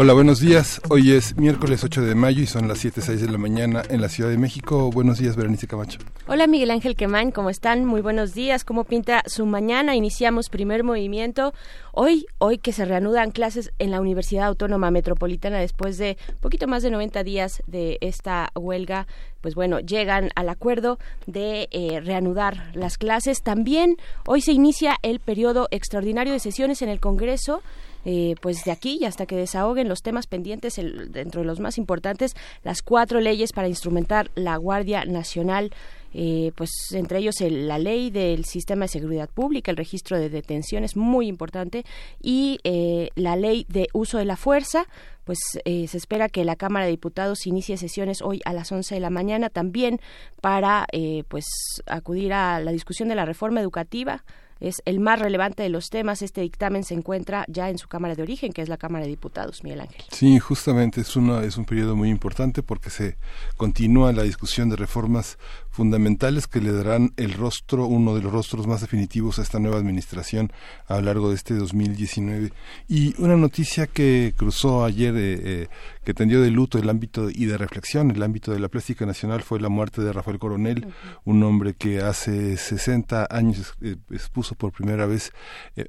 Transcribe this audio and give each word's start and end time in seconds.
Hola, 0.00 0.12
buenos 0.12 0.38
días. 0.38 0.80
Hoy 0.90 1.10
es 1.10 1.36
miércoles 1.36 1.82
8 1.82 2.02
de 2.02 2.14
mayo 2.14 2.40
y 2.40 2.46
son 2.46 2.68
las 2.68 2.84
7.06 2.84 3.16
de 3.16 3.32
la 3.32 3.36
mañana 3.36 3.82
en 3.90 4.00
la 4.00 4.08
Ciudad 4.08 4.30
de 4.30 4.38
México. 4.38 4.92
Buenos 4.92 5.18
días, 5.18 5.34
Berenice 5.34 5.66
Camacho. 5.66 5.98
Hola, 6.28 6.46
Miguel 6.46 6.70
Ángel 6.70 6.94
Quemán, 6.94 7.32
¿cómo 7.32 7.50
están? 7.50 7.84
Muy 7.84 8.00
buenos 8.00 8.32
días. 8.32 8.62
¿Cómo 8.62 8.84
pinta 8.84 9.24
su 9.26 9.44
mañana? 9.44 9.96
Iniciamos 9.96 10.50
primer 10.50 10.84
movimiento. 10.84 11.52
Hoy, 11.90 12.26
hoy 12.38 12.58
que 12.58 12.72
se 12.72 12.84
reanudan 12.84 13.32
clases 13.32 13.72
en 13.80 13.90
la 13.90 14.00
Universidad 14.00 14.46
Autónoma 14.46 14.92
Metropolitana 14.92 15.58
después 15.58 15.98
de 15.98 16.16
poquito 16.40 16.68
más 16.68 16.84
de 16.84 16.92
90 16.92 17.24
días 17.24 17.60
de 17.66 17.98
esta 18.00 18.52
huelga, 18.54 19.08
pues 19.40 19.56
bueno, 19.56 19.80
llegan 19.80 20.30
al 20.36 20.48
acuerdo 20.48 21.00
de 21.26 21.66
eh, 21.72 21.98
reanudar 21.98 22.70
las 22.72 22.98
clases. 22.98 23.42
También 23.42 23.96
hoy 24.26 24.42
se 24.42 24.52
inicia 24.52 24.94
el 25.02 25.18
periodo 25.18 25.66
extraordinario 25.72 26.32
de 26.32 26.38
sesiones 26.38 26.82
en 26.82 26.88
el 26.88 27.00
Congreso. 27.00 27.62
Eh, 28.10 28.36
pues 28.40 28.64
de 28.64 28.70
aquí 28.70 28.96
y 28.98 29.04
hasta 29.04 29.26
que 29.26 29.36
desahoguen 29.36 29.86
los 29.86 30.00
temas 30.00 30.26
pendientes, 30.26 30.76
dentro 31.10 31.42
de 31.42 31.46
los 31.46 31.60
más 31.60 31.76
importantes, 31.76 32.34
las 32.64 32.80
cuatro 32.80 33.20
leyes 33.20 33.52
para 33.52 33.68
instrumentar 33.68 34.30
la 34.34 34.56
Guardia 34.56 35.04
Nacional. 35.04 35.72
Eh, 36.14 36.52
pues 36.54 36.70
entre 36.92 37.18
ellos 37.18 37.34
la 37.42 37.78
ley 37.78 38.10
del 38.10 38.46
sistema 38.46 38.86
de 38.86 38.88
seguridad 38.88 39.28
pública, 39.28 39.70
el 39.70 39.76
registro 39.76 40.18
de 40.18 40.30
detenciones, 40.30 40.96
muy 40.96 41.28
importante, 41.28 41.84
y 42.22 42.60
eh, 42.64 43.10
la 43.14 43.36
ley 43.36 43.66
de 43.68 43.88
uso 43.92 44.16
de 44.16 44.24
la 44.24 44.36
fuerza, 44.36 44.86
pues 45.24 45.38
se 45.62 45.84
espera 45.84 46.30
que 46.30 46.46
la 46.46 46.56
Cámara 46.56 46.86
de 46.86 46.92
Diputados 46.92 47.46
inicie 47.46 47.76
sesiones 47.76 48.22
hoy 48.22 48.40
a 48.46 48.54
las 48.54 48.72
11 48.72 48.94
de 48.94 49.00
la 49.02 49.10
mañana 49.10 49.50
también 49.50 50.00
para 50.40 50.86
pues 51.28 51.44
acudir 51.84 52.32
a 52.32 52.58
la 52.60 52.72
discusión 52.72 53.10
de 53.10 53.16
la 53.16 53.26
reforma 53.26 53.60
educativa 53.60 54.24
es 54.60 54.82
el 54.84 55.00
más 55.00 55.18
relevante 55.18 55.62
de 55.62 55.68
los 55.68 55.90
temas. 55.90 56.22
Este 56.22 56.40
dictamen 56.40 56.84
se 56.84 56.94
encuentra 56.94 57.44
ya 57.48 57.70
en 57.70 57.78
su 57.78 57.88
Cámara 57.88 58.14
de 58.14 58.22
origen, 58.22 58.52
que 58.52 58.62
es 58.62 58.68
la 58.68 58.76
Cámara 58.76 59.04
de 59.04 59.10
Diputados, 59.10 59.62
Miguel 59.64 59.80
Ángel. 59.80 60.04
Sí, 60.10 60.38
justamente 60.38 61.00
es, 61.00 61.16
una, 61.16 61.42
es 61.42 61.56
un 61.56 61.64
periodo 61.64 61.96
muy 61.96 62.10
importante 62.10 62.62
porque 62.62 62.90
se 62.90 63.16
continúa 63.56 64.12
la 64.12 64.22
discusión 64.22 64.68
de 64.68 64.76
reformas 64.76 65.38
fundamentales 65.78 66.48
que 66.48 66.60
le 66.60 66.72
darán 66.72 67.12
el 67.16 67.34
rostro, 67.34 67.86
uno 67.86 68.16
de 68.16 68.20
los 68.20 68.32
rostros 68.32 68.66
más 68.66 68.80
definitivos 68.80 69.38
a 69.38 69.42
esta 69.42 69.60
nueva 69.60 69.76
administración 69.76 70.50
a 70.88 70.96
lo 70.96 71.02
largo 71.02 71.28
de 71.28 71.36
este 71.36 71.54
2019. 71.54 72.52
Y 72.88 73.14
una 73.22 73.36
noticia 73.36 73.86
que 73.86 74.34
cruzó 74.36 74.84
ayer, 74.84 75.14
eh, 75.14 75.40
eh, 75.40 75.68
que 76.04 76.14
tendió 76.14 76.42
de 76.42 76.50
luto 76.50 76.78
el 76.78 76.90
ámbito 76.90 77.30
y 77.30 77.44
de 77.44 77.56
reflexión, 77.56 78.10
el 78.10 78.24
ámbito 78.24 78.50
de 78.50 78.58
la 78.58 78.66
plástica 78.66 79.06
nacional, 79.06 79.42
fue 79.42 79.60
la 79.60 79.68
muerte 79.68 80.02
de 80.02 80.12
Rafael 80.12 80.40
Coronel, 80.40 80.92
un 81.24 81.44
hombre 81.44 81.74
que 81.74 82.00
hace 82.00 82.56
60 82.56 83.28
años 83.30 83.74
eh, 83.80 83.94
expuso 84.10 84.56
por 84.56 84.72
primera 84.72 85.06
vez, 85.06 85.30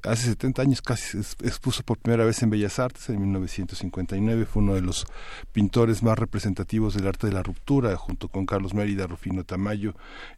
hace 0.04 0.26
70 0.26 0.62
años 0.62 0.82
casi 0.82 1.18
expuso 1.18 1.82
por 1.82 1.98
primera 1.98 2.24
vez 2.24 2.40
en 2.44 2.50
Bellas 2.50 2.78
Artes, 2.78 3.08
en 3.08 3.20
1959, 3.22 4.46
fue 4.46 4.62
uno 4.62 4.74
de 4.74 4.82
los 4.82 5.04
pintores 5.50 6.04
más 6.04 6.16
representativos 6.16 6.94
del 6.94 7.08
arte 7.08 7.26
de 7.26 7.32
la 7.32 7.42
ruptura, 7.42 7.96
junto 7.96 8.28
con 8.28 8.46
Carlos 8.46 8.72
Mérida, 8.72 9.08
Rufino 9.08 9.42
Tamayo, 9.42 9.79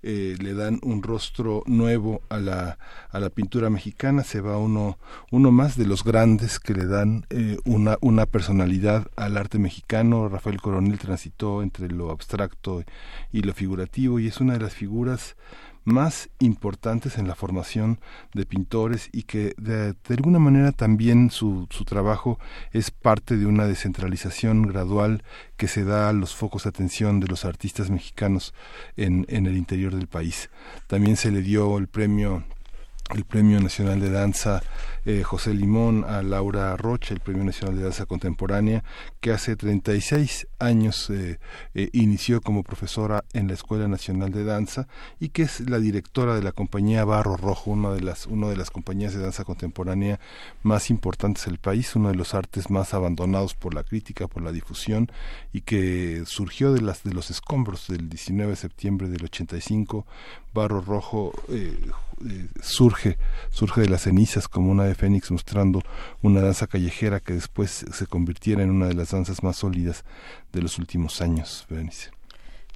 eh, 0.02 0.36
le 0.40 0.54
dan 0.54 0.78
un 0.82 1.02
rostro 1.02 1.62
nuevo 1.66 2.22
a 2.28 2.38
la, 2.38 2.78
a 3.10 3.20
la 3.20 3.30
pintura 3.30 3.70
mexicana, 3.70 4.24
se 4.24 4.40
va 4.40 4.58
uno, 4.58 4.98
uno 5.30 5.50
más 5.50 5.76
de 5.76 5.86
los 5.86 6.04
grandes 6.04 6.58
que 6.58 6.74
le 6.74 6.86
dan 6.86 7.26
eh, 7.30 7.58
una, 7.64 7.98
una 8.00 8.26
personalidad 8.26 9.08
al 9.16 9.36
arte 9.36 9.58
mexicano. 9.58 10.28
Rafael 10.28 10.60
Coronel 10.60 10.98
transitó 10.98 11.62
entre 11.62 11.88
lo 11.88 12.10
abstracto 12.10 12.84
y 13.32 13.42
lo 13.42 13.52
figurativo 13.52 14.18
y 14.18 14.28
es 14.28 14.40
una 14.40 14.54
de 14.54 14.60
las 14.60 14.74
figuras 14.74 15.36
más 15.84 16.30
importantes 16.38 17.18
en 17.18 17.26
la 17.26 17.34
formación 17.34 17.98
de 18.34 18.46
pintores 18.46 19.08
y 19.12 19.24
que 19.24 19.54
de, 19.56 19.94
alguna 20.08 20.38
manera 20.38 20.72
también 20.72 21.30
su, 21.30 21.66
su, 21.70 21.84
trabajo 21.84 22.38
es 22.72 22.90
parte 22.90 23.36
de 23.36 23.46
una 23.46 23.66
descentralización 23.66 24.62
gradual 24.62 25.22
que 25.56 25.68
se 25.68 25.84
da 25.84 26.08
a 26.08 26.12
los 26.12 26.34
focos 26.34 26.64
de 26.64 26.70
atención 26.70 27.20
de 27.20 27.26
los 27.26 27.44
artistas 27.44 27.90
mexicanos 27.90 28.54
en, 28.96 29.26
en 29.28 29.46
el 29.46 29.56
interior 29.56 29.94
del 29.94 30.06
país. 30.06 30.50
También 30.86 31.16
se 31.16 31.30
le 31.30 31.42
dio 31.42 31.78
el 31.78 31.88
premio 31.88 32.44
el 33.10 33.24
Premio 33.24 33.60
Nacional 33.60 34.00
de 34.00 34.10
Danza 34.10 34.62
eh, 35.04 35.24
José 35.24 35.52
Limón, 35.52 36.04
a 36.04 36.22
Laura 36.22 36.76
Rocha, 36.76 37.12
el 37.12 37.18
Premio 37.18 37.42
Nacional 37.42 37.76
de 37.76 37.82
Danza 37.82 38.06
Contemporánea, 38.06 38.84
que 39.20 39.32
hace 39.32 39.56
36 39.56 40.46
años 40.60 41.10
eh, 41.10 41.40
eh, 41.74 41.90
inició 41.92 42.40
como 42.40 42.62
profesora 42.62 43.24
en 43.32 43.48
la 43.48 43.54
Escuela 43.54 43.88
Nacional 43.88 44.30
de 44.30 44.44
Danza 44.44 44.86
y 45.18 45.30
que 45.30 45.42
es 45.42 45.58
la 45.60 45.80
directora 45.80 46.36
de 46.36 46.42
la 46.42 46.52
compañía 46.52 47.04
Barro 47.04 47.36
Rojo, 47.36 47.72
una 47.72 47.90
de 47.90 48.00
las, 48.00 48.26
una 48.26 48.48
de 48.48 48.56
las 48.56 48.70
compañías 48.70 49.12
de 49.12 49.20
danza 49.20 49.42
contemporánea 49.42 50.20
más 50.62 50.88
importantes 50.88 51.46
del 51.46 51.58
país, 51.58 51.96
uno 51.96 52.10
de 52.10 52.14
los 52.14 52.34
artes 52.34 52.70
más 52.70 52.94
abandonados 52.94 53.54
por 53.54 53.74
la 53.74 53.82
crítica, 53.82 54.28
por 54.28 54.44
la 54.44 54.52
difusión 54.52 55.10
y 55.52 55.62
que 55.62 56.22
surgió 56.26 56.72
de, 56.72 56.80
las, 56.80 57.02
de 57.02 57.12
los 57.12 57.30
escombros 57.30 57.88
del 57.88 58.08
19 58.08 58.50
de 58.50 58.56
septiembre 58.56 59.08
del 59.08 59.24
85. 59.24 60.06
Barro 60.54 60.80
Rojo 60.80 61.32
surge, 62.60 63.18
surge 63.50 63.80
de 63.80 63.88
las 63.88 64.02
cenizas 64.02 64.48
como 64.48 64.70
una 64.70 64.91
Fénix 64.94 65.30
mostrando 65.30 65.82
una 66.22 66.40
danza 66.40 66.66
callejera 66.66 67.20
que 67.20 67.34
después 67.34 67.84
se 67.92 68.06
convirtiera 68.06 68.62
en 68.62 68.70
una 68.70 68.88
de 68.88 68.94
las 68.94 69.10
danzas 69.10 69.42
más 69.42 69.56
sólidas 69.56 70.04
de 70.52 70.62
los 70.62 70.78
últimos 70.78 71.20
años, 71.20 71.66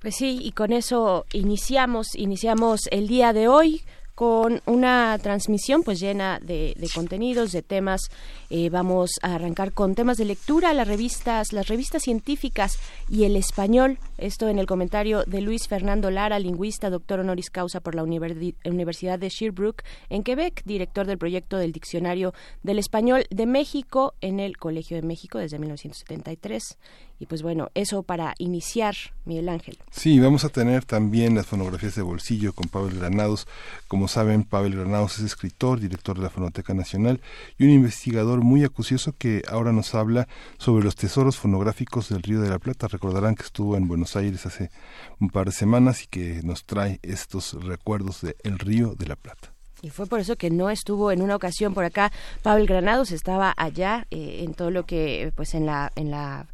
Pues 0.03 0.17
sí, 0.17 0.39
y 0.43 0.53
con 0.53 0.73
eso 0.73 1.25
iniciamos, 1.33 2.15
iniciamos 2.15 2.83
el 2.91 3.09
día 3.09 3.33
de 3.33 3.49
hoy 3.49 3.83
con 4.17 4.63
una 4.65 5.19
transmisión 5.19 5.83
pues 5.83 6.01
llena 6.01 6.41
de, 6.43 6.75
contenidos, 6.95 7.53
de 7.53 7.63
temas. 7.63 8.01
Eh, 8.49 8.71
vamos 8.71 9.11
a 9.23 9.35
arrancar 9.35 9.73
con 9.73 9.95
temas 9.95 10.17
de 10.17 10.25
lectura, 10.25 10.73
las 10.73 10.89
revistas, 10.89 11.53
las 11.53 11.69
revistas 11.69 12.03
científicas 12.03 12.79
y 13.11 13.25
el 13.25 13.37
español. 13.37 13.99
Esto 14.17 14.49
en 14.49 14.59
el 14.59 14.67
comentario 14.67 15.23
de 15.25 15.43
Luis 15.43 15.69
Fernando 15.69 16.11
Lara, 16.11 16.39
lingüista, 16.39 16.89
doctor 16.89 17.21
honoris 17.21 17.51
causa 17.51 17.81
por 17.81 17.95
la 17.95 18.03
Universidad 18.03 19.19
de 19.19 19.29
Sherbrooke 19.29 19.85
en 20.09 20.23
Quebec, 20.23 20.63
director 20.65 21.07
del 21.07 21.19
proyecto 21.19 21.59
del 21.59 21.73
Diccionario 21.73 22.33
del 22.63 22.79
Español 22.79 23.27
de 23.29 23.45
México 23.45 24.15
en 24.23 24.41
el 24.41 24.57
Colegio 24.57 24.97
de 24.97 25.07
México 25.07 25.39
desde 25.39 25.59
1973. 25.59 26.79
Y 27.19 27.27
pues 27.27 27.43
bueno, 27.43 27.71
eso 27.75 28.03
para 28.03 28.35
iniciar, 28.39 28.95
Miguel 29.25 29.49
Ángel. 29.49 29.79
Sí, 29.91 30.21
vamos 30.21 30.45
a 30.45 30.51
tener 30.51 30.85
también 30.85 31.35
las 31.35 31.47
fonografías 31.47 31.95
de 31.95 32.03
bolsillo 32.03 32.53
con 32.53 32.69
Pavel 32.69 32.99
Granados. 32.99 33.47
Como 33.89 34.07
saben, 34.09 34.45
Pavel 34.45 34.77
Granados 34.77 35.19
es 35.19 35.25
escritor, 35.25 35.81
director 35.81 36.17
de 36.17 36.25
la 36.25 36.31
Fonoteca 36.31 36.75
Nacional 36.75 37.21
y 37.59 37.65
un 37.65 37.71
investigador 37.71 38.43
muy 38.43 38.65
acucioso 38.65 39.15
que 39.17 39.43
ahora 39.49 39.73
nos 39.73 39.95
habla 39.95 40.29
sobre 40.59 40.85
los 40.85 40.97
tesoros 40.97 41.37
fonográficos 41.39 42.11
del 42.11 42.23
Río 42.23 42.41
de 42.41 42.51
la 42.51 42.59
Plata. 42.59 42.89
Recordarán 42.89 43.35
que 43.35 43.45
estuvo 43.45 43.77
en 43.77 43.89
Buenos 43.89 44.17
Aires 44.17 44.45
hace 44.45 44.71
un 45.19 45.31
par 45.31 45.47
de 45.47 45.53
semanas 45.53 46.03
y 46.05 46.07
que 46.09 46.41
nos 46.43 46.65
trae 46.65 47.01
estos 47.03 47.55
recuerdos 47.65 48.21
del 48.21 48.37
el 48.45 48.59
Río 48.59 48.95
de 48.95 49.07
la 49.07 49.17
Plata. 49.17 49.53
Y 49.83 49.91
fue 49.91 50.07
por 50.07 50.21
eso 50.21 50.37
que 50.37 50.51
no 50.51 50.71
estuvo 50.71 51.13
en 51.13 51.23
una 51.23 51.37
ocasión 51.37 51.75
por 51.75 51.85
acá 51.85 52.11
Pavel 52.43 52.67
Granados, 52.67 53.13
estaba 53.13 53.55
allá 53.57 54.07
eh, 54.11 54.43
en 54.43 54.55
todo 54.55 54.71
lo 54.71 54.87
que, 54.87 55.33
pues 55.37 55.55
en 55.55 55.67
la, 55.67 55.93
en 55.97 56.11
la 56.11 56.47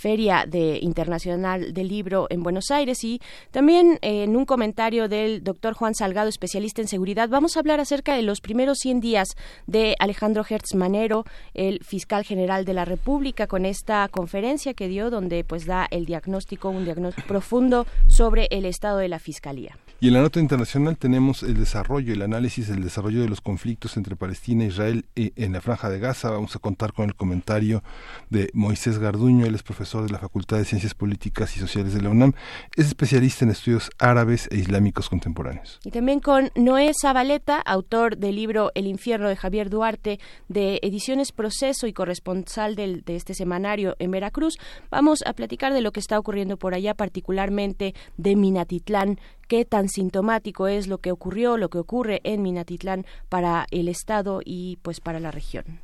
Feria 0.00 0.46
de 0.48 0.78
Internacional 0.80 1.74
del 1.74 1.88
Libro 1.88 2.26
en 2.30 2.42
Buenos 2.42 2.70
Aires 2.70 3.04
y 3.04 3.20
también 3.50 3.98
eh, 4.00 4.24
en 4.24 4.34
un 4.34 4.46
comentario 4.46 5.08
del 5.08 5.44
doctor 5.44 5.74
Juan 5.74 5.94
Salgado, 5.94 6.30
especialista 6.30 6.80
en 6.80 6.88
seguridad, 6.88 7.28
vamos 7.28 7.56
a 7.56 7.60
hablar 7.60 7.80
acerca 7.80 8.14
de 8.14 8.22
los 8.22 8.40
primeros 8.40 8.78
100 8.78 9.00
días 9.00 9.28
de 9.66 9.96
Alejandro 9.98 10.42
Hertz 10.48 10.74
Manero, 10.74 11.24
el 11.52 11.84
fiscal 11.84 12.24
general 12.24 12.64
de 12.64 12.72
la 12.72 12.86
República, 12.86 13.46
con 13.46 13.66
esta 13.66 14.08
conferencia 14.08 14.72
que 14.72 14.88
dio 14.88 15.10
donde 15.10 15.44
pues 15.44 15.66
da 15.66 15.86
el 15.90 16.06
diagnóstico, 16.06 16.70
un 16.70 16.84
diagnóstico 16.84 17.28
profundo 17.28 17.86
sobre 18.08 18.48
el 18.50 18.64
estado 18.64 18.98
de 18.98 19.08
la 19.08 19.18
fiscalía. 19.18 19.76
Y 20.02 20.08
en 20.08 20.14
la 20.14 20.22
nota 20.22 20.40
internacional 20.40 20.96
tenemos 20.96 21.42
el 21.42 21.58
desarrollo, 21.58 22.14
el 22.14 22.22
análisis 22.22 22.68
del 22.68 22.82
desarrollo 22.82 23.20
de 23.20 23.28
los 23.28 23.42
conflictos 23.42 23.98
entre 23.98 24.16
Palestina 24.16 24.64
e 24.64 24.68
Israel 24.68 25.04
en 25.14 25.52
la 25.52 25.60
Franja 25.60 25.90
de 25.90 25.98
Gaza. 25.98 26.30
Vamos 26.30 26.56
a 26.56 26.58
contar 26.58 26.94
con 26.94 27.04
el 27.04 27.14
comentario 27.14 27.82
de 28.30 28.48
Moisés 28.54 28.98
Garduño, 28.98 29.44
él 29.44 29.54
es 29.54 29.62
profesor 29.62 30.06
de 30.06 30.10
la 30.10 30.18
Facultad 30.18 30.56
de 30.56 30.64
Ciencias 30.64 30.94
Políticas 30.94 31.54
y 31.54 31.60
Sociales 31.60 31.92
de 31.92 32.00
la 32.00 32.08
UNAM, 32.08 32.32
es 32.76 32.86
especialista 32.86 33.44
en 33.44 33.50
estudios 33.50 33.90
árabes 33.98 34.48
e 34.50 34.56
islámicos 34.56 35.10
contemporáneos. 35.10 35.78
Y 35.84 35.90
también 35.90 36.20
con 36.20 36.50
Noé 36.54 36.92
Zabaleta, 36.98 37.60
autor 37.60 38.16
del 38.16 38.36
libro 38.36 38.72
El 38.74 38.86
infierno 38.86 39.28
de 39.28 39.36
Javier 39.36 39.68
Duarte, 39.68 40.18
de 40.48 40.80
Ediciones 40.82 41.30
Proceso 41.30 41.86
y 41.86 41.92
corresponsal 41.92 42.74
del, 42.74 43.02
de 43.04 43.16
este 43.16 43.34
semanario 43.34 43.96
en 43.98 44.12
Veracruz. 44.12 44.54
Vamos 44.90 45.18
a 45.26 45.34
platicar 45.34 45.74
de 45.74 45.82
lo 45.82 45.92
que 45.92 46.00
está 46.00 46.18
ocurriendo 46.18 46.56
por 46.56 46.72
allá, 46.72 46.94
particularmente 46.94 47.94
de 48.16 48.34
Minatitlán, 48.34 49.18
qué 49.50 49.64
tan 49.64 49.88
sintomático 49.88 50.68
es 50.68 50.86
lo 50.86 50.98
que 50.98 51.10
ocurrió, 51.10 51.56
lo 51.56 51.70
que 51.70 51.78
ocurre 51.78 52.20
en 52.22 52.40
Minatitlán 52.40 53.04
para 53.28 53.66
el 53.72 53.88
Estado 53.88 54.42
y 54.44 54.78
pues 54.82 55.00
para 55.00 55.18
la 55.18 55.32
región. 55.32 55.80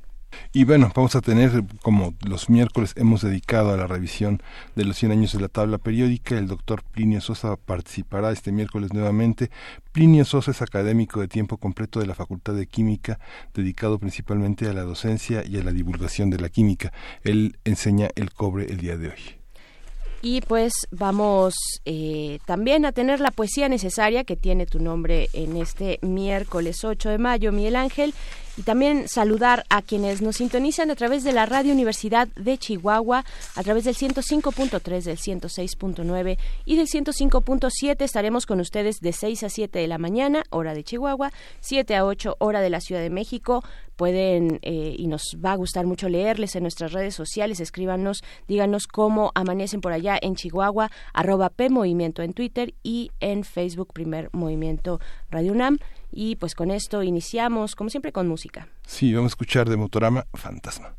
Y 0.53 0.63
bueno, 0.63 0.93
vamos 0.95 1.17
a 1.17 1.21
tener, 1.21 1.65
como 1.83 2.15
los 2.25 2.49
miércoles 2.49 2.93
hemos 2.95 3.23
dedicado 3.23 3.73
a 3.73 3.77
la 3.77 3.89
revisión 3.89 4.41
de 4.77 4.85
los 4.85 4.97
100 4.97 5.11
años 5.11 5.33
de 5.33 5.41
la 5.41 5.49
tabla 5.49 5.79
periódica, 5.79 6.39
el 6.39 6.47
doctor 6.47 6.85
Plinio 6.85 7.21
Sosa 7.21 7.57
participará 7.57 8.31
este 8.31 8.53
miércoles 8.53 8.93
nuevamente. 8.93 9.51
Plinio 9.91 10.25
Sosa 10.25 10.53
es 10.53 10.63
académico 10.63 11.21
de 11.21 11.27
tiempo 11.27 11.57
completo 11.57 11.99
de 11.99 12.07
la 12.07 12.15
Facultad 12.15 12.55
de 12.55 12.69
Química, 12.69 13.19
dedicado 13.53 13.99
principalmente 13.99 14.69
a 14.69 14.75
la 14.75 14.83
docencia 14.83 15.43
y 15.45 15.59
a 15.59 15.65
la 15.65 15.73
divulgación 15.73 16.31
de 16.31 16.39
la 16.39 16.51
química. 16.51 16.93
Él 17.25 17.59
enseña 17.65 18.11
el 18.15 18.33
cobre 18.33 18.67
el 18.67 18.77
día 18.77 18.97
de 18.97 19.09
hoy. 19.09 19.36
Y 20.23 20.41
pues 20.41 20.73
vamos 20.91 21.55
eh, 21.85 22.39
también 22.47 22.85
a 22.85 22.93
tener 22.93 23.21
la 23.21 23.31
poesía 23.31 23.69
necesaria 23.69 24.25
que 24.25 24.37
tiene 24.37 24.67
tu 24.67 24.81
nombre 24.81 25.29
en 25.33 25.57
este 25.57 25.99
miércoles 26.03 26.85
8 26.85 27.11
de 27.11 27.19
mayo, 27.19 27.53
Miguel 27.53 27.77
Ángel 27.77 28.15
y 28.57 28.63
también 28.63 29.09
saludar 29.09 29.65
a 29.69 29.83
quienes 29.83 30.23
nos 30.23 30.37
sintonizan 30.37 30.91
a 30.91 30.97
través 30.97 31.25
de 31.25 31.33
la 31.33 31.47
Radio 31.47 31.73
Universidad 31.73 32.29
de 32.37 32.59
Chihuahua, 32.59 33.25
a 33.55 33.63
través 33.63 33.85
del 33.85 33.95
105.3, 33.95 35.03
del 35.03 35.19
106.9 35.19 36.39
y 36.65 36.77
del 36.77 36.87
105.7. 36.87 38.03
Estaremos 38.03 38.47
con 38.47 38.61
ustedes 38.61 39.01
de 39.01 39.13
6 39.13 39.43
a 39.43 39.49
7 39.49 39.79
de 39.79 39.87
la 39.87 39.99
mañana, 39.99 40.45
hora 40.51 40.75
de 40.75 40.85
Chihuahua, 40.85 41.33
7 41.61 41.97
a 41.97 42.05
8, 42.05 42.37
hora 42.39 42.61
de 42.61 42.71
la 42.71 42.81
Ciudad 42.81 43.03
de 43.03 43.11
México. 43.11 43.63
Pueden, 43.97 44.59
eh, 44.63 44.95
y 44.99 45.07
nos 45.07 45.23
va 45.43 45.53
a 45.53 45.57
gustar 45.57 45.87
mucho 45.87 46.11
leerles 46.11 46.55
en 46.55 46.63
nuestras 46.63 46.93
redes 46.93 47.15
sociales, 47.15 47.61
escríbanos, 47.61 48.23
díganos 48.47 48.87
cómo 48.87 49.33
amanecen 49.35 49.81
por 49.81 49.93
allá 49.93 50.19
en 50.21 50.35
Chihuahua, 50.35 50.91
arroba 51.15 51.49
P 51.49 51.71
Movimiento 51.71 52.23
en 52.23 52.35
Twitter 52.35 52.75
y 52.83 53.11
en 53.21 53.45
Facebook 53.45 53.95
Primer 53.95 54.29
Movimiento 54.33 55.01
Radio 55.31 55.53
UNAM. 55.53 55.79
Y 56.11 56.37
pues 56.37 56.55
con 56.55 56.71
esto 56.71 57.03
iniciamos, 57.03 57.75
como 57.75 57.91
siempre, 57.91 58.13
con 58.13 58.29
música. 58.29 58.69
Sí, 58.87 59.13
vamos 59.13 59.31
a 59.31 59.33
escuchar 59.33 59.69
de 59.69 59.77
Motorama 59.77 60.27
Fantasma. 60.35 60.97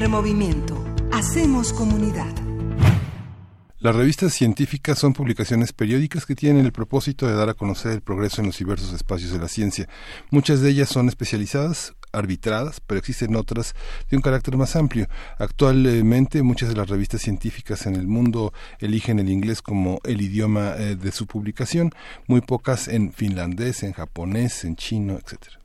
Primer 0.00 0.16
movimiento. 0.16 0.82
Hacemos 1.12 1.74
comunidad. 1.74 2.34
Las 3.80 3.94
revistas 3.94 4.32
científicas 4.32 4.98
son 4.98 5.12
publicaciones 5.12 5.74
periódicas 5.74 6.24
que 6.24 6.34
tienen 6.34 6.64
el 6.64 6.72
propósito 6.72 7.26
de 7.26 7.34
dar 7.34 7.50
a 7.50 7.54
conocer 7.54 7.92
el 7.92 8.00
progreso 8.00 8.40
en 8.40 8.46
los 8.46 8.56
diversos 8.56 8.94
espacios 8.94 9.30
de 9.30 9.38
la 9.38 9.48
ciencia. 9.48 9.90
Muchas 10.30 10.62
de 10.62 10.70
ellas 10.70 10.88
son 10.88 11.08
especializadas, 11.08 11.92
arbitradas, 12.12 12.80
pero 12.80 12.98
existen 12.98 13.36
otras 13.36 13.74
de 14.08 14.16
un 14.16 14.22
carácter 14.22 14.56
más 14.56 14.74
amplio. 14.74 15.06
Actualmente 15.38 16.42
muchas 16.42 16.70
de 16.70 16.76
las 16.76 16.88
revistas 16.88 17.20
científicas 17.20 17.84
en 17.84 17.94
el 17.94 18.06
mundo 18.06 18.54
eligen 18.78 19.18
el 19.18 19.28
inglés 19.28 19.60
como 19.60 20.00
el 20.04 20.22
idioma 20.22 20.76
eh, 20.78 20.96
de 20.96 21.12
su 21.12 21.26
publicación, 21.26 21.90
muy 22.26 22.40
pocas 22.40 22.88
en 22.88 23.12
finlandés, 23.12 23.82
en 23.82 23.92
japonés, 23.92 24.64
en 24.64 24.76
chino, 24.76 25.18
etcétera. 25.22 25.59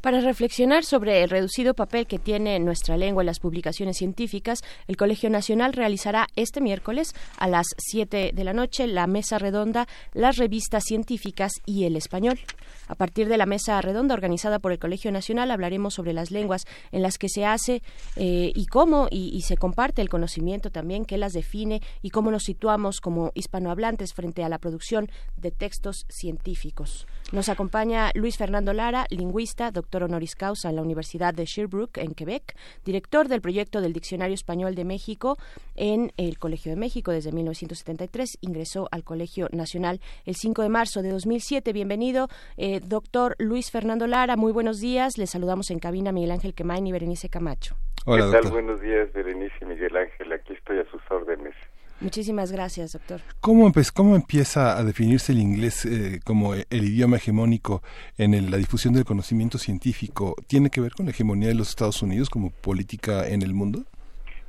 Para 0.00 0.20
reflexionar 0.20 0.84
sobre 0.84 1.24
el 1.24 1.28
reducido 1.28 1.74
papel 1.74 2.06
que 2.06 2.20
tiene 2.20 2.60
nuestra 2.60 2.96
lengua 2.96 3.22
en 3.22 3.26
las 3.26 3.40
publicaciones 3.40 3.96
científicas, 3.96 4.60
el 4.86 4.96
Colegio 4.96 5.28
Nacional 5.28 5.72
realizará 5.72 6.28
este 6.36 6.60
miércoles 6.60 7.16
a 7.36 7.48
las 7.48 7.66
7 7.78 8.30
de 8.32 8.44
la 8.44 8.52
noche 8.52 8.86
la 8.86 9.08
mesa 9.08 9.38
redonda 9.38 9.88
Las 10.14 10.36
revistas 10.36 10.84
científicas 10.84 11.50
y 11.66 11.82
el 11.84 11.96
español. 11.96 12.38
A 12.86 12.94
partir 12.94 13.28
de 13.28 13.38
la 13.38 13.46
mesa 13.46 13.80
redonda 13.82 14.14
organizada 14.14 14.60
por 14.60 14.70
el 14.70 14.78
Colegio 14.78 15.10
Nacional 15.10 15.50
hablaremos 15.50 15.94
sobre 15.94 16.12
las 16.12 16.30
lenguas 16.30 16.64
en 16.92 17.02
las 17.02 17.18
que 17.18 17.28
se 17.28 17.44
hace 17.44 17.82
eh, 18.14 18.52
y 18.54 18.66
cómo 18.66 19.08
y, 19.10 19.42
se 19.42 19.56
comparte 19.56 20.00
el 20.00 20.08
conocimiento 20.08 20.70
también, 20.70 21.06
qué 21.06 21.18
las 21.18 21.32
define 21.32 21.80
y 22.02 22.10
cómo 22.10 22.30
nos 22.30 22.44
situamos 22.44 23.00
como 23.00 23.32
hispanohablantes 23.34 24.14
frente 24.14 24.44
a 24.44 24.48
la 24.48 24.58
producción 24.58 25.10
de 25.36 25.50
textos 25.50 26.06
científicos. 26.08 27.06
Nos 27.30 27.50
acompaña 27.50 28.10
Luis 28.14 28.38
Fernando 28.38 28.72
Lara, 28.72 29.04
lingüista, 29.10 29.70
doctor 29.70 30.02
honoris 30.02 30.34
causa 30.34 30.70
en 30.70 30.76
la 30.76 30.82
Universidad 30.82 31.34
de 31.34 31.44
Sherbrooke, 31.44 31.98
en 31.98 32.14
Quebec, 32.14 32.56
director 32.86 33.28
del 33.28 33.42
proyecto 33.42 33.82
del 33.82 33.92
Diccionario 33.92 34.32
Español 34.32 34.74
de 34.74 34.86
México 34.86 35.36
en 35.76 36.10
el 36.16 36.38
Colegio 36.38 36.72
de 36.72 36.76
México 36.76 37.12
desde 37.12 37.30
1973. 37.32 38.38
Ingresó 38.40 38.88
al 38.90 39.04
Colegio 39.04 39.48
Nacional 39.52 40.00
el 40.24 40.36
5 40.36 40.62
de 40.62 40.68
marzo 40.70 41.02
de 41.02 41.10
2007. 41.10 41.70
Bienvenido. 41.74 42.28
Eh, 42.56 42.80
doctor 42.80 43.36
Luis 43.38 43.70
Fernando 43.70 44.06
Lara, 44.06 44.36
muy 44.36 44.52
buenos 44.52 44.80
días. 44.80 45.18
Les 45.18 45.28
saludamos 45.28 45.70
en 45.70 45.80
cabina 45.80 46.12
Miguel 46.12 46.30
Ángel 46.30 46.54
Quemain 46.54 46.86
y 46.86 46.92
Berenice 46.92 47.28
Camacho. 47.28 47.76
Hola, 48.06 48.24
¿Qué 48.24 48.40
tal? 48.40 48.50
Buenos 48.50 48.80
días, 48.80 49.12
Berenice 49.12 49.54
y 49.60 49.64
Miguel 49.66 49.94
Ángel. 49.98 50.32
Aquí 50.32 50.54
estoy 50.54 50.78
a 50.78 50.90
sus 50.90 51.02
órdenes. 51.10 51.54
Muchísimas 52.00 52.52
gracias, 52.52 52.92
doctor. 52.92 53.20
¿Cómo, 53.40 53.72
cómo 53.94 54.14
empieza 54.14 54.78
a 54.78 54.84
definirse 54.84 55.32
el 55.32 55.38
inglés 55.38 55.84
eh, 55.84 56.20
como 56.24 56.54
el 56.54 56.84
idioma 56.84 57.16
hegemónico 57.16 57.82
en 58.16 58.50
la 58.50 58.56
difusión 58.56 58.94
del 58.94 59.04
conocimiento 59.04 59.58
científico? 59.58 60.36
¿Tiene 60.46 60.70
que 60.70 60.80
ver 60.80 60.92
con 60.92 61.06
la 61.06 61.10
hegemonía 61.10 61.48
de 61.48 61.54
los 61.54 61.70
Estados 61.70 62.02
Unidos 62.02 62.30
como 62.30 62.50
política 62.50 63.26
en 63.28 63.42
el 63.42 63.52
mundo? 63.52 63.84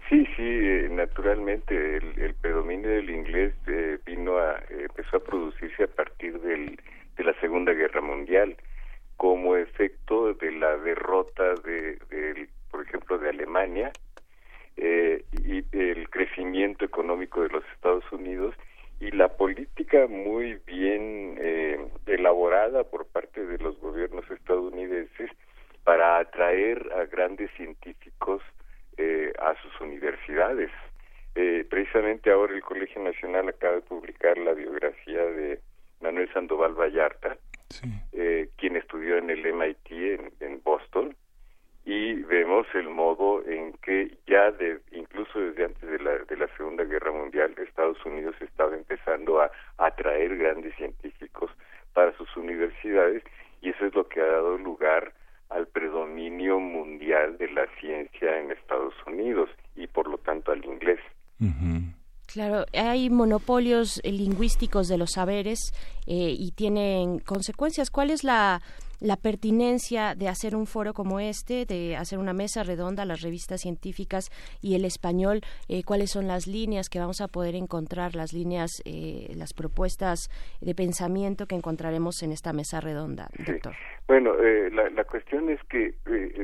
Sí, 0.10 0.26
sí, 0.38 0.44
eh, 0.44 0.90
naturalmente 0.92 1.98
el, 1.98 2.34
predominio 2.42 2.90
del 2.90 3.10
inglés 3.10 3.54
eh, 3.68 3.98
vino 4.06 4.38
a 4.38 4.60
empezó 4.70 5.18
a 5.18 5.20
producirse 5.20 5.84
a 5.84 5.88
partir 5.88 6.40
del 6.42 6.80
de 7.20 7.26
la 7.26 7.34
Segunda 7.42 7.74
Guerra 7.74 8.02
Mundial 8.02 8.56
como 9.18 9.58
efecto 9.58 10.34
de 10.34 10.54
la 10.54 10.78
derrota 10.78 11.44
de, 11.66 12.00
por 12.72 12.82
ejemplo, 12.82 13.18
de 13.18 13.30
Alemania 13.30 13.92
eh, 14.82 15.24
y 15.44 15.64
el 15.78 16.10
crecimiento 16.10 16.86
económico 16.86 17.42
de 17.42 17.50
los 17.50 17.64
Estados 17.74 18.04
Unidos 18.12 18.56
y 19.00 19.12
la 19.12 19.30
política 19.30 20.08
muy 20.08 20.60
bien 20.66 21.38
eh, 21.40 21.80
elaborada 22.06 22.84
por 22.84 23.06
parte 23.08 23.46
de 23.46 23.58
los 23.60 23.80
gobiernos 23.80 24.30
estadounidenses 24.30 25.32
para 25.84 26.20
atraer 26.20 26.90
a 26.98 27.06
grandes 27.06 27.50
científicos 27.56 28.42
eh, 28.98 29.32
a 29.40 29.56
sus 29.62 29.80
universidades. 29.82 30.72
precisamente 31.70 32.32
ahora 32.32 32.54
el 32.54 32.62
Colegio 32.62 33.02
Nacional 33.02 33.48
acaba 33.48 33.76
de 33.76 33.82
publicar 33.82 34.38
la 34.38 34.54
biografía 34.54 35.24
de 35.24 35.60
Manuel 36.02 36.32
Sandoval 36.34 36.74
Vallarta, 36.74 37.38
eh, 38.14 38.50
quien 38.58 38.76
estudió 38.76 39.18
en 39.18 39.30
el 39.30 39.46
MIT 39.54 39.92
en, 40.40 40.62
Boston, 40.64 41.16
y 41.92 42.22
vemos 42.22 42.68
el 42.76 42.88
modo 42.88 43.44
en 43.48 43.74
que 43.82 44.16
ya 44.28 44.52
de, 44.52 44.80
incluso 44.92 45.40
desde 45.40 45.66
antes 45.66 45.90
de 45.90 45.98
la, 45.98 46.20
de 46.20 46.38
la 46.38 46.48
Segunda 46.56 46.84
Guerra 46.84 47.12
Mundial 47.12 47.56
Estados 47.58 47.98
Unidos 48.06 48.36
estaba 48.42 48.76
empezando 48.76 49.42
a 49.42 49.50
atraer 49.80 50.38
grandes 50.38 50.76
científicos 50.76 51.50
para 51.94 52.16
sus 52.16 52.38
universidades 52.38 53.24
y 53.64 53.70
eso 53.70 53.88
es 53.88 53.96
lo 53.96 54.08
que 54.08 54.22
ha 54.22 54.28
dado 54.28 54.56
lugar 54.60 55.14
al 55.50 55.66
predominio 55.66 56.60
mundial 56.60 57.40
de 57.40 57.50
la 57.54 57.66
ciencia 57.80 58.40
en 58.40 58.52
Estados 58.52 58.94
Unidos 59.08 59.50
y 59.76 59.88
por 59.88 60.08
lo 60.08 60.20
tanto 60.20 60.52
al 60.52 60.64
inglés. 60.64 61.00
Claro, 62.32 62.66
hay 62.74 63.10
monopolios 63.10 64.00
eh, 64.04 64.12
lingüísticos 64.12 64.88
de 64.88 65.00
los 65.00 65.14
saberes 65.14 65.74
eh, 66.06 66.36
y 66.38 66.52
tienen 66.52 67.20
consecuencias. 67.20 67.90
¿Cuál 67.90 68.12
es 68.12 68.24
la, 68.24 68.62
la 69.00 69.16
pertinencia 69.16 70.14
de 70.14 70.28
hacer 70.28 70.56
un 70.56 70.68
foro 70.68 70.94
como 70.94 71.20
este, 71.20 71.66
de 71.66 71.98
hacer 71.98 72.20
una 72.20 72.34
mesa 72.34 72.62
redonda, 72.62 73.04
las 73.04 73.22
revistas 73.22 73.62
científicas 73.62 74.30
y 74.62 74.76
el 74.76 74.86
español? 74.86 75.42
Eh, 75.70 75.82
¿Cuáles 75.84 76.12
son 76.12 76.28
las 76.28 76.46
líneas 76.46 76.88
que 76.88 77.00
vamos 77.00 77.20
a 77.20 77.30
poder 77.30 77.56
encontrar, 77.56 78.14
las 78.14 78.32
líneas, 78.32 78.84
las 79.36 79.54
propuestas 79.54 80.30
de 80.62 80.76
pensamiento 80.76 81.48
que 81.48 81.56
encontraremos 81.56 82.22
en 82.22 82.32
esta 82.32 82.54
mesa 82.54 82.80
redonda, 82.80 83.30
doctor? 83.40 83.74
Bueno, 84.08 84.36
la, 84.72 84.90
la, 84.92 85.04
cuestión 85.04 85.50
es 85.50 85.60
que 85.64 85.96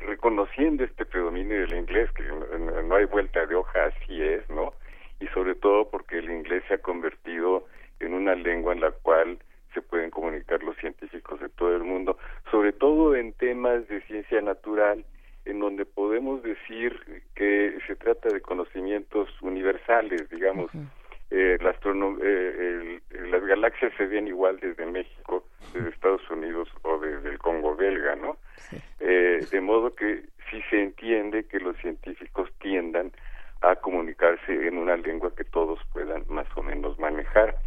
reconociendo 0.07 0.83
este 0.83 1.05
predominio 1.05 1.59
del 1.61 1.77
inglés, 1.77 2.09
que 2.13 2.23
no 2.23 2.95
hay 2.95 3.05
vuelta 3.05 3.45
de 3.45 3.53
hoja, 3.53 3.85
así 3.85 4.21
es, 4.21 4.49
¿no? 4.49 4.73
Y 5.19 5.27
sobre 5.27 5.55
todo 5.55 5.89
porque 5.89 6.19
el 6.19 6.29
inglés 6.29 6.63
se 6.67 6.75
ha 6.75 6.77
convertido 6.79 7.65
en 7.99 8.13
una 8.13 8.35
lengua 8.35 8.73
en 8.73 8.81
la 8.81 8.91
cual 8.91 9.39
se 9.73 9.81
pueden 9.81 10.09
comunicar 10.09 10.63
los 10.63 10.75
científicos 10.77 11.39
de 11.39 11.49
todo 11.49 11.75
el 11.75 11.83
mundo, 11.83 12.17
sobre 12.49 12.73
todo 12.73 13.15
en 13.15 13.33
temas 13.33 13.87
de 13.87 14.01
ciencia 14.01 14.41
natural, 14.41 15.05
en 15.43 15.59
donde 15.59 15.85
podemos 15.85 16.41
decir 16.41 16.99
que 17.35 17.77
se 17.85 17.95
trata 17.95 18.29
de 18.29 18.41
conocimientos 18.41 19.29
universales, 19.41 20.29
digamos. 20.29 20.71
eh, 21.31 21.57
la 21.61 21.75
eh, 22.23 22.99
las 23.29 23.43
galaxias 23.45 23.91
se 23.97 24.05
ven 24.05 24.27
igual 24.27 24.59
desde 24.59 24.85
México, 24.85 25.45
desde 25.73 25.89
Estados 25.89 26.29
Unidos 26.29 26.69
o 26.83 26.97
desde 26.99 27.29
el 27.29 27.39
Congo 27.39 27.75
belga, 27.75 28.15
¿no? 28.15 28.37
Eh, 28.99 29.45
de 29.51 29.61
modo 29.61 29.93
que 29.93 30.23
sí 30.49 30.61
se 30.69 30.81
entiende 30.81 31.45
que 31.45 31.59
los 31.59 31.75
científicos 31.77 32.49
tiendan 32.59 33.11
a 33.65 33.75
comunicarse 33.77 34.67
en 34.67 34.77
una 34.77 34.95
lengua 34.95 35.33
que 35.35 35.43
todos 35.43 35.79
puedan 35.91 36.23
más 36.27 36.47
o 36.55 36.63
menos 36.63 36.99
manejar. 36.99 37.57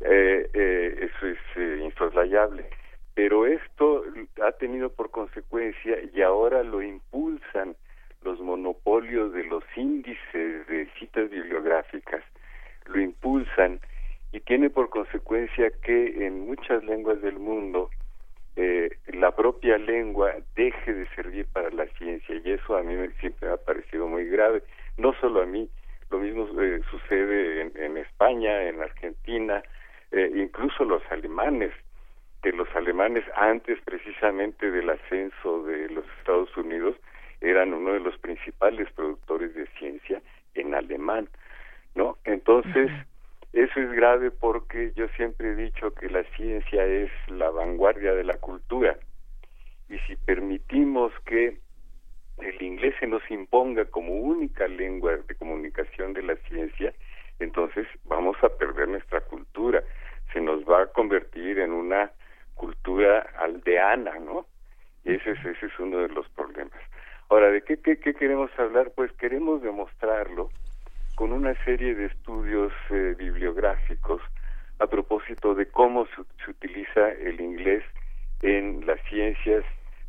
Eh, 0.00 0.48
eh, 0.52 1.08
eso 1.10 1.26
es 1.26 1.38
eh, 1.56 1.80
insoslayable. 1.84 2.68
Pero 3.14 3.46
esto 3.46 4.04
ha 4.42 4.52
tenido 4.52 4.90
por 4.90 5.10
consecuencia, 5.10 5.96
y 6.12 6.22
ahora 6.22 6.62
lo 6.62 6.82
impulsan 6.82 7.74
los 8.22 8.40
monopolios 8.40 9.32
de 9.32 9.44
los 9.44 9.64
índices 9.76 10.66
de 10.66 10.88
citas 10.98 11.30
bibliográficas, 11.30 12.22
lo 12.86 13.00
impulsan 13.00 13.80
y 14.32 14.40
tiene 14.40 14.70
por 14.70 14.90
consecuencia 14.90 15.70
que 15.82 16.26
en 16.26 16.46
muchas 16.46 16.84
lenguas 16.84 17.20
del 17.22 17.38
mundo 17.38 17.90
eh, 18.56 18.90
la 19.06 19.30
propia 19.34 19.78
lengua 19.78 20.34
deje 20.56 20.92
de 20.92 21.08
servir 21.14 21.46
para 21.52 21.70
la 21.70 21.86
ciencia 21.96 22.34
y 22.44 22.50
eso 22.50 22.76
a 22.76 22.82
mí 22.82 22.94
siempre 23.20 23.48
me 23.48 23.54
ha 23.54 23.56
parecido 23.56 24.08
muy 24.08 24.26
grave 24.26 24.62
no 24.98 25.14
solo 25.20 25.42
a 25.42 25.46
mí, 25.46 25.68
lo 26.10 26.18
mismo 26.18 26.48
eh, 26.60 26.80
sucede 26.90 27.70
en, 27.74 27.96
España, 27.96 28.68
en 28.68 28.82
Argentina, 28.82 29.62
eh, 30.10 30.30
incluso 30.34 30.84
los 30.84 31.02
alemanes, 31.10 31.72
que 32.42 32.52
los 32.52 32.68
alemanes 32.74 33.24
antes 33.36 33.78
precisamente 33.84 34.70
del 34.70 34.90
ascenso 34.90 35.64
de 35.64 35.88
los 35.90 36.04
Estados 36.18 36.54
Unidos 36.56 36.96
eran 37.40 37.72
uno 37.72 37.92
de 37.92 38.00
los 38.00 38.16
principales 38.18 38.90
productores 38.92 39.54
de 39.54 39.66
ciencia 39.78 40.20
en 40.54 40.74
alemán, 40.74 41.28
¿no? 41.94 42.16
Entonces, 42.24 42.90
eso 43.52 43.80
es 43.80 43.92
grave 43.92 44.30
porque 44.30 44.92
yo 44.96 45.08
siempre 45.16 45.50
he 45.50 45.54
dicho 45.54 45.92
que 45.94 46.08
la 46.10 46.24
ciencia 46.36 46.84
es 46.84 47.10
la 47.28 47.50
vanguardia 47.50 48.14
de 48.14 48.24
la 48.24 48.36
cultura 48.38 48.96
y 49.88 49.98
si 50.00 50.16
permitimos 50.16 51.12
que 51.24 51.58
el 52.40 52.62
inglés 52.62 52.94
se 53.00 53.06
nos 53.06 53.22
imponga 53.30 53.84
como 53.86 54.12
única 54.14 54.66
lengua 54.68 55.16
de 55.16 55.34
comunicación 55.34 56.12
de 56.12 56.22
la 56.22 56.36
ciencia, 56.48 56.92
entonces 57.38 57.86
vamos 58.04 58.36
a 58.42 58.48
perder 58.48 58.88
nuestra 58.88 59.20
cultura, 59.22 59.82
se 60.32 60.40
nos 60.40 60.62
va 60.64 60.82
a 60.82 60.86
convertir 60.86 61.58
en 61.58 61.72
una 61.72 62.10
cultura 62.54 63.20
aldeana, 63.38 64.18
¿no? 64.18 64.46
Y 65.04 65.14
ese 65.14 65.30
es, 65.30 65.44
ese 65.44 65.66
es 65.66 65.78
uno 65.78 65.98
de 65.98 66.08
los 66.08 66.28
problemas. 66.30 66.78
Ahora, 67.30 67.50
¿de 67.50 67.62
qué, 67.62 67.78
qué, 67.78 68.14
queremos 68.14 68.50
hablar? 68.58 68.92
Pues 68.94 69.12
queremos 69.12 69.62
demostrarlo 69.62 70.50
con 71.14 71.32
una 71.32 71.54
serie 71.64 71.94
de 71.94 72.06
estudios 72.06 72.72
eh, 72.90 73.14
bibliográficos 73.18 74.22
a 74.78 74.86
propósito 74.86 75.54
de 75.54 75.66
cómo 75.66 76.06
se 76.14 76.50
utiliza 76.50 77.10
el 77.10 77.40
inglés 77.40 77.84
en 78.42 78.86
las 78.86 79.00
ciencias 79.08 79.64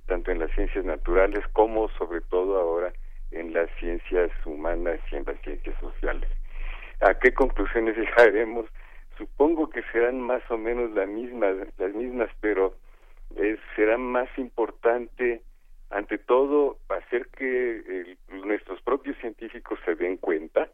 tanto 0.10 0.32
en 0.32 0.40
las 0.40 0.52
ciencias 0.52 0.84
naturales 0.84 1.46
como 1.54 1.88
sobre 1.92 2.22
todo 2.22 2.60
ahora 2.60 2.92
en 3.32 3.54
las 3.54 3.70
ciencias 3.80 4.32
humanas 4.44 5.00
y 5.12 5.18
en 5.18 5.24
las 5.24 5.40
ciencias 5.42 5.80
sociales. 5.80 6.28
¿A 7.02 7.14
qué 7.14 7.32
conclusiones 7.32 7.96
llegaremos? 7.98 8.66
Supongo 9.18 9.70
que 9.70 9.84
serán 9.92 10.20
más 10.20 10.42
o 10.50 10.58
menos 10.58 10.92
las 10.92 11.08
mismas, 11.08 11.56
las 11.78 11.94
mismas, 11.94 12.30
pero 12.42 12.74
eh, 13.36 13.58
será 13.76 13.98
más 13.98 14.30
importante, 14.38 15.44
ante 15.92 16.18
todo, 16.18 16.78
hacer 16.90 17.28
que 17.38 18.18
nuestros 18.46 18.82
propios 18.82 19.16
científicos 19.18 19.78
se 19.86 19.96
den 19.96 20.18
cuenta 20.18 20.70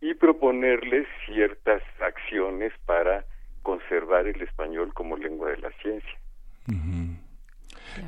y 0.00 0.14
proponerles 0.14 1.08
ciertas 1.26 1.82
acciones 2.00 2.72
para 2.86 3.24
conservar 3.62 4.26
el 4.26 4.40
español 4.42 4.92
como 4.94 5.16
lengua 5.16 5.50
de 5.50 5.58
la 5.58 5.70
ciencia. 5.82 6.18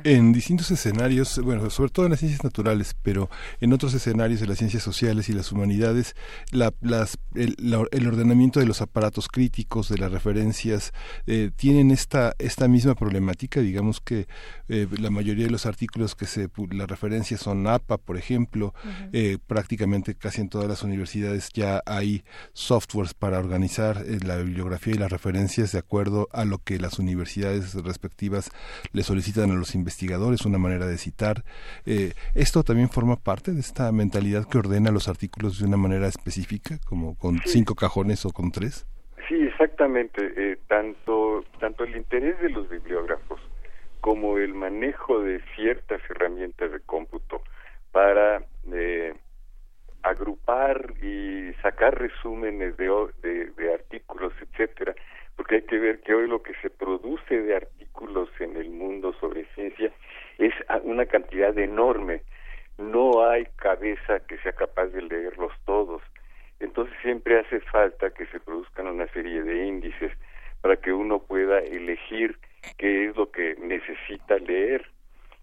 En 0.03 0.33
distintos 0.33 0.71
escenarios, 0.71 1.39
bueno, 1.43 1.69
sobre 1.69 1.91
todo 1.91 2.05
en 2.05 2.11
las 2.11 2.19
ciencias 2.19 2.43
naturales, 2.43 2.95
pero 3.01 3.29
en 3.59 3.73
otros 3.73 3.93
escenarios 3.93 4.39
de 4.39 4.47
las 4.47 4.57
ciencias 4.57 4.83
sociales 4.83 5.29
y 5.29 5.33
las 5.33 5.51
humanidades, 5.51 6.15
la, 6.51 6.73
las, 6.81 7.17
el, 7.35 7.55
el, 7.91 8.07
ordenamiento 8.07 8.59
de 8.59 8.65
los 8.65 8.81
aparatos 8.81 9.27
críticos, 9.27 9.89
de 9.89 9.97
las 9.97 10.11
referencias, 10.11 10.93
eh, 11.25 11.51
tienen 11.55 11.91
esta, 11.91 12.33
esta 12.39 12.67
misma 12.67 12.95
problemática. 12.95 13.61
Digamos 13.61 14.01
que 14.01 14.27
eh, 14.69 14.87
la 14.99 15.09
mayoría 15.09 15.45
de 15.45 15.51
los 15.51 15.65
artículos 15.65 16.15
que 16.15 16.25
se, 16.25 16.49
las 16.71 16.87
referencias 16.87 17.41
son 17.41 17.67
APA, 17.67 17.97
por 17.97 18.17
ejemplo, 18.17 18.73
eh, 19.13 19.37
prácticamente 19.47 20.15
casi 20.15 20.41
en 20.41 20.49
todas 20.49 20.67
las 20.67 20.83
universidades 20.83 21.49
ya 21.53 21.81
hay 21.85 22.23
softwares 22.53 23.13
para 23.13 23.39
organizar 23.39 24.03
eh, 24.05 24.19
la 24.25 24.37
bibliografía 24.37 24.95
y 24.95 24.97
las 24.97 25.11
referencias 25.11 25.71
de 25.71 25.79
acuerdo 25.79 26.27
a 26.31 26.45
lo 26.45 26.59
que 26.59 26.79
las 26.79 26.99
universidades 26.99 27.73
respectivas 27.75 28.49
le 28.91 29.03
solicitan 29.03 29.51
a 29.51 29.55
los 29.55 29.75
investigadores, 29.77 30.45
una 30.45 30.57
manera 30.57 30.85
de 30.87 30.97
citar. 30.97 31.43
Eh, 31.85 32.13
¿Esto 32.35 32.63
también 32.63 32.89
forma 32.89 33.15
parte 33.15 33.51
de 33.51 33.59
esta 33.59 33.91
mentalidad 33.91 34.47
que 34.49 34.57
ordena 34.57 34.91
los 34.91 35.07
artículos 35.07 35.59
de 35.59 35.67
una 35.67 35.77
manera 35.77 36.07
específica, 36.07 36.79
como 36.85 37.15
con 37.17 37.39
cinco 37.45 37.75
cajones 37.75 38.25
o 38.25 38.31
con 38.31 38.51
tres? 38.51 38.85
Sí, 39.27 39.35
exactamente. 39.35 40.33
Eh, 40.35 40.57
tanto, 40.67 41.43
tanto 41.59 41.83
el 41.83 41.95
interés 41.95 42.39
de 42.41 42.49
los 42.49 42.69
bibliógrafos 42.69 43.39
como 44.01 44.37
el 44.37 44.53
manejo 44.53 45.19
de 45.21 45.41
ciertas 45.55 46.01
herramientas 46.09 46.71
de 46.71 46.79
cómputo 46.81 47.41
para 47.91 48.43
eh, 48.71 49.13
agrupar 50.03 50.93
y 51.01 51.53
sacar 51.61 51.99
resúmenes 51.99 52.77
de, 52.77 52.87
de, 53.21 53.51
de 53.51 53.73
artículos, 53.73 54.33
etcétera, 54.41 54.95
porque 55.35 55.55
hay 55.55 55.61
que 55.63 55.77
ver 55.77 55.99
que 56.01 56.13
hoy 56.13 56.27
lo 56.27 56.41
que 56.41 56.53
se 56.61 56.69
produce 56.69 57.41
de 57.41 57.55
en 58.39 58.55
el 58.55 58.69
mundo 58.69 59.13
sobre 59.19 59.45
ciencia 59.55 59.91
es 60.37 60.53
una 60.83 61.05
cantidad 61.05 61.57
enorme. 61.57 62.21
No 62.77 63.27
hay 63.27 63.45
cabeza 63.55 64.19
que 64.27 64.37
sea 64.39 64.53
capaz 64.53 64.87
de 64.87 65.01
leerlos 65.01 65.51
todos. 65.65 66.01
Entonces 66.59 66.95
siempre 67.01 67.39
hace 67.39 67.59
falta 67.61 68.09
que 68.11 68.25
se 68.27 68.39
produzcan 68.39 68.87
una 68.87 69.07
serie 69.07 69.41
de 69.41 69.65
índices 69.65 70.11
para 70.61 70.77
que 70.77 70.93
uno 70.93 71.19
pueda 71.19 71.59
elegir 71.59 72.37
qué 72.77 73.07
es 73.07 73.15
lo 73.15 73.31
que 73.31 73.55
necesita 73.59 74.37
leer. 74.37 74.85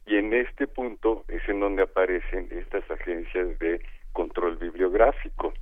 Y 0.06 0.16
en 0.16 0.32
este 0.32 0.66
punto 0.66 1.24
es 1.28 1.48
en 1.48 1.60
donde 1.60 1.82
aparecen 1.82 2.48
estas 2.50 2.88
agencias 2.90 3.58
de 3.58 3.80
control 4.12 4.56
bibliográfico. 4.56 5.52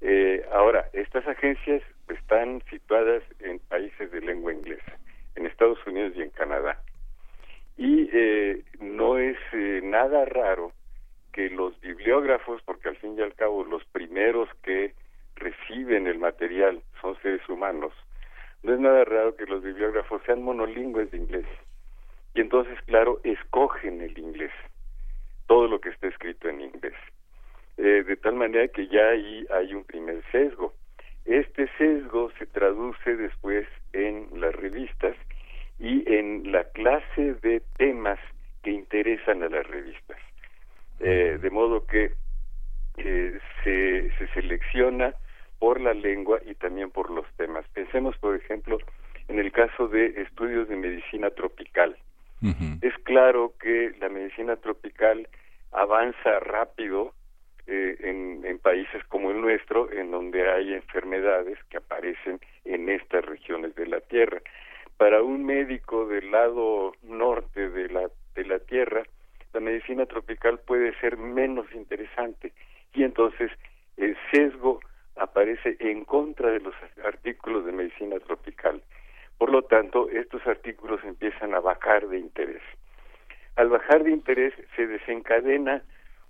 Eh, 0.00 0.44
ahora, 0.52 0.88
estas 0.92 1.26
agencias 1.26 1.82
están 2.08 2.62
situadas 2.70 3.22
en 3.40 3.58
países 3.60 4.10
de 4.10 4.20
lengua 4.20 4.52
inglesa, 4.52 4.98
en 5.36 5.46
Estados 5.46 5.78
Unidos 5.86 6.12
y 6.16 6.22
en 6.22 6.30
Canadá. 6.30 6.80
Y 7.76 8.08
eh, 8.12 8.62
no 8.80 9.18
es 9.18 9.36
eh, 9.52 9.80
nada 10.08 10.24
raro 10.24 10.72
que 11.32 11.50
los 11.50 11.78
bibliógrafos, 11.80 12.62
porque 12.62 12.88
al 12.88 12.96
fin 12.96 13.16
y 13.18 13.22
al 13.22 13.34
cabo 13.34 13.64
los 13.64 13.84
primeros 13.86 14.48
que 14.62 14.94
reciben 15.36 16.06
el 16.06 16.18
material 16.18 16.82
son 17.00 17.16
seres 17.20 17.46
humanos, 17.48 17.92
no 18.62 18.74
es 18.74 18.80
nada 18.80 19.04
raro 19.04 19.36
que 19.36 19.46
los 19.46 19.62
bibliógrafos 19.62 20.22
sean 20.24 20.42
monolingües 20.42 21.10
de 21.10 21.18
inglés. 21.18 21.46
Y 22.34 22.40
entonces, 22.40 22.80
claro, 22.86 23.20
escogen 23.22 24.00
el 24.00 24.18
inglés, 24.18 24.52
todo 25.46 25.68
lo 25.68 25.80
que 25.80 25.90
está 25.90 26.08
escrito 26.08 26.48
en 26.48 26.62
inglés. 26.62 26.94
Eh, 27.76 28.02
de 28.04 28.16
tal 28.16 28.34
manera 28.34 28.66
que 28.68 28.88
ya 28.88 29.10
ahí 29.10 29.46
hay 29.50 29.74
un 29.74 29.84
primer 29.84 30.22
sesgo. 30.32 30.74
Este 31.24 31.68
sesgo 31.76 32.30
se 32.38 32.46
traduce 32.46 33.16
después 33.16 33.68
en 33.92 34.28
las 34.40 34.54
revistas 34.56 35.14
y 35.78 36.02
en 36.12 36.50
la 36.50 36.64
clase 36.64 37.34
de 37.34 37.62
temas 37.76 38.18
que 38.62 38.70
interesan 38.72 39.42
a 39.42 39.48
las 39.48 39.66
revistas. 39.66 40.18
Eh, 41.00 41.38
de 41.40 41.50
modo 41.50 41.86
que 41.86 42.10
eh, 42.96 43.38
se, 43.62 44.10
se 44.18 44.26
selecciona 44.34 45.14
por 45.60 45.80
la 45.80 45.94
lengua 45.94 46.40
y 46.44 46.54
también 46.54 46.90
por 46.90 47.10
los 47.10 47.26
temas. 47.36 47.64
Pensemos, 47.72 48.16
por 48.18 48.34
ejemplo, 48.34 48.78
en 49.28 49.38
el 49.38 49.52
caso 49.52 49.86
de 49.86 50.06
estudios 50.22 50.68
de 50.68 50.76
medicina 50.76 51.30
tropical. 51.30 51.96
Es 52.82 52.94
claro 53.02 53.54
que 53.60 53.92
la 53.98 54.08
medicina 54.08 54.54
tropical 54.54 55.26
avanza 55.72 56.38
rápido 56.38 57.12
eh, 57.66 57.96
en, 57.98 58.44
en, 58.44 58.60
países 58.60 59.02
como 59.08 59.32
el 59.32 59.40
nuestro, 59.40 59.90
en 59.90 60.12
donde 60.12 60.48
hay 60.48 60.72
enfermedades 60.74 61.58
que 61.68 61.78
aparecen 61.78 62.38
en 62.64 62.88
estas 62.88 63.24
regiones 63.24 63.74
de 63.74 63.88
la 63.88 64.00
Tierra. 64.00 64.40
Para 64.96 65.20
un 65.20 65.44
médico 65.44 66.06
del 66.06 66.30
lado 66.30 66.92
norte 67.02 67.70
de 67.70 67.88
la, 67.88 68.08
de 68.36 68.44
la 68.44 68.60
Tierra, 68.60 69.02
la 69.52 69.60
medicina 69.60 70.06
tropical 70.06 70.60
puede 70.60 70.94
ser 71.00 71.16
menos 71.16 71.66
interesante 71.74 72.52
y 72.94 73.02
entonces 73.02 73.50
el 73.96 74.16
sesgo 74.30 74.80
aparece 75.16 75.76
en 75.80 76.04
contra 76.04 76.50
de 76.50 76.60
los 76.60 76.74
artículos 77.04 77.64
de 77.64 77.72
medicina 77.72 78.18
tropical. 78.20 78.82
Por 79.36 79.50
lo 79.50 79.62
tanto, 79.62 80.08
estos 80.10 80.46
artículos 80.46 81.00
empiezan 81.04 81.54
a 81.54 81.60
bajar 81.60 82.08
de 82.08 82.18
interés. 82.18 82.62
Al 83.56 83.68
bajar 83.68 84.04
de 84.04 84.10
interés 84.10 84.54
se 84.76 84.86
desencadena 84.86 85.82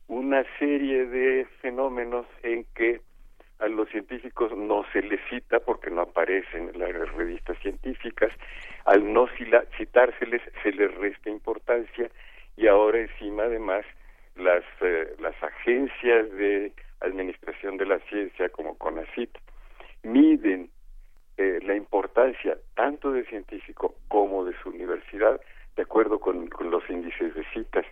una 0.07 0.45
serie 0.59 1.07
de 1.07 1.47
fenómenos 1.61 2.27
en 2.43 2.65
que 2.75 3.01
a 3.59 3.67
los 3.67 3.89
científicos 3.91 4.57
no 4.57 4.85
se 4.93 5.03
les 5.03 5.21
cita 5.29 5.59
porque 5.61 5.91
no 5.91 6.03
aparecen 6.03 6.71
en 6.71 6.79
las 6.79 7.13
revistas 7.13 7.59
científicas, 7.59 8.31
al 8.85 9.13
no 9.13 9.29
citárseles 9.77 10.41
se 10.63 10.73
les 10.73 10.95
resta 10.95 11.29
importancia 11.29 12.09
y 12.57 12.67
ahora 12.67 13.01
encima 13.01 13.45
además 13.45 13.85
las, 14.37 14.65
eh, 14.81 15.15
las 15.21 15.35
agencias 15.43 16.31
de 16.33 16.73
administración 17.01 17.77
de 17.77 17.87
la 17.87 17.99
ciencia 18.09 18.49
como 18.49 18.77
CONACIT 18.77 19.31
miden 20.03 20.71
eh, 21.37 21.59
la 21.63 21.77
importancia 21.77 22.59
tanto 22.75 23.13
del 23.13 23.27
científico 23.27 23.95
como 24.09 24.45
de 24.45 24.55
su 24.63 24.71
universidad 24.71 25.41
de 25.77 25.83
acuerdo 25.83 26.19
con 26.19 26.49
los 26.71 26.91
índices 26.91 27.35
de 27.35 27.45
citas 27.53 27.87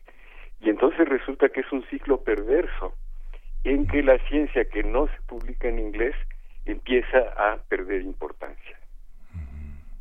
y 0.60 0.70
entonces 0.70 1.08
resulta 1.08 1.48
que 1.48 1.60
es 1.60 1.70
un 1.70 1.84
ciclo 1.84 2.22
perverso 2.22 2.94
en 3.64 3.86
que 3.86 4.02
la 4.02 4.18
ciencia 4.28 4.64
que 4.64 4.82
no 4.82 5.06
se 5.06 5.20
publica 5.26 5.68
en 5.68 5.78
inglés 5.78 6.14
empieza 6.64 7.18
a 7.36 7.58
perder 7.68 8.02
importancia. 8.02 8.76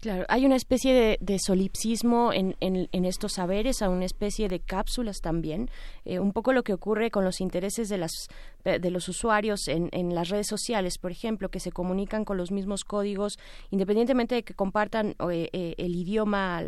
Claro, 0.01 0.23
hay 0.29 0.44
una 0.55 0.59
especie 0.59 1.17
de, 1.19 1.37
solipsismo 1.37 2.31
en, 2.31 2.55
en, 2.61 3.03
estos 3.03 3.33
saberes, 3.33 3.81
a 3.81 3.89
una 3.89 4.05
especie 4.05 4.47
de 4.47 4.61
cápsulas 4.61 5.19
también, 5.19 5.67
eh, 6.05 6.19
un 6.19 6.31
poco 6.31 6.53
lo 6.53 6.63
que 6.63 6.71
ocurre 6.71 7.11
con 7.11 7.25
los 7.25 7.41
intereses 7.41 7.89
de, 7.89 7.97
las, 7.97 8.29
de 8.63 8.89
los 8.89 9.09
usuarios 9.09 9.67
en, 9.67 9.89
en, 9.91 10.15
las 10.15 10.29
redes 10.29 10.47
sociales, 10.47 10.97
por 10.97 11.11
ejemplo, 11.11 11.49
que 11.49 11.59
se 11.59 11.73
comunican 11.73 12.23
con 12.23 12.37
los 12.37 12.53
mismos 12.53 12.85
códigos, 12.85 13.37
independientemente 13.69 14.35
de 14.35 14.43
que 14.43 14.53
compartan 14.53 15.15
eh, 15.29 15.49
eh, 15.51 15.75
el 15.77 15.93
idioma 15.93 16.63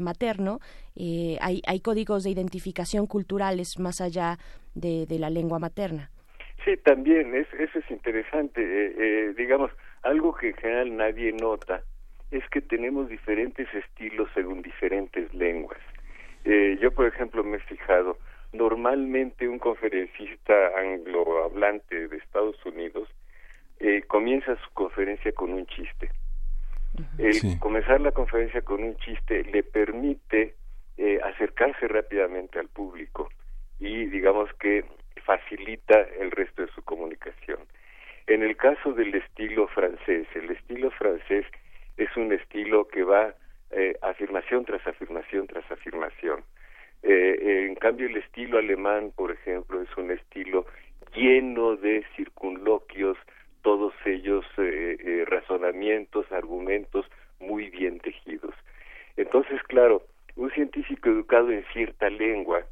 materno, 0.00 0.58
hay, 0.94 1.62
hay 1.66 1.80
códigos 1.80 2.24
de 2.24 2.30
identificación 2.30 3.06
culturales 3.06 3.78
más 3.78 4.02
allá 4.02 4.36
de, 4.74 5.06
de 5.06 5.18
la 5.18 5.30
lengua 5.30 5.58
materna. 5.58 6.10
Sí, 6.62 6.76
también, 6.84 7.34
es, 7.34 7.46
eso 7.54 7.78
es 7.78 7.90
interesante. 7.90 9.32
digamos, 9.34 9.70
algo 10.02 10.34
que 10.34 10.50
en 10.50 10.56
general 10.56 10.96
nadie 10.98 11.32
nota 11.32 11.82
es 12.30 12.48
que 12.50 12.60
tenemos 12.60 13.08
diferentes 13.08 13.66
estilos 13.74 14.28
según 14.34 14.62
diferentes 14.62 15.32
lenguas. 15.34 15.78
Eh, 16.44 16.78
yo, 16.80 16.90
por 16.92 17.06
ejemplo, 17.06 17.44
me 17.44 17.56
he 17.56 17.60
fijado, 17.60 18.18
normalmente 18.52 19.48
un 19.48 19.58
conferencista 19.58 20.54
anglohablante 20.78 22.08
de 22.08 22.16
Estados 22.16 22.56
Unidos 22.64 23.08
eh, 23.78 24.02
comienza 24.06 24.56
su 24.56 24.70
conferencia 24.72 25.32
con 25.32 25.52
un 25.52 25.66
chiste. 25.66 26.10
El 27.18 27.58
comenzar 27.60 28.00
la 28.00 28.12
conferencia 28.12 28.60
con 28.62 28.82
un 28.82 28.96
chiste 28.96 29.44
le 29.44 29.62
permite 29.62 30.54
eh, 30.98 31.20
acercarse 31.22 31.88
rápidamente 31.88 32.58
al 32.58 32.68
público 32.68 33.30
y 33.78 34.06
digamos 34.06 34.52
que 34.54 34.84
facilita 35.24 35.98
el 36.18 36.30
resto 36.30 36.62
de 36.62 36.72
su 36.72 36.82
comunicación. 36.82 37.60
En 38.26 38.42
el 38.42 38.56
caso 38.56 38.92
del 38.92 39.14
estilo 39.14 39.66
francés, 39.68 40.26
el 40.34 40.50
estilo 40.50 40.90
francés 40.90 41.46
es 42.04 42.16
un 42.16 42.32
estilo 42.32 42.88
que 42.88 43.04
va 43.04 43.34
eh, 43.70 43.96
afirmación 44.02 44.64
tras 44.64 44.84
afirmación 44.86 45.46
tras 45.46 45.70
afirmación. 45.70 46.42
Eh, 47.02 47.66
en 47.68 47.74
cambio, 47.76 48.06
el 48.06 48.16
estilo 48.16 48.58
alemán, 48.58 49.12
por 49.14 49.30
ejemplo, 49.30 49.80
es 49.80 49.96
un 49.96 50.10
estilo 50.10 50.66
lleno 51.14 51.76
de 51.76 52.04
circunloquios, 52.16 53.16
todos 53.62 53.92
ellos 54.04 54.44
eh, 54.58 54.96
eh, 54.98 55.24
razonamientos, 55.26 56.30
argumentos 56.32 57.06
muy 57.38 57.70
bien 57.70 58.00
tejidos. 58.00 58.54
Entonces, 59.16 59.62
claro, 59.64 60.02
un 60.36 60.50
científico 60.50 61.08
educado 61.08 61.50
en 61.50 61.64
cierta 61.72 62.08
lengua, 62.10 62.64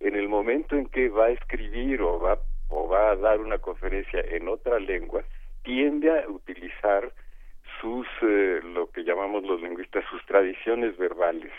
en 0.00 0.16
el 0.16 0.28
momento 0.28 0.76
en 0.76 0.86
que 0.86 1.08
va 1.08 1.26
a 1.26 1.30
escribir 1.30 2.02
o 2.02 2.18
va, 2.20 2.38
o 2.68 2.88
va 2.88 3.10
a 3.10 3.16
dar 3.16 3.40
una 3.40 3.58
conferencia 3.58 4.20
en 4.20 4.48
otra 4.48 4.78
lengua, 4.78 5.22
tiende 5.62 6.10
a 6.10 6.28
utilizar 6.28 7.12
sus, 7.80 8.06
eh, 8.22 8.60
lo 8.62 8.90
que 8.90 9.04
llamamos 9.04 9.44
los 9.44 9.60
lingüistas, 9.60 10.04
sus 10.10 10.24
tradiciones 10.26 10.96
verbales. 10.96 11.52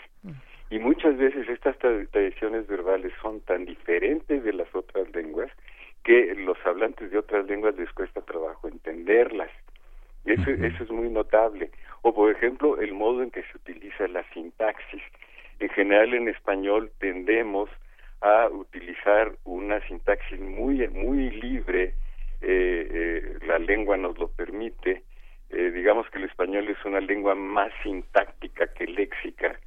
Y 0.70 0.78
muchas 0.78 1.16
veces 1.16 1.48
estas 1.48 1.78
tradiciones 1.78 2.66
verbales 2.66 3.12
son 3.22 3.40
tan 3.40 3.64
diferentes 3.64 4.44
de 4.44 4.52
las 4.52 4.72
otras 4.74 5.08
lenguas 5.14 5.50
que 6.04 6.34
los 6.34 6.58
hablantes 6.66 7.10
de 7.10 7.18
otras 7.18 7.46
lenguas 7.46 7.74
les 7.76 7.90
cuesta 7.92 8.20
trabajo 8.20 8.68
entenderlas. 8.68 9.50
Eso, 10.24 10.50
eso 10.50 10.84
es 10.84 10.90
muy 10.90 11.08
notable. 11.08 11.70
O, 12.02 12.14
por 12.14 12.30
ejemplo, 12.30 12.78
el 12.80 12.92
modo 12.92 13.22
en 13.22 13.30
que 13.30 13.42
se 13.42 13.56
utiliza 13.56 14.06
la 14.08 14.22
sintaxis. 14.34 15.02
En 15.58 15.68
general, 15.70 16.12
en 16.14 16.28
español 16.28 16.90
tendemos 16.98 17.70
a 18.20 18.48
utilizar 18.48 19.32
una 19.44 19.80
sintaxis 19.86 20.40
muy, 20.40 20.86
muy 20.88 21.30
libre, 21.30 21.94
eh, 22.40 22.88
eh, 22.90 23.38
la 23.46 23.58
lengua 23.58 23.96
nos 23.96 24.18
lo 24.18 24.28
permite, 24.28 25.02
eh, 25.50 25.70
digamos 25.70 26.08
que 26.10 26.18
el 26.18 26.24
español 26.24 26.68
es 26.68 26.84
una 26.84 27.00
lengua 27.00 27.34
más 27.34 27.72
sintáctica 27.82 28.66
que 28.74 28.86
léxica, 28.86 29.58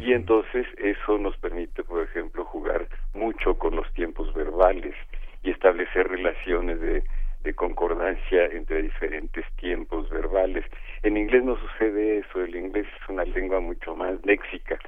y 0.00 0.12
entonces 0.12 0.66
eso 0.78 1.16
nos 1.16 1.36
permite, 1.38 1.84
por 1.84 2.02
ejemplo, 2.02 2.44
jugar 2.44 2.88
mucho 3.14 3.56
con 3.56 3.76
los 3.76 3.90
tiempos 3.94 4.34
verbales 4.34 4.94
y 5.42 5.50
establecer 5.50 6.08
relaciones 6.08 6.80
de, 6.80 7.04
de 7.44 7.54
concordancia 7.54 8.46
entre 8.46 8.82
diferentes 8.82 9.44
tiempos 9.56 10.10
verbales. 10.10 10.64
En 11.02 11.16
inglés 11.16 11.44
no 11.44 11.56
sucede 11.56 12.18
eso, 12.18 12.42
el 12.42 12.56
inglés 12.56 12.86
es 13.00 13.08
una 13.08 13.24
lengua 13.24 13.60
mucho 13.60 13.94
más 13.94 14.14
léxica 14.24 14.78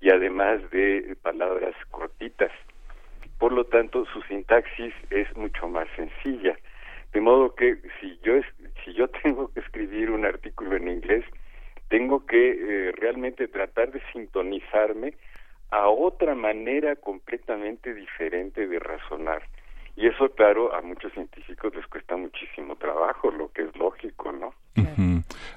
y 0.00 0.10
además 0.10 0.60
de 0.70 1.16
palabras 1.22 1.74
cortitas. 1.90 2.52
Por 3.38 3.52
lo 3.52 3.64
tanto, 3.64 4.04
su 4.12 4.20
sintaxis 4.22 4.94
es 5.10 5.34
mucho 5.36 5.66
más 5.66 5.88
sencilla. 5.96 6.56
De 7.12 7.20
modo 7.20 7.54
que 7.54 7.76
si 8.00 8.18
yo 8.22 8.34
si 8.84 8.92
yo 8.94 9.08
tengo 9.22 9.48
que 9.52 9.60
escribir 9.60 10.10
un 10.10 10.24
artículo 10.24 10.76
en 10.76 10.88
inglés, 10.88 11.24
tengo 11.88 12.24
que 12.26 12.50
eh, 12.50 12.92
realmente 12.92 13.48
tratar 13.48 13.92
de 13.92 14.02
sintonizarme 14.12 15.14
a 15.70 15.88
otra 15.88 16.34
manera 16.34 16.96
completamente 16.96 17.94
diferente 17.94 18.66
de 18.66 18.78
razonar. 18.78 19.42
Y 19.96 20.06
eso, 20.06 20.30
claro, 20.30 20.74
a 20.74 20.80
muchos 20.80 21.12
científicos 21.12 21.74
les 21.74 21.86
cuesta 21.86 22.16
muchísimo 22.16 22.76
trabajo, 22.76 23.30
lo 23.30 23.50
que 23.52 23.62
es 23.62 23.76
lógico, 23.76 24.32
¿no? 24.32 24.54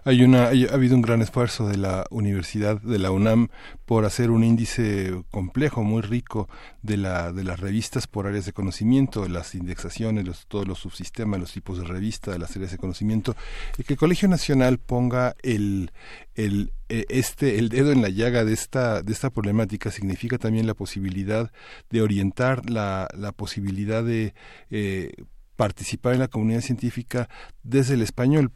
Hay 0.04 0.24
una, 0.24 0.48
ha 0.48 0.74
habido 0.74 0.96
un 0.96 1.02
gran 1.02 1.22
esfuerzo 1.22 1.68
de 1.68 1.78
la 1.78 2.06
universidad, 2.10 2.82
de 2.82 3.00
la 3.00 3.12
UNAM, 3.12 3.48
por 3.86 4.04
hacer 4.06 4.30
un 4.30 4.44
índice 4.44 5.24
complejo, 5.32 5.84
muy 5.84 6.02
rico 6.02 6.50
de 6.82 6.98
la, 6.98 7.32
de 7.32 7.44
las 7.44 7.60
revistas 7.60 8.08
por 8.08 8.28
áreas 8.28 8.46
de 8.46 8.54
conocimiento, 8.54 9.28
las 9.28 9.56
indexaciones, 9.56 10.26
los, 10.26 10.48
todos 10.48 10.68
los 10.68 10.80
subsistemas, 10.80 11.40
los 11.40 11.54
tipos 11.54 11.78
de 11.78 11.86
revista, 11.86 12.38
las 12.38 12.56
áreas 12.56 12.72
de 12.72 12.78
conocimiento, 12.78 13.36
y 13.78 13.84
que 13.84 13.94
el 13.94 14.00
Colegio 14.00 14.28
Nacional 14.28 14.80
ponga 14.80 15.36
el, 15.44 15.92
el, 16.36 16.74
e, 16.90 17.06
este, 17.10 17.58
el 17.58 17.70
dedo 17.70 17.92
en 17.92 18.02
la 18.02 18.10
llaga 18.10 18.44
de 18.44 18.54
esta, 18.54 19.02
de 19.02 19.14
esta 19.14 19.30
problemática 19.30 19.92
significa 19.92 20.38
también 20.38 20.68
la 20.68 20.74
posibilidad 20.74 21.52
de 21.90 22.02
orientar 22.02 22.70
la, 22.70 23.08
la 23.18 23.32
posibilidad 23.32 24.04
de 24.04 24.34
eh, 24.72 25.14
participar 25.56 26.14
en 26.14 26.20
la 26.20 26.28
comunidad 26.28 26.62
científica 26.62 27.30
desde 27.64 27.94
el 27.94 28.02
español. 28.02 28.52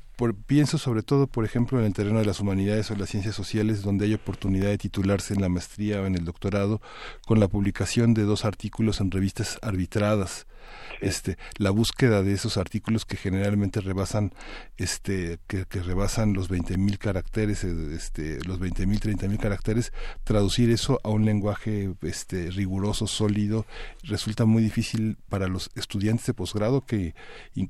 Pienso 0.46 0.78
sobre 0.78 1.04
todo, 1.04 1.28
por 1.28 1.46
ejemplo, 1.46 1.80
en 1.80 1.86
el 1.86 1.94
terreno 1.94 2.20
de 2.20 2.26
las 2.26 2.40
humanidades 2.40 2.92
o 2.92 2.96
las 2.96 3.10
ciencias 3.10 3.36
sociales, 3.36 3.82
donde 3.82 4.06
hay 4.06 4.14
oportunidad 4.14 4.68
de 4.70 4.78
titularse 4.78 5.34
en 5.34 5.42
la 5.42 5.50
maestría 5.50 6.02
o 6.02 6.06
en 6.06 6.16
el 6.16 6.26
doctorado 6.26 6.82
con 7.26 7.40
la 7.40 7.48
publicación 7.48 8.14
de 8.14 8.24
dos 8.24 8.46
artículos 8.46 9.02
en 9.02 9.12
revistas 9.12 9.60
arbitradas. 9.62 10.46
Este 11.02 11.38
la 11.58 11.70
búsqueda 11.72 12.24
de 12.24 12.34
esos 12.34 12.58
artículos 12.58 13.06
que 13.06 13.16
generalmente 13.16 13.80
rebasan 13.80 14.34
este 14.78 15.40
que, 15.48 15.66
rebasan 15.82 16.34
los 16.34 16.50
20.000 16.50 16.98
caracteres 16.98 17.64
eh, 17.64 17.96
este 17.96 18.44
los 18.44 18.60
20.000 18.60 19.00
30.000 19.00 19.40
caracteres 19.40 19.94
traducir 20.26 20.70
eso 20.72 21.00
a 21.04 21.10
un 21.10 21.26
lenguaje 21.26 21.94
este 22.02 22.52
riguroso 22.52 23.08
sólido 23.08 23.66
resulta 24.04 24.46
muy 24.46 24.62
difícil 24.62 25.18
para 25.30 25.48
los 25.48 25.70
estudiantes 25.76 26.26
de 26.28 26.34
posgrado 26.34 26.82
que 26.82 27.16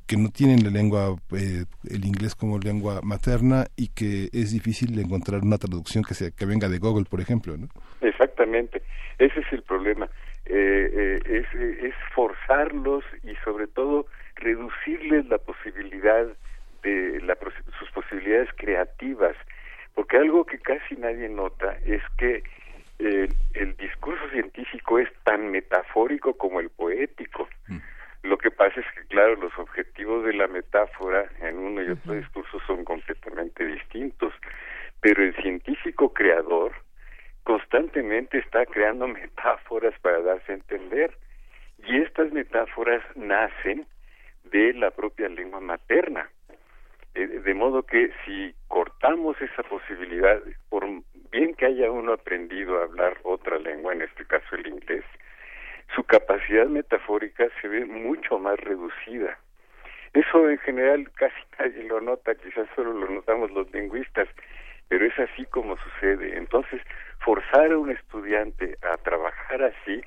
que 0.08 0.18
no 0.18 0.30
tienen 0.30 0.64
la 0.64 0.72
lengua 0.72 1.16
eh, 1.32 1.66
el 1.88 2.06
inglés 2.06 2.34
como 2.40 2.58
lengua 2.58 3.02
materna 3.04 3.66
y 3.76 3.90
que 3.90 4.30
es 4.34 4.52
difícil 4.52 4.98
encontrar 5.00 5.42
una 5.42 5.58
traducción 5.58 6.04
que 6.04 6.14
sea 6.14 6.32
que 6.32 6.46
venga 6.46 6.70
de 6.70 6.80
Google 6.80 7.06
por 7.10 7.22
ejemplo 7.22 7.56
¿no? 7.58 7.68
exactamente 8.02 8.82
ese 9.18 9.42
es 9.42 9.54
el 9.54 9.64
problema 9.64 10.10
eh, 10.52 11.20
eh, 11.26 11.46
es, 11.84 11.94
forzarlos 12.16 13.04
y 13.24 13.36
sobre 13.44 13.68
todo 13.68 14.08
reducirles 14.36 15.28
la 15.28 15.38
posibilidad 15.38 16.26
de 16.82 17.22
la, 17.22 17.38
sus 17.78 17.92
posibilidades 17.92 18.50
creativas, 18.58 19.36
porque 19.94 20.18
algo 20.18 20.46
que 20.46 20.58
casi 20.58 20.96
nadie 20.96 21.30
nota 21.30 21.78
es 21.86 22.02
que 22.18 22.44
eh, 22.98 23.30
el 23.54 23.78
discurso 23.78 24.28
científico 24.32 24.98
es 24.98 25.10
tan 25.24 25.52
metafórico 25.52 26.34
como 26.34 26.60
el 26.60 26.70
poético. 26.70 27.48
Mm. 27.68 27.78
Lo 28.24 28.38
que 28.38 28.52
pasa 28.52 28.80
es 28.80 28.86
que, 28.94 29.08
claro, 29.08 29.36
los 29.36 29.58
objetivos 29.58 30.26
de 30.26 30.34
la 30.34 30.48
metáfora 30.48 31.30
en 31.42 31.58
uno 31.58 31.82
y 31.82 31.90
otro 31.90 32.14
discurso 32.14 32.60
son 32.68 32.84
completamente 32.84 33.66
distintos, 33.66 34.34
pero 35.02 35.24
el 35.24 35.36
científico 35.36 36.14
creador 36.14 36.74
constantemente 37.44 38.40
está 38.40 38.66
creando 38.66 39.08
metáforas 39.22 39.98
para 40.02 40.22
darse 40.22 40.52
a 40.52 40.56
entender 40.56 41.16
y 41.86 42.02
estas 42.02 42.32
metáforas 42.32 43.04
nacen 43.16 43.88
de 44.44 44.74
la 44.74 44.92
propia 44.92 45.30
lengua 45.30 45.60
materna. 45.62 46.30
Eh, 47.16 47.28
de 47.28 47.54
modo 47.54 47.84
que 47.84 48.12
si 48.26 48.54
cortamos 48.68 49.40
esa 49.42 49.64
posibilidad, 49.64 50.42
por 50.70 50.86
bien 51.32 51.56
que 51.56 51.66
haya 51.66 51.90
uno 51.90 52.14
aprendido 52.14 52.80
a 52.80 52.84
hablar 52.84 53.18
otra 53.24 53.58
lengua, 53.60 53.94
en 53.94 54.02
este 54.02 54.26
caso 54.26 54.56
el 54.56 54.68
inglés, 54.68 55.04
su 55.96 56.04
capacidad 56.04 56.68
metafórica 56.68 57.48
se 57.62 57.68
ve 57.68 57.86
mucho 57.86 58.40
más 58.40 58.60
reducida. 58.60 59.38
Eso 60.14 60.50
en 60.50 60.58
general 60.60 61.10
casi 61.14 61.36
nadie 61.60 61.84
lo 61.84 62.02
nota, 62.02 62.36
quizás 62.36 62.68
solo 62.76 62.94
lo 62.94 63.10
notamos 63.10 63.52
los 63.52 63.72
lingüistas, 63.72 64.28
pero 64.88 65.06
es 65.06 65.18
así 65.20 65.46
como 65.46 65.78
sucede. 65.78 66.38
Entonces, 66.38 66.82
forzar 67.20 67.72
a 67.72 67.78
un 67.78 67.92
estudiante 67.92 68.78
a 68.82 68.98
trabajar 68.98 69.64
así 69.64 70.02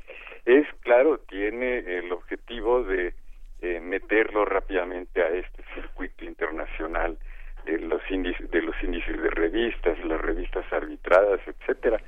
es, 0.45 0.66
claro, 0.81 1.18
tiene 1.18 1.79
el 1.79 2.11
objetivo 2.11 2.83
de 2.83 3.14
eh, 3.61 3.81
meterlo 3.81 4.45
rápidamente 4.45 5.23
a 5.23 5.29
este 5.29 5.62
circuito 5.75 6.25
internacional 6.25 7.16
de 7.64 7.79
los 7.79 8.03
índices 8.11 8.51
de 8.51 8.61
los 8.61 8.75
índices 8.83 9.23
de 9.23 9.31
revistas, 9.31 9.97
las 10.05 10.21
revistas 10.21 10.64
arbitradas, 10.73 11.40
etcétera, 11.47 12.01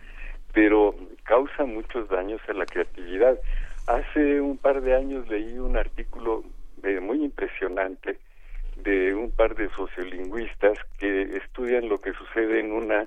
pero 0.53 0.97
causa 1.23 1.65
muchos 1.65 2.09
daños 2.09 2.41
a 2.49 2.55
la 2.55 2.67
creatividad. 2.67 3.39
Hace 3.87 4.41
un 4.41 4.57
par 4.57 4.81
de 4.81 4.95
años 4.95 5.29
leí 5.29 5.59
un 5.59 5.77
artículo 5.77 6.43
eh, 6.83 7.01
muy 7.01 7.23
impresionante 7.23 8.19
de 8.77 9.15
un 9.15 9.31
par 9.31 9.55
de 9.55 9.69
sociolingüistas 9.71 10.79
que 10.99 11.37
estudian 11.37 11.89
lo 11.89 12.01
que 12.01 12.13
sucede 12.15 12.61
en 12.61 12.73
una 12.73 13.07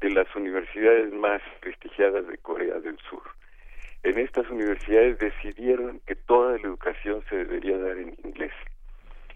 de 0.00 0.10
las 0.10 0.34
universidades 0.34 1.12
más 1.12 1.42
prestigiadas 1.60 2.26
de 2.26 2.38
Corea 2.38 2.80
del 2.80 2.98
Sur. 3.10 3.22
En 4.02 4.18
estas 4.18 4.48
universidades 4.50 5.18
decidieron 5.18 6.00
que 6.06 6.14
toda 6.14 6.52
la 6.52 6.62
educación 6.62 7.22
se 7.28 7.36
debería 7.36 7.78
dar 7.78 7.96
en 7.98 8.16
inglés. 8.24 8.52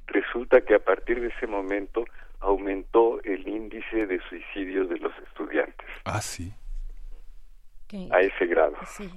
Resulta 0.06 0.62
que 0.62 0.74
a 0.74 0.78
partir 0.78 1.20
de 1.20 1.28
ese 1.28 1.46
momento 1.46 2.04
aumentó 2.40 3.22
el 3.24 3.46
índice 3.46 4.06
de 4.06 4.20
suicidios 4.28 4.88
de 4.88 4.98
los 4.98 5.12
estudiantes. 5.26 5.86
Ah, 6.04 6.20
sí. 6.20 6.52
A 8.10 8.20
ese 8.20 8.46
grado. 8.46 8.76
Sí, 8.86 9.10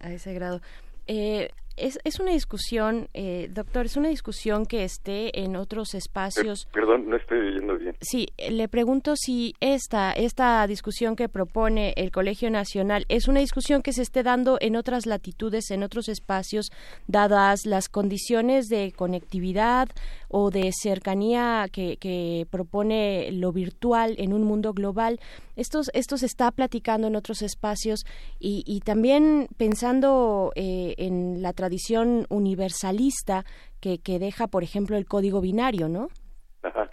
a 0.00 0.10
ese 0.10 0.32
grado. 0.32 0.62
Eh, 1.08 1.50
es, 1.80 1.98
es 2.04 2.20
una 2.20 2.32
discusión, 2.32 3.08
eh, 3.14 3.48
doctor, 3.52 3.86
es 3.86 3.96
una 3.96 4.08
discusión 4.08 4.66
que 4.66 4.84
esté 4.84 5.40
en 5.40 5.56
otros 5.56 5.94
espacios. 5.94 6.66
perdón, 6.72 7.08
no 7.08 7.16
estoy 7.16 7.38
oyendo 7.38 7.76
bien. 7.78 7.96
Sí, 8.00 8.28
le 8.50 8.68
pregunto 8.68 9.14
si 9.16 9.54
esta, 9.60 10.12
esta 10.12 10.66
discusión 10.66 11.16
que 11.16 11.28
propone 11.28 11.94
el 11.96 12.10
Colegio 12.10 12.50
Nacional 12.50 13.06
es 13.08 13.28
una 13.28 13.40
discusión 13.40 13.82
que 13.82 13.92
se 13.92 14.02
esté 14.02 14.22
dando 14.22 14.58
en 14.60 14.76
otras 14.76 15.06
latitudes, 15.06 15.70
en 15.70 15.82
otros 15.82 16.08
espacios, 16.08 16.70
dadas 17.06 17.64
las 17.64 17.88
condiciones 17.88 18.66
de 18.68 18.92
conectividad 18.92 19.88
o 20.28 20.50
de 20.50 20.70
cercanía 20.72 21.68
que, 21.72 21.96
que 21.96 22.46
propone 22.50 23.30
lo 23.32 23.52
virtual 23.52 24.14
en 24.18 24.32
un 24.32 24.42
mundo 24.42 24.72
global. 24.74 25.20
Esto, 25.56 25.80
esto 25.92 26.18
se 26.18 26.26
está 26.26 26.50
platicando 26.50 27.06
en 27.08 27.16
otros 27.16 27.42
espacios 27.42 28.04
y, 28.38 28.62
y 28.66 28.80
también 28.80 29.48
pensando 29.56 30.52
eh, 30.54 30.94
en 30.98 31.42
la 31.42 31.52
tradición 31.52 31.67
universalista 32.28 33.44
que, 33.80 33.98
que 33.98 34.18
deja, 34.18 34.46
por 34.46 34.62
ejemplo, 34.62 34.96
el 34.96 35.06
código 35.06 35.40
binario, 35.40 35.88
¿no? 35.88 36.08
Ajá. 36.62 36.88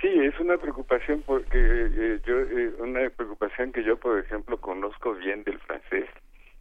Sí, 0.00 0.06
es 0.06 0.38
una 0.38 0.56
preocupación 0.58 1.24
porque 1.26 1.58
eh, 1.58 2.20
yo 2.24 2.38
eh, 2.38 2.72
una 2.78 3.10
preocupación 3.10 3.72
que 3.72 3.82
yo 3.82 3.96
por 3.96 4.20
ejemplo 4.20 4.56
conozco 4.60 5.14
bien 5.14 5.42
del 5.42 5.58
francés 5.58 6.06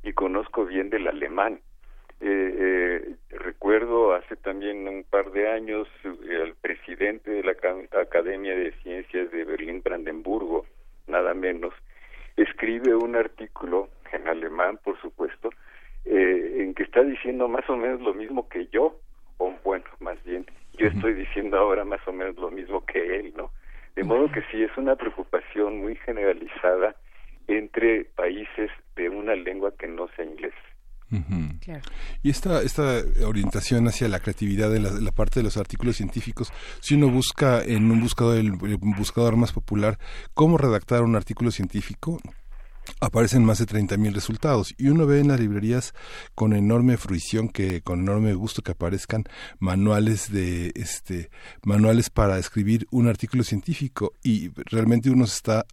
y 0.02 0.13
conozco 0.13 0.65
bien 0.65 0.89
del 0.89 1.08
alemán. 1.08 1.60
Eh, 2.19 3.15
recuerdo 3.30 4.15
hace 4.15 4.38
también 4.38 4.88
un 4.88 5.04
par 5.04 5.32
de 5.32 5.52
años 5.52 5.88
el 6.04 6.56
presidente 6.56 7.30
de 7.30 7.43
la 7.43 7.52
Academia 8.02 8.56
de 8.56 8.71
Ciencias 8.82 9.30
de 9.30 9.43
Berlín 9.43 9.84
Brandenburgo, 9.84 10.65
nada 11.06 11.36
menos, 11.36 11.76
escribe 12.38 12.95
un 12.95 13.15
artículo 13.15 13.89
en 14.13 14.28
alemán, 14.28 14.80
por 14.84 15.00
supuesto, 15.00 15.52
en 16.10 16.74
que 16.74 16.84
está 16.84 17.04
diciendo 17.04 17.48
más 17.48 17.70
o 17.70 17.78
menos 17.78 18.02
lo 18.02 18.13
mismo 18.13 18.48
que 18.50 18.67
yo, 18.67 19.00
o 19.38 19.54
bueno, 19.63 19.86
más 20.00 20.22
bien 20.24 20.46
yo 20.78 20.88
estoy 20.88 21.13
diciendo 21.13 21.58
ahora 21.58 21.84
más 21.84 22.00
o 22.08 22.13
menos 22.13 22.36
lo 22.38 22.52
mismo 22.52 22.86
que 22.86 23.20
él, 23.20 23.34
¿no? 23.36 23.52
De 23.96 24.04
modo 24.04 24.32
que 24.32 24.41
sí 24.52 24.62
es 24.62 24.76
una 24.78 24.96
preocupación 24.96 25.80
muy 25.80 25.96
generalizada 25.96 26.96
entre 27.48 28.06
países 28.06 28.70
de 28.96 29.10
una 29.10 29.36
lengua 29.36 29.74
que 29.78 29.88
no 29.88 30.08
sea 30.15 30.26
inglés. 30.26 30.54
Y 32.22 32.30
esta, 32.30 32.62
esta 32.62 33.02
orientación 33.26 33.88
hacia 33.88 34.10
la 34.10 34.20
creatividad 34.20 34.76
en 34.76 34.84
la, 34.84 35.12
parte 35.12 35.39
de 35.39 35.46
los 35.46 35.58
artículos 35.58 35.96
científicos, 35.96 36.52
si 36.82 36.96
uno 36.96 37.10
busca 37.10 37.63
en 37.63 37.89
un 37.89 38.02
buscador, 38.02 38.38
el 38.38 38.52
buscador 38.52 39.38
más 39.38 39.54
popular, 39.54 39.98
cómo 40.34 40.58
redactar 40.58 41.04
un 41.04 41.15
artículo 41.15 41.52
científico, 41.52 42.20
aparecen 43.00 43.43
más 43.43 43.60
de 43.60 43.65
30.000 43.65 44.13
resultados 44.13 44.73
y 44.78 44.89
uno 44.89 45.06
ve 45.06 45.19
en 45.19 45.30
las 45.30 45.39
librerías 45.39 45.93
con 46.36 46.54
enorme 46.54 46.97
fruición 46.97 47.50
que 47.50 47.82
con 47.82 48.02
enorme 48.02 48.34
gusto 48.34 48.62
que 48.62 48.71
aparezcan 48.71 49.23
manuales 49.60 50.32
de 50.32 50.71
este 50.76 51.30
manuales 51.63 52.10
para 52.10 52.38
escribir 52.39 52.88
un 52.91 53.08
artículo 53.08 53.43
científico 53.43 54.13
y 54.23 54.50
realmente 54.69 55.10
uno 55.10 55.26
está 55.26 55.65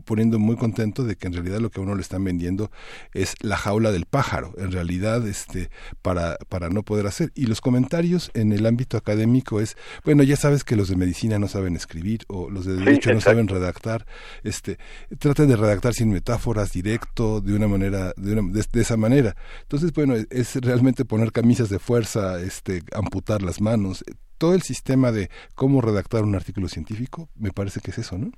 poniendo 0.00 0.38
muy 0.38 0.56
contento 0.56 1.04
de 1.04 1.16
que 1.16 1.26
en 1.26 1.34
realidad 1.34 1.60
lo 1.60 1.70
que 1.70 1.80
a 1.80 1.82
uno 1.82 1.94
le 1.94 2.02
están 2.02 2.24
vendiendo 2.24 2.70
es 3.12 3.34
la 3.40 3.56
jaula 3.56 3.92
del 3.92 4.06
pájaro, 4.06 4.54
en 4.58 4.72
realidad 4.72 5.26
este 5.26 5.70
para 6.00 6.36
para 6.48 6.68
no 6.70 6.82
poder 6.82 7.06
hacer 7.06 7.30
y 7.34 7.46
los 7.46 7.60
comentarios 7.60 8.30
en 8.34 8.52
el 8.52 8.66
ámbito 8.66 8.96
académico 8.96 9.60
es, 9.60 9.76
bueno, 10.04 10.22
ya 10.22 10.36
sabes 10.36 10.64
que 10.64 10.76
los 10.76 10.88
de 10.88 10.96
medicina 10.96 11.38
no 11.38 11.48
saben 11.48 11.76
escribir 11.76 12.20
o 12.28 12.50
los 12.50 12.64
de 12.64 12.76
derecho 12.76 13.12
no 13.12 13.20
saben 13.20 13.48
redactar, 13.48 14.06
este 14.42 14.78
traten 15.18 15.48
de 15.48 15.56
redactar 15.56 15.94
sin 15.94 16.10
metáforas, 16.10 16.72
directo, 16.72 17.40
de 17.40 17.54
una 17.54 17.68
manera 17.68 18.12
de, 18.16 18.32
una, 18.32 18.52
de, 18.52 18.80
esa 18.80 18.96
manera. 18.96 19.36
Entonces, 19.62 19.92
bueno, 19.92 20.14
es 20.30 20.56
realmente 20.56 21.04
poner 21.04 21.32
camisas 21.32 21.68
de 21.68 21.78
fuerza, 21.78 22.40
este 22.40 22.82
amputar 22.94 23.42
las 23.42 23.60
manos, 23.60 24.04
todo 24.38 24.54
el 24.54 24.62
sistema 24.62 25.12
de 25.12 25.30
cómo 25.54 25.80
redactar 25.80 26.24
un 26.24 26.34
artículo 26.34 26.68
científico, 26.68 27.28
me 27.36 27.52
parece 27.52 27.80
que 27.80 27.92
es 27.92 27.98
eso, 27.98 28.18
¿no? 28.18 28.32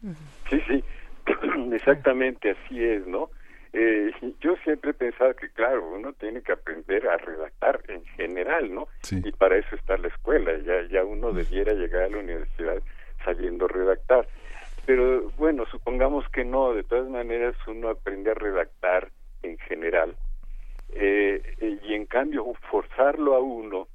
Sí, 0.51 0.59
sí. 0.69 0.84
Exactamente 1.87 2.51
así 2.51 2.83
es, 2.83 3.07
¿no? 3.07 3.29
Eh, 3.75 4.11
yo 4.41 4.57
siempre 4.65 4.93
he 4.93 4.95
pensado 4.95 5.35
que, 5.35 5.51
claro, 5.51 5.87
uno 5.95 6.15
tiene 6.15 6.41
que 6.41 6.53
aprender 6.53 7.07
a 7.07 7.19
redactar 7.19 7.81
en 7.89 8.05
general, 8.17 8.73
¿no? 8.73 8.89
Y 9.11 9.33
para 9.33 9.59
eso 9.59 9.75
está 9.77 9.99
la 9.99 10.09
escuela, 10.09 10.57
ya, 10.65 10.87
ya 10.89 11.05
uno 11.05 11.33
debiera 11.33 11.75
llegar 11.75 12.05
a 12.05 12.09
la 12.09 12.19
universidad 12.19 12.81
sabiendo 13.23 13.69
redactar. 13.69 14.27
Pero 14.87 15.31
bueno, 15.37 15.67
supongamos 15.71 16.27
que 16.31 16.45
no, 16.45 16.73
de 16.73 16.85
todas 16.85 17.09
maneras 17.09 17.55
uno 17.67 17.91
aprende 17.91 18.31
a 18.31 18.35
redactar 18.35 19.11
en 19.43 19.59
general. 19.59 20.17
Eh, 20.95 21.43
y 21.83 21.93
en 21.93 22.07
cambio, 22.07 22.45
forzarlo 22.71 23.35
a 23.35 23.41
uno 23.41 23.89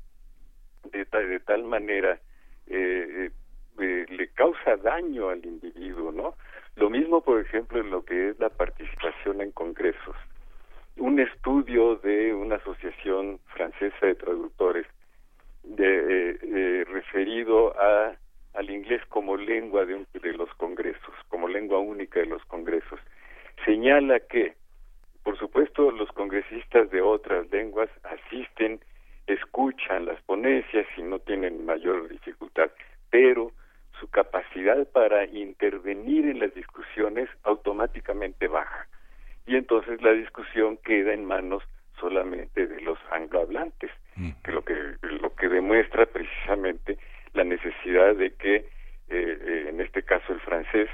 de, 0.92 1.06
de 1.06 1.40
tal 1.40 1.64
manera 1.64 2.20
eh, 2.68 3.32
eh, 3.80 4.06
le 4.10 4.28
causa 4.30 4.76
daño 4.78 5.30
al 5.30 5.44
individuo, 5.46 6.12
¿no? 6.12 6.36
Lo 6.80 6.90
mismo, 6.90 7.20
por 7.20 7.42
ejemplo, 7.42 7.82
en 7.82 7.90
lo 7.90 8.06
que 8.06 8.30
es 8.30 8.40
la 8.40 8.48
participación 8.48 9.42
en 9.42 9.52
congresos. 9.52 10.16
Un 10.96 11.20
estudio 11.20 11.98
de 11.98 12.34
una 12.34 12.56
asociación 12.56 13.38
francesa 13.48 14.06
de 14.06 14.16
traductores 14.16 14.88
de, 15.64 15.86
eh, 15.86 16.40
eh, 16.42 16.86
referido 16.88 17.76
al 18.54 18.70
inglés 18.70 19.02
como 19.10 19.36
lengua 19.36 19.86
de, 19.86 20.06
de 20.14 20.34
los 20.34 20.50
congresos, 20.56 21.14
como 21.28 21.50
lengua 21.50 21.80
única 21.80 22.22
de 22.22 22.28
los 22.28 22.44
congresos, 22.46 23.00
señala 23.66 24.22
que, 24.22 24.56
por 25.24 25.38
supuesto, 25.38 25.92
los 25.92 26.10
congresistas 26.14 26.90
de 26.92 27.02
otras 27.02 27.52
lenguas 27.52 27.90
asisten, 28.04 28.80
escuchan 29.28 30.06
las 30.06 30.22
ponencias 30.22 30.88
y 30.96 31.02
no 31.02 31.20
tienen 31.20 31.66
mayor 31.66 32.08
dificultad, 32.08 32.72
pero 33.10 33.52
su 34.00 34.10
capacidad 34.10 34.88
para 34.92 35.26
intervenir 35.26 36.26
en 36.26 36.40
las 36.40 36.54
discusiones 36.54 37.30
automáticamente 37.44 38.48
baja. 38.48 38.88
Y 39.46 39.56
entonces 39.56 40.02
la 40.02 40.12
discusión 40.12 40.78
queda 40.78 41.14
en 41.14 41.26
manos 41.26 41.64
solamente 42.00 42.68
de 42.68 42.82
los 42.82 42.98
anglohablantes, 43.12 43.92
mm. 44.16 44.30
que 44.44 44.52
lo 44.52 44.64
que 44.64 44.76
lo 45.02 45.36
que 45.36 45.50
demuestra 45.50 46.06
precisamente 46.06 46.98
la 47.34 47.44
necesidad 47.44 48.16
de 48.16 48.34
que 48.36 48.56
eh, 48.56 48.66
eh, 49.10 49.66
en 49.70 49.82
este 49.82 50.04
caso 50.04 50.34
el 50.34 50.40
francés 50.42 50.90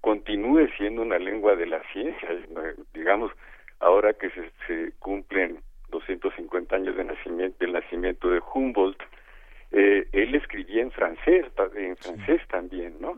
continúe 0.00 0.68
siendo 0.76 1.02
una 1.02 1.18
lengua 1.18 1.56
de 1.56 1.66
la 1.66 1.82
ciencia, 1.92 2.28
digamos, 2.94 3.32
ahora 3.80 4.14
que 4.14 4.30
se, 4.30 4.50
se 4.66 4.92
cumplen 4.98 5.60
250 5.90 6.74
años 6.74 6.96
de 6.96 7.04
nacimiento 7.04 7.58
del 7.60 7.72
nacimiento 7.74 8.30
de 8.30 8.40
Humboldt, 8.54 9.02
eh, 9.72 10.08
él 10.12 10.34
escribía 10.34 10.82
en 10.82 10.90
francés, 10.90 11.46
en 11.76 11.96
francés 11.96 12.40
también, 12.48 12.94
¿no? 13.00 13.14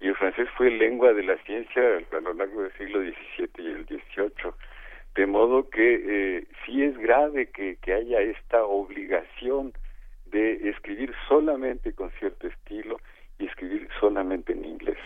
Y 0.00 0.08
el 0.08 0.16
francés 0.16 0.48
fue 0.56 0.70
lengua 0.70 1.12
de 1.12 1.22
la 1.22 1.36
ciencia 1.44 1.82
a 2.10 2.20
lo 2.20 2.32
largo 2.34 2.62
del 2.62 2.72
siglo 2.72 3.00
XVII 3.00 3.50
y 3.58 3.66
el 3.66 3.86
XVIII. 3.86 4.52
De 5.14 5.26
modo 5.26 5.68
que 5.68 5.94
eh, 6.38 6.46
sí 6.64 6.82
es 6.82 6.96
grave 6.98 7.50
que, 7.50 7.76
que 7.76 7.92
haya 7.92 8.20
esta 8.20 8.64
obligación 8.64 9.72
de 10.26 10.70
escribir 10.70 11.12
solamente 11.28 11.92
con 11.92 12.10
cierto 12.12 12.48
estilo 12.48 12.98
y 13.38 13.46
escribir 13.46 13.88
solamente 14.00 14.52
en 14.52 14.64
inglés. 14.64 14.98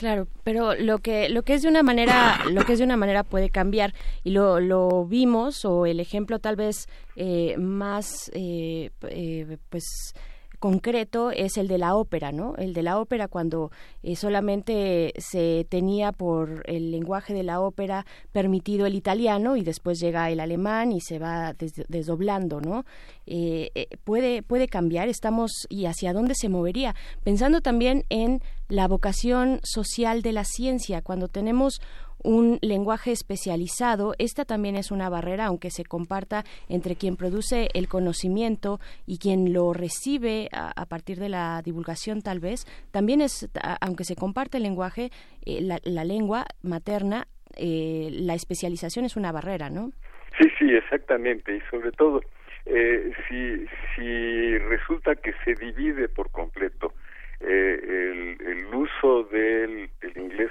Claro, 0.00 0.26
pero 0.44 0.74
lo 0.76 1.00
que 1.00 1.28
lo 1.28 1.42
que 1.42 1.52
es 1.52 1.60
de 1.62 1.68
una 1.68 1.82
manera 1.82 2.38
lo 2.50 2.64
que 2.64 2.72
es 2.72 2.78
de 2.78 2.86
una 2.86 2.96
manera 2.96 3.22
puede 3.22 3.50
cambiar 3.50 3.92
y 4.24 4.30
lo, 4.30 4.58
lo 4.58 5.04
vimos 5.04 5.66
o 5.66 5.84
el 5.84 6.00
ejemplo 6.00 6.38
tal 6.38 6.56
vez 6.56 6.88
eh, 7.16 7.54
más 7.58 8.30
eh, 8.34 8.90
eh, 9.10 9.58
pues 9.68 10.14
concreto 10.60 11.30
es 11.30 11.56
el 11.56 11.66
de 11.66 11.78
la 11.78 11.96
ópera, 11.96 12.30
¿no? 12.30 12.54
El 12.56 12.74
de 12.74 12.82
la 12.82 13.00
ópera 13.00 13.26
cuando 13.26 13.72
eh, 14.02 14.14
solamente 14.14 15.12
se 15.16 15.66
tenía 15.68 16.12
por 16.12 16.62
el 16.66 16.90
lenguaje 16.90 17.34
de 17.34 17.42
la 17.42 17.60
ópera 17.60 18.06
permitido 18.30 18.86
el 18.86 18.94
italiano 18.94 19.56
y 19.56 19.62
después 19.62 19.98
llega 19.98 20.30
el 20.30 20.38
alemán 20.38 20.92
y 20.92 21.00
se 21.00 21.18
va 21.18 21.54
desdoblando, 21.88 22.60
¿no? 22.60 22.84
Eh, 23.26 23.70
eh, 23.74 23.88
puede 24.04 24.42
puede 24.42 24.68
cambiar, 24.68 25.08
estamos 25.08 25.66
y 25.70 25.86
hacia 25.86 26.12
dónde 26.12 26.34
se 26.34 26.50
movería, 26.50 26.94
pensando 27.24 27.62
también 27.62 28.04
en 28.10 28.42
la 28.68 28.86
vocación 28.86 29.60
social 29.64 30.20
de 30.22 30.32
la 30.32 30.44
ciencia, 30.44 31.00
cuando 31.02 31.28
tenemos 31.28 31.80
un 32.22 32.58
lenguaje 32.62 33.12
especializado, 33.12 34.14
esta 34.18 34.44
también 34.44 34.76
es 34.76 34.90
una 34.90 35.08
barrera, 35.08 35.46
aunque 35.46 35.70
se 35.70 35.84
comparta 35.84 36.44
entre 36.68 36.96
quien 36.96 37.16
produce 37.16 37.68
el 37.74 37.88
conocimiento 37.88 38.78
y 39.06 39.18
quien 39.18 39.52
lo 39.52 39.72
recibe 39.72 40.48
a, 40.52 40.86
partir 40.86 41.18
de 41.18 41.28
la 41.28 41.62
divulgación 41.64 42.22
tal 42.22 42.40
vez, 42.40 42.66
también 42.90 43.20
es, 43.20 43.48
aunque 43.80 44.04
se 44.04 44.16
comparte 44.16 44.58
el 44.58 44.64
lenguaje, 44.64 45.10
eh, 45.46 45.60
la, 45.62 46.04
lengua 46.04 46.44
materna, 46.62 47.26
eh, 47.56 48.08
la 48.12 48.34
especialización 48.34 49.04
es 49.04 49.16
una 49.16 49.32
barrera, 49.32 49.70
¿no? 49.70 49.92
Sí, 50.38 50.48
sí, 50.58 50.72
exactamente, 50.72 51.56
y 51.56 51.60
sobre 51.70 51.92
todo, 51.92 52.20
eh, 52.66 53.12
si, 53.28 53.66
si 53.94 54.58
resulta 54.58 55.14
que 55.16 55.32
se 55.44 55.54
divide 55.54 56.08
por 56.08 56.30
completo 56.30 56.92
el, 57.40 58.36
el, 58.40 58.66
uso 58.74 59.24
del, 59.24 59.90
inglés 60.14 60.50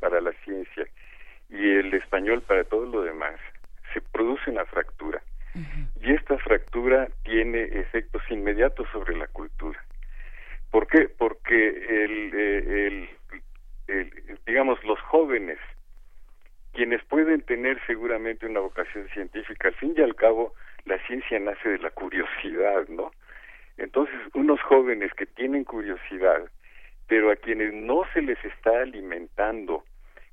para 0.00 0.20
la 0.20 0.32
ciencia 0.44 0.86
y 1.48 1.76
el 1.76 1.94
español 1.94 2.42
para 2.42 2.64
todo 2.64 2.86
lo 2.86 3.02
demás, 3.02 3.38
se 3.92 4.00
produce 4.00 4.50
una 4.50 4.64
fractura. 4.66 5.22
Y 6.00 6.12
esta 6.12 6.38
fractura 6.38 7.08
tiene 7.24 7.62
efectos 7.62 8.22
inmediatos 8.30 8.86
sobre 8.92 9.16
la 9.16 9.26
cultura. 9.26 9.82
¿Por 10.70 10.86
qué? 10.86 11.08
Porque 11.08 11.68
el, 11.68 12.30
eh, 12.34 13.08
el, 13.88 14.38
digamos, 14.46 14.82
los 14.84 15.00
jóvenes, 15.00 15.58
quienes 16.72 17.02
pueden 17.04 17.40
tener 17.42 17.80
seguramente 17.86 18.46
una 18.46 18.60
vocación 18.60 19.08
científica, 19.08 19.68
al 19.68 19.74
fin 19.74 19.94
y 19.96 20.02
al 20.02 20.14
cabo, 20.14 20.54
la 20.84 20.98
ciencia 21.06 21.38
nace 21.40 21.70
de 21.70 21.78
la 21.78 21.90
curiosidad, 21.90 22.86
¿no? 22.88 23.10
Entonces, 23.78 24.16
unos 24.34 24.60
jóvenes 24.62 25.12
que 25.14 25.26
tienen 25.26 25.64
curiosidad, 25.64 26.42
pero 27.06 27.30
a 27.30 27.36
quienes 27.36 27.72
no 27.72 28.04
se 28.12 28.22
les 28.22 28.42
está 28.44 28.82
alimentando 28.82 29.84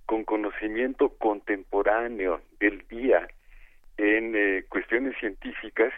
con 0.05 0.23
conocimiento 0.23 1.09
contemporáneo 1.17 2.41
del 2.59 2.87
día 2.87 3.27
en 3.97 4.35
eh, 4.35 4.63
cuestiones 4.69 5.17
científicas, 5.19 5.93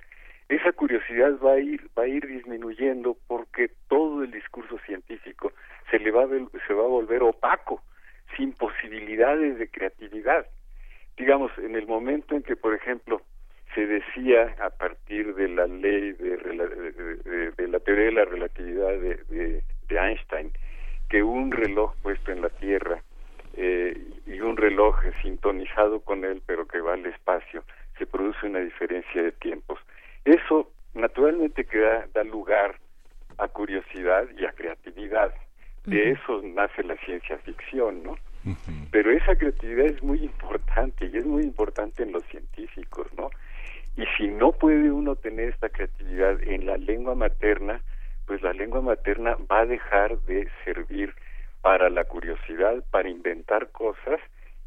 esa 0.49 0.71
curiosidad 0.71 1.37
va 1.43 1.53
a 1.53 1.59
ir 1.59 1.89
va 1.97 2.03
a 2.03 2.07
ir 2.07 2.25
disminuyendo 2.25 3.17
porque 3.27 3.69
todo 3.89 4.23
el 4.23 4.31
discurso 4.31 4.77
científico 4.85 5.51
se 5.91 5.99
le 5.99 6.11
va 6.11 6.23
a, 6.23 6.27
se 6.27 6.73
va 6.73 6.83
a 6.83 6.87
volver 6.87 7.23
opaco 7.23 7.81
sin 8.35 8.53
posibilidades 8.53 9.57
de 9.57 9.69
creatividad. 9.69 10.45
Digamos 11.17 11.51
en 11.57 11.75
el 11.75 11.87
momento 11.87 12.35
en 12.35 12.43
que 12.43 12.55
por 12.55 12.73
ejemplo 12.73 13.21
se 13.75 13.85
decía 13.85 14.55
a 14.59 14.69
partir 14.69 15.35
de 15.35 15.49
la 15.49 15.67
ley 15.67 16.13
de, 16.13 16.37
de, 17.57 17.67
la 17.67 17.79
teoría 17.79 18.05
de 18.05 18.11
la 18.11 18.25
relatividad 18.25 18.89
de, 18.89 19.63
Einstein 19.89 20.51
que 21.09 21.23
un 21.23 21.51
reloj 21.51 21.93
puesto 22.01 22.31
en 22.31 22.41
la 22.41 22.49
Tierra 22.49 23.01
eh, 23.57 24.01
y 24.25 24.39
un 24.39 24.55
reloj 24.55 24.95
sintonizado 25.21 25.99
con 25.99 26.23
él 26.23 26.41
pero 26.45 26.65
que 26.67 26.79
va 26.79 26.93
al 26.93 27.05
espacio 27.05 27.63
se 27.97 28.05
produce 28.05 28.45
una 28.45 28.59
diferencia 28.59 29.21
de 29.21 29.31
tiempos 29.33 29.79
eso 30.23 30.71
naturalmente 30.93 31.63
que 31.63 31.79
da, 31.79 32.23
lugar 32.23 32.75
a 33.37 33.47
curiosidad 33.47 34.25
y 34.37 34.45
a 34.45 34.51
creatividad. 34.51 35.33
De 35.85 36.11
eso 36.11 36.41
nace 36.43 36.83
la 36.83 36.97
ciencia 36.97 37.37
ficción, 37.37 38.03
¿no? 38.03 38.17
Pero 38.91 39.11
esa 39.11 39.35
creatividad 39.35 39.85
es 39.85 40.03
muy 40.03 40.23
importante 40.23 41.05
y 41.05 41.17
es 41.17 41.25
muy 41.25 41.43
importante 41.43 42.03
en 42.03 42.11
los 42.11 42.25
científicos, 42.25 43.07
¿no? 43.17 43.29
Y 43.95 44.05
si 44.17 44.27
no 44.27 44.51
puede 44.51 44.91
uno 44.91 45.15
tener 45.15 45.49
esta 45.49 45.69
creatividad 45.69 46.41
en 46.43 46.65
la 46.65 46.77
lengua 46.77 47.15
materna, 47.15 47.81
pues 48.25 48.41
la 48.41 48.53
lengua 48.53 48.81
materna 48.81 49.37
va 49.49 49.61
a 49.61 49.65
dejar 49.65 50.19
de 50.23 50.49
servir 50.65 51.13
para 51.67 51.89
la 51.89 52.05
curiosidad, 52.05 52.81
para 52.91 53.09
inventar 53.09 53.73
cosas 53.73 54.21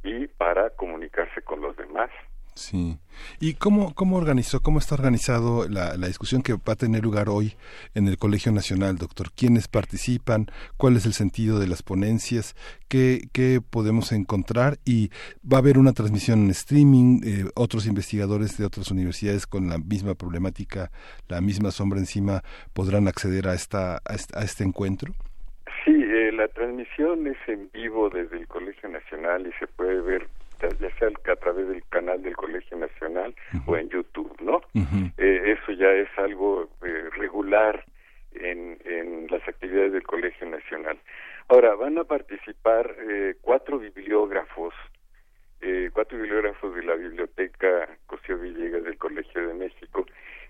y 0.05 0.27
para 0.27 0.69
comunicarse 0.69 1.41
con 1.41 1.63
los 1.63 1.75
demás. 1.79 2.11
Sí. 2.53 2.99
¿Y 3.41 3.55
cómo, 3.55 3.95
cómo 3.95 4.19
organizó, 4.19 4.61
cómo 4.61 4.79
está 4.79 4.97
organizado 4.97 5.67
la, 5.67 5.97
discusión 5.97 6.43
que 6.43 6.53
va 6.53 6.75
a 6.75 6.77
tener 6.77 7.03
lugar 7.03 7.31
hoy 7.31 7.57
en 7.95 8.07
el 8.07 8.19
Colegio 8.19 8.53
Nacional, 8.53 8.99
doctor? 8.99 9.33
¿Quiénes 9.35 9.67
participan? 9.67 10.49
¿Cuál 10.77 10.99
es 10.99 11.07
el 11.07 11.15
sentido 11.15 11.59
de 11.59 11.69
las 11.69 11.83
ponencias? 11.83 12.55
¿Qué, 12.89 13.31
qué 13.33 13.63
podemos 13.63 14.13
encontrar? 14.13 14.77
Y 14.85 15.09
va 15.43 15.57
a 15.57 15.61
haber 15.61 15.79
una 15.79 15.95
transmisión 15.95 16.41
en 16.41 16.51
streaming, 16.51 17.23
eh, 17.25 17.45
otros 17.55 17.87
investigadores 17.87 18.59
de 18.59 18.67
otras 18.67 18.91
universidades 18.91 19.47
con 19.47 19.71
la 19.71 19.79
misma 19.79 20.17
problemática, 20.17 20.91
la 21.29 21.41
misma 21.41 21.71
sombra 21.71 21.99
encima, 21.99 22.43
podrán 22.75 23.09
acceder 23.09 23.49
a, 23.49 23.55
esta, 23.55 24.03
a, 24.05 24.43
este, 24.45 24.65
encuentro. 24.65 25.15
La 26.40 26.48
transmisión 26.48 27.26
es 27.26 27.37
en 27.48 27.70
vivo 27.70 28.09
desde 28.09 28.38
el 28.38 28.48
Colegio 28.48 28.88
Nacional 28.88 29.46
y 29.46 29.53
se 29.59 29.66
puede 29.66 30.00
ver 30.00 30.26
ya 30.79 30.90
sea 30.96 31.09
a 31.09 31.37
través 31.37 31.68
del 31.68 31.83
canal 31.90 32.22
del 32.22 32.35
Colegio 32.35 32.79
Nacional 32.79 33.35
o 33.66 33.76
en 33.76 33.90
YouTube, 33.90 34.35
¿no? 34.40 34.61
Eh, 35.18 35.57
eso 35.57 35.72
ya 35.72 35.90
es 35.90 36.09
algo 36.16 36.68
eh, 36.83 37.11
regular 37.16 37.85
en, 38.33 38.79
en 38.87 39.26
las 39.31 39.46
actividades 39.46 39.92
del 39.92 40.03
Colegio 40.03 40.46
Nacional. 40.48 40.98
Ahora, 41.48 41.74
van 41.74 41.98
a 41.98 42.05
participar 42.05 42.94
eh, 43.00 43.35
cuatro 43.42 43.79
bibliógrafos, 43.79 44.74
cuatro 45.92 46.16
bibliógrafos 46.18 46.74
de 46.74 46.83
la 46.85 46.94
Biblioteca 46.94 47.87
Cosío 48.07 48.38
Villegas 48.38 48.85
del 48.85 48.96
Colegio 48.96 49.46
de 49.46 49.55
México, 49.55 50.07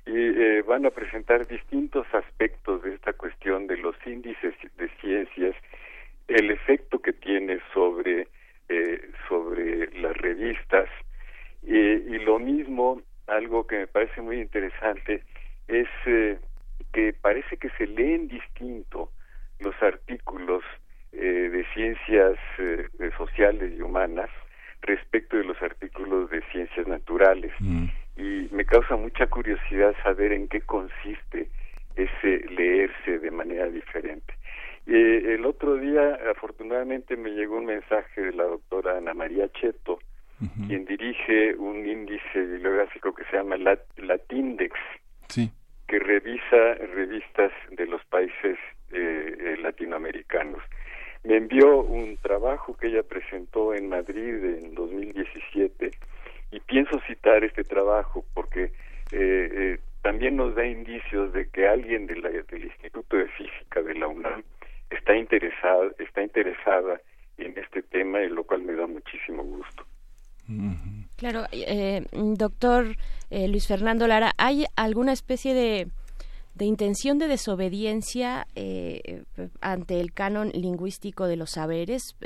y 0.07 0.61
van 0.63 0.87
a 0.87 0.91
presentar 0.91 1.47
distintos 1.47 2.07
aspectos 2.13 2.83
de 2.83 2.95
esta 2.95 3.13
cuestión 3.13 3.67
de 3.67 3.77
los 3.77 3.95
índices 4.07 4.55
de 4.77 4.89
ciencias, 5.01 5.55
el 6.29 6.51
efecto 6.51 7.01
que 7.01 7.13
tiene 7.13 7.59
sobre 7.73 8.29
eh, 8.73 9.11
sobre 9.29 9.91
las 10.01 10.17
revistas 10.17 10.89
y 11.65 12.19
lo 12.21 12.39
mismo 12.39 13.03
algo 13.27 13.67
que 13.67 13.79
me 13.79 13.87
parece 13.89 14.23
muy 14.23 14.41
interesante 14.41 15.25
es 15.67 15.89
eh, 16.07 16.39
que 16.93 17.13
parece 17.13 17.57
que 17.57 17.69
se 17.71 17.89
leen 17.89 18.29
distinto 18.29 19.11
los 19.59 19.75
artículos 19.83 20.63
eh, 21.11 21.19
de 21.19 21.67
ciencias 21.75 22.39
sociales 23.19 23.73
y 23.77 23.83
humanas 23.83 24.31
respecto 24.83 25.37
de 25.37 25.45
los 25.45 25.61
artículos 25.61 26.31
de 26.31 26.41
ciencias 26.53 26.87
naturales 26.87 27.53
mm. 27.59 27.87
Y 28.21 28.49
me 28.55 28.67
causa 28.67 28.97
mucha 28.97 29.27
curiosidad 29.29 29.95
saber 30.03 30.33
en 30.33 30.47
qué 30.49 30.61
consiste 30.61 31.49
ese 31.97 32.45
leerse 32.51 33.19
de 33.19 33.31
manera 33.31 33.67
diferente. 33.67 34.35
Eh, 34.87 35.35
el 35.35 35.47
otro 35.47 35.77
día, 35.77 36.19
afortunadamente, 36.31 37.17
me 37.17 37.31
llegó 37.31 37.57
un 37.57 37.67
mensaje 37.67 38.21
de 38.21 38.33
la 38.33 38.45
doctora 38.45 38.99
Ana 38.99 39.15
María 39.15 39.49
Cheto, 39.53 39.99
quien 40.67 40.87
dirige 40.87 41.55
un 41.57 41.87
índice 41.87 42.41
bibliográfico 42.41 43.15
que 43.15 43.25
se 43.25 43.37
llama 43.37 43.57
Latindex, 43.97 44.75
que 45.87 45.99
revisa 45.99 46.75
revistas 46.95 47.53
de 47.71 47.87
los 47.87 48.03
países 48.07 48.59
eh, 48.91 49.37
eh, 49.39 49.57
latinoamericanos. 49.61 50.63
Me 51.25 51.37
envió 51.37 51.83
un 51.83 52.17
trabajo 52.17 52.75
que 52.75 52.87
ella 52.87 53.03
presentó 53.03 53.75
en 53.75 53.91
Madrid 53.91 54.43
en 54.45 54.75
2017 54.75 55.91
y 56.51 56.61
pienso 56.61 57.01
citar 57.07 57.45
este 57.45 57.65
trabajo 57.65 58.25
porque 58.35 58.73
eh, 59.13 59.79
también 60.03 60.37
nos 60.37 60.55
da 60.55 60.67
indicios 60.67 61.33
de 61.33 61.49
que 61.51 61.69
alguien 61.69 62.07
de 62.07 62.17
la, 62.17 62.31
del 62.31 62.65
Instituto 62.65 63.17
de 63.17 63.29
Física 63.29 63.83
de 63.83 63.95
la 63.95 64.09
UNAM 64.09 64.43
está 64.91 65.17
interesada, 65.17 65.91
está 65.99 66.23
interesada 66.23 67.01
en 67.39 67.57
este 67.59 67.83
tema, 67.83 68.21
y 68.21 68.29
lo 68.29 68.45
cual 68.45 68.63
me 68.63 68.75
da 68.75 68.87
muchísimo 68.87 69.43
gusto. 69.43 69.85
Claro, 71.17 71.45
eh, 71.53 72.05
doctor 72.13 72.97
eh, 73.31 73.47
Luis 73.47 73.69
Fernando 73.69 74.09
Lara, 74.09 74.33
¿hay 74.37 74.65
alguna 74.75 75.13
especie 75.13 75.55
de, 75.55 75.89
de 76.55 76.65
intención 76.65 77.19
de 77.19 77.29
desobediencia 77.29 78.49
eh, 78.57 79.23
ante 79.61 80.01
el 80.01 80.13
canon 80.13 80.51
lingüístico 80.51 81.27
de 81.27 81.37
los 81.37 81.51
saberes? 81.51 82.17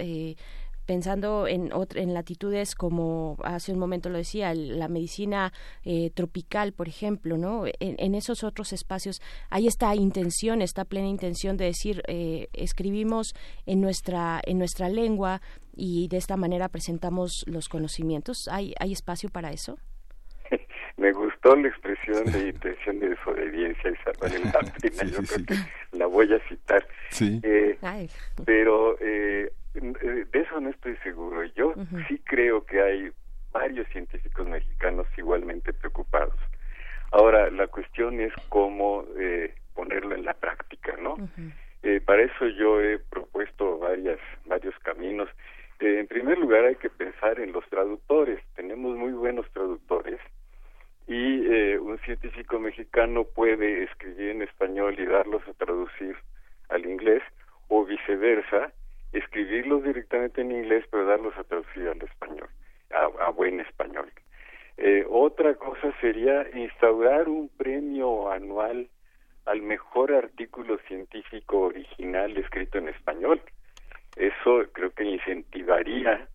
Pensando 0.87 1.47
en, 1.47 1.71
en 1.95 2.15
latitudes 2.15 2.75
como 2.75 3.37
hace 3.43 3.73
un 3.73 3.79
momento 3.79 4.09
lo 4.11 4.19
decía, 4.19 4.55
la 4.55 4.89
medicina 4.89 5.53
eh, 5.85 6.11
tropical, 6.15 6.73
por 6.73 6.89
ejemplo, 6.89 7.39
¿no? 7.39 7.65
En, 7.81 8.15
esos 8.15 8.45
otros 8.45 8.73
espacios 8.73 9.21
hay 9.51 9.67
esta 9.67 9.95
intención, 9.95 10.63
esta 10.63 10.85
plena 10.85 11.09
intención 11.09 11.57
de 11.57 11.67
decir, 11.67 12.03
eh, 12.07 12.49
escribimos 12.53 13.35
en 13.67 13.81
nuestra, 13.81 14.41
en 14.45 14.59
nuestra 14.59 14.89
lengua 14.89 15.41
y 15.75 16.09
de 16.09 16.19
esta 16.19 16.37
manera 16.37 16.69
presentamos 16.69 17.45
los 17.47 17.69
conocimientos. 17.69 18.49
¿Hay, 18.51 18.75
hay 18.79 18.93
espacio 18.93 19.31
para 19.31 19.51
eso? 19.53 19.79
Me 20.97 21.13
gustó 21.13 21.57
la 21.57 21.69
expresión 21.69 22.25
de 22.27 22.49
intención 22.49 23.01
de 23.01 23.09
desobediencia 23.11 23.91
y 23.91 23.97
salvar 23.97 24.41
la 24.41 24.73
pena. 24.81 25.05
Yo 25.05 25.23
creo 25.23 25.47
que 25.47 25.99
la 25.99 26.07
voy 26.07 26.33
a 26.33 26.39
citar. 26.49 26.87
Sí. 27.11 27.41
Eh, 27.43 27.79
pero 28.45 28.97
eh, 29.01 29.53
de 29.75 30.27
eso 30.33 30.61
no 30.61 30.71
estoy 30.71 30.97
seguro. 30.99 31.45
Yo 31.57 31.75
sí 32.09 32.21
creo 32.25 32.65
que 32.65 32.81
hay 32.81 33.11
varios 33.53 33.87
científicos 33.89 34.47
mexicanos 34.49 35.07
igualmente 35.17 35.73
preocupados. 35.73 36.39
Ahora, 37.13 37.51
la 37.51 37.67
cuestión 37.69 38.21
es 38.21 38.33
cómo 38.49 39.05
eh, 39.17 39.55
ponerlo 39.75 40.15
en 40.15 40.25
la 40.25 40.35
práctica, 40.35 40.97
¿no? 41.01 41.17
eh, 41.83 42.01
para 42.01 42.23
eso 42.23 42.47
yo 42.49 42.81
he 42.81 42.99
propuesto 42.99 43.79
varias, 43.79 44.19
varios 44.47 44.75
caminos. 44.81 45.29
Eh, 45.81 46.01
en 46.01 46.07
primer 46.07 46.39
lugar, 46.39 46.65
hay 46.65 46.77
que 46.77 46.91
pensar 46.91 47.39
en 47.41 47.53
los 47.53 47.69
traductores. 47.69 48.41
Tenemos 48.55 48.97
muy 48.97 49.13
buenos 49.13 49.49
traductores 49.53 50.21
y 51.07 51.47
eh, 51.47 51.79
un 51.79 51.99
científico 51.99 52.59
mexicano 52.59 53.25
puede 53.25 53.85
escribir 53.85 54.31
en 54.31 54.43
español 54.43 54.97
y 54.99 55.05
darlos 55.05 55.47
a 55.47 55.53
traducir 55.53 56.17
al 56.71 56.87
inglés 56.87 57.23
o 57.69 57.85
viceversa 57.85 58.73
escribirlos 59.15 59.85
directamente 59.85 60.41
en 60.41 60.53
inglés, 60.53 60.85
pero 60.91 61.07
darlos 61.07 61.37
a 61.39 61.45
traducir 61.45 61.89
al 61.89 62.03
español, 62.03 62.49
a, 62.91 63.31
buen 63.31 63.61
español. 63.61 64.11
Eh, 64.77 65.05
otra 65.09 65.55
cosa 65.55 65.95
sería 66.01 66.47
instaurar 66.53 67.29
un 67.29 67.49
premio 67.49 68.31
anual 68.31 68.89
al 69.47 69.63
mejor 69.63 70.13
artículo 70.13 70.79
científico 70.89 71.61
original 71.61 72.37
escrito 72.37 72.79
en 72.79 72.89
español. 72.89 73.41
Eso 74.17 74.65
creo 74.73 74.91
que 74.91 75.05
incentivaría 75.05 76.29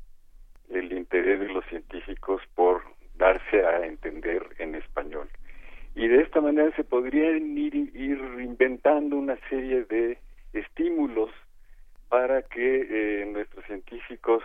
el 0.70 0.94
interés 0.94 1.40
de 1.40 1.50
los 1.50 1.66
científicos 1.66 2.42
por 2.56 2.82
darse 3.16 3.66
a 3.66 3.86
entender 3.86 4.44
en 4.60 4.76
español. 4.76 5.30
Y 5.96 6.08
de 6.08 6.22
esta 6.22 6.40
manera 6.40 6.74
se 6.76 6.84
podrían 6.86 7.58
ir, 7.58 7.76
ir 7.76 8.20
inventando 8.40 9.18
una 9.18 9.38
serie 9.50 9.84
de 9.86 10.18
estímulos 10.54 11.32
para 12.10 12.42
que 12.42 13.22
eh, 13.22 13.26
nuestros 13.26 13.64
científicos, 13.66 14.44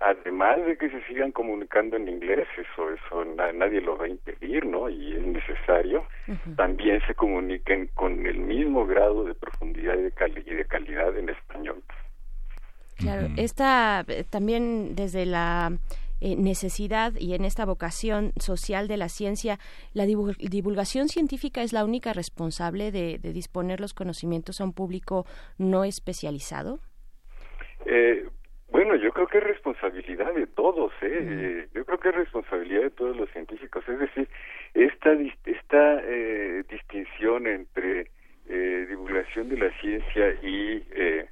además 0.00 0.64
de 0.66 0.76
que 0.76 0.90
se 0.90 1.02
sigan 1.04 1.32
comunicando 1.32 1.96
en 1.96 2.08
inglés, 2.08 2.48
eso, 2.58 2.90
eso 2.90 3.24
nadie 3.24 3.80
lo 3.80 3.96
va 3.96 4.06
a 4.06 4.08
impedir, 4.08 4.66
¿no? 4.66 4.88
Y 4.88 5.14
es 5.14 5.22
necesario, 5.22 6.06
también 6.56 7.00
se 7.06 7.14
comuniquen 7.14 7.88
con 7.94 8.26
el 8.26 8.38
mismo 8.38 8.86
grado 8.86 9.24
de 9.24 9.34
profundidad 9.34 9.94
y 9.94 10.02
de, 10.02 10.42
y 10.46 10.54
de 10.54 10.64
calidad 10.64 11.16
en 11.16 11.28
español. 11.28 11.82
Claro, 12.96 13.28
esta 13.36 14.04
eh, 14.08 14.24
también 14.28 14.94
desde 14.94 15.26
la 15.26 15.72
eh, 16.20 16.36
necesidad 16.36 17.12
y 17.18 17.34
en 17.34 17.44
esta 17.44 17.66
vocación 17.66 18.32
social 18.40 18.88
de 18.88 18.96
la 18.96 19.10
ciencia, 19.10 19.58
¿la 19.92 20.06
divulgación 20.06 21.08
científica 21.08 21.62
es 21.62 21.72
la 21.74 21.84
única 21.84 22.14
responsable 22.14 22.92
de, 22.92 23.18
disponer 23.18 23.80
los 23.80 23.92
conocimientos 23.94 24.60
a 24.60 24.64
un 24.64 24.72
público 24.72 25.26
no 25.58 25.84
especializado? 25.84 26.80
Eh, 27.86 28.26
bueno, 28.70 28.96
yo 28.96 29.12
creo 29.12 29.26
que 29.28 29.38
es 29.38 29.44
responsabilidad 29.44 30.34
de 30.34 30.46
todos, 30.46 30.92
¿eh? 31.02 31.68
Yo 31.74 31.84
creo 31.84 31.98
que 32.00 32.08
es 32.08 32.14
responsabilidad 32.14 32.82
de 32.82 32.90
todos 32.90 33.16
los 33.16 33.30
científicos. 33.30 33.88
Es 33.88 33.98
decir, 34.00 34.28
esta, 34.74 35.12
esta 35.44 36.00
eh, 36.02 36.64
distinción 36.68 37.46
entre 37.46 38.10
eh, 38.48 38.86
divulgación 38.88 39.48
de 39.48 39.58
la 39.58 39.70
ciencia 39.78 40.32
y 40.42 40.84
eh, 40.90 41.26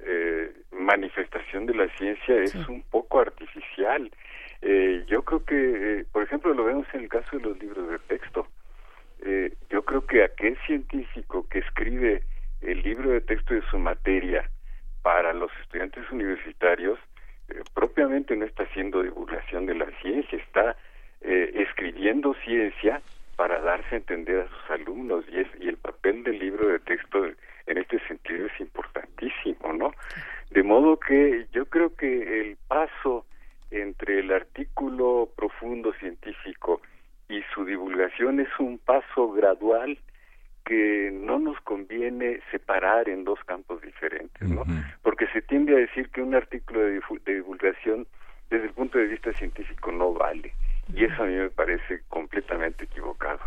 eh, 0.00 0.52
manifestación 0.72 1.66
de 1.66 1.74
la 1.74 1.88
ciencia 1.96 2.36
es 2.42 2.54
un 2.68 2.82
poco 2.82 3.20
artificial. 3.20 4.10
Eh, 4.62 5.04
yo 5.06 5.22
creo 5.22 5.44
que, 5.44 6.04
por 6.12 6.22
ejemplo, 6.22 6.54
lo 6.54 6.64
vemos 6.64 6.86
en 6.94 7.02
el 7.02 7.08
caso 7.08 7.36
de 7.36 7.42
los 7.42 7.58
libros 7.58 7.88
de 7.90 7.98
texto. 8.00 8.46
yo 9.70 9.84
creo 9.84 10.06
que 10.06 10.24
aquel 10.24 10.56
científico 10.66 11.46
que 11.48 11.58
escribe 11.58 12.22
el 12.62 12.82
libro 12.82 13.10
de 13.10 13.20
texto 13.20 13.54
de 13.54 13.62
su 13.70 13.78
materia 13.78 14.48
para 15.08 15.32
los 15.32 15.50
estudiantes 15.62 16.04
universitarios 16.10 16.98
propiamente 17.72 18.36
no 18.36 18.44
está 18.44 18.64
haciendo 18.64 19.02
divulgación 19.02 19.64
de 19.64 19.74
la 19.74 19.86
ciencia, 20.02 20.36
está 20.36 20.76
escribiendo 21.22 22.34
ciencia 22.44 23.00
para 23.34 23.58
darse 23.62 23.94
a 23.94 23.98
entender 24.00 24.40
a 24.40 24.48
sus 24.50 24.70
alumnos 24.70 25.24
y, 25.32 25.40
es, 25.40 25.46
y 25.60 25.68
el 25.68 25.78
papel 25.78 26.24
del 26.24 26.38
libro 26.38 26.68
de 26.68 26.78
texto 26.80 27.24
en 27.24 27.78
este 27.78 27.98
sentido 28.06 28.48
es 28.48 28.60
importantísimo, 28.60 29.72
¿no? 29.72 29.94
De 30.50 30.62
modo 30.62 31.00
que 31.00 31.46
yo 31.52 31.64
creo 31.64 31.96
que 31.96 32.42
el 32.42 32.58
paso 32.68 33.24
entre 33.70 34.18
el 34.18 34.30
artículo 34.30 35.30
profundo 35.34 35.94
científico 35.94 36.82
y 37.30 37.40
su 37.54 37.64
divulgación 37.64 38.40
es 38.40 38.50
un 38.58 38.76
paso 38.76 39.32
gradual 39.32 39.98
que 40.68 41.10
no 41.10 41.38
nos 41.38 41.58
conviene 41.62 42.40
separar 42.50 43.08
en 43.08 43.24
dos 43.24 43.38
campos 43.46 43.80
diferentes, 43.80 44.46
¿no? 44.46 44.64
Porque 45.02 45.26
se 45.28 45.40
tiende 45.40 45.74
a 45.74 45.78
decir 45.78 46.10
que 46.10 46.20
un 46.20 46.34
artículo 46.34 46.80
de 46.80 47.00
divulgación 47.24 48.06
desde 48.50 48.66
el 48.66 48.72
punto 48.74 48.98
de 48.98 49.06
vista 49.06 49.32
científico 49.32 49.90
no 49.90 50.12
vale 50.12 50.52
y 50.92 51.04
eso 51.04 51.22
a 51.22 51.26
mí 51.26 51.34
me 51.36 51.48
parece 51.48 52.02
completamente 52.08 52.84
equivocado. 52.84 53.40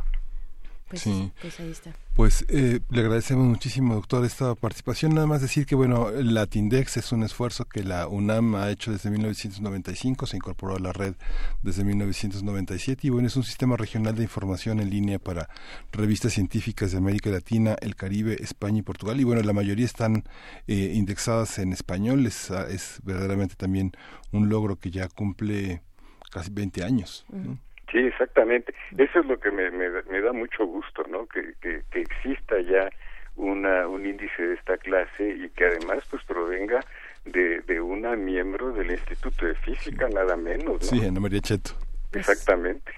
Pues, 0.92 1.04
sí. 1.04 1.32
pues 1.42 1.60
ahí 1.62 1.72
está. 1.72 1.94
Pues 2.16 2.46
eh, 2.50 2.82
le 2.90 3.02
agradecemos 3.02 3.48
muchísimo, 3.48 3.96
doctor, 3.96 4.26
esta 4.26 4.54
participación. 4.56 5.16
Nada 5.16 5.26
más 5.26 5.42
decir 5.42 5.66
que, 5.66 5.76
bueno, 5.76 6.12
la 6.12 6.46
TINDEX 6.46 6.98
es 6.98 7.14
un 7.14 7.24
esfuerzo 7.24 7.64
que 7.64 7.84
la 7.84 8.08
UNAM 8.08 8.56
ha 8.56 8.70
hecho 8.70 8.92
desde 8.92 9.10
1995, 9.10 10.26
se 10.28 10.36
incorporó 10.36 10.76
a 10.76 10.80
la 10.80 10.92
red 10.92 11.16
desde 11.62 11.86
1997 11.86 13.08
y, 13.08 13.10
bueno, 13.10 13.28
es 13.28 13.38
un 13.38 13.44
sistema 13.44 13.78
regional 13.78 14.16
de 14.16 14.24
información 14.24 14.82
en 14.82 14.90
línea 14.90 15.20
para 15.20 15.48
revistas 15.94 16.34
científicas 16.34 16.92
de 16.92 16.98
América 16.98 17.30
Latina, 17.30 17.78
el 17.82 17.96
Caribe, 17.96 18.36
España 18.44 18.80
y 18.80 18.82
Portugal. 18.84 19.18
Y, 19.22 19.24
bueno, 19.24 19.42
la 19.42 19.54
mayoría 19.54 19.86
están 19.86 20.26
eh, 20.68 20.92
indexadas 20.94 21.58
en 21.60 21.72
español. 21.72 22.26
Es, 22.26 22.50
es 22.50 23.00
verdaderamente 23.04 23.56
también 23.56 23.94
un 24.34 24.50
logro 24.50 24.76
que 24.76 24.92
ya 24.92 25.08
cumple 25.08 25.82
casi 26.30 26.50
20 26.52 26.84
años. 26.84 27.26
Sí, 27.92 27.98
exactamente. 27.98 28.74
Eso 28.98 29.20
es 29.20 29.26
lo 29.26 29.40
que 29.40 29.52
me, 29.52 29.70
me, 29.70 30.22
da 30.22 30.32
mucho 30.32 30.66
gusto, 30.66 31.04
¿no? 31.10 31.28
Que, 31.28 31.54
que, 31.62 31.84
exista 32.00 32.60
ya 32.62 32.90
una, 33.36 33.88
un 33.88 34.06
índice 34.06 34.42
de 34.42 34.54
esta 34.56 34.78
clase 34.78 35.30
y 35.30 35.50
que 35.50 35.66
además 35.66 36.04
pues 36.10 36.24
provenga 36.24 36.80
de, 37.26 37.62
de 37.62 37.82
una 37.82 38.16
miembro 38.16 38.72
del 38.72 38.92
Instituto 38.92 39.46
de 39.46 39.56
Física, 39.56 40.08
nada 40.10 40.36
menos. 40.38 40.82
¿no? 40.82 40.88
Sí, 40.88 41.06
Ana 41.06 41.20
María 41.20 41.42
Cheto. 41.42 41.72
Pues, 42.12 42.28
Exactamente. 42.28 42.92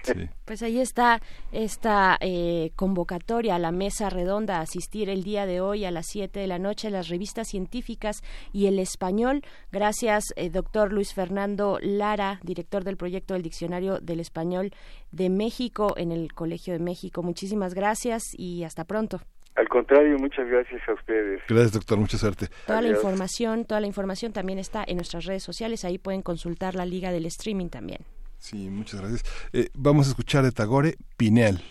Pues 0.44 0.62
ahí 0.62 0.80
está 0.80 1.20
esta 1.52 2.18
eh, 2.20 2.72
convocatoria 2.74 3.54
a 3.54 3.58
la 3.60 3.70
mesa 3.70 4.10
redonda, 4.10 4.60
asistir 4.60 5.08
el 5.08 5.22
día 5.22 5.46
de 5.46 5.60
hoy 5.60 5.84
a 5.84 5.92
las 5.92 6.06
7 6.06 6.40
de 6.40 6.46
la 6.48 6.58
noche, 6.58 6.90
las 6.90 7.08
revistas 7.08 7.48
científicas 7.48 8.22
y 8.52 8.66
el 8.66 8.80
español. 8.80 9.42
Gracias, 9.70 10.24
eh, 10.34 10.50
doctor 10.50 10.92
Luis 10.92 11.14
Fernando 11.14 11.78
Lara, 11.80 12.40
director 12.42 12.82
del 12.82 12.96
proyecto 12.96 13.34
del 13.34 13.44
Diccionario 13.44 14.00
del 14.00 14.18
Español 14.18 14.72
de 15.12 15.30
México 15.30 15.94
en 15.96 16.10
el 16.10 16.32
Colegio 16.34 16.72
de 16.72 16.80
México. 16.80 17.22
Muchísimas 17.22 17.74
gracias 17.74 18.22
y 18.36 18.64
hasta 18.64 18.84
pronto. 18.84 19.20
Al 19.54 19.68
contrario, 19.68 20.18
muchas 20.18 20.48
gracias 20.48 20.82
a 20.88 20.94
ustedes. 20.94 21.40
Gracias, 21.48 21.72
doctor, 21.72 21.98
mucha 21.98 22.18
suerte. 22.18 22.48
Toda 22.66 22.82
la 22.82 22.88
información, 22.88 23.64
toda 23.64 23.80
la 23.80 23.86
información 23.86 24.32
también 24.32 24.58
está 24.58 24.82
en 24.84 24.96
nuestras 24.96 25.24
redes 25.26 25.44
sociales, 25.44 25.84
ahí 25.84 25.98
pueden 25.98 26.22
consultar 26.22 26.74
la 26.74 26.84
liga 26.84 27.12
del 27.12 27.26
streaming 27.26 27.68
también. 27.68 28.00
Sí, 28.44 28.68
muchas 28.68 29.00
gracias. 29.00 29.24
Eh, 29.54 29.70
vamos 29.72 30.06
a 30.06 30.10
escuchar 30.10 30.44
de 30.44 30.52
Tagore 30.52 30.98
Pineal. 31.16 31.64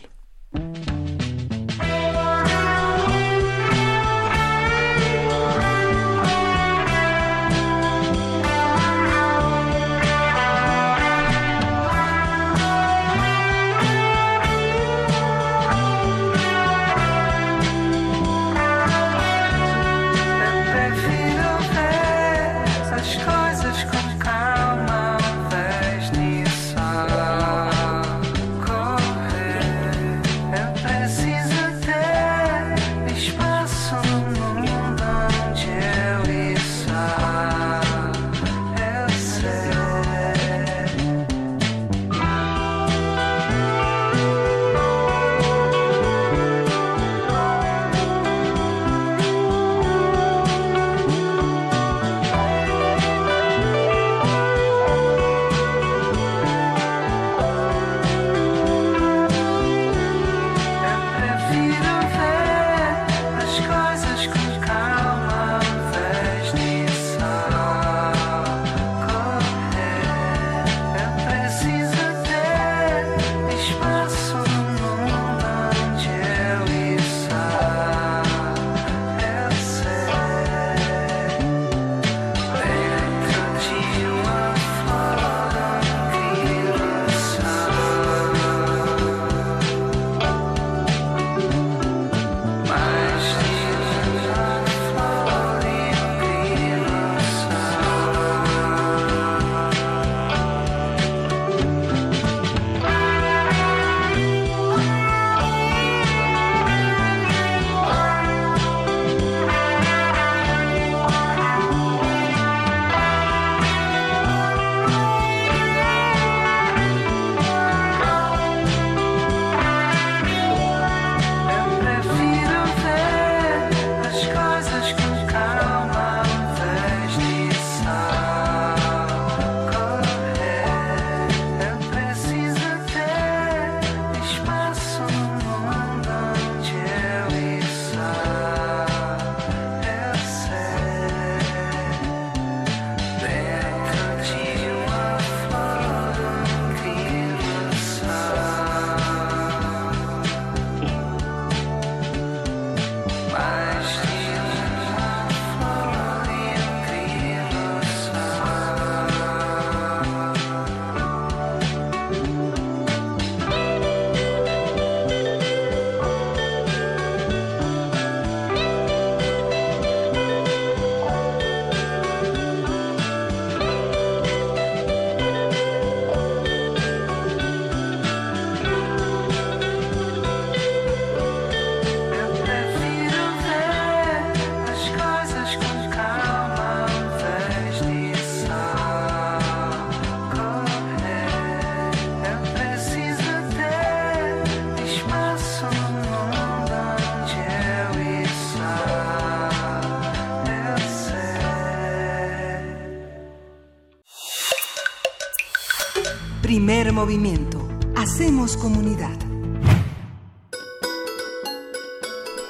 Primer 206.66 206.94
movimiento. 206.94 207.68
Hacemos 207.94 208.56
comunidad. 208.56 209.20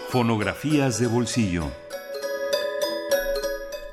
Fonografías 0.10 1.00
de 1.00 1.08
bolsillo. 1.08 1.64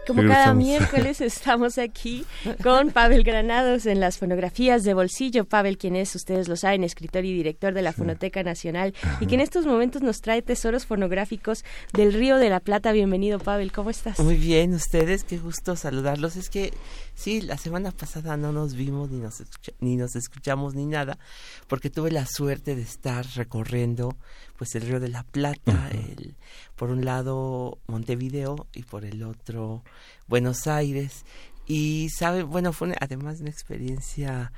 Como 0.06 0.22
cada 0.28 0.52
miércoles 0.66 1.22
estamos 1.22 1.78
aquí 1.78 2.26
con 2.62 2.90
Pavel 2.90 3.22
Granados 3.22 3.86
en 3.86 4.00
las 4.00 4.18
fonografías 4.18 4.84
de 4.84 4.94
bolsillo. 4.94 5.44
Pavel, 5.44 5.78
quien 5.78 5.96
es, 5.96 6.14
ustedes 6.14 6.48
lo 6.48 6.56
saben, 6.56 6.84
escritor 6.84 7.24
y 7.24 7.32
director 7.32 7.74
de 7.74 7.82
la 7.82 7.92
Fonoteca 7.92 8.42
Nacional 8.42 8.94
y 9.20 9.26
que 9.26 9.34
en 9.34 9.40
estos 9.40 9.66
momentos 9.66 10.02
nos 10.02 10.20
trae 10.20 10.42
tesoros 10.42 10.86
fonográficos 10.86 11.64
del 11.92 12.12
Río 12.12 12.36
de 12.36 12.50
la 12.50 12.60
Plata. 12.60 12.92
Bienvenido, 12.92 13.38
Pavel, 13.38 13.72
¿cómo 13.72 13.90
estás? 13.90 14.18
Muy 14.18 14.36
bien, 14.36 14.74
ustedes, 14.74 15.24
qué 15.24 15.38
gusto 15.38 15.76
saludarlos. 15.76 16.36
Es 16.36 16.50
que 16.50 16.72
sí, 17.14 17.40
la 17.40 17.58
semana 17.58 17.90
pasada 17.90 18.36
no 18.36 18.52
nos 18.52 18.74
vimos 18.74 19.10
ni 19.10 19.20
nos, 19.20 19.42
ni 19.80 19.96
nos 19.96 20.16
escuchamos 20.16 20.74
ni 20.74 20.86
nada, 20.86 21.18
porque 21.68 21.90
tuve 21.90 22.10
la 22.10 22.26
suerte 22.26 22.74
de 22.74 22.82
estar 22.82 23.26
recorriendo 23.34 24.16
pues 24.56 24.74
el 24.74 24.82
Río 24.82 25.00
de 25.00 25.08
la 25.08 25.22
Plata, 25.22 25.88
el, 25.90 26.34
por 26.76 26.90
un 26.90 27.04
lado 27.04 27.78
Montevideo 27.86 28.66
y 28.74 28.82
por 28.82 29.04
el 29.04 29.22
otro 29.22 29.82
Buenos 30.26 30.66
Aires. 30.66 31.24
Y 31.66 32.08
sabe, 32.10 32.42
bueno, 32.42 32.72
fue 32.72 32.96
además 33.00 33.40
una 33.40 33.50
experiencia 33.50 34.52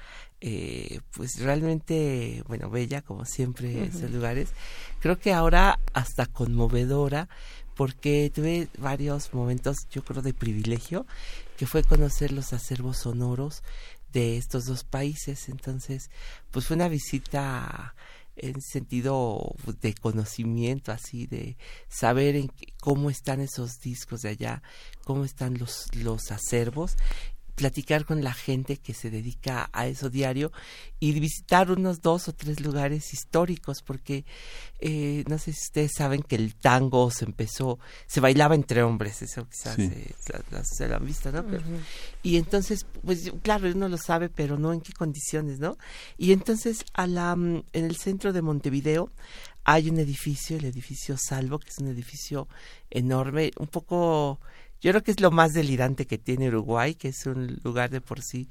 eh, 0.44 1.00
pues 1.12 1.38
realmente, 1.38 2.42
bueno, 2.48 2.68
bella 2.68 3.00
como 3.00 3.24
siempre 3.24 3.84
esos 3.84 4.11
lugares. 4.11 4.48
Creo 5.00 5.18
que 5.18 5.32
ahora 5.32 5.78
hasta 5.92 6.26
conmovedora 6.26 7.28
porque 7.76 8.30
tuve 8.34 8.68
varios 8.78 9.32
momentos, 9.34 9.76
yo 9.90 10.05
creo, 10.05 10.20
de 10.20 10.34
privilegio, 10.34 11.07
que 11.57 11.66
fue 11.66 11.84
conocer 11.84 12.32
los 12.32 12.53
acervos 12.53 12.98
sonoros 12.98 13.62
de 14.12 14.36
estos 14.36 14.66
dos 14.66 14.82
países. 14.82 15.48
Entonces, 15.48 16.11
pues 16.50 16.66
fue 16.66 16.76
una 16.76 16.88
visita 16.88 17.94
en 18.36 18.61
sentido 18.62 19.55
de 19.80 19.94
conocimiento, 19.94 20.90
así 20.90 21.26
de 21.26 21.57
saber 21.88 22.34
en 22.34 22.50
cómo 22.80 23.11
están 23.11 23.40
esos 23.40 23.80
discos 23.80 24.22
de 24.22 24.30
allá, 24.30 24.62
cómo 25.05 25.24
están 25.24 25.59
los, 25.59 25.86
los 25.94 26.30
acervos 26.30 26.96
platicar 27.55 28.05
con 28.05 28.24
la 28.24 28.32
gente 28.32 28.78
que 28.78 28.94
se 28.94 29.11
dedica 29.11 29.68
a 29.72 29.86
eso 29.86 30.09
diario 30.09 30.53
y 31.00 31.12
visitar 31.12 31.70
unos 31.70 32.00
dos 32.00 32.28
o 32.28 32.32
tres 32.32 32.61
lugares 32.61 33.12
históricos 33.12 33.82
porque 33.82 34.24
eh, 34.80 35.22
no 35.28 35.38
sé 35.38 35.53
si 35.53 35.61
ustedes 35.66 35.92
saben 35.96 36.22
que 36.22 36.36
el 36.36 36.55
tango 36.55 37.11
se 37.11 37.24
empezó 37.24 37.78
se 38.07 38.20
bailaba 38.20 38.55
entre 38.55 38.82
hombres 38.82 39.20
eso 39.22 39.46
quizás 39.48 39.76
se, 39.76 40.88
lo 40.88 40.96
han 40.96 41.07
visto 41.07 41.30
no 41.30 41.44
y 42.22 42.36
entonces 42.36 42.86
pues 43.05 43.30
claro 43.42 43.70
uno 43.70 43.88
lo 43.88 43.98
sabe 43.98 44.28
pero 44.28 44.59
no 44.59 44.72
en 44.72 44.80
qué 44.80 44.92
condiciones 44.92 45.59
no 45.59 45.76
y 46.16 46.32
entonces 46.32 46.84
a 46.94 47.07
la 47.07 47.36
mm, 47.36 47.64
en 47.72 47.84
el 47.84 47.96
centro 47.96 48.32
de 48.32 48.40
Montevideo 48.40 49.11
hay 49.64 49.90
un 49.90 49.98
edificio 49.98 50.57
el 50.57 50.64
edificio 50.64 51.16
Salvo 51.18 51.59
que 51.59 51.68
es 51.68 51.78
un 51.78 51.88
edificio 51.88 52.48
enorme 52.90 53.50
un 53.59 53.68
poco 53.68 54.40
yo 54.83 54.91
creo 54.91 55.03
que 55.03 55.12
es 55.12 55.20
lo 55.20 55.30
más 55.30 55.53
delirante 55.53 56.07
que 56.07 56.18
tiene 56.18 56.49
Uruguay, 56.49 56.97
que 56.97 57.09
es 57.09 57.24
un 57.26 57.61
lugar 57.62 57.91
de 57.91 58.01
por 58.01 58.20
sí 58.20 58.49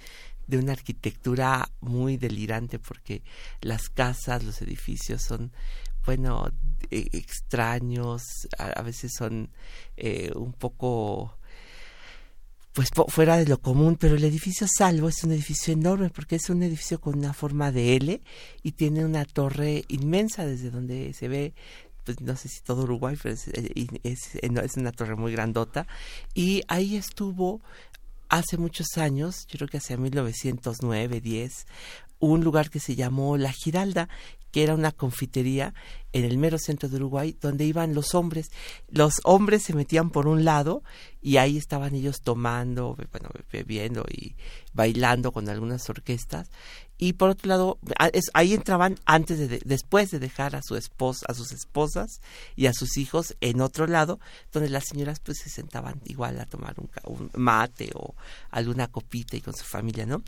de 0.47 0.57
una 0.57 0.71
arquitectura 0.71 1.69
muy 1.81 2.15
delirante 2.15 2.79
porque 2.79 3.21
las 3.59 3.89
casas, 3.89 4.43
los 4.43 4.61
edificios 4.61 5.21
son, 5.21 5.51
bueno, 6.05 6.49
e, 6.89 7.09
extraños, 7.11 8.23
a, 8.57 8.81
veces 8.81 9.11
son 9.13 9.49
eh, 9.97 10.31
un 10.33 10.53
poco 10.53 11.37
pues 12.73 12.89
fuera 13.09 13.35
de 13.35 13.45
lo 13.45 13.59
común, 13.59 13.97
pero 13.97 14.15
el 14.15 14.23
edificio 14.23 14.65
Salvo 14.65 15.09
es 15.09 15.25
un 15.25 15.33
edificio 15.33 15.73
enorme 15.73 16.09
porque 16.09 16.37
es 16.37 16.49
un 16.49 16.63
edificio 16.63 17.01
con 17.01 17.17
una 17.17 17.33
forma 17.33 17.73
de 17.73 17.97
L 17.97 18.21
y 18.63 18.71
tiene 18.71 19.03
una 19.03 19.25
torre 19.25 19.83
inmensa 19.89 20.45
desde 20.45 20.71
donde 20.71 21.11
se 21.11 21.27
ve 21.27 21.53
pues 22.03 22.19
no 22.21 22.35
sé 22.35 22.49
si 22.49 22.61
todo 22.61 22.83
Uruguay, 22.83 23.17
pero 23.21 23.35
es, 23.35 23.47
eh, 23.49 23.87
es, 24.03 24.77
una 24.77 24.91
torre 24.91 25.15
muy 25.15 25.31
grandota. 25.31 25.87
Y 26.33 26.63
ahí 26.67 26.95
estuvo 26.95 27.61
hace 28.29 28.57
muchos 28.57 28.97
años, 28.97 29.45
yo 29.47 29.57
creo 29.57 29.67
que 29.67 29.77
hacia 29.77 29.97
1909, 29.97 31.21
10, 31.21 31.65
un 32.19 32.43
lugar 32.43 32.69
que 32.69 32.79
se 32.79 32.95
llamó 32.95 33.37
La 33.37 33.51
Giralda, 33.51 34.07
que 34.51 34.63
era 34.63 34.75
una 34.75 34.91
confitería 34.91 35.73
en 36.11 36.25
el 36.25 36.37
mero 36.37 36.57
centro 36.57 36.89
de 36.89 36.97
Uruguay, 36.97 37.35
donde 37.39 37.65
iban 37.65 37.93
los 37.93 38.13
hombres. 38.15 38.51
Los 38.89 39.15
hombres 39.23 39.63
se 39.63 39.73
metían 39.73 40.09
por 40.09 40.27
un 40.27 40.43
lado 40.43 40.83
y 41.21 41.37
ahí 41.37 41.57
estaban 41.57 41.95
ellos 41.95 42.21
tomando, 42.21 42.97
bueno, 43.11 43.29
bebiendo 43.51 44.05
y 44.09 44.35
bailando 44.73 45.31
con 45.31 45.47
algunas 45.47 45.89
orquestas 45.89 46.49
y 47.03 47.13
por 47.13 47.31
otro 47.31 47.49
lado 47.49 47.79
ahí 48.33 48.53
entraban 48.53 48.95
antes 49.05 49.39
de, 49.39 49.59
después 49.65 50.11
de 50.11 50.19
dejar 50.19 50.55
a 50.55 50.61
su 50.61 50.75
esposa 50.75 51.25
a 51.27 51.33
sus 51.33 51.51
esposas 51.51 52.21
y 52.55 52.67
a 52.67 52.73
sus 52.73 52.95
hijos 52.97 53.35
en 53.41 53.59
otro 53.59 53.87
lado 53.87 54.19
donde 54.53 54.69
las 54.69 54.85
señoras 54.85 55.19
pues 55.19 55.39
se 55.39 55.49
sentaban 55.49 55.99
igual 56.05 56.39
a 56.39 56.45
tomar 56.45 56.75
un, 56.77 56.91
un, 57.05 57.31
mate 57.33 57.89
o 57.95 58.13
alguna 58.51 58.87
copita 58.87 59.35
y 59.35 59.41
con 59.41 59.55
su 59.55 59.65
familia 59.65 60.05
no 60.05 60.21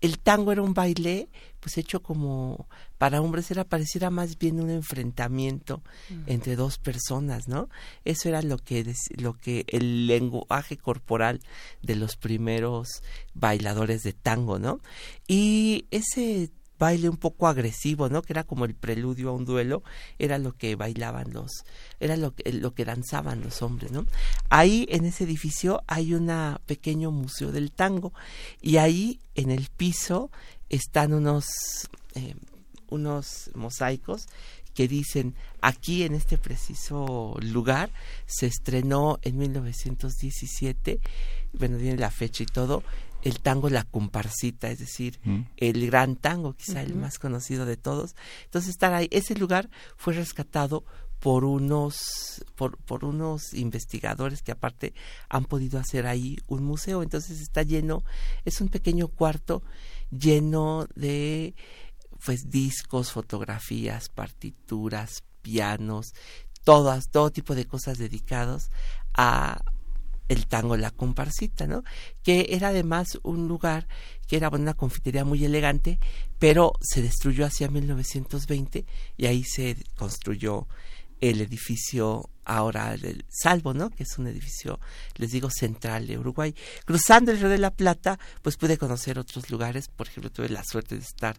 el 0.00 0.20
tango 0.20 0.52
era 0.52 0.62
un 0.62 0.74
baile 0.74 1.28
pues 1.58 1.76
hecho 1.76 2.00
como 2.00 2.68
para 3.02 3.20
hombres 3.20 3.50
era 3.50 3.64
pareciera 3.64 4.10
más 4.10 4.38
bien 4.38 4.60
un 4.60 4.70
enfrentamiento 4.70 5.82
entre 6.26 6.54
dos 6.54 6.78
personas 6.78 7.48
no 7.48 7.68
eso 8.04 8.28
era 8.28 8.42
lo 8.42 8.58
que 8.58 8.94
lo 9.16 9.36
que 9.36 9.64
el 9.66 10.06
lenguaje 10.06 10.76
corporal 10.76 11.40
de 11.82 11.96
los 11.96 12.14
primeros 12.14 13.02
bailadores 13.34 14.04
de 14.04 14.12
tango 14.12 14.60
no 14.60 14.78
y 15.26 15.86
ese 15.90 16.52
baile 16.78 17.08
un 17.08 17.16
poco 17.16 17.46
agresivo, 17.46 18.08
¿no? 18.08 18.22
Que 18.22 18.32
era 18.32 18.42
como 18.42 18.64
el 18.64 18.74
preludio 18.74 19.28
a 19.28 19.32
un 19.32 19.44
duelo, 19.44 19.84
era 20.18 20.38
lo 20.38 20.56
que 20.56 20.74
bailaban 20.74 21.32
los, 21.32 21.64
era 22.00 22.16
lo 22.16 22.34
que, 22.34 22.52
lo 22.52 22.74
que 22.74 22.84
danzaban 22.84 23.40
los 23.40 23.62
hombres, 23.62 23.92
¿no? 23.92 24.04
Ahí 24.48 24.86
en 24.90 25.04
ese 25.04 25.22
edificio 25.22 25.84
hay 25.86 26.12
un 26.12 26.28
pequeño 26.66 27.12
museo 27.12 27.52
del 27.52 27.70
tango 27.70 28.12
y 28.60 28.78
ahí 28.78 29.20
en 29.36 29.52
el 29.52 29.68
piso 29.76 30.32
están 30.70 31.12
unos, 31.12 31.46
eh, 32.14 32.34
unos 32.92 33.50
mosaicos 33.54 34.26
que 34.74 34.88
dicen 34.88 35.34
aquí 35.60 36.02
en 36.02 36.14
este 36.14 36.38
preciso 36.38 37.36
lugar 37.40 37.90
se 38.26 38.46
estrenó 38.46 39.18
en 39.22 39.38
1917, 39.38 41.00
bueno, 41.52 41.76
viene 41.76 41.98
la 41.98 42.10
fecha 42.10 42.42
y 42.42 42.46
todo, 42.46 42.82
el 43.22 43.40
tango 43.40 43.70
La 43.70 43.84
Comparsita, 43.84 44.70
es 44.70 44.78
decir, 44.78 45.20
mm. 45.24 45.40
el 45.56 45.86
gran 45.86 46.16
tango, 46.16 46.54
quizá 46.54 46.82
el 46.82 46.94
más 46.94 47.18
conocido 47.18 47.66
de 47.66 47.76
todos. 47.76 48.16
Entonces, 48.44 48.70
estar 48.70 48.92
ahí, 48.94 49.08
ese 49.12 49.36
lugar 49.36 49.70
fue 49.96 50.14
rescatado 50.14 50.84
por 51.20 51.44
unos 51.44 52.44
por, 52.56 52.76
por 52.78 53.04
unos 53.04 53.54
investigadores 53.54 54.42
que 54.42 54.50
aparte 54.50 54.92
han 55.28 55.44
podido 55.44 55.78
hacer 55.78 56.04
ahí 56.04 56.36
un 56.48 56.64
museo 56.64 57.00
entonces 57.04 57.40
está 57.40 57.62
lleno 57.62 58.02
es 58.44 58.60
un 58.60 58.68
pequeño 58.68 59.06
cuarto 59.06 59.62
lleno 60.10 60.88
de 60.96 61.54
pues 62.24 62.50
discos 62.50 63.12
fotografías 63.12 64.08
partituras 64.08 65.24
pianos 65.42 66.14
todas 66.64 67.10
todo 67.10 67.30
tipo 67.30 67.54
de 67.54 67.66
cosas 67.66 67.98
dedicados 67.98 68.70
a 69.14 69.62
el 70.28 70.46
tango 70.46 70.76
La 70.76 70.90
Comparsita, 70.90 71.66
¿no? 71.66 71.82
Que 72.22 72.46
era 72.50 72.68
además 72.68 73.18
un 73.22 73.48
lugar 73.48 73.86
que 74.26 74.36
era 74.36 74.48
una 74.48 74.74
confitería 74.74 75.24
muy 75.24 75.44
elegante, 75.44 75.98
pero 76.38 76.72
se 76.80 77.02
destruyó 77.02 77.44
hacia 77.44 77.68
1920 77.68 78.86
y 79.16 79.26
ahí 79.26 79.44
se 79.44 79.76
construyó 79.96 80.68
el 81.20 81.40
edificio 81.40 82.30
ahora 82.44 82.94
el 82.94 83.24
Salvo, 83.28 83.74
¿no? 83.74 83.90
Que 83.90 84.02
es 84.02 84.18
un 84.18 84.26
edificio, 84.26 84.80
les 85.16 85.30
digo, 85.30 85.50
central 85.50 86.06
de 86.08 86.18
Uruguay. 86.18 86.54
Cruzando 86.84 87.30
el 87.30 87.38
Río 87.38 87.48
de 87.48 87.58
la 87.58 87.70
Plata, 87.70 88.18
pues 88.42 88.56
pude 88.56 88.76
conocer 88.76 89.18
otros 89.18 89.48
lugares. 89.48 89.88
Por 89.88 90.08
ejemplo, 90.08 90.30
tuve 90.32 90.48
la 90.48 90.64
suerte 90.64 90.96
de 90.96 91.02
estar 91.02 91.36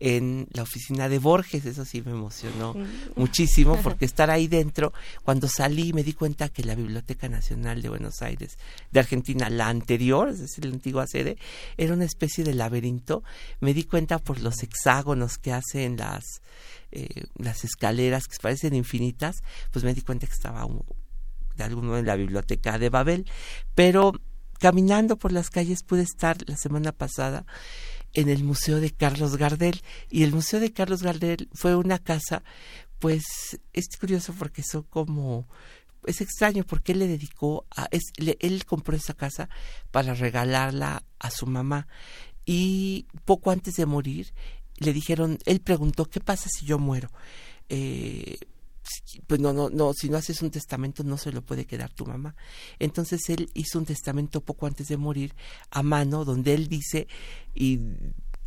en 0.00 0.48
la 0.52 0.62
oficina 0.62 1.08
de 1.08 1.18
Borges. 1.18 1.64
Eso 1.66 1.84
sí 1.84 2.02
me 2.02 2.10
emocionó 2.10 2.74
muchísimo 3.14 3.76
porque 3.82 4.04
estar 4.04 4.30
ahí 4.30 4.48
dentro, 4.48 4.92
cuando 5.22 5.46
salí 5.46 5.92
me 5.92 6.02
di 6.02 6.14
cuenta 6.14 6.48
que 6.48 6.64
la 6.64 6.74
Biblioteca 6.74 7.28
Nacional 7.28 7.82
de 7.82 7.90
Buenos 7.90 8.22
Aires, 8.22 8.58
de 8.90 9.00
Argentina, 9.00 9.48
la 9.50 9.68
anterior, 9.68 10.28
es 10.28 10.40
decir, 10.40 10.64
la 10.64 10.72
antigua 10.72 11.06
sede, 11.06 11.36
era 11.76 11.94
una 11.94 12.04
especie 12.04 12.42
de 12.42 12.54
laberinto. 12.54 13.22
Me 13.60 13.74
di 13.74 13.84
cuenta 13.84 14.18
por 14.18 14.40
los 14.40 14.62
hexágonos 14.62 15.38
que 15.38 15.52
hacen 15.52 15.96
las 15.96 16.40
eh, 16.92 17.26
las 17.36 17.62
escaleras 17.62 18.26
que 18.26 18.36
parecen 18.42 18.74
infinitas, 18.74 19.44
pues 19.70 19.84
me 19.84 19.94
di 19.94 20.00
cuenta 20.00 20.26
que 20.26 20.32
estaba 20.32 20.66
de 21.56 21.62
alguno 21.62 21.96
en 21.96 22.04
la 22.04 22.16
biblioteca 22.16 22.80
de 22.80 22.88
Babel, 22.88 23.26
pero 23.76 24.12
caminando 24.58 25.16
por 25.16 25.30
las 25.30 25.50
calles 25.50 25.84
pude 25.84 26.02
estar 26.02 26.36
la 26.46 26.56
semana 26.56 26.90
pasada 26.90 27.46
en 28.14 28.28
el 28.28 28.44
Museo 28.44 28.80
de 28.80 28.90
Carlos 28.90 29.36
Gardel. 29.36 29.82
Y 30.08 30.22
el 30.22 30.32
Museo 30.32 30.60
de 30.60 30.72
Carlos 30.72 31.02
Gardel 31.02 31.48
fue 31.52 31.76
una 31.76 31.98
casa 31.98 32.42
pues 33.00 33.58
es 33.72 33.86
curioso 33.98 34.34
porque 34.38 34.62
son 34.62 34.82
como 34.82 35.48
es 36.06 36.20
extraño 36.20 36.64
porque 36.64 36.92
él 36.92 37.00
le 37.00 37.08
dedicó 37.08 37.66
a 37.74 37.88
es, 37.90 38.12
él 38.16 38.64
compró 38.64 38.94
esa 38.96 39.14
casa 39.14 39.48
para 39.90 40.14
regalarla 40.14 41.02
a 41.18 41.30
su 41.30 41.46
mamá. 41.46 41.88
Y 42.46 43.06
poco 43.24 43.50
antes 43.50 43.74
de 43.76 43.86
morir 43.86 44.32
le 44.76 44.92
dijeron, 44.92 45.38
él 45.44 45.60
preguntó, 45.60 46.06
¿qué 46.06 46.20
pasa 46.20 46.48
si 46.48 46.64
yo 46.64 46.78
muero? 46.78 47.10
Eh, 47.68 48.38
pues 49.26 49.40
no, 49.40 49.52
no, 49.52 49.70
no, 49.70 49.92
si 49.92 50.08
no 50.08 50.16
haces 50.16 50.42
un 50.42 50.50
testamento 50.50 51.04
no 51.04 51.16
se 51.16 51.32
lo 51.32 51.42
puede 51.42 51.66
quedar 51.66 51.92
tu 51.92 52.06
mamá. 52.06 52.34
Entonces 52.78 53.28
él 53.28 53.50
hizo 53.54 53.78
un 53.78 53.86
testamento 53.86 54.40
poco 54.40 54.66
antes 54.66 54.88
de 54.88 54.96
morir 54.96 55.34
a 55.70 55.82
mano 55.82 56.24
donde 56.24 56.54
él 56.54 56.68
dice 56.68 57.08
y 57.54 57.80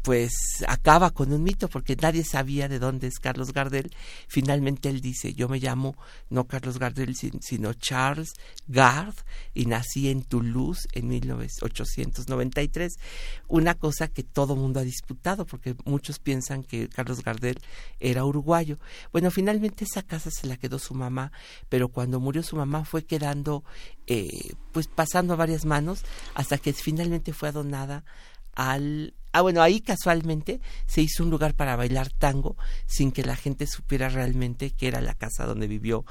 pues 0.04 0.34
acaba 0.68 1.12
con 1.12 1.32
un 1.32 1.44
mito 1.44 1.70
porque 1.70 1.96
nadie 1.96 2.26
sabía 2.26 2.68
de 2.68 2.78
dónde 2.78 3.08
es 3.08 3.20
Carlos 3.20 3.54
Gardel. 3.54 3.90
Finalmente 4.28 4.90
él 4.90 5.00
dice, 5.00 5.34
yo 5.34 5.48
me 5.48 5.60
llamo 5.60 5.96
no 6.30 6.46
Carlos 6.46 6.78
Gardel, 6.78 7.16
sino 7.16 7.74
Charles 7.74 8.34
Gard 8.68 9.16
y 9.54 9.66
nací 9.66 10.10
en 10.10 10.24
Toulouse 10.24 10.90
en 10.92 11.08
1893. 11.08 12.96
Una 13.48 13.76
cosa 13.76 14.10
que 14.10 14.24
todo 14.24 14.58
mundo 14.58 14.82
ha 14.82 14.84
disputado 14.84 15.46
porque 15.46 15.74
muchos 15.86 16.20
piensan 16.20 16.64
que 16.64 16.90
Carlos 16.90 17.24
Gardel 17.24 17.60
era 18.02 18.26
uruguayo. 18.26 18.80
Bueno, 19.14 19.32
finalmente 19.32 19.86
esa 19.86 20.04
casa 20.04 20.30
se 20.32 20.48
la 20.48 20.58
quedó 20.58 20.80
su 20.80 20.94
mamá, 20.96 21.32
pero 21.70 21.88
cuando 21.88 22.20
murió 22.20 22.44
su 22.44 22.58
mamá 22.58 22.84
fue 22.84 23.06
quedando, 23.06 23.64
eh, 24.08 24.54
pues 24.74 24.88
pasando 24.88 25.34
a 25.34 25.38
varias 25.38 25.64
manos 25.64 26.04
hasta 26.34 26.58
que 26.58 26.74
finalmente 26.74 27.32
fue 27.32 27.54
donada 27.54 28.04
al 28.54 29.14
Ah, 29.34 29.42
bueno, 29.42 29.62
ahí 29.62 29.82
casualmente 29.82 30.62
se 30.86 31.02
hizo 31.02 31.24
un 31.24 31.30
lugar 31.30 31.56
para 31.56 31.76
bailar 31.76 32.10
tango 32.10 32.56
sin 32.86 33.12
que 33.12 33.24
la 33.24 33.36
gente 33.36 33.68
supiera 33.68 34.08
realmente 34.08 34.72
que 34.72 34.88
era 34.88 35.02
la 35.02 35.16
casa 35.16 35.46
donde 35.46 35.68
vivió 35.68 36.06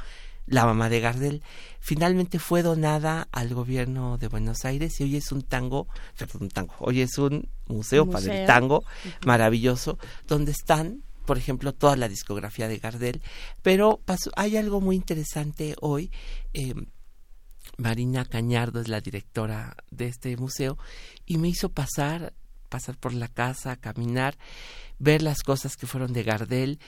la 0.46 0.66
mamá 0.66 0.88
de 0.88 1.00
Gardel. 1.00 1.42
Finalmente 1.80 2.38
fue 2.38 2.62
donada 2.62 3.28
al 3.32 3.54
gobierno 3.54 4.18
de 4.18 4.28
Buenos 4.28 4.64
Aires 4.64 5.00
y 5.00 5.04
hoy 5.04 5.16
es 5.16 5.32
un 5.32 5.42
tango, 5.42 5.86
perdón, 6.18 6.42
un 6.42 6.48
tango, 6.48 6.74
hoy 6.80 7.00
es 7.00 7.16
un 7.16 7.48
museo, 7.68 8.10
para 8.10 8.40
el 8.40 8.46
tango 8.46 8.84
maravilloso 9.24 9.98
donde 10.26 10.52
están 10.52 11.02
por 11.24 11.38
ejemplo, 11.38 11.72
toda 11.72 11.94
la 11.94 12.08
discografía 12.08 12.66
de 12.66 12.78
Gardel, 12.78 13.22
pero 13.62 14.00
hay 14.34 14.56
algo 14.56 14.80
muy 14.80 14.96
interesante 14.96 15.76
hoy. 15.80 16.10
Eh, 16.52 16.74
Marina 17.78 18.24
Cañardo 18.24 18.80
es 18.80 18.88
la 18.88 19.00
directora 19.00 19.76
de 19.92 20.08
este 20.08 20.36
museo 20.36 20.78
y 21.24 21.38
me 21.38 21.48
hizo 21.48 21.70
pasar 21.70 22.34
pasar 22.72 22.96
por 22.96 23.12
la 23.12 23.28
casa, 23.28 23.76
caminar, 23.76 24.38
ver 24.98 25.20
las 25.20 25.42
cosas 25.42 25.76
que 25.76 25.86
fueron 25.86 26.14
de 26.14 26.22
Gardel, 26.22 26.80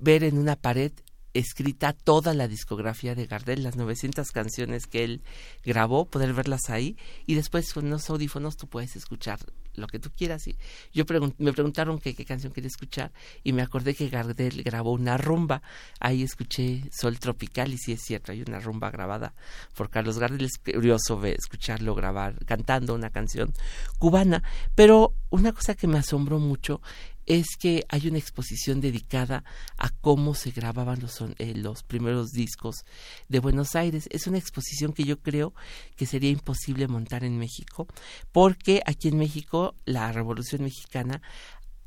ver 0.00 0.24
en 0.24 0.38
una 0.38 0.56
pared 0.56 0.90
escrita 1.34 1.92
toda 1.92 2.34
la 2.34 2.48
discografía 2.48 3.14
de 3.14 3.26
Gardel, 3.26 3.62
las 3.62 3.76
900 3.76 4.28
canciones 4.32 4.88
que 4.88 5.04
él 5.04 5.22
grabó, 5.62 6.06
poder 6.06 6.34
verlas 6.34 6.68
ahí 6.68 6.96
y 7.26 7.36
después 7.36 7.72
con 7.72 7.88
los 7.88 8.10
audífonos 8.10 8.56
tú 8.56 8.66
puedes 8.66 8.96
escuchar 8.96 9.38
lo 9.74 9.86
que 9.86 9.98
tú 9.98 10.10
quieras. 10.10 10.44
Yo 10.92 11.04
me 11.38 11.52
preguntaron 11.52 11.98
qué 11.98 12.14
canción 12.24 12.52
quería 12.52 12.68
escuchar 12.68 13.12
y 13.42 13.52
me 13.52 13.62
acordé 13.62 13.94
que 13.94 14.08
Gardel 14.08 14.62
grabó 14.62 14.92
una 14.92 15.16
rumba. 15.16 15.62
Ahí 15.98 16.22
escuché 16.22 16.82
Sol 16.92 17.18
Tropical 17.18 17.72
y 17.72 17.78
sí 17.78 17.92
es 17.92 18.02
cierto, 18.02 18.32
hay 18.32 18.42
una 18.42 18.60
rumba 18.60 18.90
grabada 18.90 19.34
por 19.74 19.90
Carlos 19.90 20.18
Gardel. 20.18 20.44
Es 20.44 20.58
curioso 20.58 21.22
escucharlo 21.24 21.94
grabar 21.94 22.44
cantando 22.44 22.94
una 22.94 23.10
canción 23.10 23.52
cubana. 23.98 24.42
Pero 24.74 25.14
una 25.30 25.52
cosa 25.52 25.74
que 25.74 25.86
me 25.86 25.98
asombró 25.98 26.38
mucho 26.38 26.80
es 27.30 27.56
que 27.56 27.84
hay 27.88 28.08
una 28.08 28.18
exposición 28.18 28.80
dedicada 28.80 29.44
a 29.76 29.90
cómo 29.90 30.34
se 30.34 30.50
grababan 30.50 30.98
los, 30.98 31.20
eh, 31.38 31.54
los 31.54 31.84
primeros 31.84 32.32
discos 32.32 32.84
de 33.28 33.38
Buenos 33.38 33.76
Aires. 33.76 34.08
Es 34.10 34.26
una 34.26 34.38
exposición 34.38 34.92
que 34.92 35.04
yo 35.04 35.20
creo 35.20 35.54
que 35.94 36.06
sería 36.06 36.30
imposible 36.30 36.88
montar 36.88 37.22
en 37.22 37.38
México, 37.38 37.86
porque 38.32 38.82
aquí 38.84 39.06
en 39.06 39.18
México 39.18 39.76
la 39.84 40.10
Revolución 40.10 40.64
Mexicana 40.64 41.22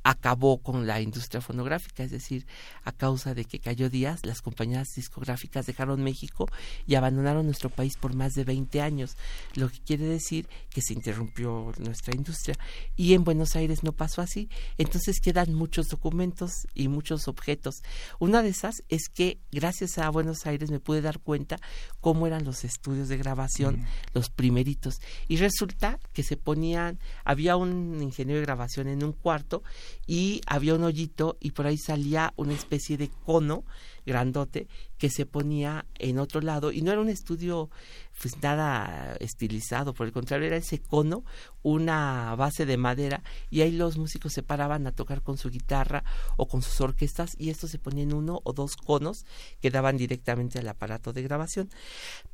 acabó 0.04 0.58
con 0.58 0.86
la 0.86 1.02
industria 1.02 1.42
fonográfica, 1.42 2.04
es 2.04 2.12
decir, 2.12 2.46
a 2.84 2.92
causa 2.92 3.34
de 3.34 3.46
que 3.46 3.60
cayó 3.60 3.90
Díaz, 3.90 4.26
las 4.26 4.42
compañías 4.42 4.90
discográficas 4.96 5.66
dejaron 5.66 6.04
México 6.04 6.48
y 6.86 6.96
abandonaron 6.96 7.46
nuestro 7.46 7.70
país 7.70 7.96
por 7.98 8.14
más 8.14 8.34
de 8.34 8.44
20 8.44 8.82
años, 8.82 9.16
lo 9.56 9.70
que 9.70 9.80
quiere 9.80 10.06
decir 10.06 10.48
que 10.70 10.82
se 10.82 10.94
interrumpió 10.94 11.72
nuestra 11.78 12.16
industria 12.16 12.58
y 12.96 13.14
en 13.14 13.24
Buenos 13.24 13.56
Aires 13.56 13.84
no 13.84 13.94
pasó 13.94 14.22
así, 14.22 14.50
entonces 14.78 15.20
quedan 15.22 15.54
muchos 15.54 15.88
documentos 15.88 16.52
y 16.74 16.88
muchos 16.90 17.28
objetos. 17.28 17.82
Una 18.20 18.42
de 18.42 18.50
esas 18.50 18.84
es 18.90 19.10
que 19.10 19.40
gracias 19.52 19.98
a 19.98 20.10
Buenos 20.10 20.46
Aires 20.46 20.70
me 20.70 20.80
pude 20.80 21.02
dar 21.02 21.20
cuenta 21.20 21.58
cómo 22.02 22.28
eran 22.28 22.44
los 22.44 22.66
estudios 22.66 23.08
de 23.08 23.18
grabación, 23.18 23.78
mm. 23.78 23.86
los 24.14 24.30
primeritos, 24.30 25.00
y 25.28 25.38
resulta 25.38 26.00
que 26.12 26.24
se 26.24 26.36
ponían, 26.36 27.00
había 27.24 27.56
un 27.56 28.02
ingeniero 28.02 28.40
de 28.40 28.46
grabación 28.46 28.88
en 28.88 29.04
un 29.04 29.14
cuarto 29.14 29.64
y 30.08 30.42
había 30.48 30.76
un 30.76 30.84
hoyito 30.84 31.38
y 31.40 31.52
por 31.52 31.68
ahí 31.68 31.78
salía 31.78 32.34
una 32.36 32.54
especie 32.54 32.98
de 32.98 33.10
cono 33.26 33.64
grandote 34.06 34.68
que 34.98 35.10
se 35.10 35.26
ponía 35.26 35.86
en 36.00 36.20
otro 36.20 36.42
lado 36.42 36.72
y 36.72 36.82
no 36.82 36.92
era 36.92 37.02
un 37.02 37.10
estudio 37.10 37.70
pues 38.22 38.42
nada 38.42 39.16
estilizado, 39.20 39.94
por 39.94 40.06
el 40.06 40.14
contrario 40.14 40.48
era 40.48 40.58
ese 40.58 40.80
cono, 40.80 41.26
una 41.62 42.36
base 42.36 42.66
de 42.66 42.78
madera 42.78 43.24
y 43.50 43.62
ahí 43.62 43.72
los 43.72 43.98
músicos 43.98 44.34
se 44.34 44.44
paraban 44.44 44.86
a 44.88 44.92
tocar 44.92 45.22
con 45.22 45.38
su 45.38 45.50
guitarra 45.50 46.04
o 46.38 46.48
con 46.48 46.62
sus 46.62 46.80
orquestas 46.82 47.32
y 47.38 47.50
estos 47.50 47.72
se 47.72 47.80
ponían 47.80 48.14
uno 48.14 48.40
o 48.44 48.54
dos 48.54 48.76
conos 48.76 49.26
que 49.62 49.72
daban 49.72 49.98
directamente 49.98 50.60
al 50.60 50.68
aparato 50.68 51.12
de 51.12 51.24
grabación. 51.24 51.70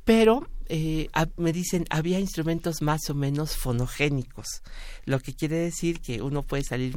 Pero 0.04 0.48
eh, 0.66 1.08
me 1.36 1.52
dicen, 1.52 1.84
había 1.90 2.20
instrumentos 2.20 2.82
más 2.82 3.08
o 3.10 3.14
menos 3.14 3.56
fonogénicos, 3.56 4.62
lo 5.04 5.18
que 5.20 5.34
quiere 5.34 5.56
decir 5.56 6.00
que 6.00 6.22
uno 6.22 6.42
puede 6.42 6.62
salir 6.62 6.96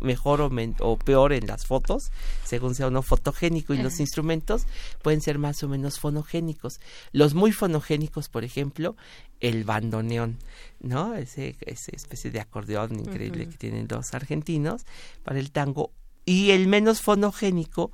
mejor 0.00 0.40
o, 0.80 0.96
peor 0.98 1.32
en 1.32 1.46
las 1.46 1.66
fotos, 1.66 2.10
según 2.44 2.74
sea 2.74 2.88
uno 2.88 3.02
fotogénico 3.02 3.74
y 3.74 3.78
los 3.78 4.00
instrumentos 4.08 4.66
pueden 5.02 5.20
ser 5.20 5.38
más 5.38 5.62
o 5.62 5.68
menos 5.68 5.98
fonogénicos. 5.98 6.80
Los 7.12 7.34
muy 7.34 7.52
fonogénicos, 7.52 8.28
por 8.28 8.44
ejemplo, 8.44 8.96
el 9.40 9.64
bandoneón, 9.64 10.38
¿no? 10.80 11.14
Ese, 11.14 11.56
esa 11.60 11.92
especie 11.94 12.30
de 12.30 12.40
acordeón 12.40 12.98
increíble 12.98 13.48
que 13.48 13.56
tienen 13.56 13.86
los 13.88 14.14
argentinos 14.14 14.84
para 15.22 15.38
el 15.38 15.50
tango. 15.50 15.92
Y 16.24 16.50
el 16.50 16.66
menos 16.66 17.00
fonogénico, 17.00 17.90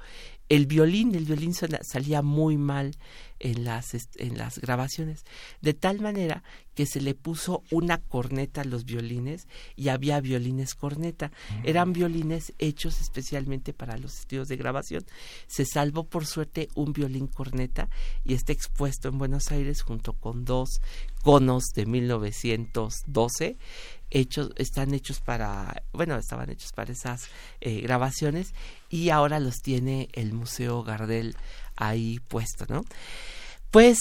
el 0.48 0.66
violín, 0.66 1.14
el 1.14 1.24
violín 1.24 1.54
salía 1.54 2.22
muy 2.22 2.56
mal 2.56 2.96
en 3.40 3.64
las, 3.64 3.94
en 4.16 4.38
las 4.38 4.58
grabaciones, 4.58 5.24
de 5.60 5.74
tal 5.74 6.00
manera 6.00 6.42
que 6.74 6.86
se 6.86 7.00
le 7.00 7.14
puso 7.14 7.62
una 7.70 7.98
corneta 7.98 8.62
a 8.62 8.64
los 8.64 8.84
violines 8.84 9.48
y 9.76 9.88
había 9.88 10.20
violines 10.20 10.74
corneta. 10.74 11.30
Eran 11.62 11.92
violines 11.92 12.52
hechos 12.58 13.00
especialmente 13.00 13.72
para 13.72 13.96
los 13.96 14.18
estudios 14.20 14.48
de 14.48 14.56
grabación. 14.56 15.04
Se 15.46 15.64
salvó 15.64 16.04
por 16.04 16.26
suerte 16.26 16.68
un 16.74 16.92
violín 16.92 17.26
corneta 17.26 17.88
y 18.24 18.34
está 18.34 18.52
expuesto 18.52 19.08
en 19.08 19.18
Buenos 19.18 19.50
Aires 19.52 19.82
junto 19.82 20.14
con 20.14 20.44
dos 20.44 20.80
conos 21.22 21.64
de 21.74 21.86
1912 21.86 23.56
hechos 24.14 24.52
están 24.56 24.94
hechos 24.94 25.20
para 25.20 25.82
bueno 25.92 26.16
estaban 26.16 26.48
hechos 26.48 26.72
para 26.72 26.92
esas 26.92 27.28
eh, 27.60 27.80
grabaciones 27.80 28.54
y 28.88 29.10
ahora 29.10 29.40
los 29.40 29.56
tiene 29.56 30.08
el 30.12 30.32
Museo 30.32 30.82
Gardel 30.82 31.36
ahí 31.76 32.20
puesto, 32.28 32.64
¿no? 32.68 32.84
Pues 33.70 33.98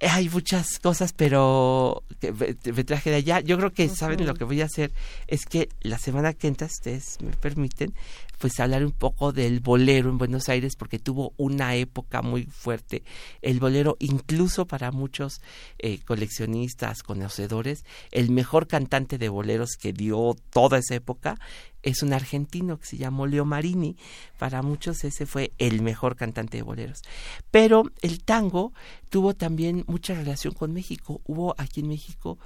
hay 0.00 0.28
muchas 0.30 0.78
cosas, 0.78 1.12
pero 1.12 2.04
me, 2.20 2.84
traje 2.84 3.10
de 3.10 3.16
allá. 3.16 3.40
Yo 3.40 3.58
creo 3.58 3.72
que, 3.72 3.88
¿saben? 3.88 4.24
Lo 4.26 4.34
que 4.34 4.44
voy 4.44 4.62
a 4.62 4.64
hacer 4.64 4.92
es 5.26 5.44
que 5.44 5.68
la 5.82 5.98
semana 5.98 6.32
que 6.32 6.48
entra, 6.48 6.66
ustedes 6.66 7.18
me 7.22 7.32
permiten, 7.32 7.94
pues 8.38 8.58
hablar 8.58 8.84
un 8.84 8.92
poco 8.92 9.32
del 9.32 9.60
bolero 9.60 10.08
en 10.08 10.16
Buenos 10.16 10.48
Aires 10.48 10.74
porque 10.74 10.98
tuvo 10.98 11.34
una 11.36 11.74
época 11.74 12.22
muy 12.22 12.44
fuerte. 12.44 13.02
El 13.42 13.60
bolero, 13.60 13.96
incluso 14.00 14.66
para 14.66 14.90
muchos 14.90 15.42
eh, 15.78 16.00
coleccionistas, 16.06 17.02
conocedores, 17.02 17.84
el 18.10 18.30
mejor 18.30 18.66
cantante 18.66 19.18
de 19.18 19.28
boleros 19.28 19.76
que 19.76 19.92
dio 19.92 20.34
toda 20.50 20.78
esa 20.78 20.94
época 20.94 21.38
es 21.82 22.02
un 22.02 22.12
argentino 22.12 22.78
que 22.78 22.86
se 22.86 22.96
llamó 22.96 23.26
Leo 23.26 23.44
Marini. 23.44 23.96
Para 24.38 24.62
muchos 24.62 25.04
ese 25.04 25.26
fue 25.26 25.52
el 25.58 25.82
mejor 25.82 26.16
cantante 26.16 26.58
de 26.58 26.62
boleros. 26.62 27.02
Pero 27.50 27.84
el 28.02 28.22
tango 28.22 28.72
tuvo 29.08 29.34
también 29.34 29.84
mucha 29.86 30.14
relación 30.14 30.54
con 30.54 30.72
México. 30.72 31.20
Hubo 31.24 31.54
aquí 31.58 31.80
en 31.80 31.88
México 31.88 32.38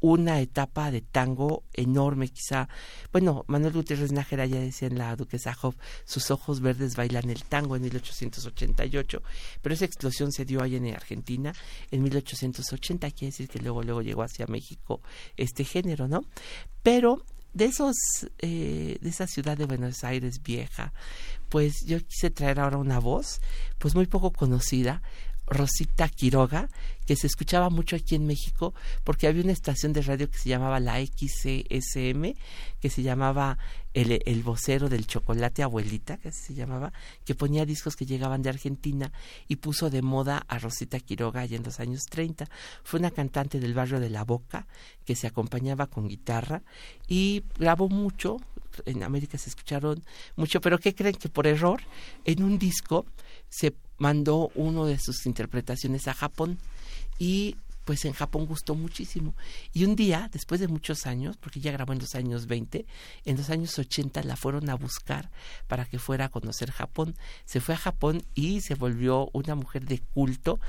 una 0.00 0.40
etapa 0.40 0.90
de 0.90 1.02
tango 1.02 1.64
enorme, 1.74 2.28
quizá. 2.28 2.68
Bueno, 3.12 3.44
Manuel 3.48 3.74
Gutiérrez 3.74 4.12
Nájera 4.12 4.46
ya 4.46 4.58
decía 4.58 4.88
en 4.88 4.98
la 4.98 5.14
Duquesa 5.14 5.56
Hoff, 5.60 5.76
sus 6.04 6.30
ojos 6.30 6.60
verdes 6.60 6.96
bailan 6.96 7.30
el 7.30 7.44
tango 7.44 7.76
en 7.76 7.82
1888, 7.82 9.22
pero 9.60 9.74
esa 9.74 9.84
explosión 9.84 10.32
se 10.32 10.44
dio 10.44 10.62
ahí 10.62 10.76
en 10.76 10.86
Argentina 10.94 11.52
en 11.90 12.02
1880, 12.02 13.10
quiere 13.10 13.26
decir 13.26 13.48
que 13.48 13.60
luego, 13.60 13.82
luego 13.82 14.02
llegó 14.02 14.22
hacia 14.22 14.46
México 14.46 15.02
este 15.36 15.64
género, 15.64 16.08
¿no? 16.08 16.24
Pero 16.82 17.22
de 17.52 17.64
esos 17.66 17.96
eh, 18.38 18.98
de 19.00 19.08
esa 19.08 19.26
ciudad 19.26 19.56
de 19.56 19.66
Buenos 19.66 20.04
Aires 20.04 20.42
vieja 20.42 20.92
pues 21.48 21.84
yo 21.86 21.98
quise 22.06 22.30
traer 22.30 22.60
ahora 22.60 22.78
una 22.78 22.98
voz 23.00 23.40
pues 23.78 23.94
muy 23.94 24.06
poco 24.06 24.32
conocida 24.32 25.02
Rosita 25.50 26.08
Quiroga, 26.08 26.68
que 27.06 27.16
se 27.16 27.26
escuchaba 27.26 27.70
mucho 27.70 27.96
aquí 27.96 28.14
en 28.14 28.24
México, 28.24 28.72
porque 29.02 29.26
había 29.26 29.42
una 29.42 29.52
estación 29.52 29.92
de 29.92 30.02
radio 30.02 30.30
que 30.30 30.38
se 30.38 30.48
llamaba 30.48 30.78
la 30.78 31.04
XCSM, 31.04 32.34
que 32.80 32.88
se 32.88 33.02
llamaba 33.02 33.58
el, 33.92 34.22
el 34.24 34.42
vocero 34.44 34.88
del 34.88 35.08
chocolate 35.08 35.64
abuelita, 35.64 36.18
que 36.18 36.28
así 36.28 36.40
se 36.46 36.54
llamaba, 36.54 36.92
que 37.24 37.34
ponía 37.34 37.66
discos 37.66 37.96
que 37.96 38.06
llegaban 38.06 38.42
de 38.42 38.50
Argentina 38.50 39.10
y 39.48 39.56
puso 39.56 39.90
de 39.90 40.02
moda 40.02 40.44
a 40.46 40.58
Rosita 40.60 41.00
Quiroga 41.00 41.40
allá 41.40 41.56
en 41.56 41.64
los 41.64 41.80
años 41.80 42.02
30. 42.08 42.48
Fue 42.84 43.00
una 43.00 43.10
cantante 43.10 43.58
del 43.58 43.74
barrio 43.74 43.98
de 43.98 44.10
La 44.10 44.24
Boca 44.24 44.68
que 45.04 45.16
se 45.16 45.26
acompañaba 45.26 45.88
con 45.88 46.06
guitarra 46.06 46.62
y 47.08 47.42
grabó 47.58 47.88
mucho, 47.88 48.36
en 48.86 49.02
América 49.02 49.36
se 49.36 49.50
escucharon 49.50 50.04
mucho, 50.36 50.60
pero 50.60 50.78
¿qué 50.78 50.94
creen 50.94 51.16
que 51.16 51.28
por 51.28 51.48
error 51.48 51.82
en 52.24 52.44
un 52.44 52.56
disco 52.56 53.04
se 53.50 53.74
mandó 53.98 54.50
uno 54.54 54.86
de 54.86 54.98
sus 54.98 55.26
interpretaciones 55.26 56.08
a 56.08 56.14
Japón 56.14 56.58
y 57.18 57.56
pues 57.84 58.04
en 58.04 58.12
Japón 58.12 58.46
gustó 58.46 58.74
muchísimo. 58.74 59.34
Y 59.72 59.84
un 59.84 59.96
día, 59.96 60.28
después 60.32 60.60
de 60.60 60.68
muchos 60.68 61.06
años, 61.06 61.36
porque 61.36 61.60
ya 61.60 61.72
grabó 61.72 61.92
en 61.92 61.98
los 61.98 62.14
años 62.14 62.46
20, 62.46 62.86
en 63.24 63.36
los 63.36 63.50
años 63.50 63.76
80 63.78 64.22
la 64.22 64.36
fueron 64.36 64.70
a 64.70 64.76
buscar 64.76 65.30
para 65.66 65.84
que 65.84 65.98
fuera 65.98 66.26
a 66.26 66.28
conocer 66.28 66.70
Japón. 66.70 67.16
Se 67.44 67.60
fue 67.60 67.74
a 67.74 67.78
Japón 67.78 68.22
y 68.34 68.60
se 68.60 68.76
volvió 68.76 69.28
una 69.32 69.54
mujer 69.54 69.86
de 69.86 69.98
culto. 69.98 70.60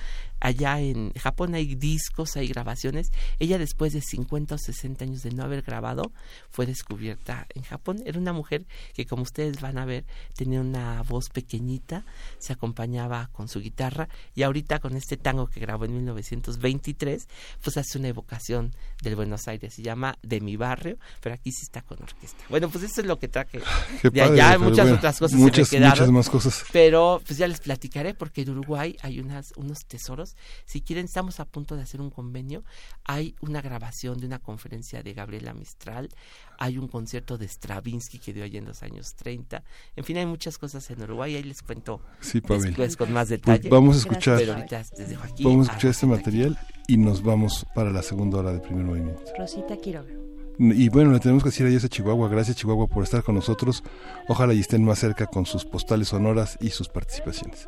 Allá 0.42 0.82
en 0.82 1.14
Japón 1.14 1.56
hay 1.56 1.76
discos, 1.76 2.36
hay 2.36 2.48
grabaciones. 2.48 3.12
Ella 3.40 3.58
después 3.58 3.94
de 3.94 4.02
50 4.02 4.56
o 4.56 4.58
60 4.58 5.06
años 5.06 5.22
de 5.22 5.32
no 5.32 5.44
haber 5.44 5.62
grabado, 5.62 6.12
fue 6.50 6.66
descubierta 6.66 7.48
en 7.56 7.62
Japón. 7.64 8.02
Era 8.06 8.20
una 8.20 8.34
mujer 8.34 8.66
que, 8.94 9.06
como 9.06 9.24
ustedes 9.24 9.62
van 9.62 9.78
a 9.78 9.86
ver, 9.86 10.04
tenía 10.36 10.60
una 10.60 11.04
voz 11.04 11.30
pequeñita, 11.30 12.04
se 12.40 12.54
acompañaba 12.54 13.30
con 13.32 13.48
su 13.48 13.62
guitarra 13.62 14.10
y 14.36 14.44
ahorita 14.44 14.80
con 14.80 14.98
este 14.98 15.16
tango 15.16 15.48
que 15.48 15.60
grabó 15.60 15.86
en 15.86 15.94
1923, 15.94 17.28
pues 17.64 17.78
hace 17.78 17.98
una 17.98 18.08
evocación 18.08 18.74
del 19.02 19.16
Buenos 19.16 19.48
Aires. 19.48 19.76
Se 19.76 19.84
llama 19.84 20.18
De 20.24 20.42
mi 20.42 20.58
barrio, 20.58 20.98
pero 21.22 21.36
aquí 21.36 21.52
sí 21.52 21.62
está 21.64 21.82
con 21.82 22.02
orquesta. 22.02 22.44
Bueno, 22.50 22.70
pues 22.70 22.84
eso 22.84 23.02
es 23.02 23.08
lo 23.08 23.20
que 23.20 23.28
traje 23.28 23.62
de 24.04 24.22
allá. 24.22 24.58
Muchas 24.58 24.90
otras 24.90 25.20
cosas 25.20 25.40
muchas, 25.40 25.68
se 25.68 25.76
me 25.76 25.80
quedaron. 25.80 26.00
Muchas 26.00 26.12
más 26.12 26.30
cosas. 26.30 26.66
Pero 26.72 27.22
pues 27.26 27.38
ya 27.38 27.48
les 27.48 27.60
platicaré 27.60 28.14
porque 28.14 28.42
en 28.42 28.50
Uruguay 28.50 28.98
hay 29.02 29.20
unas, 29.20 29.54
unos 29.56 29.86
tesoros. 29.88 30.31
Si 30.66 30.82
quieren, 30.82 31.06
estamos 31.06 31.40
a 31.40 31.46
punto 31.46 31.76
de 31.76 31.84
hacer 31.84 32.02
un 32.02 32.10
convenio. 32.10 32.64
Hay 33.04 33.36
una 33.42 33.62
grabación 33.62 34.20
de 34.20 34.28
una 34.28 34.40
conferencia 34.40 35.04
de 35.04 35.14
Gabriela 35.14 35.54
Mistral. 35.54 36.10
Hay 36.58 36.78
un 36.78 36.88
concierto 36.88 37.38
de 37.38 37.48
Stravinsky 37.48 38.20
que 38.20 38.34
dio 38.34 38.44
allá 38.44 38.60
en 38.60 38.66
los 38.66 38.84
años 38.84 39.16
30. 39.16 39.64
En 39.96 40.04
fin, 40.04 40.18
hay 40.18 40.26
muchas 40.26 40.58
cosas 40.58 40.90
en 40.92 41.02
Uruguay. 41.02 41.36
Ahí 41.36 41.44
les 41.44 41.62
cuento 41.62 42.02
sí, 42.20 42.42
después 42.42 42.98
con 42.98 43.12
más 43.14 43.30
detalle. 43.30 43.62
Pues 43.62 43.72
vamos 43.72 43.96
a 43.96 44.00
escuchar, 44.00 44.38
pero 44.38 44.54
ahorita 44.54 44.84
les 44.98 45.10
dejo 45.10 45.24
aquí 45.24 45.44
vamos 45.44 45.68
a 45.68 45.72
escuchar 45.72 45.92
este 45.92 46.06
material 46.06 46.60
y 46.88 46.98
nos 46.98 47.24
vamos 47.24 47.66
para 47.76 47.92
la 47.92 48.02
segunda 48.02 48.40
hora 48.40 48.52
del 48.52 48.62
primer 48.62 48.86
movimiento. 48.86 49.24
Rosita 49.38 49.78
Quiroga. 49.78 50.12
Y 50.60 50.90
bueno, 50.90 51.12
le 51.12 51.20
tenemos 51.20 51.44
que 51.44 51.50
decir 51.50 51.66
adiós 51.66 51.84
a 51.86 51.90
Chihuahua. 51.90 52.30
Gracias 52.30 52.58
Chihuahua 52.58 52.88
por 52.88 53.04
estar 53.04 53.24
con 53.24 53.36
nosotros. 53.36 53.84
Ojalá 54.28 54.54
y 54.54 54.60
estén 54.60 54.84
más 54.84 55.00
cerca 55.00 55.26
con 55.26 55.46
sus 55.46 55.66
postales 55.66 56.10
sonoras 56.10 56.58
y 56.62 56.70
sus 56.70 56.88
participaciones. 56.88 57.68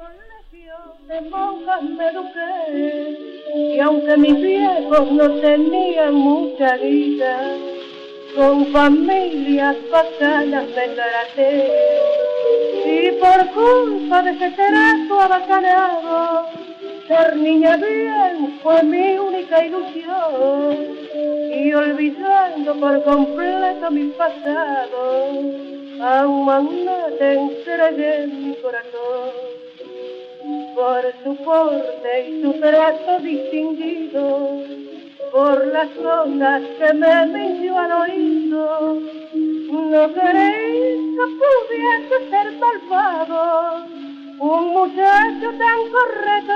Y 3.55 3.80
aunque 3.80 4.18
mis 4.18 4.36
viejos 4.36 5.11
no 5.11 5.30
tenían 5.41 6.16
mucha 6.16 6.76
vida, 6.78 7.55
con 8.36 8.66
familias 8.68 9.78
bacanas 9.91 10.66
me 10.76 10.88
traté. 10.89 11.72
Y 12.86 13.11
por 13.20 13.51
culpa 13.51 14.24
de 14.24 14.32
ese 14.32 14.49
trato 14.51 15.22
abacanado, 15.22 16.47
ser 17.07 17.36
niña 17.38 17.78
bien 17.78 18.59
fue 18.64 18.82
mi 18.84 19.18
única 19.18 19.66
ilusión. 19.66 20.97
Y 21.53 21.74
olvidando 21.74 22.76
por 22.76 23.03
completo 23.03 23.91
mi 23.91 24.05
pasado, 24.09 25.30
a 26.01 26.28
un 26.28 26.45
magnate 26.45 27.34
entregué 27.34 28.28
mi 28.28 28.55
corazón 28.55 29.62
por 30.44 31.14
su 31.24 31.36
porte 31.44 32.30
y 32.30 32.41
su 32.41 32.54
trato 32.60 33.20
distinguido, 33.20 34.64
por 35.32 35.68
las 35.68 35.88
cosas 35.89 36.62
que 36.78 36.94
me 36.94 37.26
mintió 37.28 37.78
al 37.78 37.91
oído, 37.91 39.00
no 39.72 40.14
queréis 40.14 41.00
que 41.16 41.26
pudiese 41.39 42.30
ser 42.30 42.52
malvado 42.54 43.86
un 44.39 44.68
muchacho 44.74 45.52
tan 45.58 45.80
correcto 45.91 46.54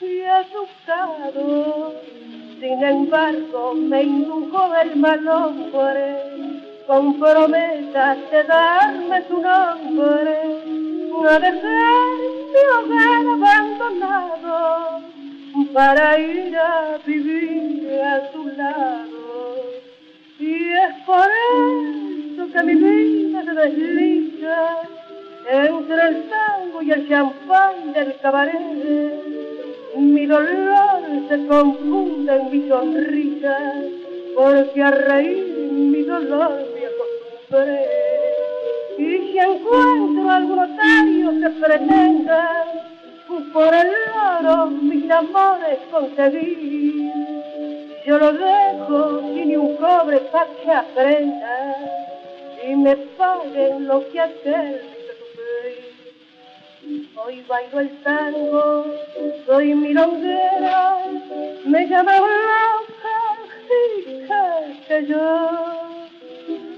y 0.00 0.22
asustado. 0.22 1.94
Sin 2.60 2.82
embargo, 2.82 3.74
me 3.74 4.02
indujo 4.02 4.74
el 4.82 4.96
mal 4.96 5.28
hombre 5.28 6.16
con 6.86 7.20
promesas 7.20 8.18
de 8.30 8.42
darme 8.44 9.22
su 9.28 9.40
nombre 9.40 10.77
dejar 11.22 12.18
mi 12.52 12.62
hogar 12.74 13.24
abandonado 13.34 15.00
para 15.72 16.18
ir 16.18 16.56
a 16.56 16.98
vivir 17.04 18.00
a 18.00 18.32
su 18.32 18.46
lado. 18.48 19.18
Y 20.38 20.72
es 20.72 20.94
por 21.04 21.28
eso 21.28 22.52
que 22.52 22.62
mi 22.62 22.74
vida 22.74 23.44
se 23.44 23.54
desliza 23.54 24.82
entre 25.50 26.08
el 26.08 26.28
tango 26.28 26.82
y 26.82 26.92
el 26.92 27.08
champán 27.08 27.92
del 27.92 28.16
cabaret. 28.20 28.58
Mi 29.96 30.26
dolor 30.26 31.02
se 31.28 31.46
confunde 31.46 32.36
en 32.36 32.50
mi 32.50 32.68
sonrisa, 32.68 33.58
porque 34.36 34.82
a 34.82 34.90
reír 34.90 35.72
mi 35.72 36.02
dolor 36.02 36.52
me 36.74 36.86
acostumbré. 36.86 38.37
Y 38.98 39.32
si 39.32 39.38
encuentro 39.38 40.30
algún 40.30 40.56
notario 40.56 41.30
que 41.40 41.50
pretenda 41.60 42.64
por 43.52 43.74
el 43.74 43.92
oro 44.40 44.66
mis 44.66 45.10
amores 45.10 45.78
conseguir, 45.90 47.12
yo 48.04 48.18
lo 48.18 48.32
dejo 48.32 49.20
sin 49.34 49.56
un 49.56 49.76
cobre 49.76 50.18
para 50.32 50.46
que 50.62 50.72
aprenda 50.72 51.76
y 52.66 52.74
me 52.74 52.96
paguen 52.96 53.86
lo 53.86 54.06
que 54.10 54.20
aquel 54.20 54.80
Hoy 57.16 57.44
bailo 57.46 57.80
el 57.80 58.02
tango, 58.02 58.86
soy 59.44 59.74
milonguera, 59.74 61.04
me 61.66 61.86
llaman 61.86 62.22
loca, 62.22 63.16
hija 64.06 64.62
que 64.86 65.06
yo. 65.06 65.48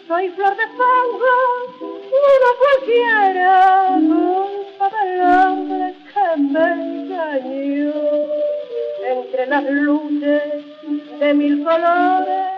Soy 0.09 0.29
flor 0.31 0.57
de 0.57 0.67
fango, 0.67 1.70
uno 2.13 2.49
cualquiera, 2.63 3.53
culpa 3.97 4.91
del 5.05 5.21
hombre 5.21 5.95
que 6.13 6.27
me 6.43 6.65
engañó. 6.73 7.93
Entre 9.07 9.47
las 9.47 9.65
luces 9.65 10.43
de 11.19 11.35
mil 11.35 11.65
colores 11.65 12.51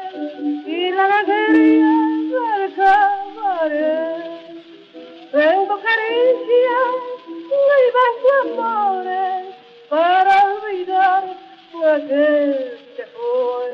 y 0.67 0.91
la 0.91 1.05
alegría 1.05 1.93
del 2.33 2.75
cabaret. 2.75 4.33
Tengo 5.31 5.81
caricias 5.81 6.93
y 7.27 7.75
vengo 7.97 8.29
amores 8.43 9.55
para 9.89 10.45
olvidar 10.45 11.25
aquel 11.85 12.79
que 12.97 13.05
fue. 13.07 13.69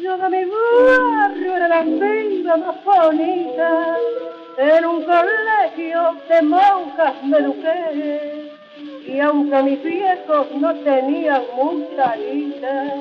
Yo 0.00 0.16
de 0.16 0.28
mi 0.28 0.44
barrio 0.44 1.56
era 1.56 1.68
la 1.68 1.82
vida 1.82 2.56
más 2.56 2.84
bonita, 2.84 3.98
en 4.58 4.84
un 4.84 5.04
colegio 5.04 6.16
de 6.28 6.42
monjas 6.42 7.14
me 7.22 7.38
eduqué. 7.38 8.52
Y 9.06 9.20
aunque 9.20 9.62
mis 9.62 9.82
viejos 9.82 10.50
no 10.56 10.74
tenían 10.80 11.42
mucha 11.54 12.16
vida, 12.16 12.94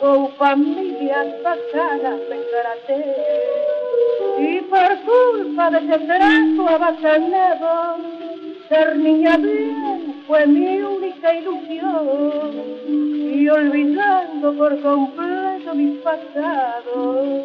con 0.00 0.28
familias 0.32 1.26
bacanas 1.42 2.20
me 2.30 2.36
traté. 2.50 3.16
Y 4.38 4.60
por 4.62 4.98
culpa 5.02 5.70
de 5.70 5.78
ese 5.78 5.98
trato 6.06 6.68
abacanado, 6.68 7.96
ser 8.68 8.96
niña 8.96 9.36
bien 9.36 10.24
fue 10.26 10.46
mi 10.46 10.80
única 10.80 11.34
ilusión. 11.34 12.50
Y 12.88 13.48
olvidando 13.48 14.52
por 14.54 14.80
completo 14.80 15.74
mi 15.74 15.90
pasado, 15.98 17.44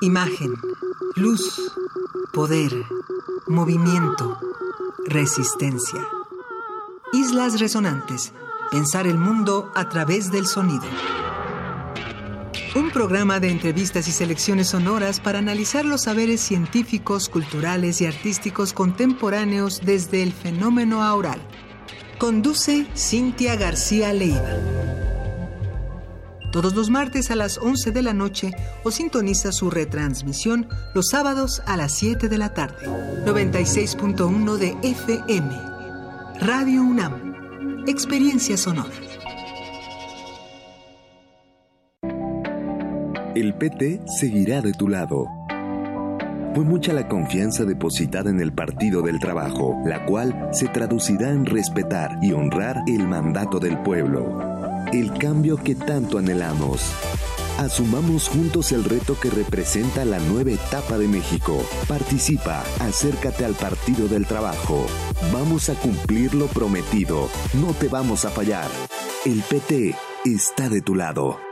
Imagen, 0.00 0.54
luz, 1.16 1.72
poder, 2.32 2.72
movimiento, 3.46 4.38
resistencia. 5.06 6.00
Islas 7.12 7.60
Resonantes. 7.60 8.32
Pensar 8.70 9.06
el 9.06 9.18
mundo 9.18 9.70
a 9.74 9.88
través 9.88 10.32
del 10.32 10.46
sonido. 10.46 10.84
Un 12.74 12.90
programa 12.90 13.38
de 13.38 13.50
entrevistas 13.50 14.08
y 14.08 14.12
selecciones 14.12 14.68
sonoras 14.68 15.20
para 15.20 15.38
analizar 15.38 15.84
los 15.84 16.02
saberes 16.02 16.40
científicos, 16.40 17.28
culturales 17.28 18.00
y 18.00 18.06
artísticos 18.06 18.72
contemporáneos 18.72 19.82
desde 19.84 20.22
el 20.22 20.32
fenómeno 20.32 21.02
aural. 21.02 21.40
Conduce 22.18 22.86
Cintia 22.96 23.56
García 23.56 24.12
Leiva. 24.14 25.11
Todos 26.52 26.74
los 26.74 26.90
martes 26.90 27.30
a 27.30 27.34
las 27.34 27.56
11 27.56 27.92
de 27.92 28.02
la 28.02 28.12
noche 28.12 28.52
o 28.84 28.90
sintoniza 28.90 29.52
su 29.52 29.70
retransmisión 29.70 30.68
los 30.94 31.08
sábados 31.08 31.62
a 31.64 31.78
las 31.78 31.92
7 31.92 32.28
de 32.28 32.36
la 32.36 32.52
tarde. 32.52 32.86
96.1 33.24 34.56
de 34.58 34.76
FM. 34.82 35.50
Radio 36.40 36.82
UNAM. 36.82 37.84
Experiencia 37.88 38.58
sonora. 38.58 38.92
El 43.34 43.54
PT 43.54 44.02
seguirá 44.20 44.60
de 44.60 44.74
tu 44.74 44.88
lado. 44.88 45.26
Fue 46.54 46.64
mucha 46.64 46.92
la 46.92 47.08
confianza 47.08 47.64
depositada 47.64 48.28
en 48.28 48.42
el 48.42 48.52
Partido 48.52 49.00
del 49.00 49.18
Trabajo, 49.18 49.80
la 49.86 50.04
cual 50.04 50.50
se 50.52 50.68
traducirá 50.68 51.30
en 51.30 51.46
respetar 51.46 52.18
y 52.20 52.32
honrar 52.32 52.82
el 52.86 53.08
mandato 53.08 53.58
del 53.58 53.78
pueblo. 53.78 54.61
El 54.92 55.12
cambio 55.14 55.56
que 55.56 55.74
tanto 55.74 56.18
anhelamos. 56.18 56.82
Asumamos 57.58 58.28
juntos 58.28 58.72
el 58.72 58.84
reto 58.84 59.18
que 59.18 59.30
representa 59.30 60.04
la 60.04 60.18
nueva 60.18 60.50
etapa 60.50 60.98
de 60.98 61.08
México. 61.08 61.64
Participa, 61.88 62.62
acércate 62.78 63.46
al 63.46 63.54
Partido 63.54 64.06
del 64.06 64.26
Trabajo. 64.26 64.86
Vamos 65.32 65.70
a 65.70 65.74
cumplir 65.74 66.34
lo 66.34 66.46
prometido. 66.46 67.28
No 67.54 67.72
te 67.72 67.88
vamos 67.88 68.26
a 68.26 68.30
fallar. 68.30 68.68
El 69.24 69.40
PT 69.42 69.94
está 70.26 70.68
de 70.68 70.82
tu 70.82 70.94
lado. 70.94 71.51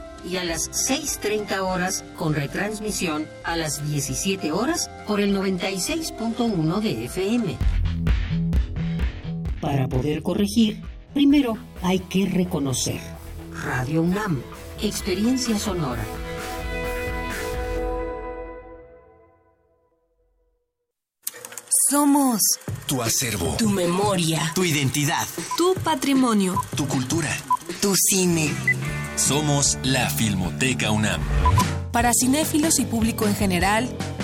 y 0.29 0.37
a 0.37 0.43
las 0.43 0.69
6.30 0.71 1.59
horas 1.59 2.03
con 2.17 2.33
retransmisión 2.33 3.27
a 3.43 3.55
las 3.55 3.87
17 3.89 4.51
horas 4.51 4.89
por 5.07 5.19
el 5.21 5.35
96.1 5.35 6.81
de 6.81 7.05
FM. 7.05 7.57
Para 9.59 9.87
poder 9.87 10.21
corregir, 10.23 10.81
primero 11.13 11.57
hay 11.81 11.99
que 11.99 12.25
reconocer. 12.25 12.99
Radio 13.63 14.01
UNAM, 14.01 14.41
experiencia 14.81 15.57
sonora. 15.59 16.03
Somos 21.89 22.39
tu 22.87 23.01
acervo, 23.01 23.55
tu 23.57 23.69
memoria, 23.69 24.51
tu 24.55 24.63
identidad, 24.63 25.27
tu 25.57 25.75
patrimonio, 25.83 26.61
tu 26.75 26.87
cultura, 26.87 27.29
tu 27.81 27.93
cine. 27.95 28.49
Somos 29.27 29.77
la 29.83 30.09
Filmoteca 30.09 30.89
UNAM. 30.89 31.21
Para 31.91 32.11
cinéfilos 32.11 32.79
y 32.79 32.85
público 32.85 33.27
en 33.27 33.35
general, 33.35 33.87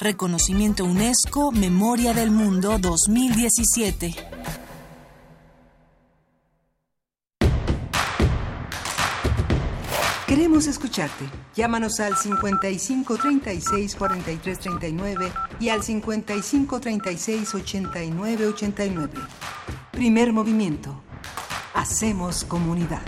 Reconocimiento 0.00 0.84
UNESCO 0.84 1.52
Memoria 1.52 2.14
del 2.14 2.30
Mundo 2.30 2.78
2017. 2.78 4.14
Queremos 10.26 10.66
escucharte. 10.66 11.24
Llámanos 11.54 12.00
al 12.00 12.16
55 12.16 13.16
36 13.16 13.94
43 13.94 14.58
39 14.58 15.32
y 15.60 15.68
al 15.68 15.82
55 15.82 16.80
36 16.80 17.54
89 17.54 18.46
89. 18.48 19.12
Primer 19.92 20.32
movimiento. 20.32 21.00
Hacemos 21.74 22.44
comunidad. 22.44 23.02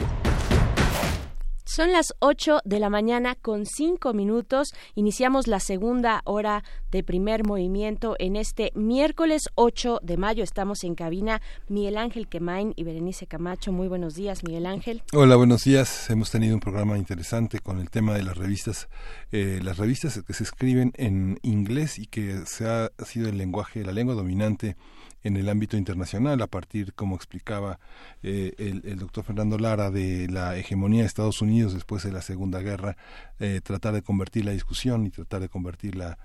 Son 1.79 1.93
las 1.93 2.13
8 2.19 2.63
de 2.65 2.81
la 2.81 2.91
mañana 2.91 3.37
con 3.37 3.65
5 3.65 4.13
minutos. 4.13 4.73
Iniciamos 4.97 5.47
la 5.47 5.61
segunda 5.61 6.23
hora 6.25 6.65
de 6.91 7.03
primer 7.03 7.45
movimiento 7.45 8.17
en 8.19 8.37
este 8.37 8.73
miércoles 8.75 9.49
8 9.55 10.01
de 10.03 10.17
mayo. 10.17 10.43
Estamos 10.43 10.85
en 10.85 10.95
cabina 10.95 11.41
Miguel 11.69 11.97
Ángel 11.97 12.29
Quemain 12.29 12.73
y 12.77 12.85
Berenice 12.85 13.27
Camacho. 13.27 13.73
Muy 13.73 13.89
buenos 13.89 14.15
días, 14.15 14.43
Miguel 14.45 14.67
Ángel. 14.67 15.03
Hola, 15.13 15.37
buenos 15.37 15.65
días. 15.65 16.09
Hemos 16.11 16.31
tenido 16.31 16.55
un 16.55 16.61
programa 16.61 16.99
interesante 16.99 17.59
con 17.59 17.81
el 17.81 17.91
tema 17.91 18.15
de 18.15 18.23
las 18.23 18.37
revistas, 18.37 18.89
eh, 19.33 19.61
las 19.63 19.77
revistas 19.79 20.23
que 20.23 20.33
se 20.33 20.45
escriben 20.45 20.93
en 20.97 21.39
inglés 21.43 21.99
y 21.99 22.07
que 22.07 22.43
se 22.47 22.67
ha 22.67 22.91
sido 23.05 23.29
el 23.29 23.39
lenguaje, 23.39 23.85
la 23.85 23.93
lengua 23.93 24.15
dominante 24.15 24.77
en 25.23 25.37
el 25.37 25.49
ámbito 25.49 25.77
internacional 25.77 26.41
a 26.43 26.47
partir, 26.47 26.95
como 26.95 27.17
explicaba 27.17 27.81
eh, 28.23 28.55
el, 28.59 28.99
doctor 28.99 29.25
Fernando 29.25 29.59
Lara, 29.59 29.91
de 29.91 30.29
la 30.29 30.57
hegemonía 30.57 31.01
de 31.01 31.07
Estados 31.07 31.43
Unidos 31.43 31.75
después 31.75 32.05
de 32.05 32.13
la 32.13 32.23
Segunda 32.23 32.61
Guerra, 32.61 32.97
eh, 33.41 33.61
tratar 33.63 33.95
de 33.95 34.03
convertir 34.03 34.45
la 34.45 34.53
discusión 34.53 35.07
y 35.07 35.11
tratar 35.11 35.41
de 35.41 35.49
convertir 35.49 35.97
la, 35.97 36.19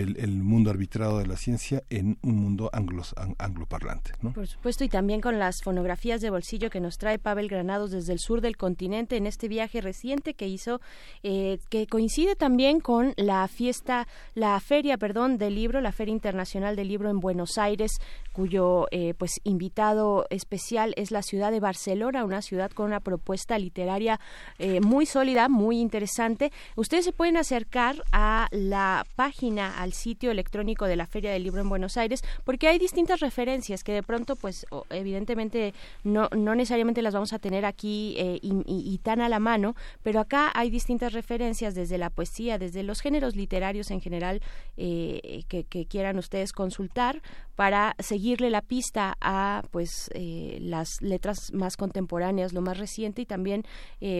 el, 0.00 0.42
mundo 0.42 0.70
arbitrado 0.70 1.18
de 1.18 1.26
la 1.26 1.36
ciencia 1.36 1.82
en 1.90 2.18
un 2.22 2.36
mundo 2.36 2.70
anglos, 2.72 3.14
ang, 3.16 3.34
angloparlante. 3.38 4.12
Por 4.34 4.46
supuesto, 4.46 4.84
y 4.84 4.88
también 4.88 5.20
con 5.20 5.38
las 5.38 5.62
fonografías 5.62 6.20
de 6.20 6.30
bolsillo 6.30 6.70
que 6.70 6.80
nos 6.80 6.98
trae 6.98 7.18
Pavel 7.18 7.48
Granados 7.48 7.90
desde 7.90 8.12
el 8.12 8.18
sur 8.18 8.40
del 8.40 8.56
continente 8.56 9.16
en 9.16 9.26
este 9.26 9.48
viaje 9.48 9.80
reciente 9.80 10.34
que 10.34 10.48
hizo, 10.48 10.80
eh, 11.22 11.58
que 11.68 11.86
coincide 11.86 12.36
también 12.36 12.80
con 12.80 13.14
la 13.16 13.48
fiesta, 13.48 14.06
la 14.34 14.58
feria, 14.60 14.98
perdón, 14.98 15.38
del 15.38 15.54
libro, 15.54 15.80
la 15.80 15.92
Feria 15.92 16.12
Internacional 16.12 16.76
del 16.76 16.88
Libro 16.88 17.10
en 17.10 17.20
Buenos 17.20 17.58
Aires, 17.58 17.98
cuyo 18.32 18.86
eh, 18.90 19.14
pues 19.16 19.40
invitado 19.44 20.26
especial 20.30 20.92
es 20.96 21.10
la 21.10 21.22
ciudad 21.22 21.50
de 21.50 21.60
Barcelona, 21.60 22.24
una 22.24 22.42
ciudad 22.42 22.70
con 22.70 22.86
una 22.86 23.00
propuesta 23.00 23.58
literaria 23.58 24.20
eh, 24.58 24.80
muy 24.80 25.06
sólida, 25.06 25.48
muy 25.48 25.80
interesante. 25.80 26.52
Ustedes 26.76 27.04
se 27.04 27.12
pueden 27.12 27.36
acercar 27.36 28.02
a 28.12 28.48
la 28.50 29.06
página, 29.16 29.80
a 29.80 29.85
al 29.86 29.92
sitio 29.92 30.32
electrónico 30.32 30.86
de 30.86 30.96
la 30.96 31.06
Feria 31.06 31.30
del 31.30 31.44
Libro 31.44 31.60
en 31.60 31.68
Buenos 31.68 31.96
Aires, 31.96 32.24
porque 32.44 32.66
hay 32.66 32.78
distintas 32.78 33.20
referencias 33.20 33.84
que 33.84 33.92
de 33.92 34.02
pronto, 34.02 34.34
pues 34.34 34.66
evidentemente 34.90 35.74
no, 36.02 36.28
no 36.36 36.56
necesariamente 36.56 37.02
las 37.02 37.14
vamos 37.14 37.32
a 37.32 37.38
tener 37.38 37.64
aquí 37.64 38.16
eh, 38.18 38.40
y, 38.42 38.98
tan 38.98 39.20
a 39.20 39.28
la 39.28 39.38
mano, 39.38 39.76
pero 40.02 40.18
acá 40.18 40.50
hay 40.54 40.70
distintas 40.70 41.12
referencias 41.12 41.74
desde 41.74 41.98
la 41.98 42.10
poesía, 42.10 42.58
desde 42.58 42.82
los 42.82 43.00
géneros 43.00 43.36
literarios 43.36 43.92
en 43.92 44.00
general 44.00 44.42
eh, 44.76 45.44
que, 45.48 45.64
quieran 45.86 46.18
ustedes 46.18 46.52
consultar 46.52 47.22
para 47.54 47.94
seguirle 48.00 48.50
la 48.50 48.60
pista 48.60 49.16
a 49.20 49.62
pues 49.70 50.10
eh, 50.14 50.58
las 50.60 51.00
letras 51.00 51.52
más 51.52 51.76
contemporáneas, 51.76 52.52
lo 52.52 52.60
más 52.60 52.78
reciente 52.78 53.22
y 53.22 53.26
también 53.26 53.62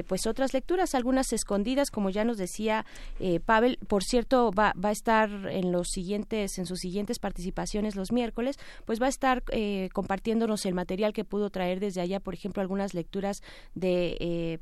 pues 0.06 0.26
otras 0.26 0.54
lecturas, 0.54 0.94
algunas 0.94 1.32
escondidas, 1.32 1.90
como 1.90 2.10
ya 2.10 2.24
nos 2.24 2.36
decía 2.36 2.84
Pavel. 3.44 3.78
Por 3.88 4.04
cierto, 4.04 4.52
va, 4.52 4.72
va 4.82 4.90
a 4.90 4.92
estar 4.92 5.45
en 5.48 5.72
los 5.72 5.88
siguientes, 5.88 6.58
en 6.58 6.66
sus 6.66 6.80
siguientes 6.80 7.18
participaciones 7.18 7.96
los 7.96 8.12
miércoles, 8.12 8.56
pues 8.84 9.00
va 9.00 9.06
a 9.06 9.10
estar 9.10 9.42
compartiéndonos 9.92 10.66
el 10.66 10.74
material 10.74 11.12
que 11.12 11.24
pudo 11.24 11.50
traer 11.50 11.80
desde 11.80 12.00
allá, 12.00 12.20
por 12.20 12.34
ejemplo, 12.34 12.60
algunas 12.62 12.94
lecturas 12.94 13.42
de, 13.74 14.16
eh, 14.20 14.58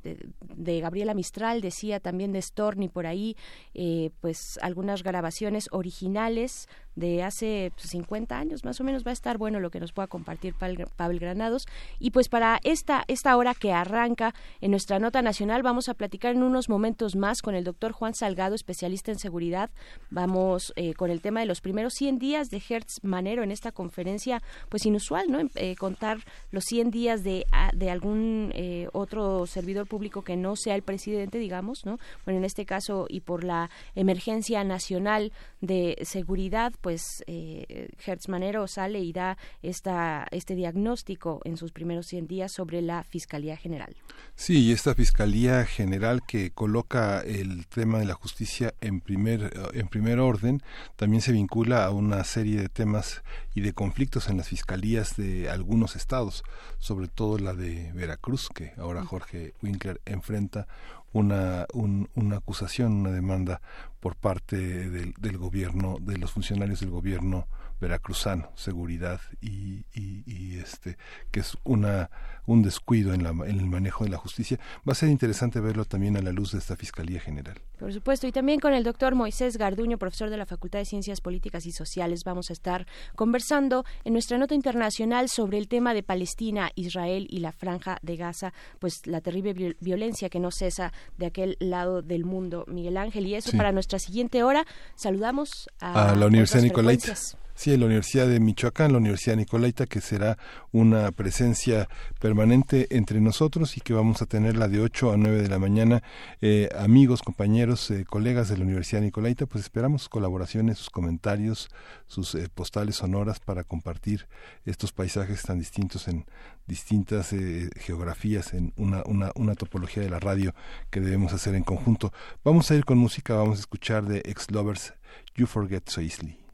de, 0.57 0.81
Gabriela 0.81 1.15
Mistral, 1.15 1.61
decía 1.61 2.01
también 2.01 2.33
de 2.33 2.43
Storni 2.43 2.89
por 2.89 3.07
ahí, 3.07 3.37
eh, 3.75 4.11
pues 4.21 4.59
algunas 4.63 5.03
grabaciones 5.03 5.69
originales 5.73 6.69
de 6.97 7.23
hace 7.23 7.73
50 7.77 8.39
años 8.39 8.65
más 8.65 8.81
o 8.81 8.85
menos 8.85 9.05
va 9.05 9.11
a 9.11 9.13
estar 9.13 9.39
bueno 9.39 9.61
lo 9.61 9.71
que 9.71 9.81
nos 9.81 9.93
pueda 9.93 10.07
compartir 10.07 10.55
Pavel 10.55 11.19
Granados. 11.19 11.67
Y 11.99 12.11
pues 12.11 12.29
para 12.29 12.61
esta 12.63 13.05
esta 13.09 13.37
hora 13.37 13.55
que 13.55 13.73
arranca 13.73 14.35
en 14.61 14.71
nuestra 14.71 14.99
nota 14.99 15.23
nacional 15.23 15.63
vamos 15.63 15.89
a 15.89 15.95
platicar 15.95 16.35
en 16.35 16.43
unos 16.43 16.69
momentos 16.69 17.17
más 17.17 17.43
con 17.43 17.55
el 17.55 17.65
doctor 17.65 17.93
Juan 17.93 18.15
Salgado 18.15 18.55
especialista 18.55 19.11
en 19.11 19.19
seguridad. 19.19 19.71
Vamos 20.11 20.73
eh, 20.77 20.95
con 20.95 21.11
el 21.11 21.21
tema 21.21 21.41
de 21.41 21.47
los 21.47 21.61
primeros 21.61 21.95
100 21.95 22.19
días 22.19 22.51
de 22.51 22.63
Hertz 22.69 23.03
Manero 23.03 23.43
en 23.43 23.51
esta 23.51 23.73
conferencia 23.73 24.43
pues 24.69 24.87
inusual 24.87 25.31
no 25.31 25.41
eh, 25.55 25.77
contar 25.77 26.19
los 26.51 26.65
100 26.65 26.91
días 26.91 27.25
de, 27.25 27.47
de 27.75 27.91
algún 27.91 28.53
eh, 28.55 28.89
otro 28.93 29.47
servidor 29.47 29.87
público 29.87 30.23
que 30.23 30.37
no 30.37 30.57
sea 30.57 30.75
el 30.75 30.83
presidente 30.83 31.39
digamos 31.39 31.85
no 31.85 31.99
bueno 32.25 32.39
en 32.39 32.45
este 32.45 32.67
caso 32.67 33.07
y 33.09 33.21
por 33.21 33.45
la 33.45 33.71
emergencia 33.95 34.65
nacional 34.65 35.33
de 35.61 35.99
seguridad 36.03 36.73
pues 36.85 37.25
eh, 37.27 37.89
Hertz 38.05 38.29
Manero 38.29 38.69
sale 38.69 38.99
y 38.99 39.15
da 39.15 39.39
esta, 39.63 40.27
este 40.31 40.55
diagnóstico 40.55 41.41
en 41.45 41.57
sus 41.57 41.73
primeros 41.73 42.07
100 42.09 42.27
días 42.27 42.53
sobre 42.53 42.83
la 42.83 43.05
Fiscalía 43.05 43.57
General. 43.57 43.97
Sí, 44.35 44.67
y 44.67 44.73
esta 44.73 44.95
Fiscalía 44.95 45.65
General 45.65 46.21
que 46.27 46.51
coloca 46.51 47.23
el 47.23 47.67
tema 47.69 48.01
de 48.01 48.05
la 48.05 48.13
justicia 48.13 48.75
en 48.83 49.01
primer, 49.01 49.51
en 49.73 49.89
primer 49.89 50.21
orden, 50.21 50.63
también 50.97 51.23
se 51.23 51.33
vincula 51.33 51.87
a 51.87 51.91
una 51.91 52.23
serie 52.23 52.61
de 52.61 52.69
temas 52.69 53.23
y 53.55 53.63
de 53.63 53.73
conflictos 53.73 54.29
en 54.29 54.37
las 54.37 54.49
fiscalías 54.49 55.17
de 55.17 55.49
algunos 55.49 55.97
estados, 55.97 56.45
sobre 56.79 57.09
todo 57.09 57.39
la 57.39 57.55
de 57.55 57.93
Veracruz, 57.95 58.51
que 58.55 58.75
ahora 58.77 59.07
Jorge 59.07 59.55
Winkler 59.63 60.03
enfrenta 60.05 60.67
una, 61.15 61.67
una 61.73 62.37
acusación, 62.37 62.93
una 62.93 63.11
demanda 63.11 63.63
por 64.05 64.17
parte 64.17 64.59
del, 64.59 65.15
del, 65.19 65.39
gobierno, 65.39 65.97
de 65.99 66.19
los 66.19 66.31
funcionarios 66.31 66.81
del 66.81 66.91
gobierno 66.91 67.49
veracruzano, 67.85 68.51
seguridad 68.55 69.21
y, 69.43 69.85
y, 69.93 70.59
este 70.59 70.97
que 71.31 71.41
es 71.41 71.59
una 71.65 72.09
un 72.47 72.63
descuido 72.63 73.15
en, 73.15 73.23
la, 73.23 73.31
en 73.31 73.59
el 73.59 73.67
manejo 73.67 74.05
de 74.05 74.11
la 74.11 74.19
justicia. 74.19 74.59
Va 74.87 74.93
a 74.93 74.95
ser 74.95 75.09
interesante 75.09 75.61
verlo 75.61 75.85
también 75.85 76.17
a 76.17 76.23
la 76.23 76.31
luz 76.31 76.53
de 76.53 76.59
esta 76.59 76.77
Fiscalía 76.77 77.21
General. 77.21 77.59
Por 77.79 77.93
supuesto, 77.93 78.27
y 78.27 78.33
también 78.33 78.61
con 78.61 78.75
el 78.75 78.85
doctor 78.85 79.15
Moisés 79.15 79.57
Garduño, 79.57 79.99
profesor 79.99 80.31
de 80.31 80.37
la 80.37 80.47
Facultad 80.47 80.79
de 80.79 80.85
Ciencias 80.85 81.21
Políticas 81.21 81.67
y 81.67 81.73
Sociales, 81.73 82.23
vamos 82.25 82.51
a 82.51 82.53
estar 82.53 82.87
conversando 83.17 83.85
en 84.05 84.13
nuestra 84.13 84.39
nota 84.39 84.55
internacional 84.55 85.29
sobre 85.29 85.59
el 85.59 85.69
tema 85.69 85.95
de 85.95 86.03
Palestina, 86.03 86.71
Israel 86.75 87.27
y 87.31 87.39
la 87.39 87.53
franja 87.53 87.99
de 88.03 88.17
Gaza, 88.17 88.53
pues 88.79 89.07
la 89.07 89.21
terrible 89.21 89.77
violencia 89.81 90.29
que 90.29 90.41
no 90.41 90.51
cesa 90.51 90.93
de 91.17 91.27
aquel 91.27 91.57
lado 91.61 92.03
del 92.03 92.25
mundo, 92.25 92.65
Miguel 92.69 92.97
Ángel. 92.97 93.27
Y 93.27 93.35
eso 93.35 93.57
para 93.57 93.73
nuestra 93.73 93.99
siguiente 93.99 94.43
hora. 94.43 94.67
Saludamos 94.97 95.69
a, 95.81 96.15
la 96.15 96.27
Universidad 96.27 96.63
Nicolaita. 96.63 97.15
Sí, 97.57 97.77
la 97.77 97.87
Universidad 97.87 98.27
de 98.27 98.41
Michoacán, 98.41 98.91
la 98.91 98.99
Universidad 98.99 99.37
Nicolaita, 99.37 99.87
que 99.87 100.01
será 100.01 100.37
una 100.73 101.13
presencia 101.13 101.89
permanente 102.19 102.89
entre 102.91 103.21
nosotros 103.21 103.77
y 103.77 103.81
que 103.81 103.93
vamos 103.95 104.21
a 104.23 104.27
tenerla 104.27 104.67
de 104.67 104.81
8 104.81 105.13
a 105.13 105.17
9 105.17 105.41
de 105.41 105.49
la 105.49 105.61
mañana. 105.61 106.03
Eh, 106.41 106.69
amigos, 106.77 107.23
compañeros, 107.23 107.93
eh, 107.93 108.05
colegas 108.07 108.49
de 108.49 108.59
la 108.59 108.65
Universidad 108.65 109.03
Nicolaita, 109.03 109.47
pues 109.47 109.63
esperamos 109.63 110.09
colaboraciones, 110.09 110.79
sus 110.79 110.91
comentarios, 110.91 111.71
sus 112.09 112.35
eh, 112.35 112.49
postales 112.53 112.97
sonoras 112.97 113.39
para 113.39 113.63
compartir 113.63 114.27
estos 114.65 114.93
paisajes 114.93 115.43
tan 115.43 115.61
distintos 115.61 116.09
en 116.09 116.27
distintas 116.67 117.33
geografías, 117.77 118.53
en 118.53 118.73
una, 118.77 119.05
una, 119.07 119.31
una 119.37 119.55
topología 119.55 120.03
de 120.03 120.11
la 120.11 120.19
radio 120.19 120.55
que 120.91 121.01
debemos 121.01 121.33
hacer 121.33 121.55
en 121.55 121.63
conjunto. 121.63 122.13
Vamos 122.43 122.71
a 122.71 122.75
ir 122.75 122.85
con 122.85 122.99
música, 122.99 123.35
vamos 123.35 123.59
a 123.59 123.61
escuchar 123.61 124.07
de 124.07 124.23
Ex 124.25 124.51
Lovers, 124.51 124.95
You 125.37 125.47
Forget 125.47 125.89
So 125.89 126.01
Easily. 126.01 126.45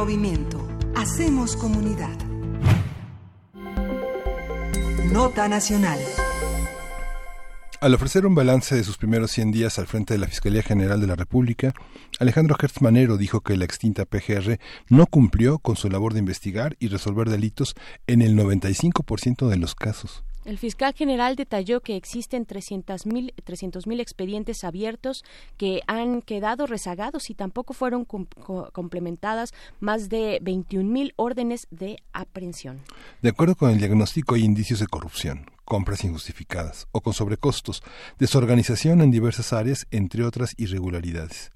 Movimiento. 0.00 0.66
Hacemos 0.96 1.56
comunidad. 1.56 2.16
Nota 5.12 5.46
Nacional. 5.46 5.98
Al 7.82 7.92
ofrecer 7.92 8.24
un 8.24 8.34
balance 8.34 8.74
de 8.74 8.82
sus 8.82 8.96
primeros 8.96 9.30
100 9.30 9.52
días 9.52 9.78
al 9.78 9.86
frente 9.86 10.14
de 10.14 10.18
la 10.18 10.26
Fiscalía 10.26 10.62
General 10.62 11.02
de 11.02 11.06
la 11.06 11.16
República, 11.16 11.74
Alejandro 12.18 12.56
Hertz 12.58 12.80
Manero 12.80 13.18
dijo 13.18 13.42
que 13.42 13.58
la 13.58 13.66
extinta 13.66 14.06
PGR 14.06 14.58
no 14.88 15.04
cumplió 15.04 15.58
con 15.58 15.76
su 15.76 15.90
labor 15.90 16.14
de 16.14 16.20
investigar 16.20 16.76
y 16.80 16.88
resolver 16.88 17.28
delitos 17.28 17.74
en 18.06 18.22
el 18.22 18.34
95% 18.38 19.48
de 19.48 19.56
los 19.58 19.74
casos. 19.74 20.24
El 20.50 20.58
fiscal 20.58 20.92
general 20.94 21.36
detalló 21.36 21.80
que 21.80 21.94
existen 21.94 22.44
300.000 22.44 23.34
300 23.44 23.84
expedientes 24.00 24.64
abiertos 24.64 25.22
que 25.56 25.80
han 25.86 26.22
quedado 26.22 26.66
rezagados 26.66 27.30
y 27.30 27.34
tampoco 27.34 27.72
fueron 27.72 28.04
complementadas 28.04 29.54
más 29.78 30.08
de 30.08 30.40
21.000 30.42 31.12
órdenes 31.14 31.68
de 31.70 31.98
aprehensión. 32.12 32.80
De 33.22 33.28
acuerdo 33.28 33.54
con 33.54 33.70
el 33.70 33.78
diagnóstico, 33.78 34.34
hay 34.34 34.42
indicios 34.42 34.80
de 34.80 34.88
corrupción, 34.88 35.48
compras 35.64 36.02
injustificadas 36.02 36.88
o 36.90 37.00
con 37.00 37.12
sobrecostos, 37.12 37.84
desorganización 38.18 39.02
en 39.02 39.12
diversas 39.12 39.52
áreas, 39.52 39.86
entre 39.92 40.24
otras 40.24 40.54
irregularidades. 40.58 41.52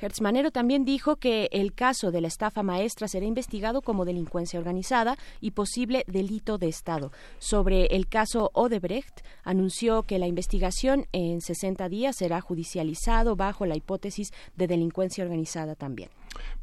Hertzmanero 0.00 0.50
también 0.50 0.84
dijo 0.84 1.16
que 1.16 1.48
el 1.52 1.74
caso 1.74 2.10
de 2.10 2.20
la 2.20 2.28
estafa 2.28 2.62
maestra 2.62 3.08
será 3.08 3.26
investigado 3.26 3.82
como 3.82 4.04
delincuencia 4.04 4.58
organizada 4.58 5.16
y 5.40 5.52
posible 5.52 6.04
delito 6.06 6.58
de 6.58 6.68
Estado. 6.68 7.12
Sobre 7.38 7.86
el 7.86 8.08
caso 8.08 8.50
Odebrecht, 8.54 9.20
anunció 9.44 10.04
que 10.04 10.18
la 10.18 10.26
investigación 10.26 11.06
en 11.12 11.40
60 11.40 11.88
días 11.88 12.16
será 12.16 12.40
judicializado 12.40 13.36
bajo 13.36 13.66
la 13.66 13.76
hipótesis 13.76 14.32
de 14.56 14.66
delincuencia 14.66 15.24
organizada 15.24 15.74
también. 15.74 16.10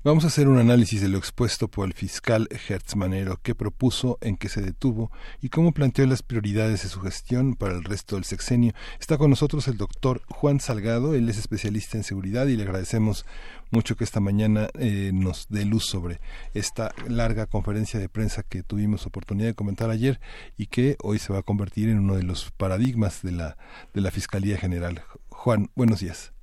Vamos 0.06 0.24
a 0.24 0.28
hacer 0.28 0.48
un 0.48 0.60
análisis 0.60 1.02
de 1.02 1.10
lo 1.10 1.18
expuesto 1.18 1.68
por 1.68 1.88
el 1.88 1.94
fiscal 1.94 2.48
Hertzmanero, 2.52 3.40
qué 3.42 3.56
propuso, 3.56 4.20
en 4.22 4.38
qué 4.38 4.50
se 4.50 4.62
detuvo 4.62 5.12
y 5.42 5.50
cómo 5.50 5.72
planteó 5.72 6.06
las 6.06 6.22
prioridades 6.22 6.84
de 6.84 6.90
su 6.90 7.02
gestión 7.02 7.56
para 7.56 7.74
el 7.74 7.84
resto 7.84 8.16
del 8.16 8.24
sexenio. 8.24 8.74
Está 9.00 9.18
con 9.18 9.32
nosotros 9.32 9.68
el 9.68 9.78
doctor 9.78 10.22
Juan 10.30 10.60
Salgado, 10.60 11.16
él 11.16 11.28
es 11.28 11.40
especialista 11.40 11.98
en 11.98 12.04
seguridad 12.04 12.46
y 12.46 12.56
le 12.56 12.62
agradecemos 12.62 13.26
mucho 13.72 13.96
que 13.96 14.04
esta 14.04 14.20
mañana 14.20 14.70
eh, 14.78 15.10
nos 15.12 15.48
dé 15.50 15.66
luz 15.66 15.86
sobre 15.86 16.22
esta 16.54 16.92
larga 17.08 17.48
conferencia 17.48 18.00
de 18.00 18.08
prensa 18.08 18.44
que 18.44 18.62
tuvimos 18.62 19.08
oportunidad 19.08 19.48
de 19.48 19.56
comentar 19.56 19.90
ayer 19.90 20.20
y 20.56 20.68
que 20.68 20.98
hoy 21.02 21.18
se 21.18 21.34
va 21.34 21.40
a 21.40 21.42
convertir 21.42 21.90
en 21.90 21.98
uno 21.98 22.16
de 22.16 22.22
los 22.22 22.52
paradigmas 22.52 23.24
de 23.24 23.32
la, 23.32 23.58
de 23.96 24.02
la 24.02 24.12
Fiscalía 24.12 24.60
General. 24.60 25.02
Juan, 25.30 25.72
buenos 25.74 26.02
días. 26.02 26.35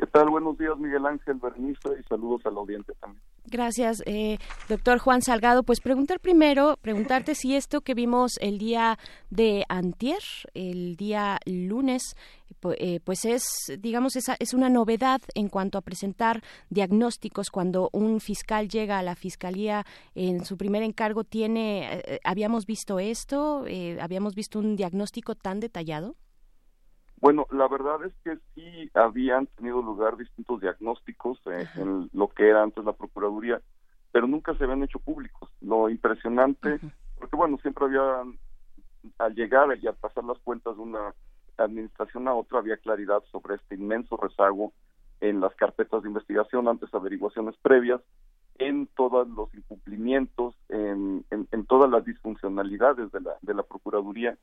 ¿Qué 0.00 0.06
tal? 0.06 0.30
Buenos 0.30 0.56
días, 0.56 0.78
Miguel 0.78 1.04
Ángel 1.04 1.34
Bernice, 1.34 1.90
y 2.00 2.02
saludos 2.04 2.40
al 2.46 2.56
audiente 2.56 2.94
también. 3.00 3.22
Gracias, 3.44 4.02
eh, 4.06 4.38
doctor 4.66 4.98
Juan 4.98 5.20
Salgado. 5.20 5.62
Pues 5.62 5.80
preguntar 5.80 6.20
primero, 6.20 6.78
preguntarte 6.80 7.34
si 7.34 7.54
esto 7.54 7.82
que 7.82 7.92
vimos 7.92 8.38
el 8.40 8.56
día 8.56 8.98
de 9.28 9.66
antier, 9.68 10.22
el 10.54 10.96
día 10.96 11.38
lunes, 11.44 12.16
eh, 12.78 13.00
pues 13.04 13.26
es, 13.26 13.44
digamos, 13.78 14.16
esa 14.16 14.36
es 14.38 14.54
una 14.54 14.70
novedad 14.70 15.20
en 15.34 15.50
cuanto 15.50 15.76
a 15.76 15.82
presentar 15.82 16.42
diagnósticos 16.70 17.50
cuando 17.50 17.90
un 17.92 18.20
fiscal 18.20 18.70
llega 18.70 18.98
a 18.98 19.02
la 19.02 19.16
fiscalía 19.16 19.84
en 20.14 20.46
su 20.46 20.56
primer 20.56 20.82
encargo. 20.82 21.24
Tiene, 21.24 22.00
eh, 22.06 22.20
habíamos 22.24 22.64
visto 22.64 22.98
esto, 22.98 23.66
habíamos 24.00 24.34
visto 24.34 24.60
un 24.60 24.76
diagnóstico 24.76 25.34
tan 25.34 25.60
detallado. 25.60 26.16
Bueno, 27.20 27.46
la 27.50 27.68
verdad 27.68 28.02
es 28.04 28.14
que 28.24 28.38
sí 28.54 28.90
habían 28.94 29.46
tenido 29.46 29.82
lugar 29.82 30.16
distintos 30.16 30.60
diagnósticos 30.60 31.38
eh, 31.46 31.68
en 31.76 32.08
lo 32.14 32.28
que 32.28 32.48
era 32.48 32.62
antes 32.62 32.82
la 32.84 32.94
Procuraduría, 32.94 33.60
pero 34.10 34.26
nunca 34.26 34.54
se 34.54 34.64
habían 34.64 34.82
hecho 34.82 34.98
públicos. 34.98 35.50
Lo 35.60 35.90
impresionante, 35.90 36.80
porque 37.18 37.36
bueno, 37.36 37.58
siempre 37.58 37.84
había, 37.84 38.22
al 39.18 39.34
llegar 39.34 39.68
y 39.76 39.86
al 39.86 39.96
pasar 39.96 40.24
las 40.24 40.38
cuentas 40.38 40.76
de 40.76 40.82
una 40.82 41.14
administración 41.58 42.26
a 42.26 42.34
otra, 42.34 42.58
había 42.58 42.78
claridad 42.78 43.22
sobre 43.30 43.56
este 43.56 43.74
inmenso 43.74 44.16
rezago 44.16 44.72
en 45.20 45.40
las 45.40 45.54
carpetas 45.56 46.02
de 46.02 46.08
investigación, 46.08 46.68
antes 46.68 46.92
averiguaciones 46.94 47.54
previas, 47.58 48.00
en 48.58 48.86
todos 48.96 49.28
los 49.28 49.54
incumplimientos, 49.54 50.54
en, 50.70 51.26
en 51.30 51.66
todas 51.66 51.90
las 51.90 52.02
disfuncionalidades 52.06 53.12
de 53.12 53.20
la, 53.20 53.32
de 53.42 53.52
la 53.52 53.62
Procuraduría 53.62 54.38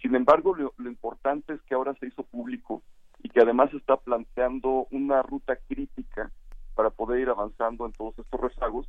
sin 0.00 0.14
embargo, 0.14 0.54
lo, 0.54 0.88
importante 0.88 1.54
es 1.54 1.62
que 1.62 1.74
ahora 1.74 1.94
se 1.94 2.06
hizo 2.06 2.22
público 2.22 2.82
y 3.22 3.28
que 3.28 3.40
además 3.40 3.72
está 3.74 3.96
planteando 3.96 4.86
una 4.90 5.22
ruta 5.22 5.56
crítica 5.68 6.30
para 6.74 6.90
poder 6.90 7.20
ir 7.20 7.28
avanzando 7.28 7.86
en 7.86 7.92
todos 7.92 8.18
estos 8.18 8.40
rezagos. 8.40 8.88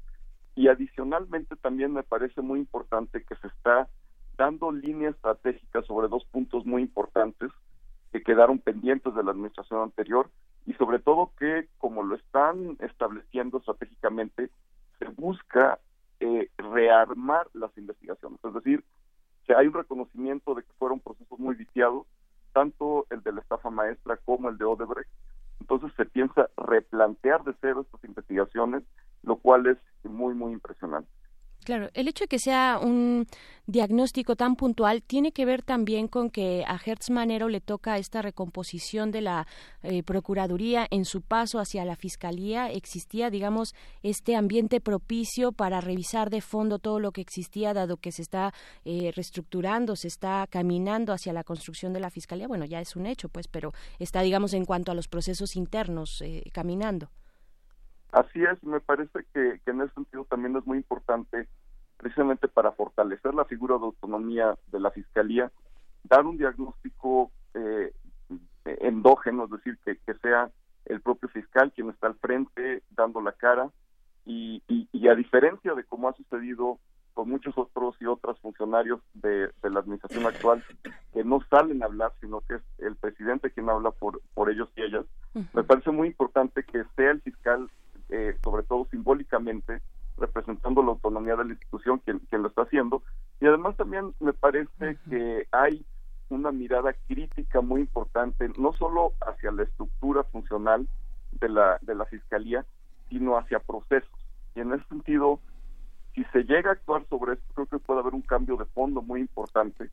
Y 0.55 0.67
adicionalmente 0.67 1.55
también 1.55 1.93
me 1.93 2.03
parece 2.03 2.41
muy 2.41 2.59
importante 2.59 3.23
que 3.23 3.35
se 3.35 3.47
está 3.47 3.87
dando 4.37 4.71
línea 4.71 5.09
estratégica 5.09 5.81
sobre 5.83 6.07
dos 6.07 6.25
puntos 6.25 6.65
muy 6.65 6.83
importantes 6.83 7.51
que 8.11 8.21
quedaron 8.21 8.59
pendientes 8.59 9.13
de 9.15 9.23
la 9.23 9.31
administración 9.31 9.81
anterior 9.81 10.29
y 10.65 10.73
sobre 10.73 10.99
todo 10.99 11.31
que, 11.39 11.67
como 11.77 12.03
lo 12.03 12.15
están 12.15 12.77
estableciendo 12.79 13.57
estratégicamente, 13.57 14.49
se 14.99 15.05
busca 15.05 15.79
eh, 16.19 16.49
rearmar 16.57 17.47
las 17.53 17.75
investigaciones, 17.77 18.39
es 18.43 18.53
decir, 18.53 18.83
hay 19.55 19.67
un 19.67 19.73
reconocimiento 19.73 20.55
de 20.55 20.63
que 20.63 20.73
fueron 20.77 20.99
procesos 20.99 21.39
muy 21.39 21.55
viciados, 21.55 22.05
tanto 22.53 23.05
el 23.09 23.21
de 23.23 23.33
la 23.33 23.41
estafa 23.41 23.69
maestra 23.69 24.17
como 24.17 24.49
el 24.49 24.57
de 24.57 24.65
Odebrecht. 24.65 25.09
Entonces 25.59 25.91
se 25.97 26.05
piensa 26.05 26.49
replantear 26.57 27.43
de 27.43 27.53
cero 27.61 27.81
estas 27.81 28.03
investigaciones, 28.03 28.83
lo 29.23 29.35
cual 29.37 29.67
es 29.67 29.77
muy, 30.03 30.33
muy 30.33 30.53
impresionante. 30.53 31.09
Claro, 31.69 31.89
el 31.93 32.07
hecho 32.07 32.23
de 32.23 32.29
que 32.29 32.39
sea 32.39 32.79
un 32.81 33.27
diagnóstico 33.67 34.35
tan 34.35 34.55
puntual 34.55 35.03
tiene 35.03 35.31
que 35.31 35.45
ver 35.45 35.61
también 35.61 36.07
con 36.07 36.31
que 36.31 36.63
a 36.67 36.79
Hertz 36.83 37.11
Manero 37.11 37.47
le 37.47 37.61
toca 37.61 37.99
esta 37.99 38.23
recomposición 38.23 39.11
de 39.11 39.21
la 39.21 39.45
eh, 39.83 40.01
Procuraduría 40.01 40.87
en 40.89 41.05
su 41.05 41.21
paso 41.21 41.59
hacia 41.59 41.85
la 41.85 41.95
Fiscalía. 41.95 42.71
Existía, 42.71 43.29
digamos, 43.29 43.75
este 44.01 44.35
ambiente 44.35 44.81
propicio 44.81 45.51
para 45.51 45.79
revisar 45.79 46.31
de 46.31 46.41
fondo 46.41 46.79
todo 46.79 46.99
lo 46.99 47.11
que 47.11 47.21
existía, 47.21 47.75
dado 47.75 47.97
que 47.97 48.11
se 48.11 48.23
está 48.23 48.51
eh, 48.83 49.11
reestructurando, 49.15 49.95
se 49.95 50.07
está 50.07 50.47
caminando 50.49 51.13
hacia 51.13 51.33
la 51.33 51.43
construcción 51.43 51.93
de 51.93 51.99
la 51.99 52.09
Fiscalía. 52.09 52.47
Bueno, 52.47 52.65
ya 52.65 52.81
es 52.81 52.95
un 52.95 53.05
hecho, 53.05 53.29
pues, 53.29 53.47
pero 53.47 53.73
está, 53.99 54.21
digamos, 54.21 54.55
en 54.55 54.65
cuanto 54.65 54.91
a 54.91 54.95
los 54.95 55.07
procesos 55.07 55.55
internos 55.55 56.19
eh, 56.23 56.49
caminando. 56.51 57.11
Así 58.11 58.43
es, 58.43 58.63
me 58.63 58.79
parece 58.79 59.19
que, 59.33 59.59
en 59.67 59.81
ese 59.81 59.93
sentido 59.93 60.25
también 60.25 60.55
es 60.55 60.65
muy 60.65 60.77
importante, 60.77 61.47
precisamente 61.99 62.47
para 62.47 62.71
fortalecer 62.71 63.33
la 63.33 63.45
figura 63.45 63.77
de 63.77 63.83
autonomía 63.83 64.57
de 64.71 64.79
la 64.79 64.89
Fiscalía, 64.89 65.51
dar 66.03 66.25
un 66.25 66.37
diagnóstico 66.37 67.29
eh, 67.53 67.93
endógeno, 68.65 69.45
es 69.45 69.51
decir, 69.51 69.77
que, 69.83 69.97
que, 69.97 70.13
sea 70.19 70.49
el 70.85 71.01
propio 71.01 71.27
fiscal 71.29 71.71
quien 71.73 71.89
está 71.89 72.07
al 72.07 72.15
frente 72.15 72.83
dando 72.91 73.21
la 73.21 73.33
cara. 73.33 73.69
Y, 74.25 74.63
y, 74.67 75.07
a 75.07 75.15
diferencia 75.15 75.73
de 75.73 75.83
cómo 75.83 76.07
ha 76.07 76.13
sucedido 76.13 76.77
con 77.15 77.29
muchos 77.29 77.57
otros 77.57 77.95
y 77.99 78.05
otras 78.05 78.37
funcionarios 78.39 79.01
de, 79.15 79.49
la 79.63 79.79
administración 79.79 80.25
actual 80.25 80.63
que 81.13 81.23
no 81.23 81.41
salen 81.49 81.81
a 81.81 81.87
hablar, 81.87 82.13
sino 82.21 82.41
que 82.41 82.55
es 82.55 82.61
el 82.77 82.95
presidente 82.95 83.49
quien 83.49 83.69
habla 83.69 83.91
por, 83.91 84.21
por 84.35 84.51
ellos 84.51 84.69
y 84.75 84.83
ellas, 84.83 85.05
me 85.53 85.63
parece 85.63 85.89
muy 85.89 86.09
importante 86.09 86.63
que 86.63 86.83
sea 86.95 87.11
el 87.11 87.21
fiscal 87.21 87.69
eh, 88.09 88.35
sobre 88.43 88.63
todo 88.63 88.87
simbólicamente, 88.89 89.81
representando 90.19 90.83
la 90.83 90.89
autonomía 90.89 91.35
de 91.35 91.45
la 91.45 91.51
institución, 91.51 91.99
quien, 91.99 92.19
quien 92.19 92.41
lo 92.41 92.49
está 92.49 92.63
haciendo. 92.63 93.03
Y 93.39 93.47
además 93.47 93.75
también 93.77 94.13
me 94.19 94.33
parece 94.33 94.97
que 95.09 95.47
hay 95.51 95.85
una 96.29 96.51
mirada 96.51 96.93
crítica 97.07 97.61
muy 97.61 97.81
importante, 97.81 98.49
no 98.57 98.73
solo 98.73 99.13
hacia 99.21 99.51
la 99.51 99.63
estructura 99.63 100.23
funcional 100.25 100.87
de 101.31 101.49
la, 101.49 101.77
de 101.81 101.95
la 101.95 102.05
Fiscalía, 102.05 102.65
sino 103.09 103.37
hacia 103.37 103.59
procesos. 103.59 104.09
Y 104.55 104.61
en 104.61 104.73
ese 104.73 104.83
sentido, 104.85 105.39
si 106.13 106.23
se 106.25 106.43
llega 106.43 106.69
a 106.69 106.73
actuar 106.73 107.05
sobre 107.09 107.33
esto, 107.33 107.45
creo 107.53 107.65
que 107.67 107.79
puede 107.79 108.01
haber 108.01 108.13
un 108.13 108.21
cambio 108.21 108.57
de 108.57 108.65
fondo 108.65 109.01
muy 109.01 109.21
importante 109.21 109.89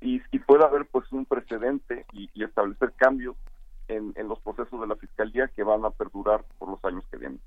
y, 0.00 0.22
y 0.30 0.38
puede 0.38 0.64
haber 0.64 0.86
pues 0.86 1.10
un 1.12 1.24
precedente 1.24 2.06
y, 2.12 2.30
y 2.34 2.44
establecer 2.44 2.92
cambios 2.96 3.36
en, 3.88 4.12
en, 4.16 4.28
los 4.28 4.38
procesos 4.40 4.80
de 4.80 4.86
la 4.86 4.96
Fiscalía 4.96 5.48
que 5.48 5.62
van 5.62 5.84
a 5.84 5.90
perdurar 5.90 6.44
por 6.58 6.68
los 6.70 6.84
años 6.84 7.04
que 7.10 7.18
vienen. 7.18 7.40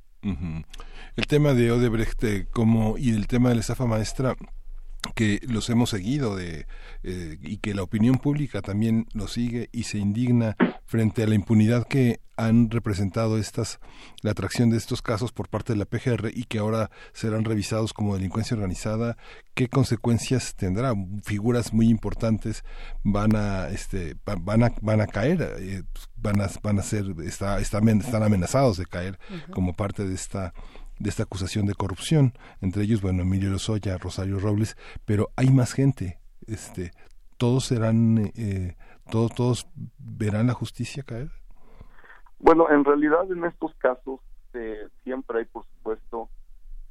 El 1.17 1.25
tema 1.25 1.55
de 1.55 1.71
Odebrecht 1.71 2.23
eh, 2.25 2.47
como, 2.51 2.95
y 2.99 3.09
el 3.09 3.25
tema 3.25 3.49
de 3.49 3.55
la 3.55 3.61
estafa 3.61 3.87
maestra 3.87 4.35
que 5.15 5.39
los 5.47 5.67
hemos 5.71 5.89
seguido 5.89 6.35
de, 6.35 6.67
eh, 7.01 7.37
y 7.41 7.57
que 7.57 7.73
la 7.73 7.81
opinión 7.81 8.19
pública 8.19 8.61
también 8.61 9.07
lo 9.13 9.27
sigue 9.27 9.69
y 9.71 9.83
se 9.83 9.97
indigna 9.97 10.55
frente 10.85 11.23
a 11.23 11.27
la 11.27 11.33
impunidad 11.33 11.87
que 11.87 12.19
han 12.35 12.69
representado 12.69 13.39
estas 13.39 13.79
la 14.21 14.29
atracción 14.29 14.69
de 14.69 14.77
estos 14.77 15.01
casos 15.01 15.31
por 15.31 15.49
parte 15.49 15.73
de 15.73 15.79
la 15.79 15.85
PGR 15.85 16.29
y 16.35 16.43
que 16.43 16.59
ahora 16.59 16.91
serán 17.13 17.45
revisados 17.45 17.93
como 17.93 18.13
delincuencia 18.13 18.55
organizada 18.55 19.17
qué 19.55 19.69
consecuencias 19.69 20.53
tendrá 20.55 20.93
figuras 21.23 21.73
muy 21.73 21.89
importantes 21.89 22.63
van 23.03 23.35
a 23.35 23.69
este 23.69 24.17
van 24.23 24.63
a 24.63 24.71
van 24.81 25.01
a 25.01 25.07
caer 25.07 25.55
eh, 25.57 25.81
van 26.15 26.41
a 26.41 26.49
van 26.61 26.77
a 26.77 26.83
ser 26.83 27.15
está, 27.25 27.59
están 27.59 27.89
amenazados 28.21 28.77
de 28.77 28.85
caer 28.85 29.17
como 29.51 29.73
parte 29.73 30.07
de 30.07 30.13
esta 30.13 30.53
de 30.99 31.09
esta 31.09 31.23
acusación 31.23 31.65
de 31.65 31.75
corrupción, 31.75 32.33
entre 32.61 32.83
ellos, 32.83 33.01
bueno, 33.01 33.23
Emilio 33.23 33.49
Lozoya, 33.49 33.97
Rosario 33.97 34.39
Robles, 34.39 34.77
pero 35.05 35.29
hay 35.35 35.49
más 35.49 35.73
gente, 35.73 36.19
este, 36.47 36.91
todos 37.37 37.65
serán, 37.65 38.31
eh, 38.35 38.75
todos, 39.11 39.33
todos 39.35 39.67
verán 39.97 40.47
la 40.47 40.53
justicia 40.53 41.03
caer. 41.03 41.31
Bueno, 42.39 42.69
en 42.69 42.83
realidad 42.83 43.31
en 43.31 43.45
estos 43.45 43.73
casos 43.75 44.19
eh, 44.53 44.87
siempre 45.03 45.39
hay, 45.39 45.45
por 45.45 45.65
supuesto, 45.65 46.29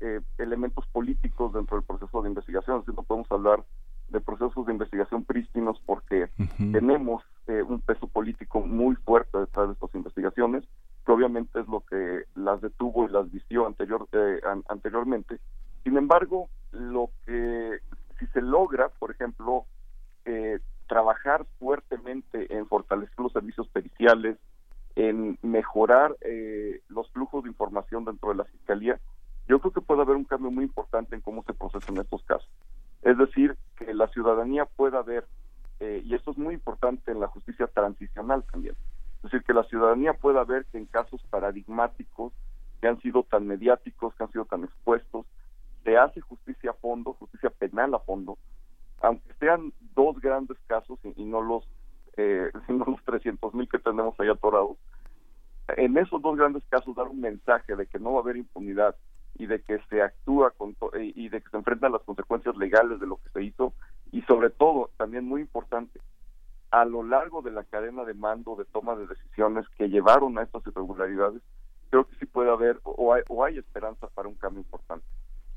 eh, 0.00 0.20
elementos 0.38 0.86
políticos 0.88 1.52
dentro 1.52 1.76
del 1.76 1.86
proceso 1.86 2.22
de 2.22 2.28
investigación, 2.28 2.80
así 2.80 2.92
no 2.94 3.02
podemos 3.02 3.30
hablar 3.30 3.64
de 4.08 4.20
procesos 4.20 4.66
de 4.66 4.72
investigación 4.72 5.24
prístinos 5.24 5.80
porque 5.84 6.28
tenemos 6.72 7.24
eh, 7.48 7.62
un 7.62 7.80
peso 7.80 8.06
político 8.06 8.60
muy 8.60 8.94
fuerte 8.96 9.38
detrás 9.38 9.68
de 9.68 9.72
estas 9.74 9.94
investigaciones, 9.94 10.64
que 11.06 11.12
obviamente 11.12 11.60
es 11.60 11.68
lo 11.68 11.80
que 11.80 12.24
las 12.34 12.60
detuvo 12.60 13.06
y 13.06 13.12
las 13.12 13.30
vistió 13.30 13.66
anterior, 13.66 14.08
eh, 14.12 14.40
anteriormente. 14.68 15.38
Sin 15.84 15.96
embargo, 15.96 16.48
lo 16.72 17.10
que 17.24 17.78
si 18.18 18.26
se 18.26 18.42
logra, 18.42 18.88
por 18.88 19.12
ejemplo, 19.12 19.64
eh, 20.24 20.58
trabajar 20.88 21.46
fuertemente 21.58 22.52
en 22.54 22.66
fortalecer 22.66 23.18
los 23.18 23.32
servicios 23.32 23.68
periciales, 23.68 24.36
en 24.96 25.38
mejorar 25.42 26.16
los 26.88 27.10
flujos 27.10 27.44
de 27.44 27.50
información 27.50 28.04
dentro 28.04 28.30
de 28.30 28.36
la 28.36 28.44
fiscalía, 28.44 28.98
yo 29.48 29.60
creo 29.60 29.72
que 29.72 29.80
puede 29.80 30.02
haber 30.02 30.16
un 30.16 30.24
cambio 30.24 30.50
muy 30.50 30.64
importante 30.64 31.14
en 31.14 31.20
cómo 31.20 31.42
se 31.44 31.54
procesan 31.54 31.98
estos 31.98 32.22
casos. 32.24 32.48
Es 33.02 33.16
decir, 33.16 33.56
que 33.76 33.94
la 33.94 34.08
ciudadanía 34.08 34.64
pueda 34.64 35.02
ver, 35.02 35.26
eh, 35.80 36.02
y 36.04 36.14
esto 36.14 36.32
es 36.32 36.38
muy 36.38 36.54
importante 36.54 37.12
en 37.12 37.20
la 37.20 37.28
justicia 37.28 37.66
transicional 37.68 38.44
también, 38.50 38.74
es 39.26 39.32
decir, 39.32 39.44
que 39.44 39.54
la 39.54 39.64
ciudadanía 39.64 40.14
pueda 40.14 40.44
ver 40.44 40.66
que 40.66 40.78
en 40.78 40.86
casos 40.86 41.20
paradigmáticos, 41.30 42.32
que 42.80 42.86
han 42.86 43.00
sido 43.00 43.24
tan 43.24 43.46
mediáticos, 43.46 44.14
que 44.14 44.22
han 44.22 44.30
sido 44.30 44.44
tan 44.44 44.62
expuestos, 44.62 45.26
se 45.82 45.96
hace 45.96 46.20
justicia 46.20 46.70
a 46.70 46.74
fondo, 46.74 47.14
justicia 47.14 47.50
penal 47.50 47.92
a 47.94 47.98
fondo, 47.98 48.38
aunque 49.00 49.32
sean 49.40 49.72
dos 49.96 50.20
grandes 50.20 50.56
casos 50.68 51.00
y, 51.02 51.24
no 51.24 51.40
los 51.40 51.68
eh, 52.16 52.52
sino 52.66 52.84
los 52.84 53.02
300 53.04 53.52
mil 53.54 53.68
que 53.68 53.80
tenemos 53.80 54.18
ahí 54.20 54.28
atorados, 54.28 54.76
en 55.76 55.98
esos 55.98 56.22
dos 56.22 56.36
grandes 56.36 56.62
casos 56.68 56.94
dar 56.94 57.08
un 57.08 57.20
mensaje 57.20 57.74
de 57.74 57.86
que 57.86 57.98
no 57.98 58.12
va 58.12 58.18
a 58.18 58.22
haber 58.22 58.36
impunidad 58.36 58.94
y 59.38 59.46
de 59.46 59.60
que 59.60 59.80
se 59.90 60.02
actúa 60.02 60.52
con 60.52 60.76
y 60.94 61.28
de 61.28 61.40
que 61.40 61.50
se 61.50 61.56
enfrentan 61.56 61.92
las 61.92 62.02
consecuencias 62.02 62.56
legales 62.56 63.00
de 63.00 63.08
lo 63.08 63.16
que 63.16 63.30
se 63.30 63.42
hizo 63.42 63.74
y 64.12 64.22
sobre 64.22 64.50
todo 64.50 64.90
también 64.96 65.24
muy 65.24 65.40
importante 65.40 66.00
a 66.70 66.84
lo 66.84 67.02
largo 67.02 67.42
de 67.42 67.50
la 67.50 67.64
cadena 67.64 68.04
de 68.04 68.14
mando 68.14 68.56
de 68.56 68.64
toma 68.64 68.96
de 68.96 69.06
decisiones 69.06 69.66
que 69.76 69.88
llevaron 69.88 70.38
a 70.38 70.42
estas 70.42 70.66
irregularidades 70.66 71.42
creo 71.90 72.06
que 72.06 72.16
sí 72.16 72.26
puede 72.26 72.50
haber 72.50 72.80
o 72.82 73.14
hay, 73.14 73.22
o 73.28 73.44
hay 73.44 73.58
esperanza 73.58 74.08
para 74.08 74.28
un 74.28 74.34
cambio 74.34 74.60
importante 74.60 75.06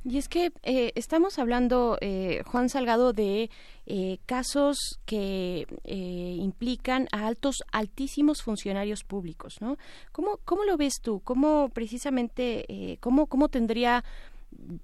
y 0.05 0.17
es 0.17 0.29
que 0.29 0.53
eh, 0.63 0.93
estamos 0.95 1.39
hablando, 1.39 1.97
eh, 1.99 2.41
Juan 2.45 2.69
Salgado, 2.69 3.11
de 3.11 3.49
eh, 3.85 4.19
casos 4.25 4.99
que 5.05 5.67
implican 5.83 7.07
a 7.11 7.27
altos, 7.27 7.57
altísimos 7.71 8.41
funcionarios 8.41 9.03
públicos, 9.03 9.55
¿no? 9.59 9.77
¿Cómo, 10.13 10.39
cómo 10.45 10.63
lo 10.63 10.77
ves 10.77 11.01
tú? 11.01 11.19
¿Cómo 11.19 11.69
precisamente, 11.73 12.97
cómo, 13.01 13.27
cómo 13.27 13.49
tendría 13.49 14.05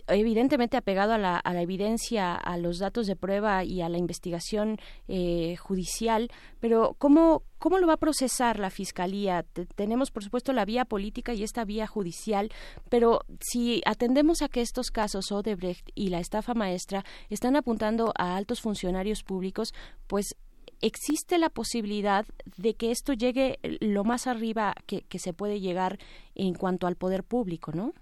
evidentemente 0.08 0.78
apegado 0.78 1.14
a 1.14 1.18
la, 1.18 1.62
evidencia, 1.62 2.36
a 2.36 2.58
los 2.58 2.80
datos 2.80 3.08
de 3.08 3.16
prueba 3.16 3.64
y 3.64 3.82
a 3.82 3.90
la 3.90 3.98
investigación 3.98 4.78
eh, 5.08 5.56
judicial, 5.58 6.30
pero 6.60 6.96
¿cómo, 6.98 7.44
¿cómo 7.58 7.78
lo 7.78 7.88
va 7.88 7.94
a 7.94 7.98
procesar 7.98 8.60
la 8.60 8.70
Fiscalía? 8.70 9.46
tenemos, 9.76 10.12
por 10.12 10.24
supuesto, 10.24 10.54
la 10.54 10.66
vía 10.66 10.86
política 10.86 11.34
y 11.34 11.44
esta 11.44 11.66
vía 11.66 11.88
judicial, 11.88 12.52
pero 12.90 13.22
si 13.40 13.82
atendemos 13.86 14.42
a 14.42 14.50
que 14.50 14.62
estos 14.62 14.92
casos, 14.92 15.32
Odebrecht 15.32 15.90
y 15.96 16.10
la 16.10 16.20
estafa 16.20 16.54
maestra, 16.54 17.04
están 17.30 17.56
apuntando 17.56 18.14
a 18.18 18.36
altos 18.36 18.62
funcionarios 18.62 19.24
públicos, 19.24 19.74
pues 20.08 20.36
existe 20.82 21.38
la 21.38 21.50
posibilidad 21.50 22.26
de 22.58 22.76
que 22.76 22.92
esto 22.92 23.14
llegue 23.14 23.60
lo 23.80 24.04
más 24.04 24.28
arriba 24.28 24.76
que, 24.86 25.02
que 25.04 25.20
se 25.20 25.34
puede 25.34 25.60
llegar 25.60 26.00
en 26.36 26.54
cuanto 26.54 26.88
al 26.88 26.96
poder 26.96 27.24
público, 27.24 27.72
¿no? 27.72 27.94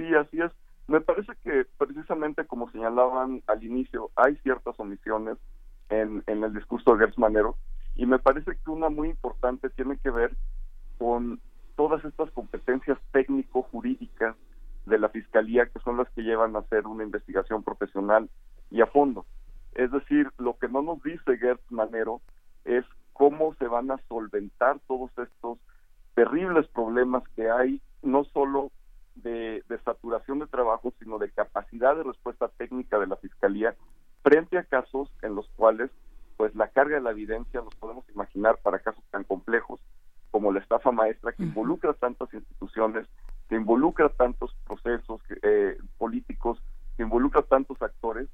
Sí, 0.00 0.14
así 0.14 0.40
es. 0.40 0.50
Me 0.88 1.02
parece 1.02 1.32
que 1.44 1.66
precisamente 1.76 2.46
como 2.46 2.70
señalaban 2.70 3.42
al 3.46 3.62
inicio, 3.62 4.10
hay 4.16 4.34
ciertas 4.36 4.80
omisiones 4.80 5.36
en, 5.90 6.24
en 6.26 6.42
el 6.42 6.54
discurso 6.54 6.92
de 6.92 7.00
Gertz 7.00 7.18
Manero 7.18 7.56
y 7.96 8.06
me 8.06 8.18
parece 8.18 8.52
que 8.52 8.70
una 8.70 8.88
muy 8.88 9.10
importante 9.10 9.68
tiene 9.68 9.98
que 9.98 10.08
ver 10.08 10.34
con 10.96 11.38
todas 11.76 12.02
estas 12.06 12.30
competencias 12.30 12.98
técnico-jurídicas 13.12 14.36
de 14.86 14.98
la 14.98 15.10
Fiscalía 15.10 15.66
que 15.66 15.80
son 15.80 15.98
las 15.98 16.08
que 16.12 16.22
llevan 16.22 16.56
a 16.56 16.60
hacer 16.60 16.86
una 16.86 17.04
investigación 17.04 17.62
profesional 17.62 18.30
y 18.70 18.80
a 18.80 18.86
fondo. 18.86 19.26
Es 19.74 19.92
decir, 19.92 20.30
lo 20.38 20.56
que 20.56 20.68
no 20.68 20.80
nos 20.80 21.02
dice 21.02 21.36
Gertz 21.36 21.70
Manero 21.70 22.22
es 22.64 22.86
cómo 23.12 23.54
se 23.56 23.66
van 23.66 23.90
a 23.90 24.00
solventar 24.08 24.80
todos 24.88 25.10
estos 25.18 25.58
terribles 26.14 26.66
problemas 26.68 27.22
que 27.36 27.50
hay, 27.50 27.82
no 28.02 28.24
solo 28.24 28.70
de, 29.22 29.62
saturación 29.84 30.38
de 30.40 30.46
trabajo, 30.46 30.92
sino 30.98 31.18
de 31.18 31.30
capacidad 31.30 31.96
de 31.96 32.04
respuesta 32.04 32.48
técnica 32.56 32.98
de 32.98 33.06
la 33.06 33.16
Fiscalía 33.16 33.74
frente 34.22 34.58
a 34.58 34.64
casos 34.64 35.10
en 35.22 35.34
los 35.34 35.48
cuales 35.56 35.90
pues 36.36 36.54
la 36.54 36.68
carga 36.68 36.96
de 36.96 37.02
la 37.02 37.10
evidencia 37.10 37.60
nos 37.60 37.74
podemos 37.74 38.08
imaginar 38.10 38.58
para 38.62 38.78
casos 38.78 39.04
tan 39.10 39.24
complejos 39.24 39.80
como 40.30 40.52
la 40.52 40.60
estafa 40.60 40.90
maestra 40.90 41.32
que 41.32 41.42
involucra 41.42 41.92
tantas 41.92 42.32
instituciones, 42.32 43.06
que 43.48 43.56
involucra 43.56 44.08
tantos 44.08 44.54
procesos 44.66 45.20
eh, 45.42 45.76
políticos, 45.98 46.62
que 46.96 47.02
involucra 47.02 47.42
tantos 47.42 47.80
actores, 47.82 48.28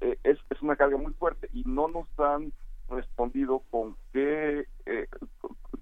eh, 0.00 0.18
es, 0.22 0.38
es, 0.50 0.62
una 0.62 0.76
carga 0.76 0.96
muy 0.96 1.12
fuerte 1.14 1.48
y 1.52 1.64
no 1.64 1.88
nos 1.88 2.06
han 2.18 2.52
respondido 2.88 3.62
con 3.70 3.96
qué, 4.12 4.66
eh, 4.86 5.08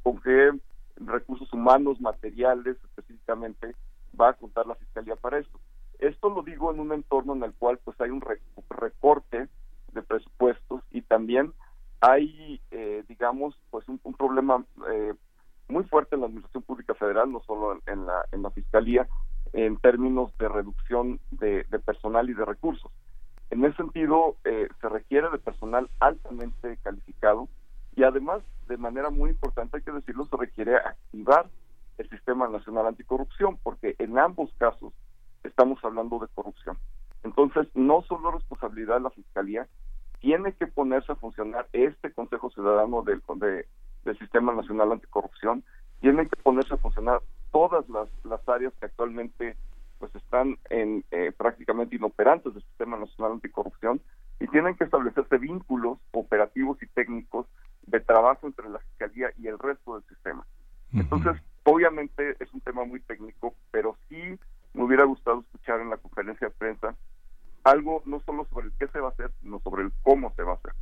con 0.03 0.21
qué 0.21 0.53
recursos 0.97 1.53
humanos, 1.53 2.01
materiales 2.01 2.77
específicamente, 2.85 3.75
va 4.19 4.31
a 4.31 4.35
contar 4.35 4.67
la 4.67 4.75
fiscalía 4.75 5.17
para 5.17 5.39
esto. 5.39 5.59
Esto 5.99 6.31
lo 6.31 6.43
digo 6.43 6.71
en 6.71 6.81
un 6.81 6.93
entorno 6.93 7.35
en 7.35 7.43
el 7.43 7.53
cual 7.55 7.79
pues 7.85 8.01
hay 8.01 8.11
un 8.11 8.23
recorte 8.71 9.49
de 9.93 10.03
presupuestos 10.03 10.83
y 10.91 11.03
también 11.03 11.53
hay, 12.01 12.61
eh, 12.71 13.05
digamos, 13.09 13.61
pues 13.71 13.89
un, 13.89 13.99
problema 14.15 14.65
eh, 14.91 15.15
muy 15.69 15.85
fuerte 15.85 16.15
en 16.15 16.21
la 16.21 16.27
administración 16.27 16.63
pública 16.63 16.95
federal, 16.95 17.33
no 17.33 17.41
solo 17.41 17.81
en 17.87 18.07
la 18.07 18.25
en 18.33 18.43
la 18.43 18.51
fiscalía, 18.51 19.09
en 19.53 19.77
términos 19.79 20.37
de 20.39 20.49
reducción 20.49 21.21
de, 21.31 21.65
personal 21.85 22.31
y 22.31 22.35
de 22.35 22.45
recursos. 22.45 22.91
En 23.51 23.65
ese 23.65 23.77
sentido, 23.77 24.37
eh, 24.45 24.69
se 24.81 24.89
requiere 24.89 25.31
de 25.31 25.39
personal 25.39 25.89
altamente 26.01 26.77
calificado 26.83 27.49
y 27.97 28.05
además, 28.05 28.43
de 28.69 28.77
manera 28.77 29.11
muy 29.11 29.31
importante, 29.31 29.79
hay 29.79 29.83
que 29.83 29.93
decirlo, 29.93 30.27
se 30.27 30.37
requiere 30.37 30.77
activar 30.77 31.49
el 31.99 32.09
Sistema 32.09 32.49
Nacional 32.49 32.87
Anticorrupción, 32.87 33.59
porque 33.63 33.95
en 33.99 34.19
ambos 34.19 34.53
casos 34.59 34.93
estamos 35.45 35.79
hablando 35.85 36.19
de 36.19 36.29
corrupción. 36.35 36.79
Entonces, 37.25 37.69
no 37.75 38.03
solo 38.03 38.31
responsabilidad 38.31 38.97
de 38.97 39.03
la 39.03 39.11
Fiscalía, 39.11 39.67
tiene 40.21 40.53
que 40.53 40.67
ponerse 40.67 41.13
a 41.13 41.17
funcionar 41.17 41.69
este 41.73 42.13
Consejo 42.13 42.51
Ciudadano 42.51 43.03
del, 43.03 43.23
del 44.05 44.19
Sistema 44.19 44.53
Nacional 44.55 44.93
Anticorrupción, 44.93 45.65
tienen 46.01 46.29
que 46.29 46.41
ponerse 46.43 46.75
a 46.75 46.79
funcionar 46.79 47.21
todas 47.51 47.89
las, 47.89 48.09
las 48.25 48.47
áreas 48.49 48.73
que 48.79 48.87
actualmente 48.87 49.57
pues 49.99 50.15
están 50.15 50.57
en 50.71 51.05
eh, 51.11 51.33
prácticamente 51.37 51.97
inoperantes 51.97 52.55
del 52.55 52.63
Sistema 52.63 52.97
Nacional 52.97 53.33
Anticorrupción 53.33 54.01
y 54.39 54.47
tienen 54.47 54.77
que 54.77 54.85
establecerse 54.85 55.39
vínculos 55.39 55.99
operativos 56.13 56.81
y 56.83 56.87
técnicos 56.87 57.47
de 57.87 58.01
trabajo 58.01 58.47
entre 58.47 58.69
la 58.69 58.79
Fiscalía 58.79 59.31
y 59.39 59.49
el 59.49 59.59
resto 59.59 59.95
del 59.95 60.05
sistema. 60.09 60.47
Entonces, 60.93 61.37
Obviamente 61.71 62.35
es 62.41 62.51
un 62.55 62.63
tema 62.63 62.87
muy 62.87 62.99
técnico, 63.01 63.55
pero 63.71 63.95
sí 64.09 64.17
me 64.73 64.85
hubiera 64.85 65.05
gustado 65.05 65.41
escuchar 65.41 65.83
en 65.83 65.91
la 65.91 65.99
conferencia 65.99 66.49
de 66.49 66.55
prensa 66.55 66.97
algo 67.63 68.03
no 68.07 68.21
solo 68.21 68.47
sobre 68.47 68.69
el 68.69 68.73
qué 68.79 68.89
se 68.89 69.01
va 69.01 69.09
a 69.09 69.11
hacer, 69.11 69.31
sino 69.43 69.61
sobre 69.61 69.83
el 69.83 69.93
cómo 70.03 70.33
se 70.35 70.45
va 70.45 70.53
a 70.53 70.55
hacer. 70.55 70.73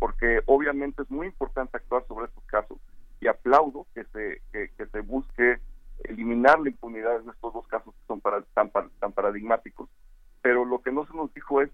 Porque 0.00 0.40
obviamente 0.46 1.02
es 1.02 1.10
muy 1.12 1.28
importante 1.28 1.76
actuar 1.76 2.04
sobre 2.08 2.26
estos 2.26 2.42
casos 2.46 2.78
y 3.20 3.28
aplaudo 3.28 3.86
que 3.94 4.02
se, 4.06 4.42
que, 4.50 4.84
se 4.84 5.00
busque 5.02 5.60
eliminar 6.02 6.58
la 6.58 6.70
impunidad 6.70 7.20
en 7.20 7.30
estos 7.30 7.54
dos 7.54 7.68
casos 7.68 7.94
que 7.94 8.06
son 8.08 8.20
para, 8.20 8.42
tan, 8.42 8.72
tan 8.98 9.12
paradigmáticos. 9.12 9.88
Pero 10.40 10.64
lo 10.64 10.82
que 10.82 10.90
no 10.90 11.06
se 11.06 11.14
nos 11.14 11.32
dijo 11.34 11.62
es 11.62 11.70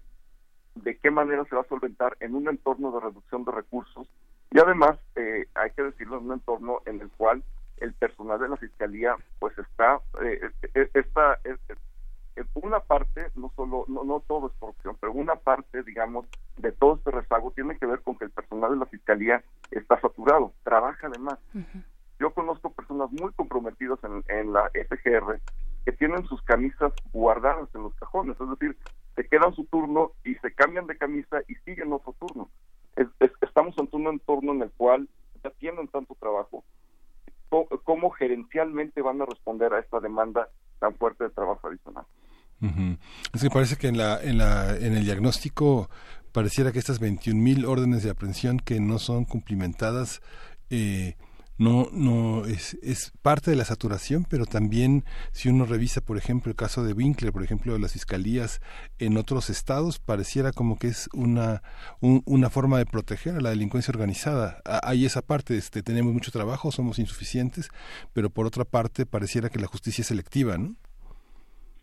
de 0.75 0.95
qué 0.99 1.09
manera 1.09 1.43
se 1.45 1.55
va 1.55 1.61
a 1.61 1.69
solventar 1.69 2.17
en 2.19 2.35
un 2.35 2.47
entorno 2.47 2.91
de 2.91 2.99
reducción 2.99 3.45
de 3.45 3.51
recursos 3.51 4.07
y 4.51 4.59
además, 4.59 4.99
eh, 5.15 5.47
hay 5.55 5.71
que 5.71 5.81
decirlo, 5.81 6.19
en 6.19 6.25
un 6.25 6.33
entorno 6.33 6.81
en 6.85 7.01
el 7.01 7.09
cual 7.09 7.43
el 7.81 7.93
personal 7.93 8.39
de 8.39 8.49
la 8.49 8.57
fiscalía 8.57 9.15
pues 9.39 9.57
está 9.57 9.99
eh, 10.23 10.49
eh 10.73 10.89
esta 10.93 11.39
una 12.53 12.79
parte 12.79 13.27
no 13.35 13.51
solo 13.55 13.85
no, 13.87 14.03
no 14.03 14.21
todo 14.21 14.47
es 14.47 14.53
corrupción 14.59 14.97
pero 14.99 15.11
una 15.13 15.35
parte 15.35 15.83
digamos 15.83 16.25
de 16.57 16.71
todo 16.71 16.95
este 16.95 17.11
rezago 17.11 17.51
tiene 17.51 17.77
que 17.77 17.85
ver 17.85 18.01
con 18.01 18.17
que 18.17 18.25
el 18.25 18.31
personal 18.31 18.71
de 18.71 18.77
la 18.77 18.85
fiscalía 18.85 19.43
está 19.71 19.99
saturado 19.99 20.53
trabaja 20.63 21.07
además 21.07 21.39
yo 22.19 22.33
conozco 22.33 22.71
personas 22.71 23.11
muy 23.11 23.31
comprometidas 23.33 23.99
en, 24.03 24.23
en 24.27 24.53
la 24.53 24.69
FGR 24.69 25.39
que 25.85 25.91
tienen 25.93 26.25
sus 26.27 26.41
camisas 26.43 26.93
guardadas 27.11 27.69
en 27.73 27.83
los 27.83 27.95
cajones, 27.95 28.39
es 28.39 28.49
decir, 28.49 28.77
se 29.15 29.27
quedan 29.27 29.53
su 29.55 29.65
turno 29.65 30.11
y 30.23 30.35
se 30.35 30.53
cambian 30.53 30.87
de 30.87 30.97
camisa 30.97 31.39
y 31.47 31.55
siguen 31.65 31.93
otro 31.93 32.13
turno. 32.19 32.49
estamos 33.41 33.77
ante 33.77 33.95
un 33.95 34.07
entorno 34.07 34.53
en 34.53 34.61
el 34.61 34.71
cual 34.71 35.09
ya 35.43 35.49
tienen 35.51 35.87
tanto 35.87 36.15
trabajo, 36.15 36.63
¿cómo 37.83 38.11
gerencialmente 38.29 39.01
van 39.01 39.21
a 39.21 39.25
responder 39.25 39.73
a 39.73 39.79
esta 39.79 39.99
demanda 39.99 40.49
tan 40.79 40.95
fuerte 40.95 41.23
de 41.25 41.29
trabajo 41.31 41.67
adicional? 41.67 42.05
Es 43.33 43.41
que 43.41 43.49
parece 43.49 43.77
que 43.77 43.87
en, 43.87 43.97
la, 43.97 44.21
en, 44.21 44.37
la, 44.37 44.75
en 44.75 44.93
el 44.95 45.05
diagnóstico 45.05 45.89
pareciera 46.33 46.71
que 46.71 46.79
estas 46.79 47.01
21.000 47.01 47.65
órdenes 47.65 48.03
de 48.03 48.09
aprehensión 48.09 48.59
que 48.59 48.79
no 48.79 48.99
son 48.99 49.25
cumplimentadas 49.25 50.21
eh, 50.69 51.15
no 51.59 51.89
no 51.91 52.45
es, 52.45 52.79
es 52.81 53.11
parte 53.21 53.51
de 53.51 53.57
la 53.57 53.65
saturación 53.65 54.25
pero 54.27 54.45
también 54.45 55.03
si 55.33 55.49
uno 55.49 55.65
revisa 55.65 56.01
por 56.01 56.17
ejemplo 56.17 56.49
el 56.49 56.55
caso 56.55 56.83
de 56.83 56.93
Winkler 56.93 57.33
por 57.33 57.43
ejemplo 57.43 57.73
de 57.73 57.79
las 57.79 57.93
fiscalías 57.93 58.61
en 58.97 59.17
otros 59.17 59.49
estados 59.49 59.99
pareciera 59.99 60.51
como 60.53 60.79
que 60.79 60.87
es 60.87 61.09
una 61.13 61.61
una 61.99 62.49
forma 62.49 62.77
de 62.77 62.85
proteger 62.85 63.35
a 63.35 63.41
la 63.41 63.49
delincuencia 63.49 63.91
organizada. 63.91 64.61
Hay 64.83 65.05
esa 65.05 65.21
parte 65.21 65.57
este 65.57 65.83
tenemos 65.83 66.13
mucho 66.13 66.31
trabajo 66.31 66.71
somos 66.71 66.97
insuficientes 66.97 67.69
pero 68.13 68.29
por 68.29 68.45
otra 68.45 68.63
parte 68.63 69.05
pareciera 69.05 69.49
que 69.49 69.59
la 69.59 69.67
justicia 69.67 70.01
es 70.01 70.07
selectiva 70.07 70.57
no 70.57 70.75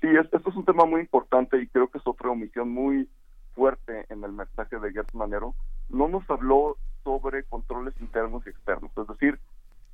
sí 0.01 0.09
esto 0.09 0.48
es 0.48 0.57
un 0.57 0.65
tema 0.65 0.86
muy 0.86 1.03
importante 1.03 1.61
y 1.61 1.66
creo 1.69 1.89
que 1.89 1.98
es 1.98 2.07
otra 2.07 2.31
omisión 2.31 2.70
muy 2.70 3.09
fuerte 3.55 4.07
en 4.09 4.24
el 4.24 4.32
mensaje 4.32 4.78
de 4.78 4.93
Gertz 4.93 5.15
Manero. 5.15 5.55
No 5.89 6.09
nos 6.09 6.28
habló 6.31 6.77
sobre 7.05 7.44
controles 7.44 7.94
internos 8.01 8.43
y 8.47 8.51
externos 8.51 8.90
es 8.97 9.07
decir 9.09 9.39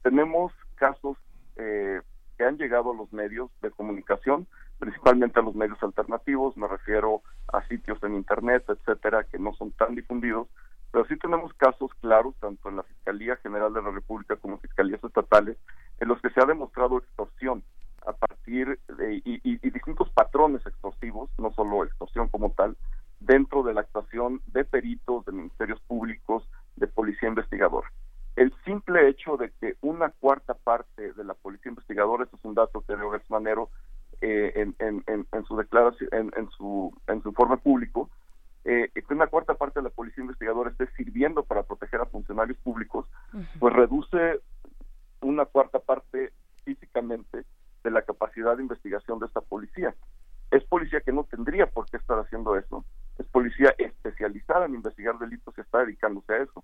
tenemos 0.03 0.53
casos 0.75 1.17
eh, 1.57 2.01
que 2.37 2.45
han 2.45 2.59
llegado 2.59 2.93
a 2.93 2.97
los 2.97 3.13
medios 3.13 3.51
de 3.63 3.71
comunicación, 3.71 4.47
principalmente 4.79 5.39
a 5.39 5.43
los 5.43 5.55
medios 5.55 5.83
alternativos, 5.83 6.57
me 6.57 6.67
refiero 6.67 7.23
a 7.53 7.63
sitios 7.69 8.03
en 8.03 8.15
Internet, 8.15 8.65
etcétera, 8.69 9.25
que 9.25 9.39
no 9.39 9.55
son 9.55 9.71
tan 9.73 9.95
difundidos, 9.95 10.49
pero 10.91 11.07
sí 11.07 11.17
tenemos 11.17 11.53
casos 11.55 11.91
claros, 12.01 12.35
tanto 12.41 12.69
en 12.69 12.77
la 12.77 12.83
Fiscalía 12.83 13.37
General 13.37 13.73
de 13.73 13.83
la 13.83 13.91
República 13.91 14.37
como 14.37 14.55
en 14.55 14.61
fiscalías 14.61 15.03
estatales, 15.03 15.57
en 16.01 16.09
los 16.09 16.21
que 16.21 16.31
se 16.31 16.41
ha 16.41 16.47
demostrado 16.47 16.99
extorsión 16.99 17.63
a 18.05 18.13
partir 18.13 18.81
de, 18.99 19.23
y, 19.25 19.41
y 19.45 19.71
distintos 19.71 20.11
patrones 20.11 20.67
extorsivos, 20.67 21.31
no 21.39 21.53
solo 21.53 21.85
extorsión 21.85 22.29
como 22.29 22.51
tal, 22.51 22.77
dentro 23.21 23.63
de 23.63 23.75
la 23.75 23.83
actuación 23.83 24.43
de 24.49 24.65
peritos, 24.65 25.25
de 25.25 25.33
ministerios 25.33 25.81
públicos, 25.83 26.43
de 26.75 26.89
policía 26.89 27.29
investigadora 27.29 27.89
el 28.37 28.53
simple 28.65 29.09
hecho 29.09 29.37
de 29.37 29.51
que 29.61 29.77
una 29.83 30.11
cuarta 30.11 30.55
parte 30.55 31.13
de 31.13 31.25
la 31.25 31.35
policía 31.35 31.71
investigadora, 31.71 32.25
esto 32.25 32.37
es 32.37 32.45
un 32.45 32.55
dato 32.55 32.83
que 32.83 32.97
dio 32.97 33.11
Manero 33.29 33.71
eh, 34.21 34.53
en, 34.55 34.75
en, 34.79 35.27
en, 35.31 35.45
su 35.45 35.57
declaración, 35.57 36.09
en, 36.13 36.51
su 36.51 36.93
en 37.09 37.23
su 37.23 37.29
informe 37.31 37.59
público, 37.59 38.09
eh, 38.65 38.89
que 38.95 39.15
una 39.15 39.27
cuarta 39.27 39.55
parte 39.55 39.81
de 39.81 39.85
la 39.85 39.91
policía 39.91 40.23
investigadora 40.23 40.71
esté 40.71 40.87
sirviendo 40.97 41.43
para 41.43 41.65
proteger 41.65 42.01
a 42.01 42.07
funcionarios 42.07 42.57
públicos, 42.59 43.07
pues 43.59 43.75
reduce 43.75 44.41
una 45.21 45.45
cuarta 45.45 45.79
parte 45.81 46.33
físicamente 46.65 47.45
de 47.83 47.91
la 47.91 48.03
capacidad 48.03 48.57
de 48.57 48.63
investigación 48.63 49.19
de 49.19 49.27
esta 49.27 49.41
policía. 49.41 49.95
Es 50.51 50.63
policía 50.65 51.01
que 51.01 51.13
no 51.13 51.25
tendría 51.25 51.67
por 51.67 51.87
qué 51.91 51.97
estar 51.97 52.19
haciendo 52.19 52.57
eso. 52.57 52.85
Es 53.19 53.27
policía 53.27 53.75
especializada 53.79 54.67
en 54.67 54.75
investigar 54.75 55.19
delitos 55.19 55.55
y 55.57 55.61
está 55.61 55.79
dedicándose 55.79 56.33
a 56.33 56.43
eso. 56.43 56.63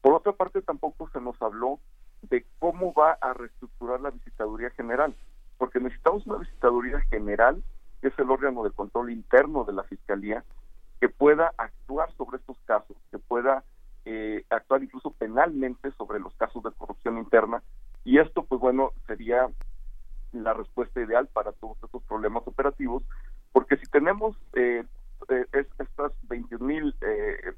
Por 0.00 0.14
otra 0.14 0.32
parte, 0.32 0.62
tampoco 0.62 1.08
se 1.12 1.20
nos 1.20 1.40
habló 1.42 1.78
de 2.22 2.44
cómo 2.58 2.92
va 2.92 3.12
a 3.20 3.34
reestructurar 3.34 4.00
la 4.00 4.10
visitaduría 4.10 4.70
general, 4.70 5.14
porque 5.58 5.80
necesitamos 5.80 6.26
una 6.26 6.38
visitaduría 6.38 7.00
general, 7.10 7.62
que 8.00 8.08
es 8.08 8.18
el 8.18 8.30
órgano 8.30 8.64
de 8.64 8.70
control 8.70 9.10
interno 9.10 9.64
de 9.64 9.72
la 9.72 9.82
Fiscalía, 9.84 10.44
que 11.00 11.08
pueda 11.08 11.52
actuar 11.56 12.12
sobre 12.16 12.38
estos 12.38 12.56
casos, 12.64 12.96
que 13.10 13.18
pueda 13.18 13.64
eh, 14.04 14.44
actuar 14.50 14.82
incluso 14.82 15.10
penalmente 15.12 15.90
sobre 15.92 16.20
los 16.20 16.34
casos 16.34 16.62
de 16.62 16.72
corrupción 16.72 17.18
interna, 17.18 17.62
y 18.04 18.18
esto, 18.18 18.44
pues 18.44 18.60
bueno, 18.60 18.92
sería 19.06 19.48
la 20.32 20.54
respuesta 20.54 21.00
ideal 21.00 21.28
para 21.28 21.52
todos 21.52 21.76
estos 21.82 22.02
problemas 22.04 22.42
operativos, 22.46 23.02
porque 23.52 23.76
si 23.76 23.86
tenemos 23.86 24.36
eh, 24.54 24.84
eh 25.28 25.66
estas 25.78 26.12
21 26.28 26.64
mil 26.64 26.94
eh, 27.02 27.52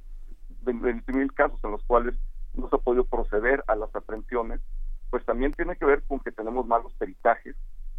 mil 1.07 1.33
casos 1.33 1.59
en 1.63 1.73
los 1.73 1.83
cuales 1.85 2.15
no 2.55 2.69
se 2.69 2.77
ha 2.77 2.79
podido 2.79 3.05
proceder 3.05 3.65
a 3.67 3.77
las 3.77 3.95
aprehensiones, 3.95 4.61
pues 5.11 5.25
también 5.25 5.53
tiene 5.53 5.77
que 5.77 5.85
ver 5.85 6.03
con 6.05 6.21
que 6.21 6.33
tenemos 6.33 6.67
malos 6.67 6.93
peritajes, 6.95 7.57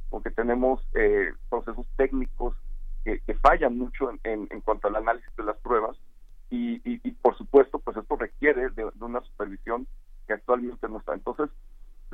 con 0.09 0.23
que 0.23 0.31
tenemos 0.31 0.81
eh, 0.93 1.31
procesos 1.49 1.85
técnicos 1.95 2.55
que, 3.03 3.19
fallan 3.41 3.77
mucho 3.77 4.09
en, 4.23 4.47
en, 4.49 4.61
cuanto 4.61 4.87
al 4.87 4.95
análisis 4.95 5.35
de 5.35 5.43
las 5.43 5.57
pruebas 5.57 5.97
y, 6.49 7.11
por 7.21 7.37
supuesto 7.37 7.79
pues 7.79 7.97
esto 7.97 8.15
requiere 8.15 8.69
de, 8.69 8.85
una 9.01 9.21
supervisión 9.21 9.87
que 10.27 10.33
actualmente 10.33 10.87
no 10.87 10.99
está. 10.99 11.13
Entonces, 11.13 11.49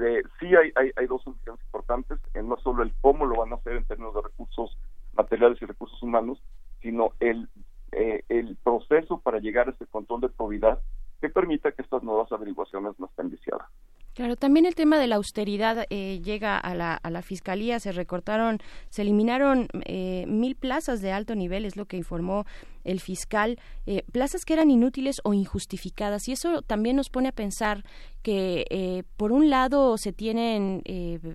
eh, 0.02 0.24
sí 0.40 0.48
hay, 0.56 0.72
hay, 0.76 1.08
dos 1.08 1.22
soluciones 1.24 1.62
importantes, 1.66 2.20
no 2.42 2.58
solo 2.58 2.84
el 2.84 2.94
cómo 3.02 3.26
lo 3.26 3.38
van 3.38 3.52
a 3.52 3.58
hacer 3.58 3.74
en 3.74 3.84
términos 3.84 4.16
de 4.16 4.22
recursos 4.22 4.78
materiales 5.14 5.62
y 5.62 5.66
recursos 5.66 6.02
humanos, 6.02 6.42
sino 6.82 7.12
el, 7.20 7.50
eh, 7.92 8.24
el 8.30 8.56
proceso 8.64 9.20
para 9.20 9.40
llegar 9.40 9.68
a 9.68 9.72
ese 9.72 9.86
control 9.88 10.22
de 10.22 10.30
probidad 10.30 10.80
que 11.20 11.30
permita 11.30 11.72
que 11.72 11.82
estas 11.82 12.04
nuevas 12.04 12.32
averiguaciones 12.32 12.94
no 13.00 13.08
estén 13.08 13.30
viciadas. 13.30 13.68
Claro, 14.20 14.36
también 14.36 14.66
el 14.66 14.76
tema 14.76 14.98
de 14.98 15.08
la 15.08 15.16
austeridad 15.16 15.86
eh, 15.90 16.20
llega 16.22 16.58
a 16.58 16.76
la, 16.76 16.94
a 16.96 17.10
la 17.10 17.22
fiscalía, 17.22 17.80
se 17.80 17.94
recortaron, 17.94 18.60
se 18.90 19.04
eliminaron 19.04 19.70
eh, 19.86 20.26
mil 20.28 20.58
plazas 20.58 21.02
de 21.02 21.14
alto 21.14 21.36
nivel, 21.36 21.64
es 21.64 21.78
lo 21.78 21.86
que 21.86 21.96
informó 21.96 22.46
el 22.84 23.00
fiscal, 23.00 23.60
eh, 23.86 24.04
plazas 24.12 24.44
que 24.44 24.54
eran 24.54 24.72
inútiles 24.72 25.22
o 25.24 25.34
injustificadas. 25.34 26.28
Y 26.28 26.34
eso 26.34 26.62
también 26.64 26.98
nos 26.98 27.10
pone 27.10 27.30
a 27.30 27.32
pensar 27.32 27.86
que, 28.22 29.06
por 29.16 29.32
un 29.32 29.50
lado, 29.50 29.98
se 29.98 30.12
tienen 30.12 30.84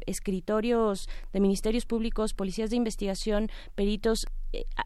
escritorios 0.06 1.08
de 1.32 1.40
ministerios 1.40 1.86
públicos, 1.86 2.34
policías 2.34 2.68
de 2.68 2.76
investigación, 2.76 3.48
peritos 3.74 4.26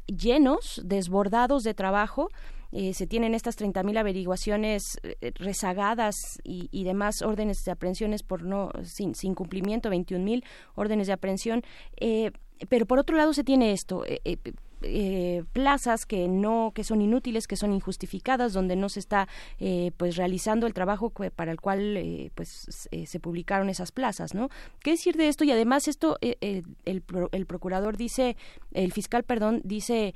llenos, 0.07 0.81
desbordados 0.85 1.65
de 1.65 1.75
trabajo, 1.75 2.29
eh, 2.73 2.93
se 2.95 3.07
tienen 3.07 3.35
estas 3.35 3.59
30.000 3.59 3.99
averiguaciones 3.99 4.99
eh, 5.03 5.33
rezagadas 5.37 6.15
y, 6.45 6.69
y, 6.71 6.85
demás 6.85 7.23
órdenes 7.23 7.65
de 7.65 7.73
aprehensiones 7.73 8.23
por 8.23 8.43
no 8.43 8.71
sin, 8.85 9.15
sin 9.15 9.35
cumplimiento, 9.35 9.91
21.000 9.91 10.45
órdenes 10.75 11.07
de 11.07 11.13
aprehensión. 11.15 11.63
Eh, 11.97 12.31
pero 12.69 12.87
por 12.87 12.99
otro 12.99 13.17
lado 13.17 13.33
se 13.33 13.45
tiene 13.45 13.73
esto, 13.73 14.05
eh, 14.07 14.37
plazas 15.53 16.07
que 16.07 16.29
no 16.29 16.73
que 16.75 16.85
son 16.85 17.01
inútiles 17.03 17.47
que 17.47 17.57
son 17.57 17.73
injustificadas 17.73 18.53
donde 18.53 18.77
no 18.77 18.89
se 18.89 19.01
está 19.01 19.29
eh, 19.59 19.93
pues 19.97 20.17
realizando 20.17 20.67
el 20.67 20.75
trabajo 20.75 21.11
para 21.11 21.51
el 21.51 21.61
cual 21.61 21.97
eh, 21.97 22.31
pues 22.35 22.89
se 22.91 23.21
publicaron 23.21 23.69
esas 23.69 23.93
plazas 23.93 24.35
no 24.35 24.49
qué 24.81 24.93
decir 24.93 25.17
de 25.17 25.29
esto 25.29 25.45
y 25.45 25.51
además 25.51 25.89
esto 25.89 26.19
el, 26.21 26.65
el, 26.85 27.47
procurador 27.47 27.97
dice 27.97 28.37
el 28.73 28.93
fiscal 28.93 29.25
perdón 29.25 29.61
dice 29.65 30.15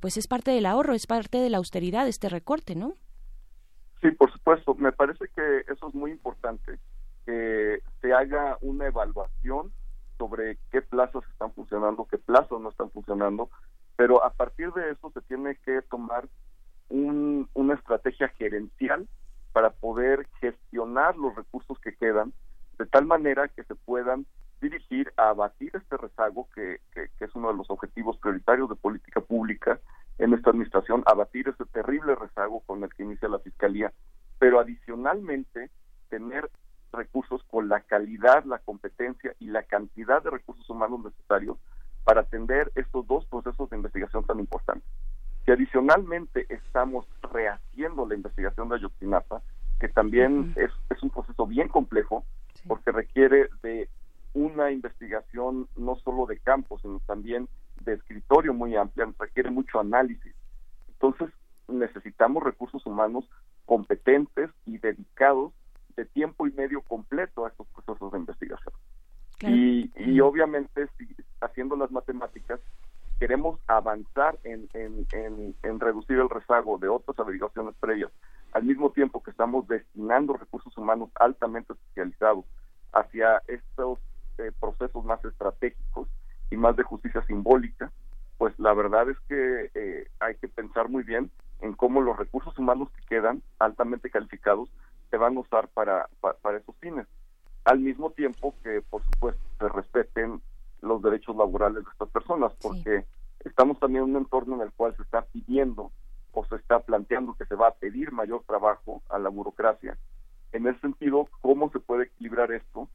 pues 0.00 0.16
es 0.16 0.26
parte 0.26 0.50
del 0.50 0.66
ahorro 0.66 0.94
es 0.94 1.06
parte 1.06 1.38
de 1.38 1.50
la 1.50 1.58
austeridad 1.58 2.06
este 2.08 2.28
recorte 2.28 2.74
no 2.74 2.94
sí 4.02 4.10
por 4.10 4.30
supuesto. 4.32 4.74
Me 4.74 4.92
parece 4.92 5.26
que 5.34 5.64
eso 5.72 5.88
es 5.88 5.94
muy 5.94 6.10
importante 6.10 6.78
que 7.24 7.80
se 8.00 8.12
haga 8.12 8.58
una 8.60 8.86
evaluación 8.86 9.72
sobre 10.18 10.58
qué 10.70 10.82
plazas 10.82 11.24
están 11.32 11.52
funcionando, 11.52 12.06
qué 12.10 12.18
plazos 12.18 12.60
no 12.60 12.68
están 12.68 12.90
funcionando, 12.90 13.48
pero 13.96 14.24
a 14.24 14.30
partir 14.32 14.72
de 14.72 14.90
eso 14.90 15.10
se 15.10 15.20
tiene 15.22 15.56
que 15.56 15.82
tomar 15.82 16.28
una 16.90 17.74
estrategia 17.74 18.28
gerencial 18.28 19.08
para 19.52 19.70
poder 19.70 20.28
gestionar 20.40 21.16
los 21.16 21.34
recursos 21.34 21.78
que 21.80 21.94
quedan 21.96 22.32
de 22.78 22.86
tal 22.86 23.06
manera 23.06 23.48
que 23.48 23.64
se 23.64 23.74
puedan 23.74 24.26
dirigir 24.60 25.12
a 25.16 25.30
abatir 25.30 25.70
este 25.74 25.96
rezago 25.96 26.48
que, 26.54 26.80
que, 26.92 27.08
es 27.24 27.34
uno 27.34 27.48
de 27.48 27.56
los 27.56 27.70
objetivos 27.70 28.16
prioritarios 28.18 28.68
de 28.68 28.76
política 28.76 29.20
pública 29.20 29.78
en 30.18 30.32
esta 30.32 30.50
administración, 30.50 31.02
abatir 31.06 31.48
ese 31.48 31.64
terrible 31.66 32.14
rezago 32.14 32.60
con 32.60 32.82
el 32.82 32.92
que 32.94 33.02
inicia 33.02 33.28
la 33.28 33.40
Fiscalía, 33.40 33.92
pero 34.38 34.60
adicionalmente 34.60 35.70
tener 36.08 36.50
recursos 36.92 37.42
con 37.44 37.68
la 37.68 37.80
calidad, 37.80 38.44
la 38.44 38.58
competencia 38.58 39.34
y 39.40 39.46
la 39.46 39.64
cantidad 39.64 40.22
de 40.22 40.30
recursos 40.30 40.68
humanos 40.70 41.00
necesarios 41.04 41.58
para 42.04 42.20
atender 42.20 42.70
estos 42.74 43.06
dos 43.06 43.24
procesos 43.26 43.68
de 43.70 43.76
investigación 43.76 44.24
tan 44.24 44.38
importantes. 44.38 44.88
Que 45.44 45.52
adicionalmente 45.52 46.46
estamos 46.48 47.06
rehaciendo 47.32 48.06
la 48.06 48.14
investigación 48.14 48.68
de 48.68 48.76
Ayotzinapa, 48.76 49.42
que 49.80 49.88
también 49.88 50.54
es, 50.56 50.70
es, 50.90 51.02
un 51.02 51.10
proceso 51.10 51.46
bien 51.46 51.68
complejo, 51.68 52.24
porque 52.66 52.92
requiere 52.92 53.48
de 53.62 53.88
una 54.32 54.70
investigación 54.70 55.68
no 55.76 55.96
solo 55.96 56.26
de 56.26 56.38
campo, 56.38 56.78
sino 56.78 57.00
también 57.06 57.48
de 57.82 57.94
escritorio 57.94 58.54
muy 58.54 58.76
amplia, 58.76 59.06
requiere 59.18 59.50
mucho 59.50 59.80
análisis. 59.80 60.34
Entonces, 60.88 61.30
necesitamos 61.68 62.42
recursos 62.42 62.84
humanos 62.86 63.28
competentes 63.66 64.50
y 64.66 64.78
dedicados 64.78 65.52
de 65.96 66.04
tiempo 66.04 66.46
y 66.46 66.52
medio 66.52 66.82
completo 66.82 67.44
a 67.44 67.48
estos 67.48 67.66
procesos 67.68 68.12
de 68.12 68.18
investigación. 68.18 68.74
Y, 69.40 70.20
obviamente, 70.20 70.88
si, 70.96 71.06
haciendo 71.40 71.76
las 71.76 71.90
matemáticas, 71.90 72.60
queremos 73.18 73.60
avanzar 73.66 74.38
en, 74.44 74.68
reducir 75.80 76.18
el 76.18 76.30
rezago 76.30 76.78
de 76.78 76.88
otras 76.88 77.18
averiguaciones 77.18 77.74
previas, 77.80 78.10
al 78.52 78.64
mismo 78.64 78.90
tiempo 78.90 79.22
que 79.22 79.30
estamos 79.30 79.66
destinando 79.68 80.34
recursos 80.34 80.76
humanos 80.78 81.10
altamente 81.16 81.72
especializados 81.72 82.44
hacia 82.92 83.42
estos 83.48 83.98
eh, 84.38 84.52
procesos 84.60 85.04
más 85.04 85.24
estratégicos 85.24 86.08
y 86.50 86.56
más 86.56 86.76
de 86.76 86.84
justicia 86.84 87.22
simbólica, 87.26 87.90
pues 88.38 88.58
la 88.58 88.74
verdad 88.74 89.08
es 89.10 89.18
que 89.28 89.70
eh, 89.74 90.08
hay 90.20 90.36
que 90.36 90.48
pensar 90.48 90.88
muy 90.88 91.02
bien 91.02 91.30
en 91.60 91.72
cómo 91.74 92.00
los 92.00 92.16
recursos 92.16 92.56
humanos 92.58 92.88
que 92.90 93.06
quedan 93.06 93.42
altamente 93.58 94.10
calificados 94.10 94.68
se 95.10 95.16
van 95.16 95.36
a 95.36 95.40
usar 95.40 95.68
para, 95.68 96.08
para, 96.20 96.58
esos 96.58 96.76
fines. 96.76 97.06
Al 97.64 97.80
mismo 97.80 98.10
tiempo 98.10 98.54
que, 98.62 98.82
por 98.82 99.02
supuesto, 99.04 99.42
se 99.58 99.68
respeten 99.68 100.42
los 100.82 101.00
derechos 101.02 101.34
laborales 101.34 101.84
de 101.84 101.90
estas 101.90 102.10
personas, 102.10 102.52
porque 102.60 103.06
estamos 103.44 103.78
también 103.78 104.04
en 104.04 104.10
un 104.10 104.16
entorno 104.22 104.56
en 104.56 104.62
el 104.62 104.72
cual 104.72 104.94
se 104.96 105.02
está 105.02 105.22
pidiendo 105.22 105.90
o 106.32 106.44
se 106.44 106.56
está 106.56 106.80
planteando 106.80 107.34
que 107.34 107.46
se 107.46 107.54
va 107.54 107.68
a 107.68 107.74
pedir 107.74 108.12
mayor 108.12 108.42
trabajo 108.46 109.02
a 109.08 109.18
la 109.18 109.30
burocracia. 109.30 109.96
En 110.52 110.66
ese 110.66 110.80
sentido, 110.80 111.28
¿cómo 111.40 111.70
se 111.70 111.80
puede 111.80 112.04
equilibrar 112.04 112.52
esto 112.52 112.88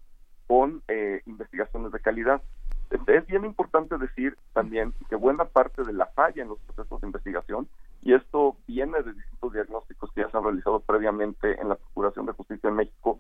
con 0.48 0.84
eh, 0.88 1.22
investigaciones 1.26 1.92
de 1.92 2.00
calidad? 2.00 2.42
Es 2.90 3.28
bien 3.28 3.46
importante 3.46 3.98
decir 3.98 4.38
también 4.54 4.94
que 5.10 5.16
buena 5.16 5.46
parte 5.46 5.84
de 5.84 5.94
la 5.94 6.08
falla 6.08 6.42
en 6.42 6.50
los 6.50 6.60
procesos 6.60 7.02
de 7.02 7.08
investigación, 7.08 7.68
y 8.02 8.14
esto 8.14 8.56
viene 8.68 9.02
de 9.04 9.14
distintos 9.14 9.54
diagnósticos 9.54 10.12
que 10.12 10.22
ya 10.22 10.30
se 10.30 10.38
han 10.38 10.44
realizado 10.44 10.80
previamente 10.80 11.60
en 11.60 11.70
la 11.70 11.76
Procuración 11.76 12.26
de 12.26 12.34
Justicia 12.34 12.70
en 12.70 12.76
México, 12.76 13.20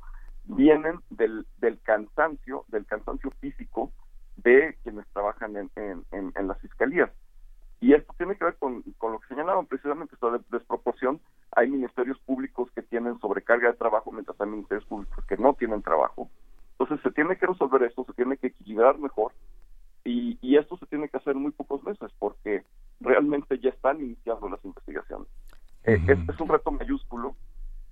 vienen 0.49 0.99
del, 1.09 1.45
del 1.57 1.79
cansancio, 1.81 2.65
del 2.67 2.85
cansancio 2.85 3.31
físico 3.39 3.91
de 4.37 4.77
quienes 4.83 5.07
trabajan 5.13 5.55
en, 5.55 5.69
en, 6.11 6.47
las 6.47 6.59
fiscalías. 6.59 7.09
Y 7.81 7.93
esto 7.93 8.13
tiene 8.17 8.35
que 8.35 8.45
ver 8.45 8.55
con, 8.57 8.81
con 8.97 9.13
lo 9.13 9.19
que 9.19 9.27
señalaban 9.27 9.65
precisamente 9.65 10.15
esta 10.15 10.27
desproporción. 10.49 11.21
Hay 11.55 11.69
ministerios 11.69 12.19
públicos 12.19 12.69
que 12.73 12.81
tienen 12.81 13.19
sobrecarga 13.19 13.69
de 13.69 13.77
trabajo, 13.77 14.11
mientras 14.11 14.39
hay 14.41 14.49
ministerios 14.49 14.85
públicos 14.85 15.23
que 15.25 15.37
no 15.37 15.53
tienen 15.53 15.81
trabajo. 15.81 16.29
Entonces 16.71 17.01
se 17.03 17.11
tiene 17.11 17.37
que 17.37 17.45
resolver 17.47 17.83
esto, 17.83 18.05
se 18.05 18.13
tiene 18.13 18.37
que 18.37 18.47
equilibrar 18.47 18.97
mejor 18.97 19.33
y, 20.03 20.37
y 20.41 20.57
esto 20.57 20.77
se 20.77 20.85
tiene 20.87 21.09
que 21.09 21.17
hacer 21.17 21.35
en 21.35 21.43
muy 21.43 21.51
pocos 21.51 21.83
meses 21.83 22.11
porque 22.17 22.63
realmente 22.99 23.59
ya 23.59 23.69
están 23.69 23.99
iniciando 24.01 24.49
las 24.49 24.63
investigaciones. 24.63 25.27
Eh, 25.83 25.99
es, 26.07 26.39
un 26.39 26.49
reto 26.49 26.71
mayúsculo 26.71 27.35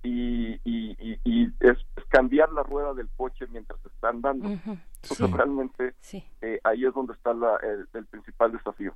y, 0.02 0.60
y, 0.64 1.20
y 1.24 1.52
es, 1.60 1.78
cambiar 2.08 2.52
la 2.52 2.62
rueda 2.62 2.94
del 2.94 3.08
coche 3.16 3.46
mientras 3.50 3.84
están 3.84 4.20
dando. 4.20 4.48
Entonces 4.48 5.30
realmente 5.30 5.94
eh, 6.40 6.60
ahí 6.64 6.84
es 6.84 6.94
donde 6.94 7.12
está 7.14 7.34
la, 7.34 7.56
el, 7.92 8.06
principal 8.06 8.52
desafío. 8.52 8.94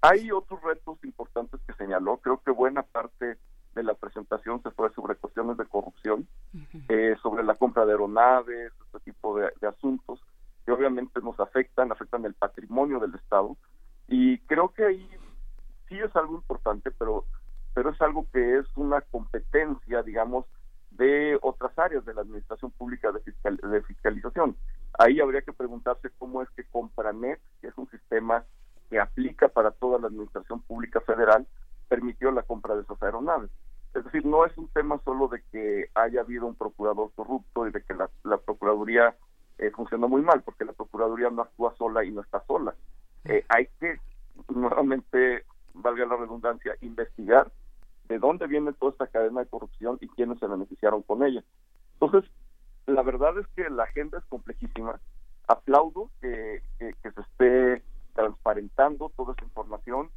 Hay 0.00 0.30
otros 0.30 0.62
retos 0.62 0.98
importantes 1.04 1.60
que 1.66 1.74
señaló. 1.74 2.18
Creo 2.18 2.40
que 2.42 2.50
buena 2.50 2.82
parte 2.82 3.36
de 3.74 3.82
la 3.82 3.94
presentación 3.94 4.62
se 4.62 4.70
fue 4.70 4.92
sobre 4.94 5.16
cuestiones 5.16 5.56
de 5.56 5.66
corrupción, 5.66 6.26
eh, 6.88 7.16
sobre 7.22 7.44
la 7.44 7.54
compra 7.54 7.84
de 7.84 7.92
aeronaves, 7.92 8.72
este 8.86 9.00
tipo 9.10 9.38
de, 9.38 9.50
asuntos 9.66 10.20
que 10.64 10.72
obviamente 10.72 11.20
nos 11.20 11.38
afectan, 11.40 11.90
afectan 11.92 12.24
el 12.24 12.34
patrimonio 12.34 12.98
del 13.00 13.14
Estado. 13.14 13.56
Y 14.06 14.38
creo 14.40 14.72
que 14.72 14.84
ahí 14.84 15.08
sí 15.88 15.98
es 15.98 16.14
algo 16.16 16.34
importante, 16.36 16.90
pero, 16.90 17.24
pero 17.78 17.90
es 17.90 18.02
algo 18.02 18.26
que 18.32 18.58
es 18.58 18.66
una 18.74 19.00
competencia, 19.02 20.02
digamos, 20.02 20.46
de 20.90 21.38
otras 21.42 21.78
áreas 21.78 22.04
de 22.04 22.12
la 22.12 22.22
administración 22.22 22.72
pública 22.72 23.12
de, 23.12 23.82
fiscalización. 23.82 24.56
Ahí 24.98 25.20
habría 25.20 25.42
que 25.42 25.52
preguntarse 25.52 26.10
cómo 26.18 26.42
es 26.42 26.50
que 26.56 26.64
Compranet, 26.64 27.38
que 27.60 27.68
es 27.68 27.78
un 27.78 27.88
sistema 27.88 28.42
que 28.90 28.98
aplica 28.98 29.46
para 29.46 29.70
toda 29.70 30.00
la 30.00 30.08
administración 30.08 30.60
pública 30.62 31.00
federal, 31.02 31.46
permitió 31.88 32.32
la 32.32 32.42
compra 32.42 32.74
de 32.74 32.82
esas 32.82 33.00
aeronaves. 33.00 33.48
Es 33.94 34.02
decir, 34.02 34.26
no 34.26 34.44
es 34.44 34.58
un 34.58 34.66
tema 34.70 35.00
solo 35.04 35.28
de 35.28 35.40
que 35.52 35.88
haya 35.94 36.22
habido 36.22 36.46
un 36.46 36.56
procurador 36.56 37.12
corrupto 37.14 37.68
y 37.68 37.70
de 37.70 37.80
que 37.84 37.94
la, 37.94 38.38
Procuraduría 38.38 39.14
eh, 39.58 39.70
funcionó 39.70 40.08
muy 40.08 40.22
mal, 40.22 40.42
porque 40.42 40.64
la 40.64 40.72
Procuraduría 40.72 41.30
no 41.30 41.42
actúa 41.42 41.76
sola 41.76 42.04
y 42.04 42.10
no 42.10 42.22
está 42.22 42.42
sola. 42.44 42.74
Eh, 43.24 43.44
hay 43.48 43.68
que 43.78 44.00
nuevamente, 44.48 45.44
valga 45.74 46.06
la 46.06 46.16
redundancia, 46.16 46.74
investigar 46.80 47.52
de 48.08 48.18
dónde 48.18 48.46
viene 48.46 48.72
toda 48.72 48.92
esta 48.92 49.06
cadena 49.06 49.40
de 49.40 49.46
corrupción 49.46 49.98
y 50.00 50.08
quiénes 50.08 50.38
se 50.38 50.46
beneficiaron 50.46 51.02
con 51.02 51.22
ella. 51.22 51.44
Entonces, 52.00 52.30
la 52.86 53.02
verdad 53.02 53.38
es 53.38 53.46
que 53.48 53.68
la 53.68 53.84
agenda 53.84 54.18
es 54.18 54.24
complejísima. 54.26 55.00
Aplaudo 55.46 56.10
que, 56.20 56.62
que, 56.78 57.10
se 57.10 57.20
esté 57.20 57.82
transparentando 58.14 59.12
toda 59.16 59.34
esa 59.34 59.44
información, 59.44 60.10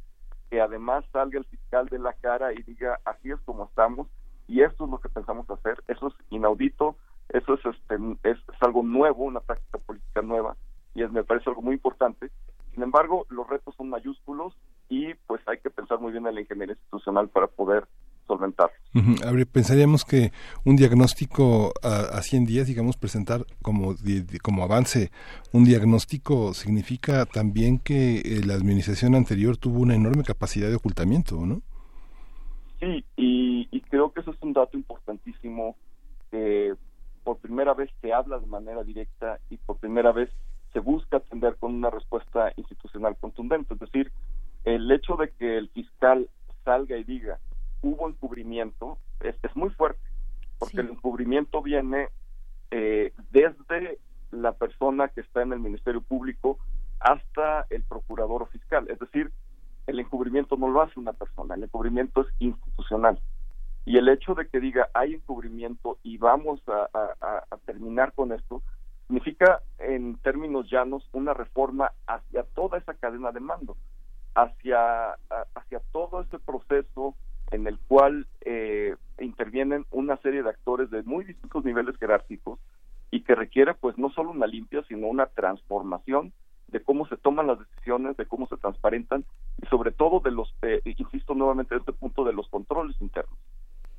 que 0.50 0.60
además 0.60 1.04
salga 1.12 1.38
el 1.38 1.44
fiscal 1.46 1.86
de 1.88 1.98
la 1.98 2.12
cara 2.14 2.52
y 2.52 2.62
diga 2.62 2.98
así 3.04 3.30
es 3.30 3.40
como 3.44 3.64
estamos 3.64 4.08
y 4.48 4.62
esto 4.62 4.84
es 4.84 4.90
lo 4.90 4.98
que 4.98 5.08
pensamos 5.08 5.48
hacer. 5.50 5.82
Eso 5.88 6.08
es 6.08 6.14
inaudito, 6.30 6.96
eso 7.28 7.54
es, 7.54 7.64
este, 7.64 7.94
es, 8.24 8.38
es 8.38 8.62
algo 8.62 8.82
nuevo, 8.82 9.24
una 9.24 9.40
práctica 9.40 9.78
política 9.78 10.22
nueva 10.22 10.56
y 10.94 11.02
es, 11.02 11.10
me 11.10 11.24
parece 11.24 11.50
algo 11.50 11.62
muy 11.62 11.74
importante. 11.74 12.30
Sin 12.72 12.82
embargo, 12.82 13.26
los 13.28 13.48
retos 13.48 13.74
son 13.76 13.90
mayúsculos 13.90 14.54
y 14.92 15.14
pues 15.26 15.40
hay 15.48 15.56
que 15.56 15.70
pensar 15.70 15.98
muy 16.00 16.12
bien 16.12 16.26
en 16.26 16.34
la 16.34 16.42
ingeniería 16.42 16.74
institucional 16.74 17.26
para 17.30 17.46
poder 17.46 17.88
solventar. 18.26 18.70
pensaríamos 19.50 20.04
que 20.04 20.32
un 20.66 20.76
diagnóstico 20.76 21.72
a, 21.82 22.20
100 22.20 22.44
días, 22.44 22.66
digamos, 22.66 22.98
presentar 22.98 23.46
como, 23.62 23.94
como 24.42 24.62
avance 24.62 25.10
un 25.50 25.64
diagnóstico 25.64 26.52
significa 26.52 27.24
también 27.24 27.78
que 27.78 28.18
eh, 28.18 28.42
la 28.44 28.52
administración 28.52 29.14
anterior 29.14 29.56
tuvo 29.56 29.80
una 29.80 29.94
enorme 29.94 30.24
capacidad 30.24 30.68
de 30.68 30.76
ocultamiento, 30.76 31.36
¿no? 31.46 31.62
Sí, 32.78 33.02
y, 33.16 33.68
y 33.70 33.80
creo 33.80 34.12
que 34.12 34.20
eso 34.20 34.32
es 34.32 34.42
un 34.42 34.52
dato 34.52 34.76
importantísimo. 34.76 35.74
que 36.30 36.74
por 37.24 37.38
primera 37.38 37.72
vez 37.72 37.88
se 38.02 38.12
habla 38.12 38.38
de 38.38 38.46
manera 38.46 38.82
directa 38.82 39.38
y 39.48 39.56
por 39.56 39.78
primera 39.78 40.12
vez 40.12 40.28
se 40.72 40.80
busca 40.80 41.18
atender 41.18 41.56
con 41.56 41.74
una 41.74 41.90
respuesta 41.90 42.52
institucional 42.56 43.16
contundente. 43.16 43.74
Es 43.74 43.80
decir, 43.80 44.12
el 44.64 44.90
hecho 44.90 45.16
de 45.16 45.30
que 45.30 45.58
el 45.58 45.68
fiscal 45.70 46.28
salga 46.64 46.96
y 46.96 47.04
diga 47.04 47.38
hubo 47.82 48.08
encubrimiento 48.08 48.98
es, 49.20 49.34
es 49.42 49.54
muy 49.56 49.70
fuerte, 49.70 50.00
porque 50.58 50.80
el 50.80 50.90
encubrimiento 50.90 51.62
viene 51.62 52.08
eh, 52.70 53.12
desde 53.30 53.98
la 54.30 54.52
persona 54.52 55.08
que 55.08 55.20
está 55.20 55.42
en 55.42 55.52
el 55.52 55.58
Ministerio 55.58 56.00
Público 56.00 56.58
hasta 57.00 57.66
el 57.70 57.82
procurador 57.82 58.42
o 58.42 58.46
fiscal. 58.46 58.88
Es 58.88 58.98
decir, 58.98 59.32
el 59.86 59.98
encubrimiento 59.98 60.56
no 60.56 60.68
lo 60.68 60.80
hace 60.80 60.98
una 60.98 61.12
persona, 61.12 61.54
el 61.54 61.64
encubrimiento 61.64 62.22
es 62.22 62.28
institucional. 62.38 63.20
Y 63.84 63.98
el 63.98 64.08
hecho 64.08 64.34
de 64.34 64.46
que 64.46 64.60
diga 64.60 64.88
hay 64.94 65.14
encubrimiento 65.14 65.98
y 66.04 66.16
vamos 66.18 66.62
a, 66.68 66.88
a 66.94 67.56
terminar 67.66 68.12
con 68.12 68.32
esto, 68.32 68.62
significa 69.08 69.60
en 69.78 70.16
términos 70.18 70.70
llanos 70.70 71.08
una 71.12 71.34
reforma 71.34 71.92
hacia 72.06 72.44
toda 72.44 72.78
esa 72.78 72.94
cadena 72.94 73.32
de 73.32 73.40
mando 73.40 73.76
hacia, 74.34 75.12
hacia 75.54 75.80
todo 75.92 76.22
este 76.22 76.38
proceso 76.38 77.14
en 77.50 77.66
el 77.66 77.78
cual 77.78 78.26
eh, 78.40 78.96
intervienen 79.20 79.84
una 79.90 80.16
serie 80.18 80.42
de 80.42 80.50
actores 80.50 80.90
de 80.90 81.02
muy 81.02 81.24
distintos 81.24 81.64
niveles 81.64 81.96
jerárquicos 81.98 82.58
y 83.10 83.22
que 83.22 83.34
requiere 83.34 83.74
pues 83.74 83.98
no 83.98 84.10
solo 84.10 84.30
una 84.30 84.46
limpia, 84.46 84.82
sino 84.88 85.06
una 85.06 85.26
transformación 85.26 86.32
de 86.68 86.82
cómo 86.82 87.06
se 87.06 87.18
toman 87.18 87.46
las 87.46 87.58
decisiones, 87.58 88.16
de 88.16 88.26
cómo 88.26 88.46
se 88.46 88.56
transparentan 88.56 89.24
y 89.62 89.66
sobre 89.66 89.92
todo 89.92 90.20
de 90.20 90.30
los, 90.30 90.54
eh, 90.62 90.80
insisto 90.84 91.34
nuevamente 91.34 91.74
en 91.74 91.80
este 91.80 91.92
punto, 91.92 92.24
de 92.24 92.32
los 92.32 92.48
controles 92.48 92.96
internos. 93.00 93.38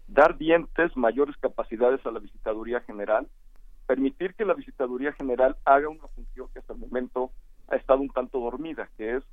Dar 0.08 0.38
dientes, 0.38 0.98
mayores 0.98 1.38
capacidades 1.38 2.04
a 2.06 2.12
la 2.12 2.20
visitaduría 2.20 2.82
general, 2.82 3.28
permitir 3.86 4.34
que 4.34 4.46
la 4.46 4.56
visitaduría 4.56 5.14
general 5.14 5.56
haga 5.66 5.90
una 5.90 6.08
función 6.08 6.48
que 6.52 6.60
hasta 6.60 6.74
el 6.74 6.80
momento 6.80 7.32
ha 7.68 7.76
estado 7.76 8.02
un 8.02 8.10
tanto 8.10 8.40
dormida, 8.40 8.90
que 8.98 9.18
es 9.18 9.24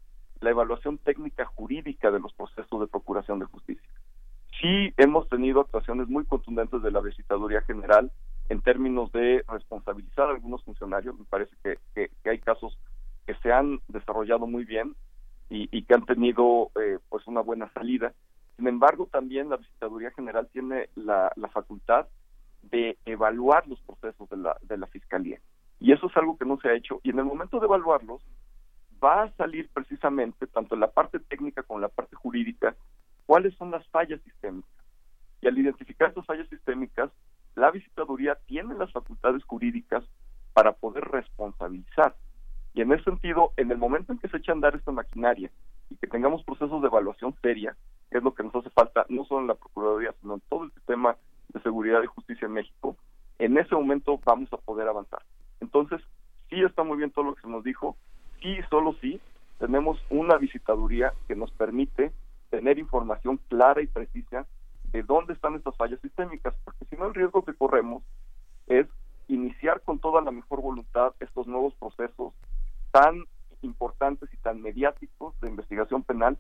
la 0.41 0.51
evaluación 0.51 0.99
técnica 0.99 1.45
jurídica 1.45 2.11
de 2.11 2.21
los 2.21 2.33
procesos 2.33 2.81
de 2.81 2.87
procuración 2.87 3.39
de 3.39 3.47
justicia. 3.47 3.89
Sí 4.61 4.93
hemos 4.97 5.29
tenido 5.29 5.61
actuaciones 5.61 6.09
muy 6.09 6.25
contundentes 6.25 6.83
de 6.83 6.91
la 6.91 7.01
visitaduría 7.01 7.63
general 7.63 8.11
en 8.49 8.61
términos 8.61 9.13
de 9.13 9.45
responsabilizar 9.49 10.29
a 10.29 10.33
algunos 10.33 10.63
funcionarios. 10.65 11.19
Me 11.19 11.25
parece 11.25 11.55
que, 11.95 12.11
hay 12.29 12.39
casos 12.41 12.77
que 13.27 13.35
se 13.37 13.53
han 13.53 13.81
desarrollado 13.89 14.47
muy 14.47 14.65
bien 14.65 14.97
y, 15.49 15.83
que 15.83 15.95
han 15.95 16.05
tenido 16.05 16.71
eh, 16.81 16.99
pues 17.09 17.27
una 17.27 17.41
buena 17.41 17.71
salida. 17.73 18.13
Sin 18.57 18.67
embargo, 18.67 19.09
también 19.11 19.49
la 19.49 19.57
visitaduría 19.57 20.11
general 20.13 20.49
tiene 20.53 20.89
la, 20.95 21.33
facultad 21.53 22.07
de 22.63 22.99
evaluar 23.05 23.67
los 23.67 23.81
procesos 23.81 24.29
de 24.29 24.37
la, 24.37 24.57
de 24.63 24.77
la 24.77 24.87
fiscalía. 24.87 25.41
Y 25.81 25.93
eso 25.93 26.09
es 26.09 26.17
algo 26.17 26.37
que 26.37 26.45
no 26.45 26.59
se 26.61 26.69
ha 26.69 26.75
hecho. 26.75 27.01
Y 27.03 27.11
en 27.11 27.19
el 27.19 27.25
momento 27.25 27.59
de 27.59 27.67
evaluarlos, 27.67 28.23
va 29.03 29.23
a 29.23 29.33
salir 29.33 29.69
precisamente, 29.73 30.47
tanto 30.47 30.75
en 30.75 30.81
la 30.81 30.91
parte 30.91 31.19
técnica 31.19 31.63
como 31.63 31.79
en 31.79 31.83
la 31.83 31.89
parte 31.89 32.17
jurídica, 32.17 32.77
cuáles 33.27 33.55
son 33.57 33.71
las 33.71 33.87
fallas 33.89 34.21
sistémicas. 34.23 34.71
Y 35.41 35.49
al 35.49 35.59
identificar 35.59 36.09
estas 36.09 36.27
fallas 36.27 36.49
sistémicas, 36.49 37.11
la 37.55 37.71
visitaduría 37.71 38.37
tiene 38.47 38.75
las 38.75 38.93
facultades 38.93 39.43
jurídicas 39.45 40.05
para 40.53 40.73
poder 40.73 41.05
responsabilizar 41.05 42.15
Y 42.75 42.83
en 42.83 42.93
ese 42.93 43.05
sentido, 43.05 43.53
en 43.57 43.71
el 43.71 43.79
momento 43.79 44.13
en 44.13 44.19
que 44.19 44.29
se 44.29 44.37
echa 44.37 44.53
a 44.53 44.55
andar 44.55 44.77
esta 44.77 44.93
maquinaria 44.93 45.51
y 45.91 45.97
que 45.97 46.07
tengamos 46.07 46.45
procesos 46.45 46.81
de 46.81 46.89
evaluación 46.89 47.35
seria, 47.43 47.77
que 48.11 48.19
es 48.19 48.25
lo 48.25 48.35
que 48.35 48.45
nos 48.45 48.55
hace 48.55 48.71
falta 48.71 49.07
no 49.09 49.25
solo 49.25 49.41
en 49.41 49.47
la 49.49 49.55
Procuraduría, 49.55 50.15
sino 50.21 50.35
en 50.35 50.43
todo 50.49 50.65
el 50.65 50.73
sistema 50.73 51.17
de 51.49 51.61
seguridad 51.63 52.03
y 52.03 52.07
justicia 52.07 52.47
en 52.47 52.53
México, 52.53 52.97
en 53.39 53.59
ese 53.59 53.75
momento 53.75 54.21
vamos 54.25 54.53
a 54.53 54.59
poder 54.59 54.87
avanzar. 54.87 55.23
Entonces, 55.61 56.01
sí 56.49 56.63
está 56.63 56.85
muy 56.85 56.99
bien 56.99 57.11
todo 57.11 57.25
lo 57.25 57.35
que 57.35 57.43
se 57.43 57.49
nos 57.49 57.65
dijo, 57.65 57.97
sí, 58.41 58.59
solo 58.69 58.95
sí, 59.01 59.21
tenemos 59.59 59.99
una 60.11 60.37
visitaduría 60.39 61.13
que 61.29 61.37
nos 61.37 61.51
permite 61.53 62.13
tener 62.51 62.79
información 62.79 63.39
clara 63.49 63.83
y 63.83 63.87
precisa 63.87 64.47
de 64.85 65.03
dónde 65.03 65.35
están 65.35 65.55
estas 65.55 65.77
fallas 65.77 66.01
sistémicas, 66.01 66.55
porque 66.65 66.85
si 66.87 66.97
no 66.97 67.07
el 67.07 67.15
riesgo 67.15 67.45
que 67.45 67.55
corremos 67.55 68.03
es 68.67 68.87
iniciar 69.29 69.81
con 69.83 69.99
toda 69.99 70.21
la 70.23 70.31
mejor 70.31 70.61
voluntad 70.61 71.13
estos 71.21 71.47
nuevos 71.47 71.75
procesos 71.75 72.33
tan 72.91 73.25
importantes 73.63 74.29
y 74.33 74.37
tan 74.39 74.61
mediáticos 74.61 75.39
de 75.41 75.49
investigación 75.49 76.03
penal 76.03 76.39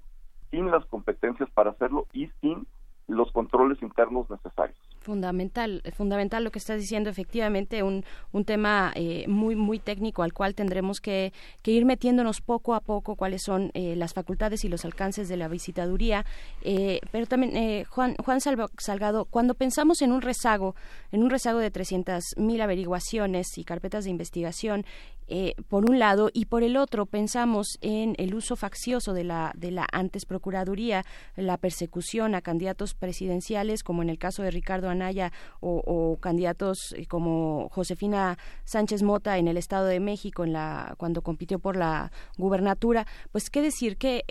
sin 0.51 0.70
las 0.70 0.85
competencias 0.86 1.48
para 1.51 1.70
hacerlo 1.70 2.06
y 2.12 2.28
sin 2.40 2.66
los 3.06 3.31
controles 3.32 3.81
internos 3.82 4.28
necesarios. 4.31 4.78
Fundamental, 5.01 5.82
fundamental 5.97 6.44
lo 6.44 6.51
que 6.51 6.59
estás 6.59 6.78
diciendo, 6.78 7.09
efectivamente, 7.09 7.82
un, 7.82 8.05
un 8.32 8.44
tema 8.44 8.93
eh, 8.94 9.24
muy, 9.28 9.56
muy 9.56 9.78
técnico 9.78 10.22
al 10.22 10.35
cual 10.35 10.55
tendremos 10.55 11.01
que, 11.01 11.32
que, 11.62 11.70
ir 11.70 11.86
metiéndonos 11.86 12.43
poco 12.43 12.74
a 12.74 12.81
poco 12.81 13.16
cuáles 13.16 13.43
son 13.43 13.70
eh, 13.72 13.97
las 13.97 14.12
facultades 14.12 14.62
y 14.66 14.68
los 14.68 14.85
alcances 14.85 15.28
de 15.31 15.39
la 15.39 15.48
visitaduría. 15.48 16.27
Eh, 16.60 17.01
pero 17.12 17.24
también, 17.24 17.85
Juan, 17.86 18.14
Juan 18.22 18.43
Salgado, 18.43 19.24
cuando 19.24 19.55
pensamos 19.55 20.02
en 20.02 20.12
un 20.12 20.20
rezago, 20.20 20.74
en 21.12 21.22
un 21.22 21.31
rezago 21.31 21.60
de 21.60 21.72
300.000 21.72 22.60
averiguaciones 22.60 23.56
y 23.56 23.64
carpetas 23.64 24.05
de 24.05 24.10
investigación 24.10 24.85
eh, 25.32 25.55
por 25.69 25.89
un 25.89 26.01
lado, 26.01 26.28
y 26.32 26.47
por 26.47 26.65
el 26.65 26.77
otro 26.77 27.07
pensamos 27.07 27.78
en 27.81 28.16
el 28.19 28.35
uso 28.35 28.57
faccioso 28.57 29.12
de 29.12 29.23
la, 29.23 29.52
de 29.57 29.70
la 29.70 29.86
antes 29.93 30.27
Procuraduría, 30.27 31.05
la 31.36 31.57
persecución 31.57 32.35
a 32.35 32.43
candidatos 32.43 32.94
presidenciales, 32.94 33.85
como 33.85 34.02
en 34.02 34.11
el 34.11 34.19
caso 34.19 34.43
de 34.43 34.51
Ricardo 34.51 34.89
Anaya, 34.90 35.32
o, 35.61 36.19
candidatos 36.20 36.94
eh, 36.97 37.07
como 37.07 37.69
Josefina 37.70 38.39
Sánchez 38.65 39.02
Mota 39.02 39.39
en 39.39 39.47
el 39.47 39.57
Estado 39.57 39.86
de 39.86 40.01
México, 40.01 40.43
en 40.43 40.52
la, 40.52 40.94
cuando 40.98 41.23
compitió 41.23 41.61
por 41.61 41.77
la 41.77 42.11
gubernatura. 42.36 43.07
Pues, 43.31 43.51
¿qué 43.51 43.62
decir? 43.62 43.98
¿Qué, 43.98 44.24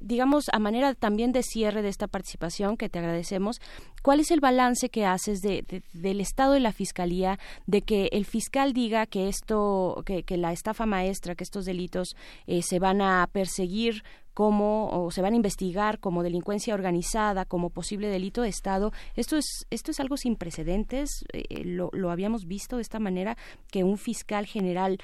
digamos, 0.00 0.46
a 0.52 0.58
manera 0.58 0.94
también 0.94 1.32
de 1.32 1.42
cierre 1.42 1.82
de 1.82 1.88
esta 1.88 2.06
participación, 2.06 2.76
que 2.76 2.88
te 2.88 2.98
agradecemos, 2.98 3.60
¿cuál 4.02 4.20
es 4.20 4.30
el 4.30 4.40
balance 4.40 4.88
que 4.88 5.06
haces 5.06 5.40
de, 5.40 5.82
del 5.92 6.20
estado 6.20 6.52
de 6.52 6.60
la 6.60 6.72
fiscalía, 6.72 7.38
de 7.66 7.82
que 7.82 8.08
el 8.12 8.24
fiscal 8.24 8.72
diga 8.72 9.06
que 9.06 9.28
esto, 9.28 10.02
que, 10.04 10.24
la 10.36 10.52
estafa 10.52 10.86
maestra, 10.86 11.34
que 11.34 11.44
estos 11.44 11.64
delitos 11.64 12.16
eh, 12.46 12.62
se 12.62 12.78
van 12.78 13.00
a 13.00 13.28
perseguir 13.32 14.02
como 14.38 14.88
o 14.90 15.10
se 15.10 15.20
van 15.20 15.32
a 15.32 15.36
investigar 15.36 15.98
como 15.98 16.22
delincuencia 16.22 16.72
organizada, 16.72 17.44
como 17.44 17.70
posible 17.70 18.06
delito 18.06 18.42
de 18.42 18.48
Estado. 18.48 18.92
Esto 19.16 19.36
es 19.36 19.66
esto 19.70 19.90
es 19.90 19.98
algo 19.98 20.16
sin 20.16 20.36
precedentes. 20.36 21.24
Eh, 21.32 21.64
lo, 21.64 21.90
lo 21.92 22.12
habíamos 22.12 22.46
visto 22.46 22.76
de 22.76 22.82
esta 22.82 23.00
manera 23.00 23.36
que 23.72 23.82
un 23.82 23.98
fiscal 23.98 24.46
general 24.46 24.98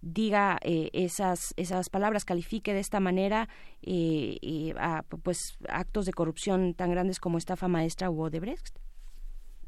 diga 0.00 0.58
eh, 0.62 0.90
esas 0.92 1.54
esas 1.56 1.90
palabras 1.90 2.24
califique 2.24 2.72
de 2.72 2.80
esta 2.80 3.00
manera 3.00 3.48
eh, 3.82 4.74
a, 4.78 5.02
pues 5.02 5.58
actos 5.68 6.06
de 6.06 6.12
corrupción 6.12 6.74
tan 6.74 6.90
grandes 6.90 7.20
como 7.20 7.38
estafa 7.38 7.68
maestra 7.68 8.10
u 8.10 8.22
Odebrecht 8.22 8.78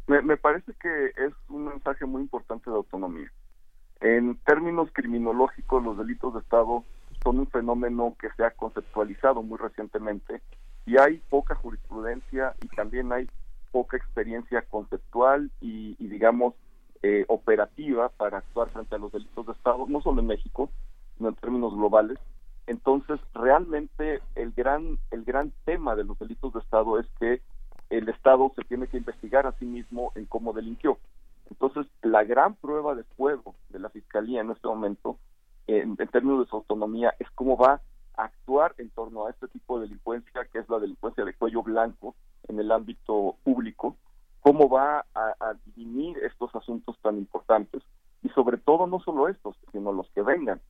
me, 0.06 0.22
me 0.22 0.36
parece 0.36 0.72
que 0.80 1.06
es 1.06 1.32
un 1.48 1.66
mensaje 1.66 2.04
muy 2.04 2.22
importante 2.22 2.68
de 2.68 2.74
autonomía. 2.74 3.30
En 4.00 4.36
términos 4.38 4.90
criminológicos 4.92 5.84
los 5.84 5.96
delitos 5.98 6.34
de 6.34 6.40
estado 6.40 6.84
son 7.22 7.38
un 7.38 7.46
fenómeno 7.46 8.16
que 8.18 8.28
se 8.36 8.44
ha 8.44 8.50
conceptualizado 8.50 9.42
muy 9.42 9.58
recientemente 9.58 10.40
y 10.86 10.98
hay 10.98 11.18
poca 11.28 11.54
jurisprudencia 11.54 12.54
y 12.62 12.68
también 12.68 13.12
hay 13.12 13.28
poca 13.70 13.96
experiencia 13.98 14.62
conceptual 14.62 15.50
y 15.60 15.94
digamos 16.08 16.54
eh, 17.02 17.24
operativa 17.28 18.10
para 18.10 18.38
actuar 18.38 18.68
frente 18.70 18.94
a 18.94 18.98
los 18.98 19.12
delitos 19.12 19.46
de 19.46 19.52
Estado, 19.52 19.86
no 19.88 20.00
solo 20.02 20.20
en 20.20 20.26
México, 20.26 20.70
sino 21.16 21.30
en 21.30 21.34
términos 21.36 21.74
globales. 21.74 22.18
Entonces, 22.66 23.18
realmente 23.34 24.20
el 24.34 24.52
gran, 24.52 24.98
el 25.10 25.24
gran 25.24 25.52
tema 25.64 25.96
de 25.96 26.04
los 26.04 26.18
delitos 26.18 26.52
de 26.52 26.60
Estado 26.60 26.98
es 26.98 27.06
que 27.18 27.40
el 27.88 28.08
Estado 28.08 28.52
se 28.54 28.62
tiene 28.64 28.86
que 28.86 28.98
investigar 28.98 29.46
a 29.46 29.52
sí 29.52 29.64
mismo 29.64 30.12
en 30.14 30.26
cómo 30.26 30.52
delinquió. 30.52 30.98
Entonces, 31.50 31.86
la 32.02 32.22
gran 32.22 32.54
prueba 32.54 32.94
de 32.94 33.02
fuego 33.16 33.54
de 33.70 33.80
la 33.80 33.88
Fiscalía 33.88 34.42
en 34.42 34.50
este 34.50 34.68
momento, 34.68 35.18
en, 35.66 35.96
en 35.98 36.08
términos 36.08 36.44
de 36.44 36.50
su 36.50 36.56
autonomía, 36.56 37.14
es 37.18 37.28
cómo 37.34 37.56
va 37.56 37.80
a 38.16 38.24
actuar 38.24 38.74
en 38.78 38.90
torno 38.90 39.26
a 39.26 39.30
este 39.30 39.48
tipo 39.48 39.78
de 39.78 39.86
delincuencia, 39.86 40.44
que 40.52 40.58
es 40.58 40.68
la 40.68 40.78
delincuencia 40.78 41.24
de 41.24 41.34
cuello 41.34 41.62
blanco 41.62 42.14
en 42.46 42.60
el 42.60 42.70
ámbito 42.70 43.36
público, 43.42 43.96
cómo 44.40 44.68
va 44.68 45.04
a, 45.14 45.34
a 45.40 45.54
dirimir 45.66 46.18
estos 46.18 46.54
asuntos 46.54 46.96
tan 47.02 47.18
importantes 47.18 47.82
y 48.22 48.28
sobre 48.30 48.58
todo 48.58 48.86
no 48.86 49.00
solo 49.00 49.28
estos, 49.28 49.56
sino 49.72 49.92
los 49.92 50.08
que 50.10 50.22
vengan. 50.22 50.60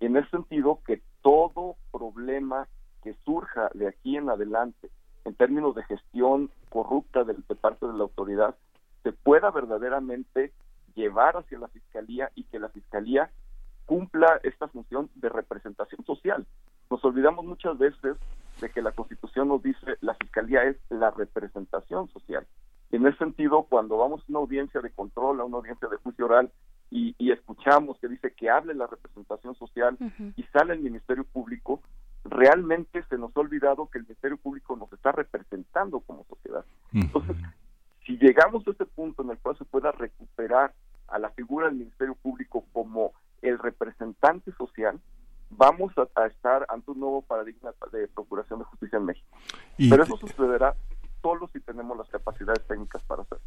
En 0.00 0.16
ese 0.16 0.30
sentido, 0.30 0.80
que 0.86 1.02
todo 1.22 1.76
problema 1.90 2.68
que 3.02 3.14
surja 3.24 3.70
de 3.74 3.88
aquí 3.88 4.16
en 4.16 4.28
adelante 4.30 4.90
en 5.24 5.34
términos 5.34 5.74
de 5.74 5.82
gestión 5.84 6.50
corrupta 6.68 7.24
de, 7.24 7.34
de 7.34 7.54
parte 7.54 7.86
de 7.86 7.92
la 7.92 8.04
autoridad 8.04 8.54
se 9.02 9.12
pueda 9.12 9.50
verdaderamente 9.50 10.52
llevar 10.94 11.36
hacia 11.36 11.58
la 11.58 11.68
fiscalía 11.68 12.30
y 12.34 12.44
que 12.44 12.58
la 12.58 12.68
fiscalía 12.70 13.30
cumpla 13.86 14.40
esta 14.42 14.68
función 14.68 15.08
de 15.14 15.28
representación 15.28 16.04
social. 16.04 16.46
Nos 16.90 17.04
olvidamos 17.04 17.44
muchas 17.44 17.78
veces 17.78 18.16
de 18.60 18.70
que 18.70 18.82
la 18.82 18.92
Constitución 18.92 19.48
nos 19.48 19.62
dice 19.62 19.96
la 20.00 20.14
fiscalía 20.14 20.64
es 20.64 20.76
la 20.88 21.10
representación 21.10 22.08
social. 22.08 22.46
En 22.90 23.06
ese 23.06 23.18
sentido, 23.18 23.64
cuando 23.64 23.98
vamos 23.98 24.20
a 24.20 24.24
una 24.28 24.38
audiencia 24.38 24.80
de 24.80 24.90
control, 24.90 25.40
a 25.40 25.44
una 25.44 25.58
audiencia 25.58 25.88
de 25.88 25.96
juicio 25.98 26.24
oral, 26.24 26.50
y, 26.90 27.14
escuchamos 27.30 27.98
que 27.98 28.08
dice 28.08 28.32
que 28.32 28.48
hable 28.48 28.74
la 28.74 28.86
representación 28.86 29.54
social 29.56 29.98
y 30.36 30.42
sale 30.44 30.72
el 30.72 30.80
Ministerio 30.80 31.24
Público, 31.24 31.82
realmente 32.24 33.04
se 33.10 33.18
nos 33.18 33.36
ha 33.36 33.40
olvidado 33.40 33.88
que 33.90 33.98
el 33.98 34.04
Ministerio 34.04 34.38
Público 34.38 34.74
nos 34.74 34.90
está 34.92 35.12
representando 35.12 36.00
como 36.00 36.24
sociedad. 36.24 36.64
Entonces, 36.94 37.36
si 38.06 38.16
llegamos 38.16 38.66
a 38.66 38.70
ese 38.70 38.86
punto 38.86 39.22
en 39.22 39.30
el 39.30 39.38
cual 39.38 39.58
se 39.58 39.66
pueda 39.66 39.92
recuperar 39.92 40.72
a 41.08 41.18
la 41.18 41.30
figura 41.30 41.66
del 41.66 41.76
Ministerio 41.76 42.14
Público 42.14 42.64
como 42.72 43.12
el 43.42 43.58
representante 43.58 44.52
social, 44.52 44.98
vamos 45.50 45.92
a, 45.96 46.26
estar 46.26 46.66
ante 46.68 46.90
un 46.90 47.00
nuevo 47.00 47.22
paradigma 47.22 47.72
de 47.92 48.08
procuración 48.08 48.60
de 48.60 48.64
justicia 48.66 48.98
en 48.98 49.04
México. 49.04 49.28
Pero 49.76 50.02
eso 50.02 50.16
sucederá 50.16 50.74
solo 51.22 51.48
si 51.52 51.60
tenemos 51.60 51.96
las 51.96 52.08
capacidades 52.08 52.66
técnicas 52.66 53.02
para 53.04 53.22
hacerlo. 53.22 53.44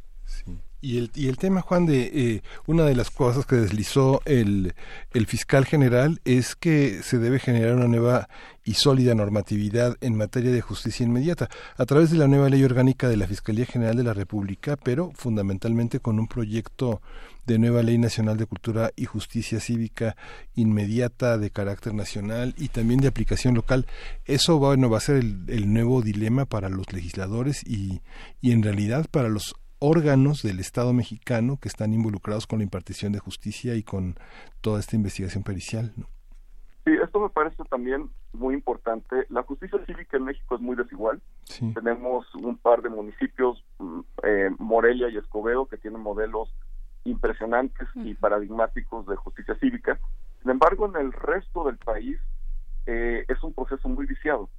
Y 0.81 0.97
el, 0.97 1.11
y 1.13 1.27
el 1.27 1.37
tema, 1.37 1.61
Juan, 1.61 1.85
de 1.85 2.11
eh, 2.13 2.41
una 2.65 2.83
de 2.85 2.95
las 2.95 3.11
cosas 3.11 3.45
que 3.45 3.55
deslizó 3.55 4.21
el, 4.25 4.73
el 5.13 5.27
fiscal 5.27 5.65
general 5.65 6.19
es 6.25 6.55
que 6.55 7.03
se 7.03 7.19
debe 7.19 7.37
generar 7.37 7.75
una 7.75 7.87
nueva 7.87 8.27
y 8.63 8.73
sólida 8.73 9.15
normatividad 9.15 9.95
en 10.01 10.17
materia 10.17 10.51
de 10.51 10.61
justicia 10.61 11.05
inmediata 11.05 11.49
a 11.77 11.85
través 11.85 12.11
de 12.11 12.17
la 12.17 12.27
nueva 12.27 12.49
ley 12.49 12.63
orgánica 12.63 13.09
de 13.09 13.17
la 13.17 13.27
Fiscalía 13.27 13.65
General 13.65 13.95
de 13.95 14.03
la 14.03 14.13
República, 14.13 14.75
pero 14.75 15.11
fundamentalmente 15.15 15.99
con 15.99 16.19
un 16.19 16.27
proyecto 16.27 17.01
de 17.45 17.57
nueva 17.57 17.81
ley 17.81 17.97
nacional 17.97 18.37
de 18.37 18.45
cultura 18.45 18.91
y 18.95 19.05
justicia 19.05 19.59
cívica 19.59 20.15
inmediata 20.55 21.37
de 21.37 21.49
carácter 21.49 21.93
nacional 21.93 22.53
y 22.57 22.69
también 22.69 23.01
de 23.01 23.07
aplicación 23.07 23.55
local. 23.55 23.87
Eso 24.25 24.59
bueno, 24.59 24.89
va 24.89 24.97
a 24.97 25.01
ser 25.01 25.17
el, 25.17 25.43
el 25.47 25.73
nuevo 25.73 26.01
dilema 26.01 26.45
para 26.45 26.69
los 26.69 26.91
legisladores 26.93 27.63
y, 27.65 28.01
y 28.41 28.51
en 28.51 28.61
realidad 28.61 29.07
para 29.09 29.29
los 29.29 29.55
órganos 29.81 30.43
del 30.43 30.59
Estado 30.59 30.93
mexicano 30.93 31.57
que 31.59 31.67
están 31.67 31.93
involucrados 31.93 32.45
con 32.45 32.59
la 32.59 32.63
impartición 32.63 33.11
de 33.11 33.19
justicia 33.19 33.75
y 33.75 33.83
con 33.83 34.15
toda 34.61 34.79
esta 34.79 34.95
investigación 34.95 35.43
pericial. 35.43 35.91
¿no? 35.97 36.05
Sí, 36.85 36.91
esto 37.03 37.19
me 37.19 37.29
parece 37.29 37.63
también 37.69 38.09
muy 38.31 38.53
importante. 38.53 39.25
La 39.29 39.41
justicia 39.41 39.79
cívica 39.85 40.17
en 40.17 40.25
México 40.25 40.55
es 40.55 40.61
muy 40.61 40.75
desigual. 40.75 41.19
Tenemos 41.73 42.33
un 42.35 42.57
par 42.57 42.81
de 42.81 42.89
municipios, 42.89 43.63
mm, 43.79 43.99
eh, 44.23 44.49
Morelia 44.59 45.09
y 45.09 45.17
Escobedo, 45.17 45.65
que 45.65 45.77
tienen 45.77 46.01
modelos 46.01 46.53
impresionantes 47.03 47.87
y 47.95 48.13
paradigmáticos 48.13 49.07
de 49.07 49.15
justicia 49.15 49.55
cívica. 49.55 49.99
Sin 50.41 50.51
embargo, 50.51 50.85
en 50.85 50.95
el 50.95 51.11
resto 51.11 51.65
del 51.65 51.77
país 51.77 52.19
eh, 52.85 53.25
es 53.27 53.43
un 53.43 53.53
proceso 53.53 53.89
muy 53.89 54.05
viciado. 54.05 54.49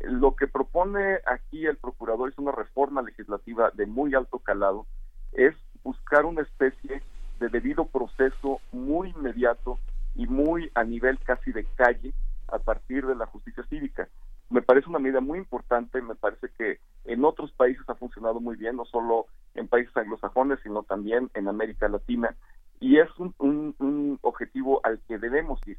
Lo 0.00 0.34
que 0.34 0.46
propone 0.46 1.18
aquí 1.26 1.66
el 1.66 1.76
procurador 1.76 2.30
es 2.30 2.38
una 2.38 2.52
reforma 2.52 3.02
legislativa 3.02 3.70
de 3.74 3.86
muy 3.86 4.14
alto 4.14 4.38
calado, 4.38 4.86
es 5.32 5.54
buscar 5.84 6.24
una 6.24 6.42
especie 6.42 7.02
de 7.38 7.48
debido 7.48 7.86
proceso 7.86 8.60
muy 8.72 9.10
inmediato 9.10 9.78
y 10.14 10.26
muy 10.26 10.70
a 10.74 10.84
nivel 10.84 11.18
casi 11.18 11.52
de 11.52 11.64
calle 11.76 12.14
a 12.48 12.58
partir 12.58 13.06
de 13.06 13.14
la 13.14 13.26
justicia 13.26 13.62
cívica. 13.68 14.08
Me 14.48 14.62
parece 14.62 14.88
una 14.88 14.98
medida 14.98 15.20
muy 15.20 15.38
importante, 15.38 16.00
me 16.02 16.14
parece 16.14 16.48
que 16.58 16.80
en 17.04 17.24
otros 17.24 17.52
países 17.52 17.88
ha 17.88 17.94
funcionado 17.94 18.40
muy 18.40 18.56
bien, 18.56 18.76
no 18.76 18.84
solo 18.86 19.26
en 19.54 19.68
países 19.68 19.96
anglosajones, 19.96 20.58
sino 20.62 20.82
también 20.82 21.30
en 21.34 21.46
América 21.46 21.88
Latina, 21.88 22.34
y 22.80 22.98
es 22.98 23.08
un, 23.18 23.34
un 23.38 24.18
objetivo 24.22 24.80
al 24.82 24.98
que 25.06 25.18
debemos 25.18 25.60
ir. 25.66 25.78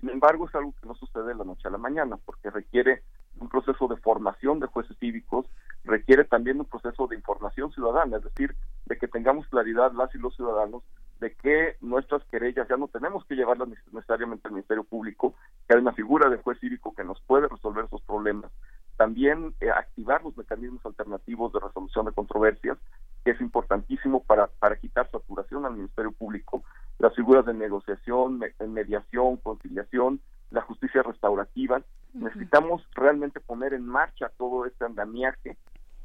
Sin 0.00 0.10
embargo, 0.10 0.46
es 0.46 0.54
algo 0.54 0.74
que 0.80 0.86
no 0.86 0.94
sucede 0.94 1.28
de 1.28 1.34
la 1.34 1.44
noche 1.44 1.66
a 1.66 1.70
la 1.70 1.78
mañana, 1.78 2.18
porque 2.24 2.50
requiere 2.50 3.02
un 3.40 3.48
proceso 3.48 3.88
de 3.88 3.96
formación 3.96 4.60
de 4.60 4.66
jueces 4.66 4.96
cívicos, 4.98 5.46
requiere 5.84 6.24
también 6.24 6.60
un 6.60 6.66
proceso 6.66 7.06
de 7.06 7.16
información 7.16 7.72
ciudadana, 7.72 8.16
es 8.16 8.24
decir, 8.24 8.54
de 8.86 8.96
que 8.96 9.08
tengamos 9.08 9.46
claridad 9.48 9.92
las 9.92 10.14
y 10.14 10.18
los 10.18 10.34
ciudadanos 10.34 10.82
de 11.20 11.34
que 11.34 11.76
nuestras 11.80 12.22
querellas 12.24 12.68
ya 12.68 12.76
no 12.76 12.88
tenemos 12.88 13.24
que 13.24 13.34
llevarlas 13.34 13.68
necesariamente 13.92 14.48
al 14.48 14.54
Ministerio 14.54 14.84
Público, 14.84 15.34
que 15.66 15.74
hay 15.74 15.80
una 15.80 15.92
figura 15.92 16.28
de 16.28 16.38
juez 16.38 16.58
cívico 16.60 16.94
que 16.94 17.04
nos 17.04 17.20
puede 17.22 17.48
resolver 17.48 17.84
esos 17.84 18.02
problemas. 18.02 18.50
También 18.96 19.54
eh, 19.60 19.70
activar 19.70 20.22
los 20.22 20.36
mecanismos 20.36 20.84
alternativos 20.84 21.52
de 21.52 21.60
resolución 21.60 22.06
de 22.06 22.12
controversias, 22.12 22.78
que 23.24 23.32
es 23.32 23.40
importantísimo 23.40 24.22
para, 24.22 24.48
para 24.58 24.76
quitar 24.76 25.10
saturación 25.10 25.64
al 25.64 25.74
Ministerio 25.74 26.12
Público, 26.12 26.62
las 26.98 27.14
figuras 27.14 27.46
de 27.46 27.54
negociación, 27.54 28.40
mediación, 28.68 29.36
conciliación, 29.38 30.20
la 30.50 30.62
justicia 30.62 31.02
restaurativa. 31.02 31.82
Necesitamos 32.14 32.86
realmente 32.94 33.40
poner 33.40 33.74
en 33.74 33.86
marcha 33.86 34.30
todo 34.38 34.66
este 34.66 34.84
andamiaje 34.84 35.56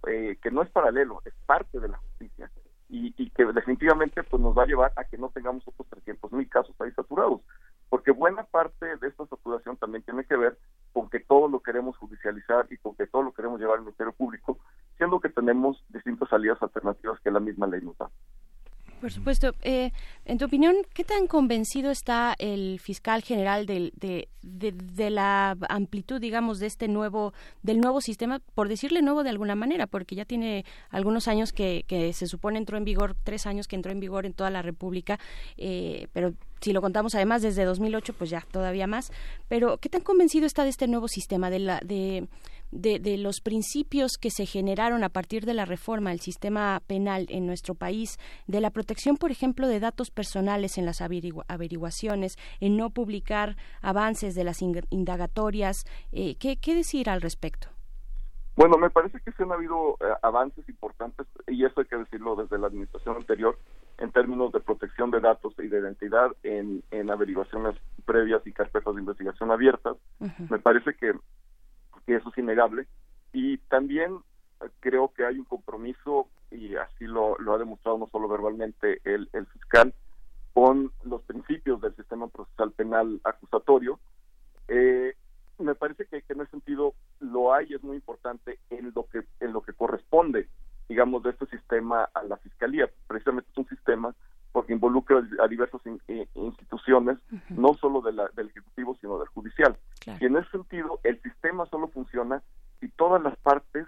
eh, 0.07 0.37
que 0.41 0.51
no 0.51 0.63
es 0.63 0.69
paralelo, 0.69 1.21
es 1.25 1.33
parte 1.45 1.79
de 1.79 1.87
la 1.87 1.97
justicia 1.97 2.49
y, 2.89 3.13
y, 3.17 3.29
que 3.29 3.45
definitivamente 3.45 4.23
pues 4.23 4.41
nos 4.41 4.57
va 4.57 4.63
a 4.63 4.65
llevar 4.65 4.91
a 4.95 5.03
que 5.03 5.17
no 5.17 5.29
tengamos 5.29 5.63
otros 5.67 5.87
300 5.89 6.31
mil 6.31 6.49
casos 6.49 6.75
ahí 6.79 6.91
saturados, 6.91 7.41
porque 7.87 8.11
buena 8.11 8.43
parte 8.43 8.97
de 8.97 9.07
esta 9.07 9.27
saturación 9.27 9.77
también 9.77 10.03
tiene 10.03 10.23
que 10.23 10.35
ver 10.35 10.57
con 10.91 11.07
que 11.09 11.19
todo 11.19 11.47
lo 11.47 11.59
queremos 11.59 11.95
judicializar 11.97 12.65
y 12.71 12.77
con 12.77 12.95
que 12.95 13.05
todo 13.05 13.21
lo 13.21 13.33
queremos 13.33 13.59
llevar 13.59 13.77
al 13.77 13.83
Ministerio 13.83 14.13
Público, 14.13 14.57
siendo 14.97 15.19
que 15.19 15.29
tenemos 15.29 15.83
distintas 15.89 16.29
salidas 16.29 16.61
alternativas 16.63 17.19
que 17.19 17.29
la 17.29 17.39
misma 17.39 17.67
ley 17.67 17.81
nos 17.81 17.97
da. 17.97 18.09
Por 18.99 19.11
supuesto. 19.11 19.55
Eh, 19.61 19.91
en 20.25 20.37
tu 20.37 20.45
opinión, 20.45 20.75
¿qué 20.93 21.03
tan 21.03 21.27
convencido 21.27 21.89
está 21.89 22.35
el 22.37 22.79
fiscal 22.79 23.23
general 23.23 23.65
de, 23.65 23.91
de, 23.95 24.27
de, 24.41 25.09
la 25.09 25.57
amplitud, 25.69 26.19
digamos, 26.19 26.59
de 26.59 26.67
este 26.67 26.87
nuevo, 26.87 27.33
del 27.63 27.79
nuevo 27.79 28.01
sistema, 28.01 28.39
por 28.55 28.67
decirle 28.67 29.01
nuevo 29.01 29.23
de 29.23 29.29
alguna 29.29 29.55
manera, 29.55 29.87
porque 29.87 30.15
ya 30.15 30.25
tiene 30.25 30.65
algunos 30.89 31.27
años 31.27 31.53
que, 31.53 31.85
que 31.87 32.11
se 32.13 32.27
supone 32.27 32.59
entró 32.59 32.77
en 32.77 32.83
vigor, 32.83 33.15
tres 33.23 33.45
años 33.45 33.67
que 33.67 33.75
entró 33.77 33.91
en 33.91 33.99
vigor 33.99 34.25
en 34.25 34.33
toda 34.33 34.49
la 34.49 34.61
República, 34.61 35.17
eh, 35.57 36.07
pero 36.11 36.33
si 36.61 36.73
lo 36.73 36.81
contamos 36.81 37.15
además 37.15 37.41
desde 37.41 37.63
2008, 37.63 38.13
pues 38.13 38.29
ya 38.29 38.45
todavía 38.51 38.85
más. 38.85 39.11
Pero, 39.47 39.77
¿qué 39.77 39.87
tan 39.89 40.01
convencido 40.01 40.45
está 40.45 40.63
de 40.63 40.69
este 40.69 40.87
nuevo 40.87 41.07
sistema, 41.07 41.49
de 41.49 41.59
la, 41.59 41.79
de 41.79 42.27
de, 42.71 42.99
de, 42.99 43.17
los 43.17 43.41
principios 43.41 44.17
que 44.19 44.29
se 44.29 44.45
generaron 44.45 45.03
a 45.03 45.09
partir 45.09 45.45
de 45.45 45.53
la 45.53 45.65
reforma 45.65 46.11
del 46.11 46.19
sistema 46.19 46.81
penal 46.85 47.25
en 47.29 47.45
nuestro 47.45 47.75
país, 47.75 48.17
de 48.47 48.61
la 48.61 48.71
protección, 48.71 49.17
por 49.17 49.31
ejemplo, 49.31 49.67
de 49.67 49.79
datos 49.79 50.11
personales 50.11 50.77
en 50.77 50.85
las 50.85 51.01
averiguaciones, 51.01 52.35
en 52.59 52.77
no 52.77 52.89
publicar 52.89 53.55
avances 53.81 54.35
de 54.35 54.43
las 54.43 54.61
indagatorias. 54.61 55.85
Eh, 56.11 56.35
¿qué, 56.39 56.57
¿Qué 56.57 56.75
decir 56.75 57.09
al 57.09 57.21
respecto? 57.21 57.69
Bueno, 58.59 58.77
me 58.77 58.89
parece 58.89 59.21
que 59.21 59.31
sí 59.31 59.41
han 59.41 59.53
habido 59.53 59.95
eh, 60.01 60.13
avances 60.21 60.67
importantes, 60.67 61.25
y 61.47 61.63
eso 61.63 61.79
hay 61.79 61.87
que 61.87 61.95
decirlo 61.95 62.35
desde 62.35 62.57
la 62.57 62.67
administración 62.67 63.15
anterior, 63.15 63.57
en 63.99 64.11
términos 64.11 64.51
de 64.51 64.59
protección 64.59 65.11
de 65.11 65.21
datos 65.21 65.53
y 65.59 65.67
de 65.69 65.79
identidad 65.79 66.31
en, 66.43 66.83
en 66.91 67.09
averiguaciones 67.09 67.75
previas 68.05 68.45
y 68.45 68.51
carpetas 68.51 68.95
de 68.95 68.99
investigación 68.99 69.51
abiertas. 69.51 69.95
Me 70.49 70.59
parece 70.59 70.93
que 70.93 71.13
que 72.05 72.15
eso 72.15 72.29
es 72.29 72.37
innegable. 72.37 72.87
Y 73.33 73.57
también 73.69 74.19
creo 74.79 75.13
que 75.13 75.25
hay 75.25 75.37
un 75.37 75.45
compromiso, 75.45 76.27
y 76.51 76.75
así 76.75 77.05
lo, 77.05 77.35
ha 77.53 77.57
demostrado 77.57 77.97
no 77.97 78.07
solo 78.07 78.27
verbalmente 78.27 79.01
el, 79.03 79.29
fiscal, 79.53 79.93
con 80.53 80.91
los 81.03 81.21
principios 81.23 81.81
del 81.81 81.95
sistema 81.95 82.27
procesal 82.27 82.71
penal 82.71 83.21
acusatorio. 83.23 83.99
Eh, 84.67 85.15
me 85.57 85.75
parece 85.75 86.05
que, 86.05 86.23
en 86.27 86.41
ese 86.41 86.51
sentido 86.51 86.93
lo 87.19 87.53
hay, 87.53 87.73
es 87.73 87.83
muy 87.83 87.97
importante 87.97 88.59
en 88.69 88.91
lo 88.95 89.05
que 89.07 89.23
en 89.39 89.53
lo 89.53 89.61
que 89.61 89.73
corresponde, 89.73 90.47
digamos, 90.87 91.23
de 91.23 91.31
este 91.31 91.45
sistema 91.47 92.09
a 92.13 92.23
la 92.23 92.37
fiscalía. 92.37 92.89
Precisamente 93.07 93.51
es 93.51 93.57
un 93.57 93.67
sistema 93.67 94.15
porque 94.51 94.73
involucra 94.73 95.21
a 95.41 95.47
diversas 95.47 95.81
eh, 96.07 96.27
instituciones, 96.35 97.17
no 97.49 97.75
solo 97.75 98.01
de 98.01 98.13
la, 98.13 98.27
del 98.35 98.47
Ejecutivo, 98.47 98.97
sino 98.99 99.19
del 99.19 99.27
Judicial. 99.27 99.77
Y 100.19 100.25
en 100.25 100.37
ese 100.37 100.49
sentido, 100.49 100.99
el 101.03 101.21
sistema 101.21 101.65
solo 101.67 101.87
funciona 101.89 102.41
si 102.79 102.89
todas 102.89 103.21
las 103.21 103.37
partes 103.37 103.85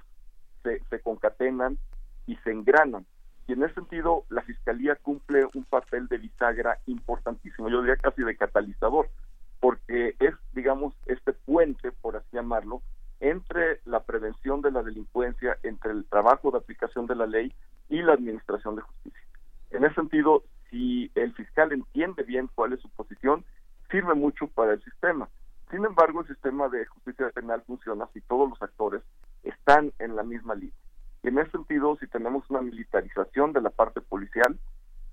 se, 0.63 0.79
se 0.89 0.99
concatenan 0.99 1.77
y 2.27 2.35
se 2.37 2.51
engranan. 2.51 3.05
Y 3.47 3.53
en 3.53 3.63
ese 3.63 3.75
sentido, 3.75 4.23
la 4.29 4.43
Fiscalía 4.43 4.95
cumple 4.95 5.45
un 5.55 5.63
papel 5.65 6.07
de 6.07 6.19
bisagra 6.19 6.77
importantísimo, 6.85 7.69
yo 7.69 7.81
diría 7.81 7.97
casi 7.97 8.21
de 8.23 8.37
catalizador, 8.37 9.09
porque 9.59 10.15
es, 10.19 10.33
digamos, 10.53 10.93
este 11.05 11.33
puente, 11.33 11.91
por 11.91 12.15
así 12.15 12.27
llamarlo, 12.33 12.81
entre 13.19 13.79
la 13.85 14.01
prevención 14.01 14.61
de 14.61 14.71
la 14.71 14.81
delincuencia, 14.83 15.57
entre 15.63 15.91
el 15.91 16.05
trabajo 16.05 16.51
de 16.51 16.57
aplicación 16.57 17.07
de 17.07 17.15
la 17.15 17.27
ley 17.27 17.53
y 17.89 18.01
la 18.01 18.13
administración 18.13 18.75
de 18.75 18.81
justicia. 18.81 19.20
En 19.71 19.85
ese 19.85 19.95
sentido, 19.95 20.43
si 20.69 21.11
el 21.15 21.33
fiscal 21.33 21.71
entiende 21.71 22.23
bien 22.23 22.49
cuál 22.55 22.73
es 22.73 22.81
su 22.81 22.89
posición, 22.89 23.43
sirve 23.89 24.13
mucho 24.15 24.47
para 24.47 24.73
el 24.73 24.83
sistema. 24.83 25.29
Sin 25.69 25.85
embargo, 25.85 26.21
el 26.21 26.27
sistema 26.27 26.69
de 26.69 26.85
justicia 26.85 27.29
penal 27.29 27.63
funciona 27.65 28.07
si 28.13 28.21
todos 28.21 28.49
los 28.49 28.61
actores 28.61 29.01
están 29.43 29.93
en 29.99 30.15
la 30.15 30.23
misma 30.23 30.55
línea. 30.55 30.75
Y 31.23 31.29
en 31.29 31.39
ese 31.39 31.51
sentido, 31.51 31.97
si 31.99 32.07
tenemos 32.07 32.49
una 32.49 32.61
militarización 32.61 33.53
de 33.53 33.61
la 33.61 33.69
parte 33.69 34.01
policial, 34.01 34.57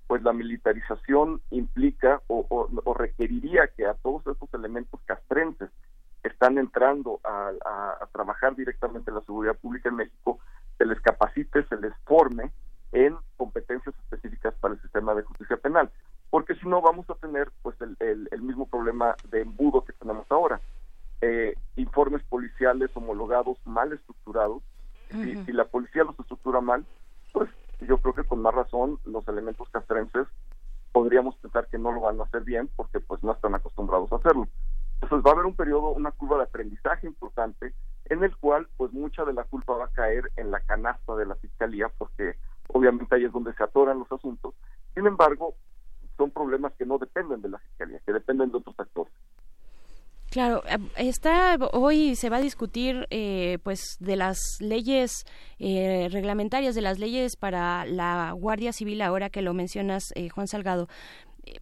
pues 0.07 0.23
la 0.23 0.33
militarización 0.33 1.39
implica 1.51 2.21
o, 2.27 2.67
requeriría 2.97 3.67
que 3.67 3.85
a 3.85 3.93
todos 3.93 4.25
estos 4.27 4.51
elementos 4.53 4.99
castrenses 5.05 5.69
que 6.21 6.29
están 6.29 6.57
entrando 6.57 7.19
a, 7.23 7.51
a, 8.01 8.07
trabajar 8.11 8.55
directamente 8.55 9.11
en 9.11 9.15
la 9.15 9.21
seguridad 9.21 9.55
pública 9.55 9.87
en 9.89 9.95
México, 9.97 10.39
se 10.77 10.85
les 10.85 10.99
capacite, 10.99 11.63
se 11.67 11.77
les 11.77 11.93
forme 12.05 12.51
en 12.91 13.15
competencias 13.37 13.95
específicas 14.03 14.53
para 14.55 14.73
el 14.73 14.81
sistema 14.81 15.13
de 15.13 15.23
justicia 15.23 15.57
penal, 15.57 15.91
porque 16.29 16.55
si 16.55 16.67
no 16.67 16.81
vamos 16.81 17.09
a 17.09 17.15
tener 17.15 17.51
pues 17.61 17.75
el, 17.81 18.27
el, 18.31 18.41
mismo 18.41 18.67
problema 18.67 19.15
de 19.29 19.41
embudo 19.41 19.83
que 19.85 19.93
tenemos 19.93 20.25
ahora. 20.29 20.59
Eh, 21.21 21.55
informes 21.75 22.23
policiales 22.23 22.91
homologados 22.95 23.57
mal 23.65 23.91
estructurados, 23.91 24.63
si, 25.11 25.35
si 25.43 25.51
la 25.51 25.65
policía 25.65 26.03
los 26.03 26.17
estructura 26.19 26.61
mal, 26.61 26.85
pues 27.33 27.49
yo 27.81 27.97
creo 27.97 28.13
que 28.13 28.23
con 28.23 28.41
más 28.41 28.53
razón 28.53 28.99
los 29.05 29.27
elementos 29.27 29.67
castrenses 29.69 30.27
podríamos 30.91 31.35
pensar 31.37 31.67
que 31.67 31.77
no 31.77 31.91
lo 31.91 32.01
van 32.01 32.19
a 32.19 32.23
hacer 32.23 32.43
bien 32.43 32.69
porque 32.75 32.99
pues 32.99 33.23
no 33.23 33.33
están 33.33 33.55
acostumbrados 33.55 34.11
a 34.11 34.17
hacerlo. 34.17 34.47
Entonces 35.01 35.25
va 35.25 35.31
a 35.31 35.33
haber 35.33 35.45
un 35.45 35.55
periodo, 35.55 35.91
una 35.91 36.11
curva 36.11 36.37
de 36.37 36.43
aprendizaje 36.43 37.07
importante 37.07 37.73
en 38.05 38.23
el 38.23 38.35
cual 38.37 38.67
pues 38.77 38.91
mucha 38.91 39.23
de 39.23 39.33
la 39.33 39.43
culpa 39.43 39.73
va 39.73 39.85
a 39.85 39.91
caer 39.91 40.31
en 40.35 40.51
la 40.51 40.59
canasta 40.61 41.15
de 41.15 41.25
la 41.25 41.35
fiscalía 41.35 41.89
porque 41.97 42.35
obviamente 42.73 43.15
ahí 43.15 43.25
es 43.25 43.31
donde 43.31 43.53
se 43.53 43.63
atoran 43.63 43.99
los 43.99 44.11
asuntos. 44.11 44.55
Sin 44.93 45.05
embargo, 45.05 45.55
son 46.17 46.31
problemas 46.31 46.73
que 46.73 46.85
no 46.85 46.97
dependen 46.97 47.41
de 47.41 47.49
la 47.49 47.59
fiscalía, 47.59 47.99
que 48.05 48.13
dependen 48.13 48.51
de 48.51 48.57
otros 48.57 48.75
actores. 48.79 49.13
Claro, 50.29 50.61
eh, 50.67 50.77
está 50.97 51.57
hoy 51.73 52.15
se 52.15 52.29
va 52.29 52.37
a 52.37 52.41
discutir 52.41 53.07
eh, 53.09 53.57
pues 53.63 53.97
de 53.99 54.15
las 54.15 54.39
leyes 54.59 55.25
eh, 55.57 56.07
reglamentarias, 56.11 56.75
de 56.75 56.81
las 56.81 56.99
leyes 56.99 57.35
para 57.35 57.85
la 57.85 58.33
Guardia 58.33 58.71
Civil, 58.71 59.01
ahora 59.01 59.31
que 59.31 59.41
lo 59.41 59.55
mencionas, 59.55 60.13
Juan 60.31 60.47
Salgado 60.47 60.87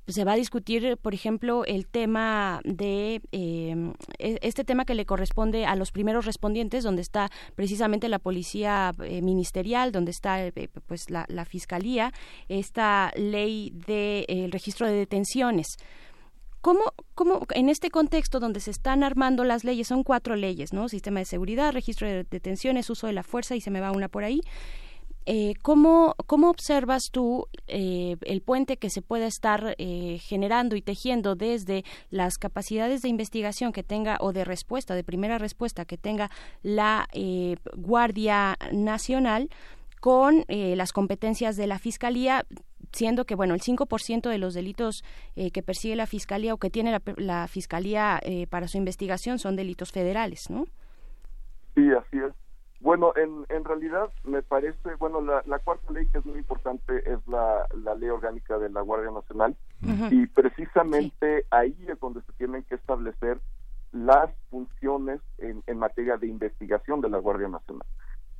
se 0.07 0.23
va 0.23 0.33
a 0.33 0.35
discutir, 0.35 0.97
por 0.97 1.13
ejemplo, 1.13 1.65
el 1.65 1.87
tema 1.87 2.61
de 2.63 3.21
em, 3.31 3.93
e, 4.19 4.39
este 4.41 4.63
tema 4.63 4.85
que 4.85 4.95
le 4.95 5.05
corresponde 5.05 5.65
a 5.65 5.75
los 5.75 5.91
primeros 5.91 6.25
respondientes, 6.25 6.83
donde 6.83 7.01
está 7.01 7.29
precisamente 7.55 8.09
la 8.09 8.19
policía 8.19 8.93
eh, 9.03 9.21
ministerial, 9.21 9.91
donde 9.91 10.11
está 10.11 10.45
eh, 10.45 10.69
pues 10.85 11.09
la, 11.09 11.25
fiscalía, 11.45 12.13
esta 12.49 13.11
ley 13.15 13.71
de 13.87 14.25
el 14.27 14.51
registro 14.51 14.87
de 14.87 14.93
detenciones. 14.93 15.77
¿Cómo, 16.61 16.81
¿Cómo, 17.15 17.45
en 17.53 17.69
este 17.69 17.89
contexto 17.89 18.39
donde 18.39 18.59
se 18.59 18.71
están 18.71 19.03
armando 19.03 19.43
las 19.43 19.63
leyes, 19.63 19.87
son 19.87 20.03
cuatro 20.03 20.35
leyes, 20.35 20.73
¿no? 20.73 20.89
Sistema 20.89 21.19
de 21.19 21.25
seguridad, 21.25 21.71
registro 21.71 22.07
de 22.07 22.23
detenciones, 22.23 22.89
uso 22.89 23.07
de 23.07 23.13
la 23.13 23.23
fuerza 23.23 23.55
y 23.55 23.61
se 23.61 23.71
me 23.71 23.79
va 23.79 23.91
una 23.91 24.09
por 24.09 24.23
ahí. 24.23 24.41
Eh, 25.29 25.55
¿cómo, 25.61 26.15
¿cómo, 26.25 26.49
observas 26.49 27.11
tú 27.11 27.47
eh, 27.67 28.15
el 28.21 28.41
puente 28.41 28.77
que 28.77 28.89
se 28.89 29.01
puede 29.01 29.25
estar 29.25 29.75
eh, 29.77 30.19
generando 30.21 30.77
y 30.77 30.81
tejiendo 30.81 31.35
desde 31.35 31.83
las 32.09 32.37
capacidades 32.37 33.01
de 33.01 33.09
investigación 33.09 33.73
que 33.73 33.83
tenga 33.83 34.15
o 34.21 34.31
de 34.31 34.45
respuesta, 34.45 34.95
de 34.95 35.03
primera 35.03 35.37
respuesta 35.37 35.83
que 35.83 35.97
tenga 35.97 36.31
la 36.63 37.09
Guardia 37.75 38.55
Nacional 38.71 39.49
con 39.99 40.45
las 40.47 40.93
competencias 40.93 41.57
de 41.57 41.67
la 41.67 41.77
Fiscalía? 41.77 42.45
siendo 42.93 43.25
que 43.25 43.35
bueno 43.35 43.53
el 43.53 43.59
5% 43.59 44.29
de 44.29 44.37
los 44.37 44.53
delitos 44.53 45.03
que 45.35 45.61
persigue 45.61 45.97
la 45.97 46.07
fiscalía 46.07 46.53
o 46.53 46.57
que 46.57 46.69
tiene 46.69 46.89
la, 46.89 47.01
la 47.17 47.47
fiscalía 47.49 48.21
para 48.49 48.69
su 48.69 48.77
investigación 48.77 49.39
son 49.39 49.57
delitos 49.57 49.91
federales, 49.91 50.49
¿no? 50.49 50.65
Sí, 51.75 51.91
así 51.91 52.17
es. 52.17 52.46
Bueno, 52.79 53.11
en, 53.15 53.45
en 53.49 53.65
realidad 53.65 54.11
me 54.23 54.43
parece, 54.43 54.95
bueno, 54.99 55.19
la, 55.19 55.41
la 55.45 55.59
cuarta 55.59 55.91
ley 55.91 56.05
que 56.07 56.19
es 56.19 56.25
muy 56.25 56.37
importante 56.37 57.11
es 57.11 57.19
la, 57.27 57.65
la 57.83 57.95
ley 57.95 58.09
orgánica 58.09 58.57
de 58.59 58.69
la 58.69 58.81
Guardia 58.81 59.11
Nacional 59.11 59.55
y 60.11 60.27
precisamente 60.27 61.45
ahí 61.49 61.75
es 61.87 61.99
donde 61.99 62.21
se 62.21 62.33
tienen 62.33 62.63
que 62.63 62.75
establecer 62.75 63.39
las 63.91 64.29
funciones 64.49 65.21
en, 65.39 65.63
en 65.65 65.79
materia 65.79 66.17
de 66.17 66.27
investigación 66.27 67.01
de 67.01 67.09
la 67.09 67.17
Guardia 67.17 67.47
Nacional. 67.47 67.87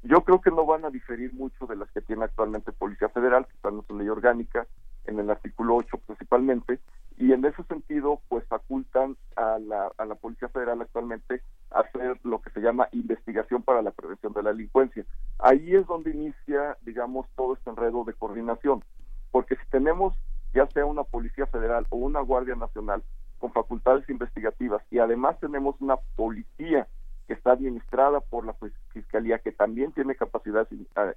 Yo 0.04 0.22
creo 0.24 0.40
que 0.40 0.52
no 0.52 0.66
van 0.66 0.86
a 0.86 0.92
diferir 0.92 1.34
mucho 1.34 1.66
de 1.66 1.76
las 1.76 1.90
que 1.92 2.02
tiene 2.02 2.26
actualmente 2.26 2.72
Policía 2.72 3.10
Federal, 3.10 3.46
que 3.48 3.54
está 3.54 3.70
en 3.70 3.86
su 3.88 3.98
ley 3.98 4.08
orgánica, 4.08 4.68
en 5.06 5.20
el 5.20 5.30
artículo 5.30 5.76
8 5.78 5.98
principalmente, 6.06 6.80
y 7.18 7.34
en 7.34 7.44
ese 7.46 7.64
sentido, 7.64 8.22
pues 8.30 8.46
facultan 8.48 9.18
a 9.36 9.58
la, 9.60 9.92
a 9.98 10.06
la 10.06 10.16
Policía 10.16 10.50
Federal 10.50 10.82
actualmente 10.82 11.42
hacer 11.72 12.20
lo 12.24 12.42
que 12.42 12.52
se 12.52 12.62
llama 12.62 12.90
investigación 12.92 13.64
para 13.64 13.82
la 13.82 13.92
prevención 13.92 14.34
de 14.34 14.44
la 14.44 14.52
delincuencia. 14.52 15.04
Ahí 15.40 15.76
es 15.76 15.86
donde 15.88 16.12
inicia, 16.12 16.78
digamos, 16.82 17.28
todo 17.36 17.56
este 17.56 17.70
enredo 17.70 18.04
de 18.04 18.14
coordinación, 18.14 18.84
porque 19.32 19.56
si 19.56 19.70
tenemos 19.72 20.16
ya 20.54 20.68
sea 20.68 20.86
una 20.86 21.04
Policía 21.04 21.46
Federal 21.48 21.86
o 21.90 21.98
una 21.98 22.22
Guardia 22.22 22.56
Nacional 22.56 23.04
con 23.40 23.52
facultades 23.52 24.10
investigativas 24.10 24.82
y 24.90 25.00
además 25.00 25.40
tenemos 25.40 25.76
una 25.80 25.98
policía 26.16 26.88
que 27.28 27.34
está 27.34 27.52
administrada 27.52 28.22
por 28.22 28.46
la 28.46 28.56
Fiscalía 28.94 29.40
que 29.40 29.52
también 29.52 29.92
tiene 29.92 30.16
capacidades 30.16 30.68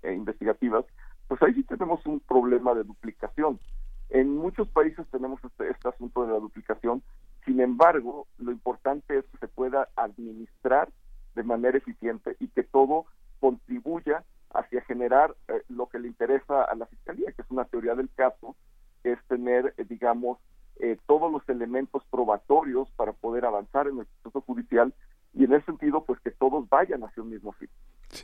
eh, 0.02 0.12
investigativas, 0.12 0.84
pues 1.28 1.40
ahí 1.42 1.54
sí 1.54 1.62
tenemos 1.62 2.04
un 2.04 2.20
problema 2.20 2.74
de 2.74 2.82
duplicación. 2.82 3.60
En 4.10 4.36
muchos 4.36 4.68
países 4.68 5.06
tenemos 5.10 5.42
este, 5.44 5.70
este 5.70 5.88
asunto 5.88 6.26
de 6.26 6.32
la 6.32 6.38
duplicación, 6.38 7.02
sin 7.44 7.60
embargo, 7.60 8.26
lo 8.38 8.52
importante 8.52 9.18
es 9.18 9.24
que 9.26 9.38
se 9.38 9.48
pueda 9.48 9.88
administrar 9.96 10.88
de 11.34 11.42
manera 11.42 11.78
eficiente 11.78 12.36
y 12.38 12.48
que 12.48 12.64
todo 12.64 13.06
contribuya 13.38 14.24
hacia 14.52 14.82
generar 14.82 15.34
eh, 15.48 15.62
lo 15.68 15.88
que 15.88 15.98
le 15.98 16.08
interesa 16.08 16.64
a 16.64 16.74
la 16.74 16.86
Fiscalía, 16.86 17.32
que 17.32 17.42
es 17.42 17.50
una 17.50 17.64
teoría 17.64 17.94
del 17.94 18.10
caso, 18.10 18.56
que 19.02 19.12
es 19.12 19.18
tener, 19.28 19.74
eh, 19.78 19.84
digamos, 19.88 20.38
eh, 20.80 20.98
todos 21.06 21.30
los 21.30 21.48
elementos 21.48 22.02
probatorios 22.10 22.90
para 22.92 23.12
poder 23.12 23.44
avanzar 23.44 23.86
en 23.86 24.00
el 24.00 24.06
proceso 24.22 24.40
judicial 24.42 24.92
y 25.34 25.44
en 25.44 25.52
ese 25.52 25.66
sentido, 25.66 26.04
pues 26.04 26.18
que 26.20 26.32
todos 26.32 26.68
vayan 26.68 27.04
hacia 27.04 27.22
un 27.22 27.30
mismo 27.30 27.52
fin. 27.52 27.68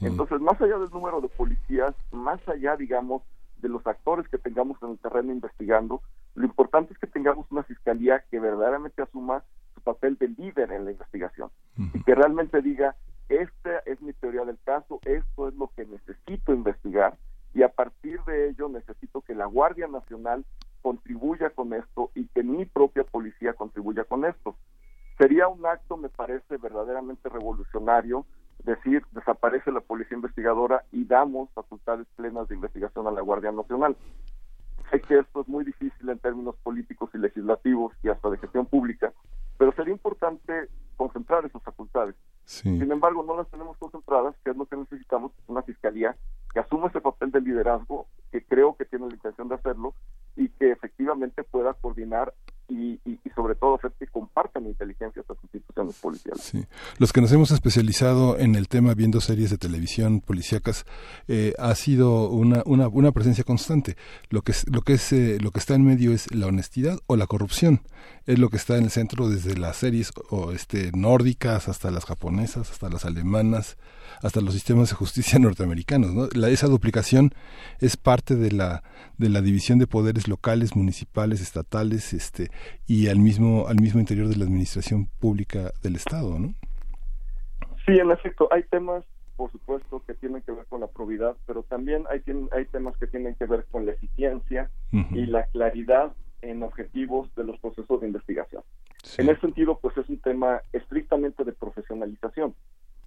Entonces, 0.00 0.40
más 0.40 0.60
allá 0.60 0.78
del 0.78 0.90
número 0.90 1.20
de 1.20 1.28
policías, 1.28 1.94
más 2.10 2.40
allá, 2.48 2.76
digamos, 2.76 3.22
de 3.58 3.68
los 3.68 3.86
actores 3.86 4.28
que 4.28 4.38
tengamos 4.38 4.82
en 4.82 4.90
el 4.90 4.98
terreno 4.98 5.32
investigando, 5.32 6.02
lo 6.34 6.44
importante 6.44 6.92
es 6.92 6.98
que 6.98 7.06
tengamos 7.06 7.46
una 7.50 7.62
fiscalía 7.62 8.24
que 8.30 8.38
verdaderamente 8.38 9.02
asuma 9.02 9.42
su 9.74 9.80
papel 9.80 10.16
de 10.18 10.28
líder 10.28 10.72
en 10.72 10.84
la 10.84 10.92
investigación 10.92 11.50
y 11.94 12.02
que 12.02 12.14
realmente 12.14 12.60
diga, 12.62 12.96
esta 13.28 13.78
es 13.86 14.00
mi 14.02 14.12
teoría 14.12 14.44
del 14.44 14.58
caso, 14.64 15.00
esto 15.04 15.48
es 15.48 15.54
lo 15.54 15.70
que 15.74 15.86
necesito 15.86 16.52
investigar 16.52 17.16
y 17.54 17.62
a 17.62 17.68
partir 17.70 18.20
de 18.24 18.50
ello 18.50 18.68
necesito 18.68 19.22
que 19.22 19.34
la 19.34 19.46
Guardia 19.46 19.88
Nacional 19.88 20.44
contribuya 20.82 21.50
con 21.50 21.72
esto 21.72 22.10
y 22.14 22.28
que 22.28 22.42
mi 22.42 22.66
propia 22.66 23.02
policía 23.02 23.54
contribuya 23.54 24.04
con 24.04 24.24
esto. 24.24 24.56
Sería 25.18 25.48
un 25.48 25.64
acto, 25.64 25.96
me 25.96 26.10
parece, 26.10 26.58
verdaderamente 26.58 27.30
revolucionario 27.30 28.26
decir 28.66 29.02
desaparece 29.12 29.72
la 29.72 29.80
policía 29.80 30.16
investigadora 30.16 30.84
y 30.92 31.04
damos 31.04 31.48
facultades 31.54 32.06
plenas 32.16 32.48
de 32.48 32.56
investigación 32.56 33.06
a 33.06 33.12
la 33.12 33.22
Guardia 33.22 33.52
Nacional. 33.52 33.96
Sé 34.90 35.00
que 35.00 35.18
esto 35.18 35.40
es 35.40 35.48
muy 35.48 35.64
difícil 35.64 36.08
en 36.08 36.18
términos 36.18 36.56
políticos 36.62 37.10
y 37.14 37.18
legislativos 37.18 37.94
y 38.02 38.08
hasta 38.08 38.28
de 38.28 38.38
gestión 38.38 38.66
pública, 38.66 39.12
pero 39.56 39.72
sería 39.72 39.92
importante 39.92 40.68
concentrar 40.96 41.44
esas 41.44 41.62
facultades. 41.62 42.14
Sin 42.44 42.92
embargo, 42.92 43.24
no 43.24 43.36
las 43.36 43.48
tenemos 43.48 43.76
concentradas, 43.78 44.36
que 44.44 44.50
es 44.50 44.56
lo 44.56 44.66
que 44.66 44.76
necesitamos, 44.76 45.32
una 45.48 45.62
fiscalía 45.62 46.14
que 46.52 46.60
asuma 46.60 46.86
ese 46.86 47.00
papel 47.00 47.32
de 47.32 47.40
liderazgo, 47.40 48.06
que 48.30 48.44
creo 48.44 48.76
que 48.76 48.84
tiene 48.84 49.08
la 49.08 49.14
intención 49.14 49.48
de 49.48 49.56
hacerlo 49.56 49.94
y 50.36 50.48
que 50.50 50.70
efectivamente 50.70 51.42
pueda 51.42 51.74
coordinar 51.74 52.32
y, 52.68 53.00
y, 53.04 53.18
sobre 53.34 53.54
todo 53.54 53.76
hacer 53.76 53.92
que 53.98 54.06
compartan 54.06 54.66
inteligencia 54.66 55.20
estas 55.20 55.36
instituciones 55.42 55.94
policiales. 55.96 56.42
Sí. 56.42 56.64
Los 56.98 57.12
que 57.12 57.20
nos 57.20 57.30
hemos 57.32 57.50
especializado 57.50 58.38
en 58.38 58.54
el 58.54 58.68
tema 58.68 58.94
viendo 58.94 59.20
series 59.20 59.50
de 59.50 59.58
televisión 59.58 60.20
policíacas 60.20 60.84
eh, 61.28 61.52
ha 61.58 61.74
sido 61.74 62.28
una, 62.30 62.62
una, 62.66 62.88
una, 62.88 63.12
presencia 63.12 63.44
constante. 63.44 63.96
Lo 64.30 64.42
que, 64.42 64.52
es, 64.52 64.68
lo, 64.68 64.82
que 64.82 64.94
es, 64.94 65.12
eh, 65.12 65.38
lo 65.40 65.50
que 65.50 65.60
está 65.60 65.74
en 65.74 65.84
medio 65.84 66.12
es 66.12 66.34
la 66.34 66.46
honestidad 66.46 66.98
o 67.06 67.16
la 67.16 67.26
corrupción. 67.26 67.82
Es 68.24 68.38
lo 68.38 68.48
que 68.48 68.56
está 68.56 68.76
en 68.76 68.84
el 68.84 68.90
centro 68.90 69.28
desde 69.28 69.56
las 69.56 69.76
series 69.76 70.12
o 70.30 70.52
este, 70.52 70.90
nórdicas 70.92 71.68
hasta 71.68 71.90
las 71.90 72.04
japonesas, 72.04 72.70
hasta 72.70 72.88
las 72.88 73.04
alemanas, 73.04 73.76
hasta 74.22 74.40
los 74.40 74.54
sistemas 74.54 74.88
de 74.88 74.96
justicia 74.96 75.38
norteamericanos. 75.38 76.12
¿no? 76.12 76.28
La, 76.32 76.48
esa 76.48 76.66
duplicación 76.66 77.32
es 77.78 77.96
parte 77.96 78.34
de 78.34 78.50
la, 78.50 78.82
de 79.18 79.28
la 79.28 79.40
división 79.40 79.78
de 79.78 79.86
poderes 79.86 80.28
locales, 80.28 80.74
municipales, 80.74 81.40
estatales, 81.40 82.12
este, 82.12 82.50
y 82.86 83.08
al 83.08 83.18
mismo, 83.18 83.66
al 83.68 83.76
mismo 83.80 84.00
interior 84.00 84.28
de 84.28 84.36
la 84.36 84.44
administración 84.44 85.06
pública 85.20 85.72
del 85.82 85.96
Estado, 85.96 86.38
¿no? 86.38 86.54
Sí, 87.84 87.92
en 87.98 88.10
efecto, 88.10 88.48
hay 88.50 88.64
temas, 88.64 89.04
por 89.36 89.50
supuesto, 89.52 90.02
que 90.06 90.14
tienen 90.14 90.42
que 90.42 90.52
ver 90.52 90.66
con 90.66 90.80
la 90.80 90.88
probidad, 90.88 91.36
pero 91.46 91.62
también 91.62 92.04
hay, 92.10 92.22
hay 92.52 92.64
temas 92.66 92.96
que 92.96 93.06
tienen 93.06 93.34
que 93.36 93.46
ver 93.46 93.64
con 93.70 93.86
la 93.86 93.92
eficiencia 93.92 94.70
y 94.90 95.26
la 95.26 95.44
claridad 95.46 96.12
en 96.42 96.62
objetivos 96.62 97.32
de 97.36 97.44
los 97.44 97.58
procesos 97.60 98.00
de 98.00 98.06
investigación. 98.08 98.62
En 99.18 99.28
ese 99.28 99.40
sentido, 99.40 99.78
pues 99.78 99.96
es 99.96 100.08
un 100.08 100.18
tema 100.18 100.62
estrictamente 100.72 101.44
de 101.44 101.52
profesionalización 101.52 102.54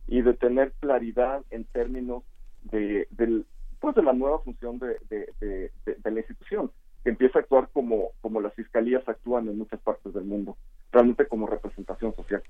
y 0.08 0.22
de 0.22 0.34
tener 0.34 0.72
claridad 0.80 1.44
en 1.50 1.66
términos 1.66 2.24
de, 2.64 3.08
del, 3.12 3.46
pues 3.80 3.96
de 3.96 4.04
la 4.04 4.14
nueva 4.14 4.40
función 4.40 4.80
de, 4.80 4.98
de, 5.10 5.72
de 5.86 6.12
la 6.12 6.20
institución 6.20 6.72
empieza 7.06 7.40
a 7.40 7.42
actuar 7.42 7.70
como, 7.72 8.12
como 8.22 8.42
las 8.42 8.54
fiscalías 8.54 9.08
actúan 9.08 9.48
en 9.48 9.58
muchas 9.58 9.80
partes 9.80 10.14
del 10.14 10.26
mundo, 10.26 10.58
realmente 10.92 11.28
como 11.28 11.48
representación 11.48 12.16
social. 12.16 12.44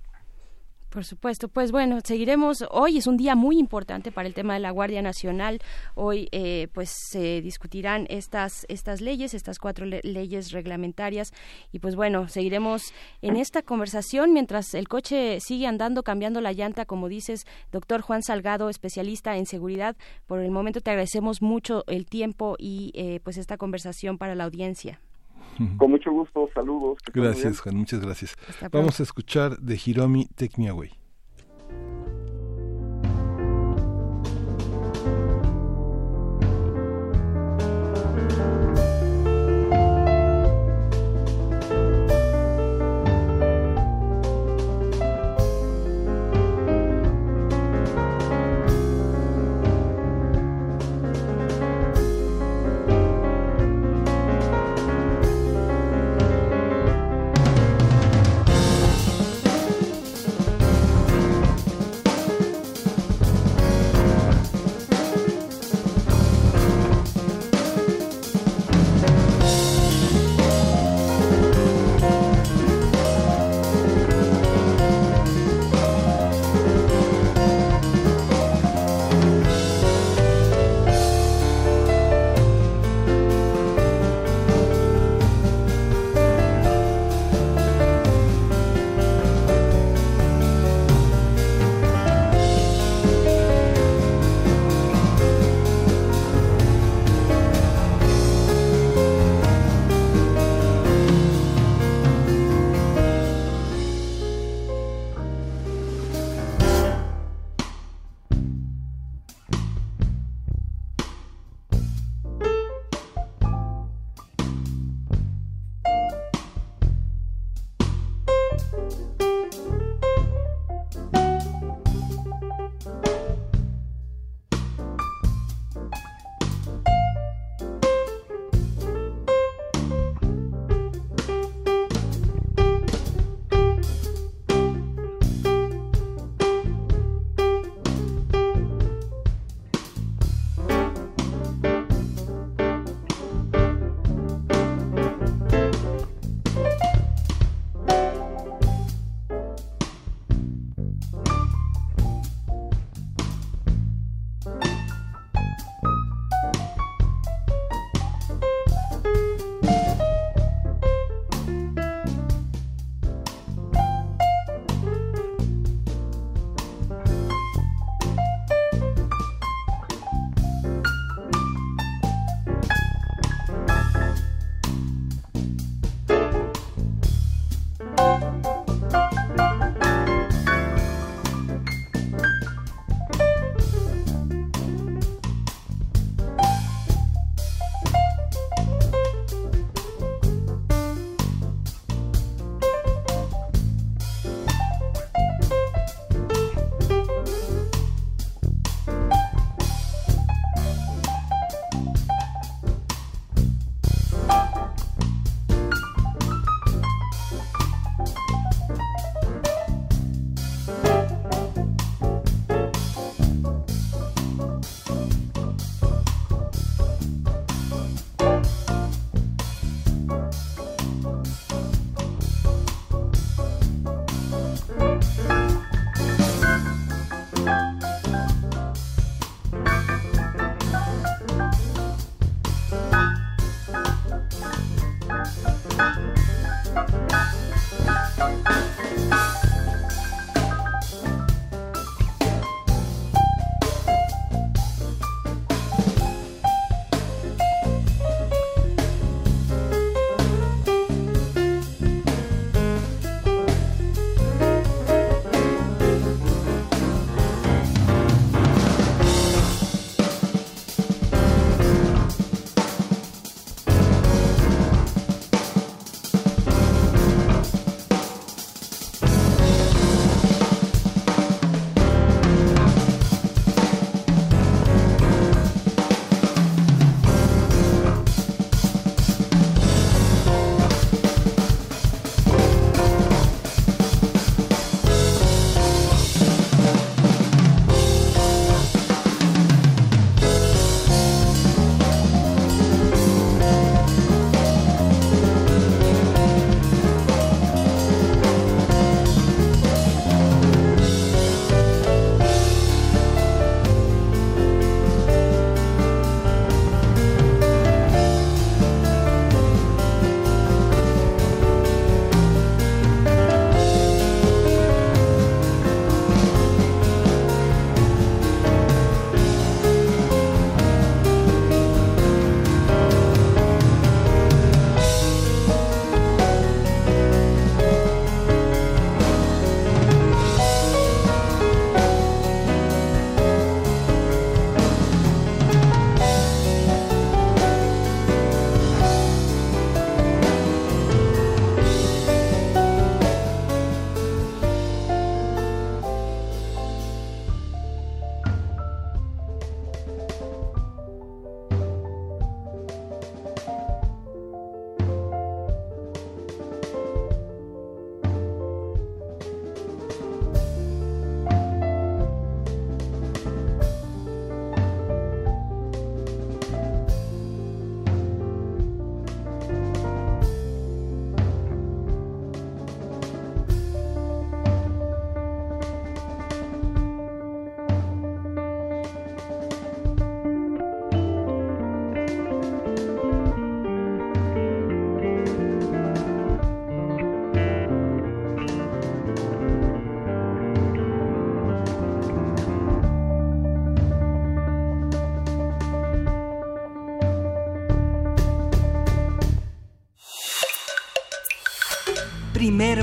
Por 0.89 1.05
supuesto, 1.05 1.49
pues 1.49 1.71
bueno, 1.71 1.99
seguiremos. 2.03 2.65
Hoy 2.71 2.97
es 2.97 3.05
un 3.05 3.15
día 3.15 3.35
muy 3.35 3.59
importante 3.59 4.11
para 4.11 4.27
el 4.27 4.33
tema 4.33 4.55
de 4.55 4.59
la 4.59 4.71
Guardia 4.71 5.03
Nacional. 5.03 5.59
Hoy, 5.93 6.29
eh, 6.31 6.67
pues 6.73 6.89
se 6.89 7.41
discutirán 7.41 8.07
estas 8.09 8.65
estas 8.69 8.99
leyes, 8.99 9.35
estas 9.35 9.59
cuatro 9.59 9.85
leyes 9.85 10.51
reglamentarias, 10.51 11.31
y 11.71 11.77
pues 11.77 11.95
bueno, 11.95 12.27
seguiremos 12.27 12.91
en 13.21 13.37
esta 13.37 13.61
conversación 13.61 14.33
mientras 14.33 14.73
el 14.73 14.87
coche 14.87 15.39
sigue 15.41 15.67
andando, 15.67 16.01
cambiando 16.01 16.41
la 16.41 16.53
llanta, 16.53 16.85
como 16.85 17.07
dices, 17.07 17.45
doctor 17.71 18.01
Juan 18.01 18.23
Salgado, 18.23 18.69
especialista 18.69 19.37
en 19.37 19.45
seguridad. 19.45 19.95
Por 20.25 20.39
el 20.39 20.49
momento 20.49 20.81
te 20.81 20.89
agradecemos 20.89 21.43
mucho 21.43 21.83
el 21.85 22.07
tiempo 22.07 22.55
y 22.57 22.91
eh, 22.95 23.19
pues 23.23 23.37
esta 23.37 23.57
conversación 23.57 24.17
para 24.17 24.33
la 24.33 24.45
audiencia. 24.45 24.99
Con 25.77 25.91
mucho 25.91 26.11
gusto, 26.11 26.49
saludos. 26.53 26.97
Gracias, 27.13 27.59
Juan, 27.59 27.75
muchas 27.75 27.99
gracias. 27.99 28.35
Vamos 28.71 28.99
a 28.99 29.03
escuchar 29.03 29.57
de 29.57 29.79
Hiromi 29.83 30.25
Take 30.35 30.53
Me 30.57 30.69
Away. 30.69 30.98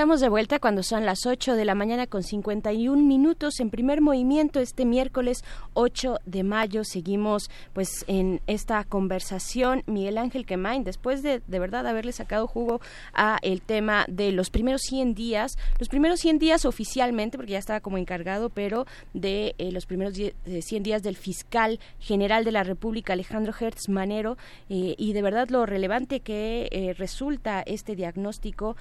Estamos 0.00 0.22
de 0.22 0.30
vuelta 0.30 0.58
cuando 0.60 0.82
son 0.82 1.04
las 1.04 1.26
8 1.26 1.56
de 1.56 1.66
la 1.66 1.74
mañana 1.74 2.06
con 2.06 2.22
51 2.22 3.04
minutos 3.04 3.60
en 3.60 3.68
primer 3.68 4.00
movimiento 4.00 4.58
este 4.58 4.86
miércoles 4.86 5.44
8 5.74 6.20
de 6.24 6.42
mayo. 6.42 6.84
Seguimos 6.84 7.50
pues 7.74 8.06
en 8.06 8.40
esta 8.46 8.82
conversación. 8.84 9.82
Miguel 9.84 10.16
Ángel 10.16 10.46
Quemain, 10.46 10.84
después 10.84 11.22
de 11.22 11.42
de 11.46 11.58
verdad 11.58 11.86
haberle 11.86 12.12
sacado 12.12 12.46
jugo 12.46 12.80
a 13.12 13.36
el 13.42 13.60
tema 13.60 14.06
de 14.08 14.32
los 14.32 14.48
primeros 14.48 14.80
100 14.88 15.14
días, 15.14 15.58
los 15.78 15.90
primeros 15.90 16.20
100 16.20 16.38
días 16.38 16.64
oficialmente, 16.64 17.36
porque 17.36 17.52
ya 17.52 17.58
estaba 17.58 17.80
como 17.80 17.98
encargado, 17.98 18.48
pero 18.48 18.86
de 19.12 19.54
eh, 19.58 19.70
los 19.70 19.84
primeros 19.84 20.14
100 20.14 20.82
días 20.82 21.02
del 21.02 21.16
fiscal 21.18 21.78
general 21.98 22.46
de 22.46 22.52
la 22.52 22.62
República, 22.62 23.12
Alejandro 23.12 23.52
Hertz 23.52 23.90
Manero, 23.90 24.38
eh, 24.70 24.94
y 24.96 25.12
de 25.12 25.20
verdad 25.20 25.50
lo 25.50 25.66
relevante 25.66 26.20
que 26.20 26.70
eh, 26.70 26.94
resulta 26.94 27.60
este 27.60 27.94
diagnóstico 27.94 28.76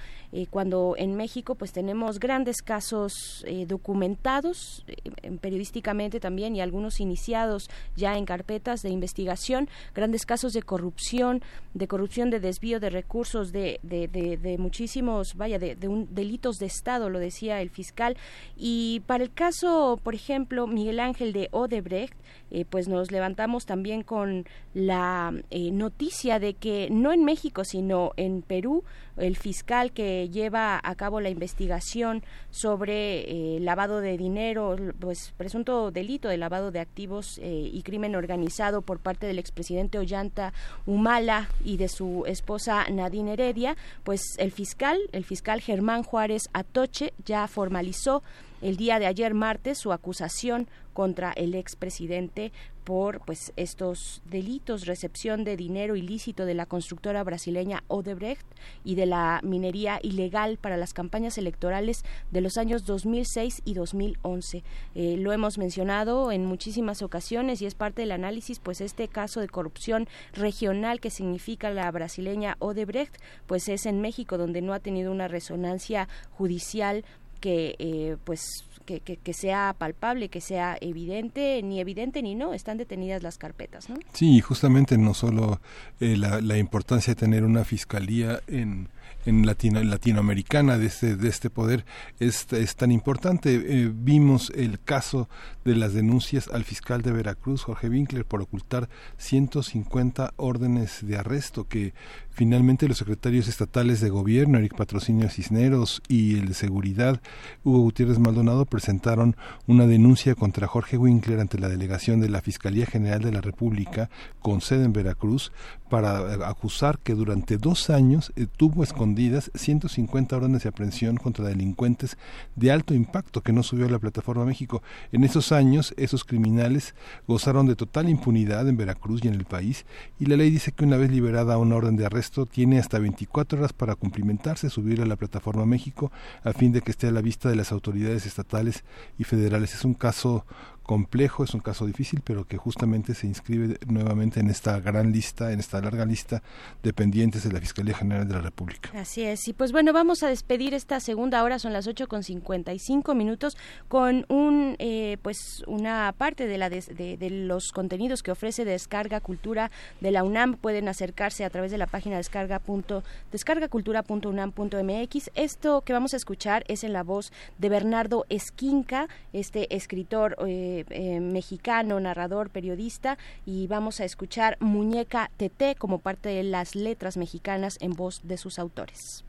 cuando 0.52 0.96
en 0.98 1.09
México 1.15 1.56
pues 1.56 1.72
tenemos 1.72 2.19
grandes 2.19 2.61
casos 2.61 3.44
eh, 3.48 3.65
documentados 3.65 4.84
eh, 4.88 5.31
periodísticamente 5.41 6.19
también 6.19 6.56
y 6.56 6.61
algunos 6.61 6.99
iniciados 6.99 7.69
ya 7.95 8.18
en 8.18 8.26
carpetas 8.26 8.81
de 8.81 8.90
investigación, 8.90 9.69
grandes 9.94 10.26
casos 10.26 10.53
de 10.53 10.61
corrupción, 10.61 11.41
de 11.73 11.88
corrupción, 11.88 12.30
de 12.30 12.40
desvío 12.40 12.80
de 12.80 12.90
recursos, 12.90 13.52
de, 13.52 13.80
de, 13.84 14.07
de, 14.07 14.57
muchísimos, 14.57 15.36
vaya, 15.36 15.60
de, 15.60 15.76
un, 15.88 16.07
delitos 16.14 16.57
de 16.57 16.65
Estado, 16.65 17.10
lo 17.10 17.19
decía 17.19 17.61
el 17.61 17.69
fiscal. 17.69 18.18
Y 18.57 19.02
para 19.07 19.23
el 19.23 19.34
caso, 19.34 19.99
por 20.03 20.15
ejemplo, 20.15 20.68
Miguel 20.68 20.99
Ángel 20.99 21.34
de 21.34 21.49
Odebrecht, 21.52 22.15
eh, 22.52 22.65
pues 22.69 22.88
nos 22.88 23.11
levantamos 23.11 23.65
también 23.65 24.03
con 24.03 24.45
la 24.73 25.34
noticia 25.52 26.40
de 26.40 26.53
que 26.53 26.90
no 26.91 27.11
en 27.11 27.23
México, 27.23 27.64
sino 27.64 28.11
en 28.18 28.41
Perú, 28.41 28.84
el 29.20 29.36
fiscal 29.38 29.91
que 29.91 30.30
lleva 30.30 30.80
a 30.84 30.96
cabo 30.96 31.22
la 31.22 31.30
investigación 31.30 32.24
sobre 32.50 33.56
eh, 33.56 33.60
lavado 33.60 34.02
de 34.02 34.18
dinero, 34.18 34.76
pues 35.00 35.34
presunto 35.38 35.91
delito 35.91 36.30
de 36.30 36.38
lavado 36.38 36.72
de 36.72 36.80
activos 36.80 37.38
eh, 37.40 37.70
y 37.72 37.82
crimen 37.84 38.16
organizado 38.16 38.82
por 38.82 39.00
parte 39.00 39.28
del 39.28 39.40
expresidente 39.40 39.98
Ollanta 39.98 40.54
Humala 40.86 41.50
y 41.64 41.78
de 41.78 41.90
su 41.90 42.24
esposa 42.26 42.86
Nadine 42.90 43.34
Heredia, 43.34 43.78
pues 44.04 44.22
el 44.38 44.52
fiscal, 44.52 45.00
el 45.12 45.26
fiscal 45.26 45.62
Germán 45.62 46.04
Juárez 46.04 46.50
Atoche 46.54 47.14
ya 47.26 47.48
formalizó 47.48 48.24
el 48.61 48.77
día 48.77 48.99
de 48.99 49.07
ayer 49.07 49.34
martes 49.34 49.77
su 49.77 49.91
acusación 49.91 50.68
contra 50.94 51.31
el 51.31 51.56
expresidente 51.56 52.52
por 52.84 53.23
pues 53.23 53.53
estos 53.56 54.22
delitos, 54.26 54.88
recepción 54.88 55.44
de 55.44 55.56
dinero 55.56 55.95
ilícito 55.95 56.45
de 56.45 56.56
la 56.56 56.65
constructora 56.65 57.23
brasileña 57.23 57.84
Odebrecht 57.88 58.48
y 58.84 58.95
de 58.95 59.06
la 59.06 59.41
minería 59.44 59.99
ilegal 60.02 60.57
para 60.57 60.76
las 60.76 60.94
campañas 60.94 61.38
electorales 61.38 62.03
de 62.31 62.41
los 62.41 62.57
años 62.57 62.86
2006 62.86 63.61
y 63.64 63.76
2011. 63.76 64.64
Eh, 64.95 65.18
lo 65.18 65.31
hemos 65.31 65.60
mencionado 65.60 66.31
en 66.31 66.45
muchísimas 66.45 67.03
ocasiones 67.03 67.61
y 67.61 67.68
es 67.68 67.76
parte 67.76 68.02
del 68.02 68.11
análisis, 68.11 68.60
pues 68.60 68.81
este 68.81 69.07
caso 69.07 69.40
de 69.40 69.49
corrupción 69.49 70.07
regional 70.34 70.99
que 70.99 71.11
significa 71.11 71.69
la 71.69 71.91
brasileña 71.91 72.57
Odebrecht, 72.57 73.15
pues 73.45 73.69
es 73.69 73.86
en 73.86 74.02
México 74.02 74.40
donde 74.40 74.61
no 74.64 74.73
ha 74.73 74.80
tenido 74.80 75.11
una 75.11 75.27
resonancia 75.27 76.07
judicial 76.31 77.06
que 77.40 77.76
eh, 77.80 78.18
pues 78.24 78.66
que, 78.86 79.02
que, 79.02 79.34
sea 79.34 79.76
palpable, 79.78 80.30
que 80.30 80.41
sea 80.41 80.76
evidente, 80.82 81.61
ni 81.61 81.80
evidente 81.80 82.24
ni 82.24 82.34
no, 82.34 82.56
están 82.56 82.78
detenidas 82.78 83.22
las 83.22 83.38
carpetas, 83.38 83.88
¿no? 83.88 83.98
Sí, 84.14 84.41
justamente 84.41 84.98
no 84.98 85.14
solo 85.14 85.61
eh, 85.99 86.18
la, 86.18 86.41
la 86.41 86.57
importancia 86.57 87.14
de 87.14 87.20
tener 87.20 87.44
una 87.44 87.64
fiscalía 87.66 88.41
en 88.48 88.90
en 89.26 89.45
Latino, 89.45 89.84
latinoamericana 89.84 90.78
de 90.78 90.88
este, 90.88 91.16
de 91.16 91.28
este 91.28 91.49
poder 91.49 91.86
es, 92.20 92.52
es 92.53 92.76
tan 92.76 92.91
importante. 92.91 93.56
Eh, 93.56 93.91
vimos 93.94 94.52
el 94.56 94.80
caso 94.80 95.30
de 95.66 95.76
las 95.76 95.94
denuncias 95.94 96.48
al 96.48 96.64
fiscal 96.64 97.02
de 97.02 97.11
Veracruz, 97.11 97.64
Jorge 97.64 97.90
Winkler, 97.90 98.26
por 98.26 98.41
ocultar 98.41 98.90
150 99.18 100.34
órdenes 100.38 101.06
de 101.06 101.18
arresto 101.18 101.68
que 101.68 101.94
finalmente 102.40 102.88
los 102.88 102.99
secretarios 102.99 103.49
estatales 103.49 103.99
de 103.99 104.10
gobierno, 104.10 104.60
Eric 104.60 104.74
Patrocinio 104.74 105.30
Cisneros 105.30 106.02
y 106.07 106.38
el 106.40 106.48
de 106.48 106.53
seguridad, 106.53 107.20
Hugo 107.66 107.80
Gutiérrez 107.80 108.18
Maldonado, 108.18 108.64
presentaron 108.64 109.36
una 109.68 109.88
denuncia 109.88 110.36
contra 110.36 110.66
Jorge 110.66 110.98
Winkler 110.98 111.41
ante 111.41 111.60
la 111.60 111.68
delegación 111.68 112.22
de 112.22 112.30
la 112.30 112.41
Fiscalía 112.41 112.86
General 112.86 113.22
de 113.22 113.34
la 113.34 113.41
República 113.41 114.10
con 114.41 114.61
sede 114.61 114.86
en 114.86 114.94
Veracruz 114.94 115.52
para 115.90 116.48
acusar 116.48 116.99
que 116.99 117.14
durante 117.14 117.57
dos 117.57 117.90
años 117.90 118.32
eh, 118.38 118.45
tuvo 118.45 118.84
escondidas 118.84 119.52
150 119.56 120.38
órdenes 120.38 120.64
de 120.64 120.70
aprehensión 120.70 121.18
contra 121.18 121.45
delincuentes 121.45 122.18
de 122.56 122.72
alto 122.72 122.94
impacto 122.94 123.41
que 123.41 123.52
no 123.52 123.64
subió 123.64 123.88
a 123.88 123.90
la 123.90 123.99
plataforma 123.99 124.45
México. 124.45 124.82
En 125.11 125.24
esos 125.24 125.52
años, 125.52 125.94
esos 125.98 126.24
criminales 126.24 126.95
gozaron 127.28 127.66
de 127.66 127.76
total 127.76 128.07
impunidad 128.07 128.70
en 128.70 128.78
Veracruz 128.78 129.26
y 129.26 129.28
en 129.28 129.34
el 129.34 129.45
país, 129.45 129.86
y 130.20 130.28
la 130.28 130.38
ley 130.38 130.52
dice 130.52 130.72
que 130.72 130.86
una 130.86 130.95
vez 130.95 131.11
liberada 131.11 131.57
una 131.57 131.76
orden 131.76 131.98
de 131.98 132.06
arresto, 132.06 132.28
tiene 132.45 132.80
hasta 132.80 132.99
24 132.99 133.60
horas 133.60 133.73
para 133.73 133.95
cumplimentarse, 133.95 134.69
subir 134.69 135.01
a 135.01 135.06
la 135.06 135.15
plataforma 135.15 135.65
México, 135.65 136.11
a 136.43 136.53
fin 136.53 136.72
de 136.72 136.81
que 136.81 136.91
esté 136.91 137.07
a 137.07 137.11
la 137.11 137.22
vista 137.22 137.49
de 137.49 137.56
las 137.56 137.72
autoridades 137.72 138.26
estatales 138.26 138.84
y 139.18 139.23
federales. 139.23 139.73
Es 139.73 139.85
un 139.85 139.93
caso 139.93 140.45
complejo, 140.84 141.43
es 141.43 141.53
un 141.53 141.60
caso 141.60 141.85
difícil, 141.85 142.22
pero 142.23 142.45
que 142.45 142.57
justamente 142.57 143.14
se 143.14 143.27
inscribe 143.27 143.77
nuevamente 143.88 144.39
en 144.39 144.49
esta 144.49 144.80
gran 144.80 145.11
lista, 145.11 145.51
en 145.51 145.60
esta 145.60 145.81
larga 145.81 146.06
lista 146.06 146.41
de 146.84 146.93
pendientes 146.93 147.43
de 147.43 147.51
la 147.51 147.60
Fiscalía 147.60 147.95
General 147.95 148.27
de 148.27 148.34
la 148.34 148.41
República. 148.41 148.89
Así 148.95 149.23
es, 149.23 149.47
y 149.47 149.53
pues 149.53 149.72
bueno, 149.72 149.93
vamos 149.93 150.23
a 150.23 150.30
despedir 150.30 150.73
esta 150.73 150.99
segunda 150.99 151.43
hora, 151.43 151.60
son 151.60 151.73
las 151.73 151.88
8 151.88 152.07
con 152.07 152.23
55 152.23 153.15
minutos, 153.15 153.57
con 153.88 154.26
un, 154.30 154.76
eh, 154.80 155.18
pues 155.22 155.64
una 155.68 156.14
parte 156.18 156.47
de, 156.47 156.57
la 156.57 156.69
de, 156.69 157.30
los 157.30 157.72
contenidos 157.72 158.23
que 158.23 158.31
ofrece 158.31 158.65
Descarga 158.65 159.22
Cultura 159.22 159.72
de 160.01 160.11
la 160.11 160.23
UNAM, 160.23 160.56
pueden 160.56 160.88
acercarse 160.88 161.45
a 161.45 161.49
través 161.49 161.72
de 161.72 161.77
la 161.77 161.88
página 161.88 162.18
descarga 162.18 162.60
punto, 162.60 163.03
descargacultura.unam.mx. 163.31 165.30
Esto 165.35 165.81
que 165.81 165.93
vamos 165.93 166.14
a 166.14 166.18
escuchar 166.18 166.64
es 166.68 166.84
en 166.84 166.93
la 166.93 167.03
voz 167.03 167.31
de 167.57 167.69
Bernardo 167.69 168.26
Esquinca, 168.30 169.07
este 169.34 169.76
escritor 169.76 170.35
eh, 170.45 170.78
eh, 170.89 171.19
mexicano, 171.19 171.99
narrador, 171.99 172.49
periodista, 172.49 173.18
y 173.45 173.68
vamos 173.68 173.99
a 173.99 174.06
escuchar 174.06 174.57
Muñeca 174.60 175.31
Tete 175.38 175.76
como 175.76 175.99
parte 175.99 176.30
de 176.30 176.43
las 176.43 176.76
letras 176.76 177.18
mexicanas 177.18 177.77
en 177.81 177.93
voz 177.93 178.22
de 178.23 178.38
sus 178.38 178.60
autores. 178.60 179.23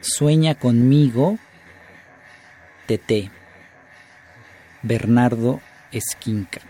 Sueña 0.00 0.54
conmigo, 0.54 1.38
Tete. 2.86 3.30
Bernardo 4.82 5.60
Esquinca. 5.90 6.60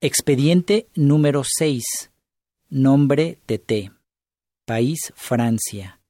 Expediente 0.00 0.88
número 0.96 1.42
6 1.44 2.11
Nombre 2.74 3.38
TT. 3.44 3.92
País 4.64 5.12
Francia. 5.14 6.00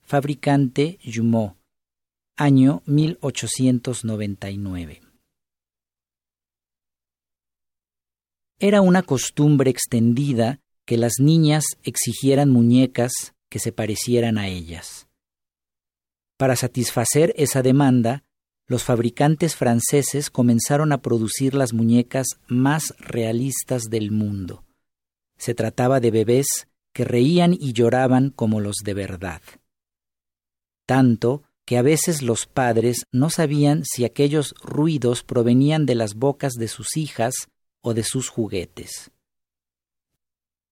Fabricante 0.00 0.98
Jumeau. 1.04 1.58
Año 2.34 2.82
1899. 2.86 5.02
Era 8.58 8.80
una 8.80 9.02
costumbre 9.02 9.70
extendida 9.70 10.62
que 10.86 10.96
las 10.96 11.20
niñas 11.20 11.64
exigieran 11.82 12.48
muñecas 12.48 13.34
que 13.50 13.58
se 13.58 13.72
parecieran 13.72 14.38
a 14.38 14.48
ellas. 14.48 15.08
Para 16.38 16.56
satisfacer 16.56 17.34
esa 17.36 17.60
demanda, 17.60 18.24
los 18.66 18.82
fabricantes 18.82 19.56
franceses 19.56 20.30
comenzaron 20.30 20.92
a 20.92 21.02
producir 21.02 21.52
las 21.52 21.74
muñecas 21.74 22.28
más 22.46 22.94
realistas 22.98 23.90
del 23.90 24.10
mundo 24.10 24.64
se 25.38 25.54
trataba 25.54 26.00
de 26.00 26.10
bebés 26.10 26.68
que 26.92 27.04
reían 27.04 27.54
y 27.54 27.72
lloraban 27.72 28.30
como 28.30 28.60
los 28.60 28.76
de 28.84 28.94
verdad. 28.94 29.40
Tanto 30.84 31.42
que 31.64 31.76
a 31.76 31.82
veces 31.82 32.22
los 32.22 32.46
padres 32.46 33.04
no 33.12 33.30
sabían 33.30 33.84
si 33.84 34.04
aquellos 34.04 34.54
ruidos 34.62 35.22
provenían 35.22 35.86
de 35.86 35.94
las 35.94 36.14
bocas 36.14 36.54
de 36.54 36.66
sus 36.66 36.96
hijas 36.96 37.34
o 37.82 37.94
de 37.94 38.04
sus 38.04 38.28
juguetes. 38.28 39.10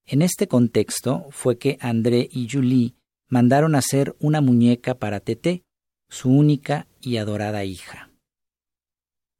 En 0.06 0.22
este 0.22 0.48
contexto 0.48 1.26
fue 1.30 1.58
que 1.58 1.78
André 1.80 2.28
y 2.30 2.48
Julie 2.50 2.94
mandaron 3.28 3.74
hacer 3.74 4.16
una 4.20 4.40
muñeca 4.40 4.94
para 4.94 5.20
Teté, 5.20 5.64
su 6.08 6.30
única 6.30 6.86
y 7.00 7.16
adorada 7.16 7.64
hija. 7.64 8.10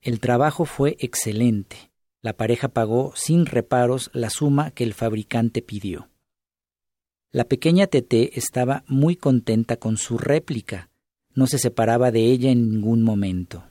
El 0.01 0.21
trabajo 0.21 0.65
fue 0.65 0.97
excelente. 0.99 1.91
La 2.23 2.33
pareja 2.33 2.69
pagó 2.69 3.13
sin 3.15 3.47
reparos 3.47 4.11
la 4.13 4.31
suma 4.31 4.71
que 4.71 4.85
el 4.85 4.95
fabricante 4.95 5.63
pidió. 5.63 6.09
La 7.31 7.45
pequeña 7.45 7.87
Teté 7.87 8.39
estaba 8.39 8.85
muy 8.89 9.17
contenta 9.17 9.77
con 9.77 9.97
su 9.97 10.19
réplica. 10.19 10.89
no 11.35 11.47
se 11.47 11.59
separaba 11.59 12.11
de 12.11 12.25
ella 12.31 12.51
en 12.51 12.71
ningún 12.71 13.03
momento. 13.03 13.65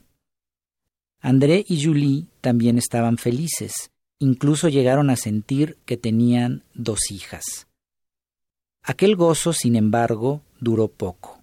André 1.18 1.64
y 1.66 1.84
Julie 1.84 2.28
también 2.40 2.78
estaban 2.78 3.18
felices, 3.18 3.90
incluso 4.20 4.68
llegaron 4.68 5.10
a 5.10 5.16
sentir 5.16 5.76
que 5.84 5.96
tenían 5.96 6.62
dos 6.74 7.10
hijas. 7.10 7.66
Aquel 8.84 9.16
gozo, 9.16 9.52
sin 9.52 9.74
embargo, 9.74 10.42
duró 10.60 10.86
poco. 10.86 11.42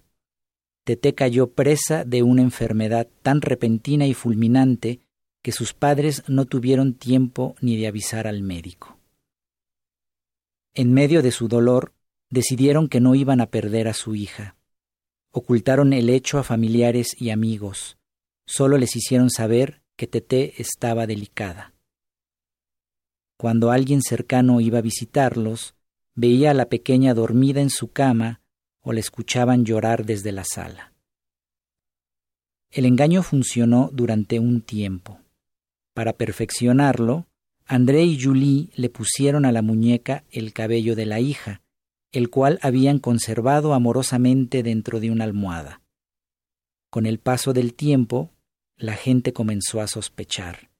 Tete 0.84 1.14
cayó 1.14 1.48
presa 1.48 2.04
de 2.04 2.22
una 2.22 2.40
enfermedad 2.40 3.06
tan 3.22 3.42
repentina 3.42 4.06
y 4.06 4.14
fulminante 4.14 5.00
que 5.44 5.52
sus 5.52 5.74
padres 5.74 6.22
no 6.26 6.46
tuvieron 6.46 6.94
tiempo 6.94 7.54
ni 7.60 7.76
de 7.76 7.86
avisar 7.86 8.26
al 8.26 8.42
médico. 8.42 8.98
En 10.72 10.94
medio 10.94 11.20
de 11.20 11.32
su 11.32 11.48
dolor, 11.48 11.92
decidieron 12.30 12.88
que 12.88 12.98
no 12.98 13.14
iban 13.14 13.42
a 13.42 13.50
perder 13.50 13.86
a 13.86 13.92
su 13.92 14.14
hija. 14.14 14.56
Ocultaron 15.32 15.92
el 15.92 16.08
hecho 16.08 16.38
a 16.38 16.44
familiares 16.44 17.08
y 17.18 17.28
amigos. 17.28 17.98
Solo 18.46 18.78
les 18.78 18.96
hicieron 18.96 19.28
saber 19.28 19.82
que 19.96 20.06
Tete 20.06 20.54
estaba 20.62 21.06
delicada. 21.06 21.74
Cuando 23.36 23.70
alguien 23.70 24.00
cercano 24.00 24.62
iba 24.62 24.78
a 24.78 24.82
visitarlos, 24.82 25.74
veía 26.14 26.52
a 26.52 26.54
la 26.54 26.70
pequeña 26.70 27.12
dormida 27.12 27.60
en 27.60 27.68
su 27.68 27.88
cama 27.92 28.40
o 28.80 28.94
la 28.94 29.00
escuchaban 29.00 29.66
llorar 29.66 30.06
desde 30.06 30.32
la 30.32 30.44
sala. 30.44 30.94
El 32.70 32.86
engaño 32.86 33.22
funcionó 33.22 33.90
durante 33.92 34.38
un 34.40 34.62
tiempo. 34.62 35.20
Para 35.94 36.12
perfeccionarlo, 36.12 37.26
André 37.66 38.04
y 38.04 38.22
Julie 38.22 38.68
le 38.74 38.90
pusieron 38.90 39.46
a 39.46 39.52
la 39.52 39.62
muñeca 39.62 40.24
el 40.30 40.52
cabello 40.52 40.96
de 40.96 41.06
la 41.06 41.20
hija, 41.20 41.62
el 42.12 42.30
cual 42.30 42.58
habían 42.62 42.98
conservado 42.98 43.74
amorosamente 43.74 44.62
dentro 44.62 45.00
de 45.00 45.10
una 45.10 45.24
almohada. 45.24 45.80
Con 46.90 47.06
el 47.06 47.18
paso 47.18 47.52
del 47.52 47.74
tiempo, 47.74 48.30
la 48.76 48.94
gente 48.94 49.32
comenzó 49.32 49.80
a 49.80 49.86
sospechar. 49.86 50.70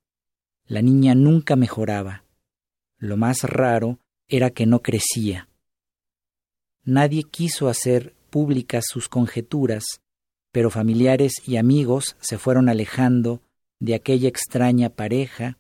La 0.67 0.83
niña 0.83 1.15
nunca 1.15 1.57
mejoraba. 1.57 2.25
Lo 2.99 3.17
más 3.17 3.43
raro 3.45 3.99
era 4.29 4.51
que 4.51 4.67
no 4.67 4.83
crecía. 4.83 5.49
Nadie 6.85 7.23
quiso 7.23 7.69
hacer 7.69 8.15
públicas 8.31 8.85
sus 8.89 9.09
conjeturas, 9.09 9.85
pero 10.53 10.71
familiares 10.71 11.35
y 11.47 11.57
amigos 11.57 12.17
se 12.21 12.37
fueron 12.37 12.69
alejando 12.69 13.41
de 13.81 13.95
aquella 13.95 14.29
extraña 14.29 14.91
pareja 14.91 15.59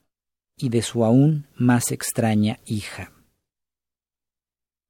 y 0.56 0.68
de 0.68 0.82
su 0.82 1.04
aún 1.04 1.48
más 1.56 1.90
extraña 1.90 2.60
hija. 2.64 3.12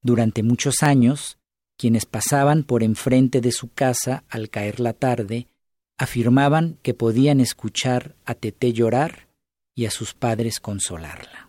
Durante 0.03 0.43
muchos 0.43 0.83
años, 0.83 1.39
quienes 1.77 2.07
pasaban 2.07 2.63
por 2.63 2.83
enfrente 2.83 3.41
de 3.41 3.53
su 3.53 3.73
casa 3.73 4.25
al 4.29 4.51
caer 4.51 4.81
la 4.81 4.93
tarde 4.93 5.49
afirmaban 5.97 6.79
que 6.83 6.95
podían 6.95 7.41
escuchar 7.41 8.17
a 8.25 8.35
Tete 8.35 8.73
llorar 8.73 9.29
y 9.75 9.87
a 9.87 9.91
sus 9.91 10.15
padres 10.15 10.61
consolarla. 10.61 11.44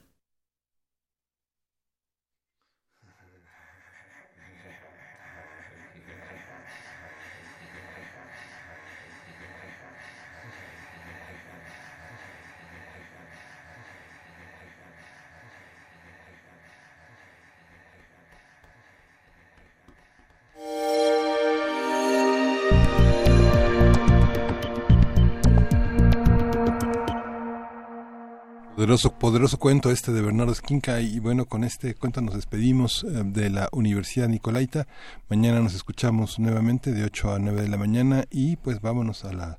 Poderoso, 28.86 29.18
poderoso 29.18 29.57
cuento 29.57 29.90
este 29.90 30.12
de 30.12 30.22
Bernardo 30.22 30.52
Esquinca 30.52 31.02
y 31.02 31.18
bueno, 31.18 31.45
con 31.45 31.64
este 31.64 31.95
cuento 31.95 32.22
nos 32.22 32.36
despedimos 32.36 33.03
eh, 33.03 33.24
de 33.26 33.49
la 33.49 33.68
Universidad 33.72 34.28
Nicolaita. 34.28 34.86
Mañana 35.28 35.60
nos 35.60 35.74
escuchamos 35.74 36.38
nuevamente 36.38 36.91
de 36.91 37.03
8 37.03 37.34
a 37.34 37.40
9 37.40 37.64
de 37.64 37.68
la 37.68 37.78
mañana 37.78 38.26
y 38.30 38.57
pues 38.57 38.82
vámonos 38.82 39.26
a 39.26 39.34
la, 39.34 39.57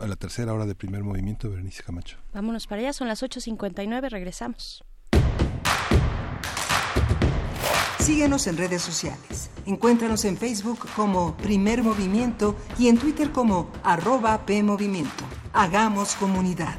a 0.00 0.06
la 0.06 0.14
tercera 0.14 0.54
hora 0.54 0.66
de 0.66 0.76
primer 0.76 1.02
movimiento, 1.02 1.50
Berenice 1.50 1.82
Camacho. 1.82 2.18
Vámonos 2.32 2.68
para 2.68 2.80
allá, 2.80 2.92
son 2.92 3.08
las 3.08 3.24
8.59, 3.24 4.08
regresamos. 4.08 4.84
Síguenos 7.98 8.46
en 8.46 8.56
redes 8.56 8.82
sociales. 8.82 9.50
Encuéntranos 9.66 10.24
en 10.26 10.36
Facebook 10.36 10.86
como 10.94 11.36
Primer 11.38 11.82
Movimiento 11.82 12.54
y 12.78 12.86
en 12.86 12.98
Twitter 12.98 13.32
como 13.32 13.72
arroba 13.82 14.46
PMovimiento. 14.46 15.24
Hagamos 15.52 16.14
comunidad. 16.14 16.76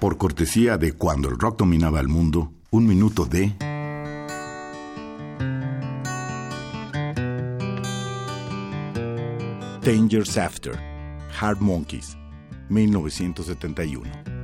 Por 0.00 0.16
cortesía 0.16 0.78
de 0.78 0.94
Cuando 0.94 1.28
el 1.28 1.38
Rock 1.38 1.58
dominaba 1.58 2.00
el 2.00 2.08
mundo, 2.08 2.54
un 2.70 2.86
minuto 2.86 3.26
de... 3.26 3.52
Dangers 9.84 10.38
After, 10.38 10.72
Hard 11.38 11.60
Monkeys, 11.60 12.16
1971. 12.70 14.39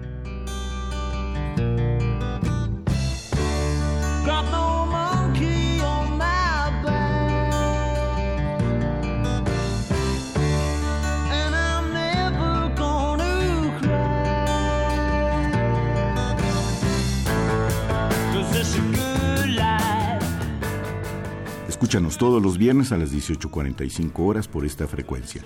Escúchanos 21.77 22.16
todos 22.16 22.43
los 22.43 22.57
viernes 22.57 22.90
a 22.90 22.97
las 22.97 23.12
18.45 23.12 24.12
horas 24.20 24.48
por 24.48 24.65
esta 24.65 24.86
frecuencia. 24.86 25.43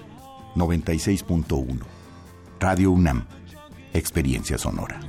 96.1. 0.55 1.81
Radio 2.61 2.93
UNAM. 2.93 3.27
Experiencia 3.93 4.57
sonora. 4.57 5.01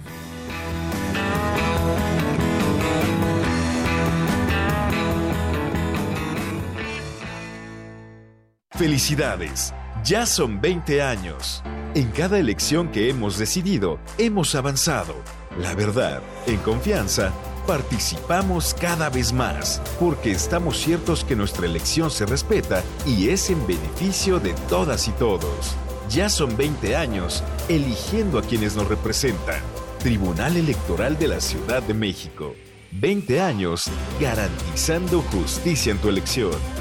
Felicidades. 8.72 9.76
Ya 10.04 10.26
son 10.26 10.60
20 10.60 11.04
años. 11.04 11.62
En 11.94 12.10
cada 12.10 12.40
elección 12.40 12.90
que 12.92 13.12
hemos 13.12 13.38
decidido, 13.38 14.00
hemos 14.18 14.56
avanzado. 14.56 15.14
La 15.60 15.76
verdad, 15.76 16.24
en 16.48 16.58
confianza, 16.58 17.32
participamos 17.72 18.74
cada 18.74 19.10
vez 19.10 19.32
más, 19.32 19.82
porque 19.98 20.32
estamos 20.32 20.78
ciertos 20.78 21.24
que 21.24 21.38
nuestra 21.38 21.66
elección 21.66 22.12
se 22.12 22.26
respeta 22.26 22.84
y 23.08 23.30
es 23.30 23.50
en 23.50 23.66
beneficio 23.66 24.42
de 24.42 24.54
todas 24.68 25.08
y 25.08 25.12
todos. 25.12 25.78
Ya 26.10 26.28
son 26.28 26.58
20 26.58 26.98
años 26.98 27.42
eligiendo 27.70 28.40
a 28.40 28.42
quienes 28.42 28.76
nos 28.76 28.90
representan. 28.90 29.62
Tribunal 30.00 30.58
Electoral 30.58 31.18
de 31.18 31.30
la 31.30 31.40
Ciudad 31.40 31.82
de 31.82 31.94
México. 31.94 32.56
20 32.92 33.40
años 33.40 33.90
garantizando 34.20 35.22
justicia 35.22 35.94
en 35.94 36.00
tu 36.00 36.10
elección. 36.10 36.81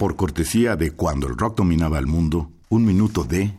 por 0.00 0.16
cortesía 0.16 0.76
de 0.76 0.92
Cuando 0.92 1.26
el 1.26 1.36
rock 1.36 1.58
dominaba 1.58 1.98
el 1.98 2.06
mundo, 2.06 2.50
un 2.70 2.86
minuto 2.86 3.22
de... 3.22 3.52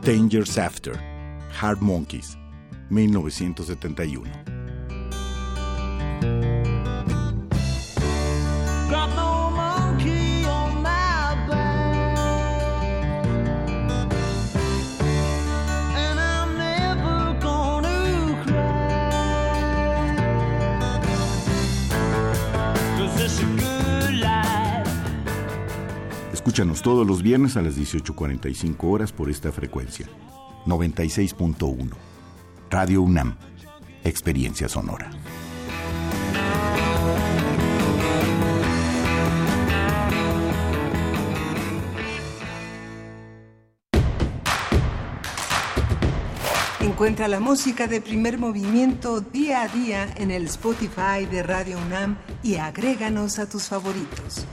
Ten 0.00 0.30
After, 0.60 0.96
Hard 1.60 1.80
Monkeys, 1.80 2.38
1971. 2.88 4.30
Escúchanos 26.42 26.82
todos 26.82 27.06
los 27.06 27.22
viernes 27.22 27.56
a 27.56 27.62
las 27.62 27.78
18.45 27.78 28.76
horas 28.80 29.12
por 29.12 29.30
esta 29.30 29.52
frecuencia. 29.52 30.08
96.1. 30.66 31.88
Radio 32.68 33.02
UNAM. 33.02 33.36
Experiencia 34.02 34.68
sonora. 34.68 35.08
Encuentra 46.80 47.28
la 47.28 47.38
música 47.38 47.86
de 47.86 48.00
primer 48.00 48.38
movimiento 48.38 49.20
día 49.20 49.62
a 49.62 49.68
día 49.68 50.12
en 50.16 50.32
el 50.32 50.46
Spotify 50.46 51.24
de 51.30 51.44
Radio 51.44 51.78
UNAM 51.86 52.18
y 52.42 52.56
agréganos 52.56 53.38
a 53.38 53.48
tus 53.48 53.68
favoritos. 53.68 54.44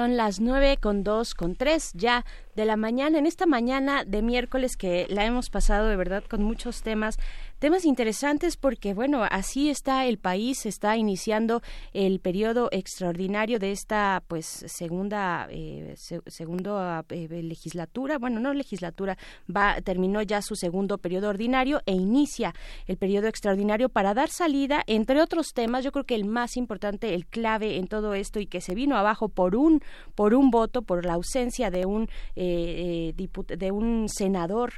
Son 0.00 0.16
las 0.16 0.40
nueve 0.40 0.78
con 0.80 1.04
dos, 1.04 1.34
con 1.34 1.56
tres 1.56 1.90
ya 1.92 2.24
de 2.56 2.64
la 2.64 2.78
mañana, 2.78 3.18
en 3.18 3.26
esta 3.26 3.44
mañana 3.44 4.02
de 4.06 4.22
miércoles 4.22 4.78
que 4.78 5.06
la 5.10 5.26
hemos 5.26 5.50
pasado 5.50 5.88
de 5.88 5.96
verdad 5.96 6.24
con 6.24 6.42
muchos 6.42 6.80
temas 6.80 7.18
temas 7.60 7.84
interesantes 7.84 8.56
porque, 8.56 8.94
bueno, 8.94 9.22
así 9.30 9.68
está 9.68 10.06
el 10.06 10.18
país, 10.18 10.64
está 10.64 10.96
iniciando 10.96 11.60
el 11.92 12.18
periodo 12.18 12.70
extraordinario 12.72 13.58
de 13.58 13.70
esta, 13.70 14.22
pues, 14.26 14.64
segunda, 14.66 15.46
eh, 15.50 15.94
segunda 16.26 17.04
eh, 17.10 17.28
legislatura, 17.42 18.18
bueno, 18.18 18.40
no 18.40 18.54
legislatura, 18.54 19.18
va, 19.54 19.78
terminó 19.82 20.22
ya 20.22 20.40
su 20.40 20.56
segundo 20.56 20.96
periodo 20.96 21.28
ordinario 21.28 21.82
e 21.84 21.92
inicia 21.92 22.54
el 22.86 22.96
periodo 22.96 23.28
extraordinario 23.28 23.90
para 23.90 24.14
dar 24.14 24.30
salida, 24.30 24.82
entre 24.86 25.20
otros 25.20 25.52
temas, 25.52 25.84
yo 25.84 25.92
creo 25.92 26.04
que 26.04 26.14
el 26.14 26.24
más 26.24 26.56
importante, 26.56 27.14
el 27.14 27.26
clave 27.26 27.76
en 27.76 27.88
todo 27.88 28.14
esto 28.14 28.40
y 28.40 28.46
que 28.46 28.62
se 28.62 28.74
vino 28.74 28.96
abajo 28.96 29.28
por 29.28 29.54
un, 29.54 29.82
por 30.14 30.32
un 30.32 30.50
voto, 30.50 30.80
por 30.80 31.04
la 31.04 31.12
ausencia 31.12 31.70
de 31.70 31.84
un, 31.84 32.08
eh, 32.36 33.12
de 33.14 33.70
un 33.70 34.08
senador, 34.08 34.72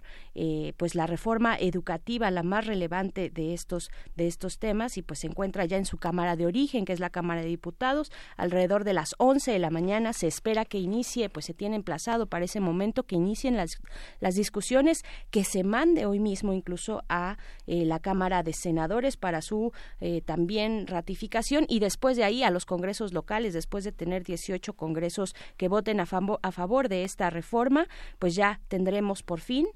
pues 0.76 0.94
la 0.94 1.06
reforma 1.06 1.56
educativa, 1.59 2.30
la 2.30 2.42
más 2.42 2.66
relevante 2.73 3.28
de 3.28 3.53
estos 3.53 3.90
de 4.16 4.27
estos 4.27 4.59
temas 4.59 4.97
y 4.97 5.03
pues 5.03 5.20
se 5.20 5.27
encuentra 5.27 5.66
ya 5.66 5.77
en 5.77 5.85
su 5.85 5.99
cámara 5.99 6.36
de 6.36 6.47
origen 6.47 6.86
que 6.86 6.94
es 6.94 7.01
la 7.01 7.11
Cámara 7.11 7.43
de 7.43 7.49
Diputados. 7.49 8.11
Alrededor 8.36 8.85
de 8.85 8.94
las 8.94 9.15
11 9.19 9.53
de 9.53 9.59
la 9.59 9.70
mañana 9.70 10.15
se 10.15 10.27
espera 10.27 10.65
que 10.65 10.78
inicie 10.78 11.28
pues 11.28 11.44
se 11.44 11.55
tiene 11.55 11.77
emplazado 11.77 12.27
para 12.27 12.47
ese 12.47 12.61
momento 12.61 13.03
que 13.03 13.16
inicien 13.16 13.57
las 13.57 13.78
las 14.20 14.35
discusiones 14.35 15.03
que 15.31 15.44
se 15.44 15.65
mande 15.65 16.07
hoy 16.07 16.19
mismo 16.19 16.53
incluso 16.53 17.03
a 17.09 17.36
eh, 17.66 17.85
la 17.85 17.99
Cámara 17.99 18.43
de 18.43 18.55
Senadores 18.55 19.16
para 19.16 19.43
su 19.43 19.73
eh, 20.01 20.23
también 20.24 20.86
ratificación. 20.86 21.66
Y 21.69 21.78
después 21.81 22.16
de 22.16 22.24
ahí 22.24 22.43
a 22.43 22.51
los 22.51 22.65
congresos 22.65 23.12
locales 23.12 23.53
después 23.53 23.85
de 23.85 23.93
tener 23.93 24.24
18 24.24 24.73
congresos 24.73 25.35
que 25.57 25.69
voten 25.69 26.01
a, 26.01 26.07
a 26.43 26.53
favor 26.53 26.89
de 26.89 27.05
esta 27.05 27.28
reforma 27.28 27.86
pues 28.19 28.35
ya 28.35 28.61
tendremos 28.69 29.23
por 29.23 29.40
fin 29.40 29.66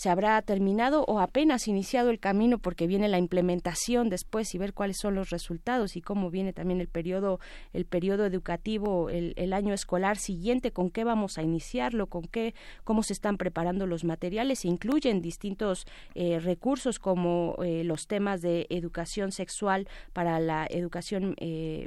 se 0.00 0.08
habrá 0.08 0.40
terminado 0.40 1.04
o 1.04 1.20
apenas 1.20 1.68
iniciado 1.68 2.08
el 2.08 2.18
camino 2.18 2.56
porque 2.58 2.86
viene 2.86 3.06
la 3.06 3.18
implementación 3.18 4.08
después 4.08 4.54
y 4.54 4.58
ver 4.58 4.72
cuáles 4.72 4.96
son 4.96 5.14
los 5.14 5.28
resultados 5.28 5.94
y 5.94 6.00
cómo 6.00 6.30
viene 6.30 6.54
también 6.54 6.80
el 6.80 6.88
periodo 6.88 7.38
el 7.74 7.84
periodo 7.84 8.24
educativo 8.24 9.10
el, 9.10 9.52
año 9.52 9.74
escolar 9.74 10.16
siguiente 10.16 10.70
con 10.70 10.88
qué 10.88 11.04
vamos 11.04 11.36
a 11.36 11.42
iniciarlo 11.42 12.06
con 12.06 12.22
qué 12.22 12.54
cómo 12.82 13.02
se 13.02 13.12
están 13.12 13.36
preparando 13.36 13.86
los 13.86 14.04
materiales 14.04 14.60
se 14.60 14.68
incluyen 14.68 15.20
distintos 15.20 15.86
eh, 16.14 16.38
recursos 16.38 16.98
como 16.98 17.56
eh, 17.62 17.84
los 17.84 18.06
temas 18.06 18.40
de 18.40 18.68
educación 18.70 19.32
sexual 19.32 19.86
para 20.14 20.40
la 20.40 20.66
educación 20.70 21.34
eh, 21.40 21.86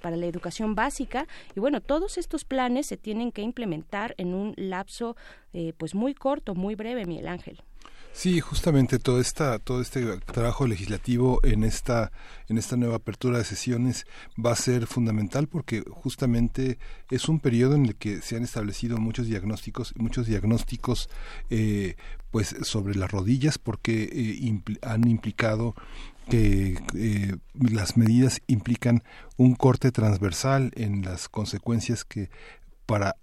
para 0.00 0.16
la 0.16 0.26
educación 0.26 0.74
básica. 0.74 1.26
Y 1.54 1.60
bueno 1.60 1.82
todos 1.82 2.16
estos 2.16 2.44
planes 2.44 2.86
se 2.86 2.96
tienen 2.96 3.30
que 3.30 3.42
implementar 3.42 4.14
en 4.16 4.32
un 4.32 4.54
lapso 4.56 5.16
eh, 5.52 5.72
pues 5.76 5.94
muy 5.94 6.14
corto, 6.14 6.54
muy 6.54 6.74
breve, 6.74 7.06
Miguel 7.06 7.28
Ángel. 7.28 7.62
Sí, 8.12 8.40
justamente 8.40 8.98
todo 8.98 9.20
esta, 9.20 9.58
todo 9.60 9.80
este 9.80 10.04
trabajo 10.18 10.66
legislativo 10.66 11.38
en 11.44 11.62
esta, 11.62 12.10
en 12.48 12.58
esta 12.58 12.76
nueva 12.76 12.96
apertura 12.96 13.38
de 13.38 13.44
sesiones 13.44 14.04
va 14.44 14.52
a 14.52 14.56
ser 14.56 14.86
fundamental 14.86 15.46
porque 15.46 15.84
justamente 15.88 16.78
es 17.10 17.28
un 17.28 17.38
periodo 17.38 17.76
en 17.76 17.86
el 17.86 17.94
que 17.94 18.20
se 18.20 18.36
han 18.36 18.42
establecido 18.42 18.98
muchos 18.98 19.26
diagnósticos, 19.26 19.94
muchos 19.96 20.26
diagnósticos 20.26 21.08
eh, 21.50 21.94
pues 22.32 22.54
sobre 22.62 22.96
las 22.96 23.10
rodillas 23.10 23.58
porque 23.58 24.10
eh, 24.12 24.76
han 24.82 25.08
implicado 25.08 25.74
que 26.28 26.78
las 27.54 27.96
medidas 27.96 28.40
implican 28.46 29.02
un 29.36 29.56
corte 29.56 29.90
transversal 29.90 30.70
en 30.76 31.02
las 31.02 31.28
consecuencias 31.28 32.04
que 32.04 32.30
para 32.86 33.16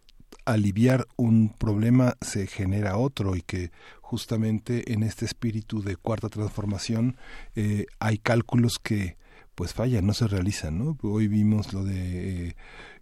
aliviar 0.47 1.07
un 1.17 1.49
problema 1.49 2.15
se 2.21 2.47
genera 2.47 2.97
otro 2.97 3.35
y 3.35 3.41
que 3.41 3.71
justamente 3.99 4.93
en 4.93 5.03
este 5.03 5.25
espíritu 5.25 5.83
de 5.83 5.97
cuarta 5.97 6.29
transformación 6.29 7.17
eh, 7.55 7.85
hay 7.99 8.17
cálculos 8.17 8.79
que 8.79 9.17
pues 9.55 9.73
fallan, 9.73 10.05
no 10.05 10.13
se 10.13 10.27
realizan, 10.27 10.77
¿no? 10.77 10.97
Hoy 11.01 11.27
vimos 11.27 11.73
lo 11.73 11.83
de 11.83 12.49
eh, 12.49 12.55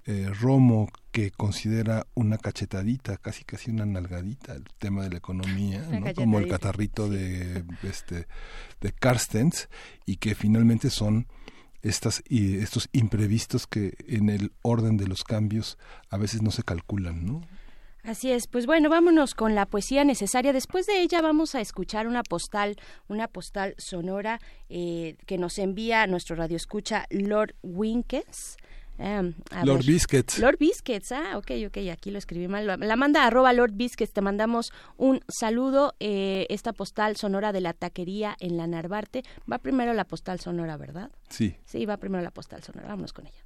eh, 0.05 0.31
Romo 0.39 0.89
que 1.11 1.29
considera 1.29 2.07
una 2.15 2.37
cachetadita, 2.37 3.17
casi 3.17 3.43
casi 3.43 3.69
una 3.69 3.85
nalgadita, 3.85 4.53
el 4.53 4.63
tema 4.79 5.03
de 5.03 5.11
la 5.11 5.17
economía, 5.17 5.87
¿no? 5.91 6.13
como 6.15 6.39
el 6.39 6.47
catarrito 6.47 7.09
de 7.09 7.63
este 7.83 8.27
de 8.81 8.91
Carstens 8.91 9.69
y 10.05 10.15
que 10.15 10.33
finalmente 10.33 10.89
son 10.89 11.27
estas, 11.85 12.23
y 12.27 12.57
estos 12.57 12.89
imprevistos 12.91 13.67
que 13.67 13.93
en 14.07 14.29
el 14.29 14.51
orden 14.63 14.97
de 14.97 15.07
los 15.07 15.23
cambios 15.23 15.77
a 16.09 16.17
veces 16.17 16.41
no 16.41 16.51
se 16.51 16.63
calculan, 16.63 17.25
¿no? 17.25 17.41
Así 18.03 18.31
es, 18.31 18.45
pues 18.47 18.67
bueno, 18.67 18.89
vámonos 18.89 19.33
con 19.33 19.55
la 19.55 19.65
poesía 19.65 20.03
necesaria. 20.03 20.53
Después 20.53 20.85
de 20.85 21.01
ella 21.01 21.21
vamos 21.21 21.55
a 21.55 21.61
escuchar 21.61 22.05
una 22.05 22.21
postal, 22.21 22.75
una 23.07 23.27
postal 23.27 23.73
sonora 23.79 24.39
eh, 24.69 25.17
que 25.25 25.39
nos 25.39 25.57
envía 25.57 26.05
nuestro 26.05 26.35
radioescucha 26.35 27.07
Lord 27.09 27.55
Winkes. 27.63 28.57
Em, 28.97 29.33
Lord 29.63 29.85
Biscuits. 29.85 30.39
Lord 30.39 30.57
Biscuits, 30.57 31.11
ah, 31.11 31.37
ok, 31.37 31.51
ok, 31.67 31.77
aquí 31.91 32.11
lo 32.11 32.17
escribí 32.17 32.47
mal. 32.47 32.65
La 32.79 32.95
manda 32.95 33.25
arroba 33.25 33.51
Lord 33.53 33.73
Biscuits, 33.73 34.13
te 34.13 34.21
mandamos 34.21 34.71
un 34.97 35.21
saludo. 35.27 35.95
Eh, 35.99 36.45
esta 36.49 36.73
postal 36.73 37.17
sonora 37.17 37.51
de 37.51 37.61
la 37.61 37.73
taquería 37.73 38.35
en 38.39 38.57
la 38.57 38.67
Narvarte. 38.67 39.23
Va 39.51 39.57
primero 39.57 39.93
la 39.93 40.05
postal 40.05 40.39
sonora, 40.39 40.77
¿verdad? 40.77 41.11
Sí. 41.29 41.55
Sí, 41.65 41.85
va 41.85 41.97
primero 41.97 42.23
la 42.23 42.31
postal 42.31 42.63
sonora. 42.63 42.87
Vámonos 42.87 43.13
con 43.13 43.27
ella. 43.27 43.45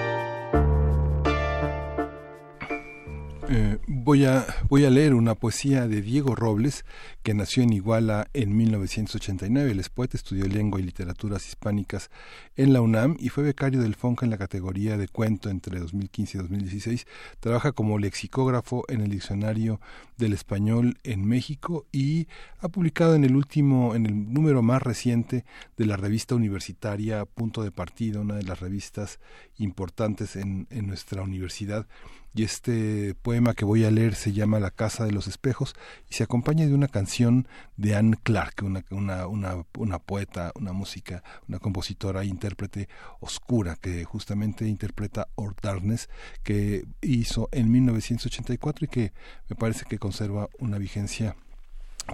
Voy 4.03 4.25
a, 4.25 4.47
voy 4.67 4.85
a 4.85 4.89
leer 4.89 5.13
una 5.13 5.35
poesía 5.35 5.87
de 5.87 6.01
Diego 6.01 6.33
Robles, 6.33 6.85
que 7.21 7.35
nació 7.35 7.61
en 7.61 7.71
Iguala 7.71 8.27
en 8.33 8.57
1989. 8.57 9.69
Él 9.69 9.79
es 9.79 9.89
poeta, 9.89 10.17
estudió 10.17 10.47
lengua 10.47 10.79
y 10.79 10.83
literaturas 10.83 11.47
hispánicas 11.47 12.09
en 12.55 12.73
la 12.73 12.81
UNAM 12.81 13.15
y 13.19 13.29
fue 13.29 13.43
becario 13.43 13.79
del 13.79 13.93
FONCA 13.93 14.25
en 14.25 14.31
la 14.31 14.39
categoría 14.39 14.97
de 14.97 15.07
cuento 15.07 15.51
entre 15.51 15.79
2015 15.79 16.35
y 16.35 16.41
2016. 16.41 17.05
Trabaja 17.39 17.73
como 17.73 17.99
lexicógrafo 17.99 18.85
en 18.87 19.01
el 19.01 19.11
Diccionario 19.11 19.79
del 20.17 20.33
Español 20.33 20.97
en 21.03 21.27
México 21.27 21.85
y 21.91 22.27
ha 22.59 22.69
publicado 22.69 23.13
en 23.13 23.23
el 23.23 23.35
último, 23.35 23.93
en 23.93 24.07
el 24.07 24.33
número 24.33 24.63
más 24.63 24.81
reciente 24.81 25.45
de 25.77 25.85
la 25.85 25.95
revista 25.95 26.33
universitaria 26.33 27.25
Punto 27.25 27.61
de 27.61 27.71
Partida, 27.71 28.19
una 28.19 28.33
de 28.33 28.43
las 28.43 28.61
revistas 28.61 29.19
importantes 29.59 30.37
en, 30.37 30.65
en 30.71 30.87
nuestra 30.87 31.21
universidad 31.21 31.85
y 32.33 32.43
este 32.43 33.15
poema 33.21 33.53
que 33.53 33.65
voy 33.65 33.83
a 33.83 33.91
leer 33.91 34.15
se 34.15 34.31
llama 34.31 34.59
La 34.59 34.71
Casa 34.71 35.05
de 35.05 35.11
los 35.11 35.27
Espejos 35.27 35.75
y 36.09 36.15
se 36.15 36.23
acompaña 36.23 36.65
de 36.65 36.73
una 36.73 36.87
canción 36.87 37.47
de 37.77 37.95
Anne 37.95 38.17
Clark, 38.23 38.63
una, 38.63 38.83
una, 38.89 39.27
una, 39.27 39.65
una 39.77 39.99
poeta, 39.99 40.51
una 40.55 40.71
música, 40.71 41.23
una 41.47 41.59
compositora, 41.59 42.23
intérprete 42.23 42.87
oscura 43.19 43.75
que 43.75 44.03
justamente 44.05 44.67
interpreta 44.67 45.27
Or 45.35 45.55
Darkness 45.61 46.09
que 46.43 46.85
hizo 47.01 47.49
en 47.51 47.71
1984 47.71 48.85
y 48.85 48.87
que 48.87 49.13
me 49.49 49.55
parece 49.55 49.85
que 49.85 49.99
conserva 49.99 50.47
una 50.59 50.77
vigencia 50.77 51.35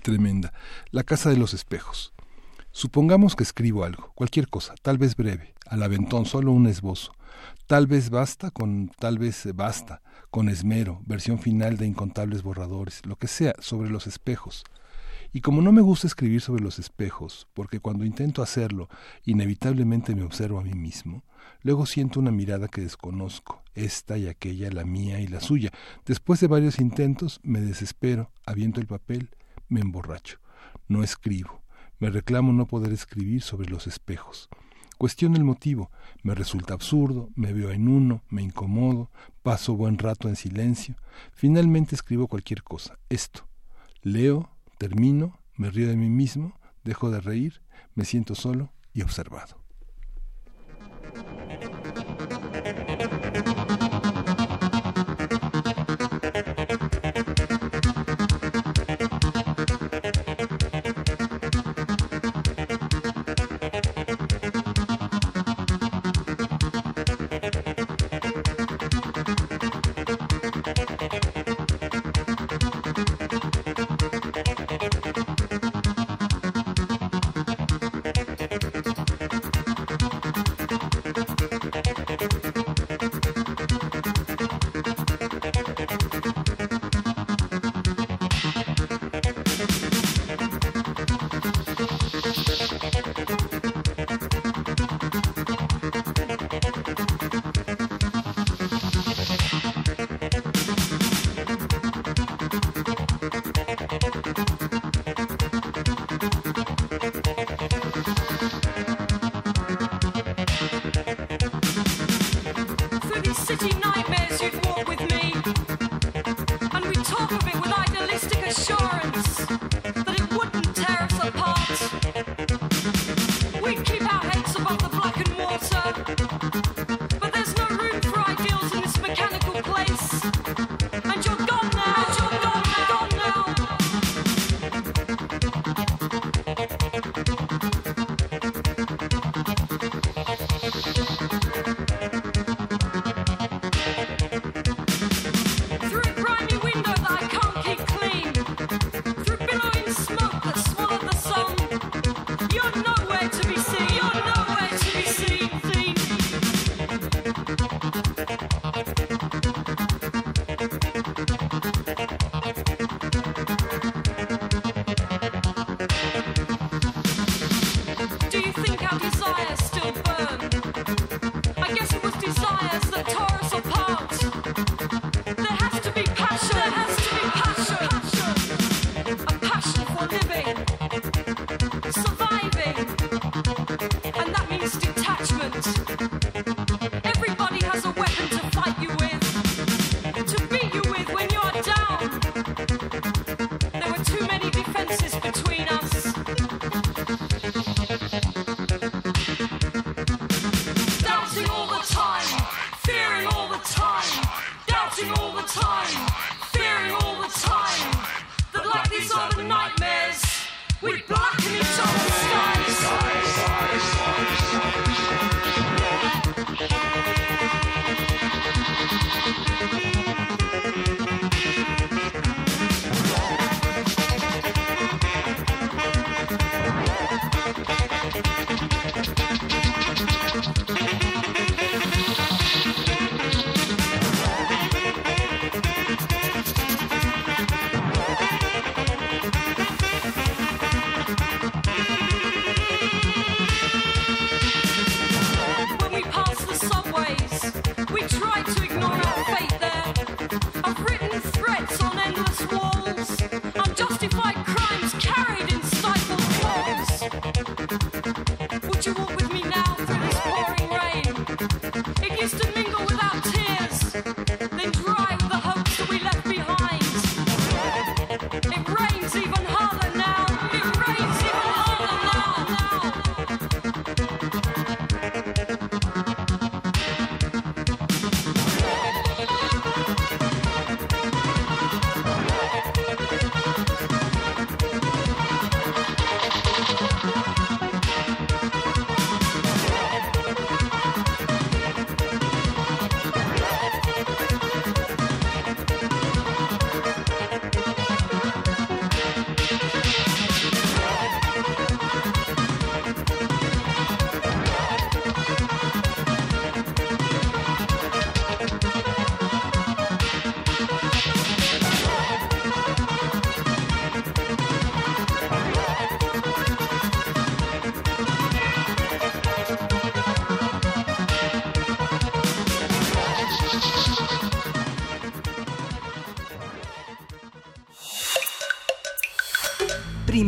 tremenda. 0.03 0.53
La 0.91 1.03
Casa 1.03 1.29
de 1.29 1.37
los 1.37 1.53
Espejos. 1.53 2.13
Supongamos 2.71 3.35
que 3.35 3.43
escribo 3.43 3.83
algo, 3.83 4.11
cualquier 4.13 4.49
cosa, 4.49 4.75
tal 4.81 4.97
vez 4.97 5.15
breve, 5.15 5.55
al 5.65 5.81
aventón, 5.81 6.25
solo 6.25 6.51
un 6.51 6.67
esbozo. 6.67 7.16
Tal 7.67 7.87
vez 7.87 8.09
basta 8.09 8.51
con 8.51 8.89
tal 8.99 9.17
vez 9.17 9.47
basta, 9.53 10.01
con 10.29 10.49
esmero, 10.49 11.01
versión 11.05 11.39
final 11.39 11.77
de 11.77 11.87
incontables 11.87 12.43
borradores, 12.43 13.05
lo 13.05 13.15
que 13.17 13.27
sea, 13.27 13.53
sobre 13.59 13.89
los 13.89 14.07
espejos. 14.07 14.63
Y 15.33 15.41
como 15.41 15.61
no 15.61 15.71
me 15.71 15.81
gusta 15.81 16.07
escribir 16.07 16.41
sobre 16.41 16.63
los 16.63 16.79
espejos, 16.79 17.47
porque 17.53 17.79
cuando 17.79 18.05
intento 18.05 18.41
hacerlo, 18.41 18.89
inevitablemente 19.25 20.15
me 20.15 20.23
observo 20.23 20.59
a 20.59 20.63
mí 20.63 20.73
mismo, 20.73 21.23
luego 21.61 21.85
siento 21.85 22.19
una 22.19 22.31
mirada 22.31 22.67
que 22.67 22.81
desconozco, 22.81 23.61
esta 23.75 24.17
y 24.17 24.27
aquella, 24.27 24.71
la 24.71 24.85
mía 24.85 25.19
y 25.19 25.27
la 25.27 25.41
suya. 25.41 25.71
Después 26.05 26.39
de 26.39 26.47
varios 26.47 26.79
intentos, 26.79 27.39
me 27.43 27.61
desespero, 27.61 28.31
aviento 28.45 28.79
el 28.79 28.87
papel, 28.87 29.29
me 29.69 29.81
emborracho. 29.81 30.39
No 30.87 31.03
escribo. 31.03 31.61
Me 31.99 32.09
reclamo 32.09 32.53
no 32.53 32.67
poder 32.67 32.93
escribir 32.93 33.41
sobre 33.41 33.69
los 33.69 33.87
espejos. 33.87 34.49
Cuestiono 34.97 35.37
el 35.37 35.43
motivo. 35.43 35.91
Me 36.23 36.33
resulta 36.33 36.73
absurdo, 36.73 37.29
me 37.35 37.53
veo 37.53 37.71
en 37.71 37.87
uno, 37.87 38.23
me 38.29 38.41
incomodo, 38.41 39.11
paso 39.43 39.75
buen 39.75 39.97
rato 39.97 40.27
en 40.27 40.35
silencio. 40.35 40.95
Finalmente 41.33 41.95
escribo 41.95 42.27
cualquier 42.27 42.63
cosa. 42.63 42.97
Esto. 43.09 43.47
Leo, 44.01 44.49
termino, 44.77 45.39
me 45.55 45.69
río 45.69 45.87
de 45.87 45.95
mí 45.95 46.09
mismo, 46.09 46.59
dejo 46.83 47.11
de 47.11 47.21
reír, 47.21 47.61
me 47.93 48.05
siento 48.05 48.33
solo 48.35 48.71
y 48.93 49.01
observado. 49.01 49.57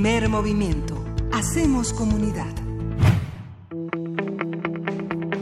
Primer 0.01 0.29
movimiento. 0.29 1.03
Hacemos 1.33 1.91
comunidad. 1.91 2.55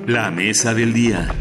La 0.08 0.32
mesa 0.32 0.74
del 0.74 0.94
día. 0.94 1.32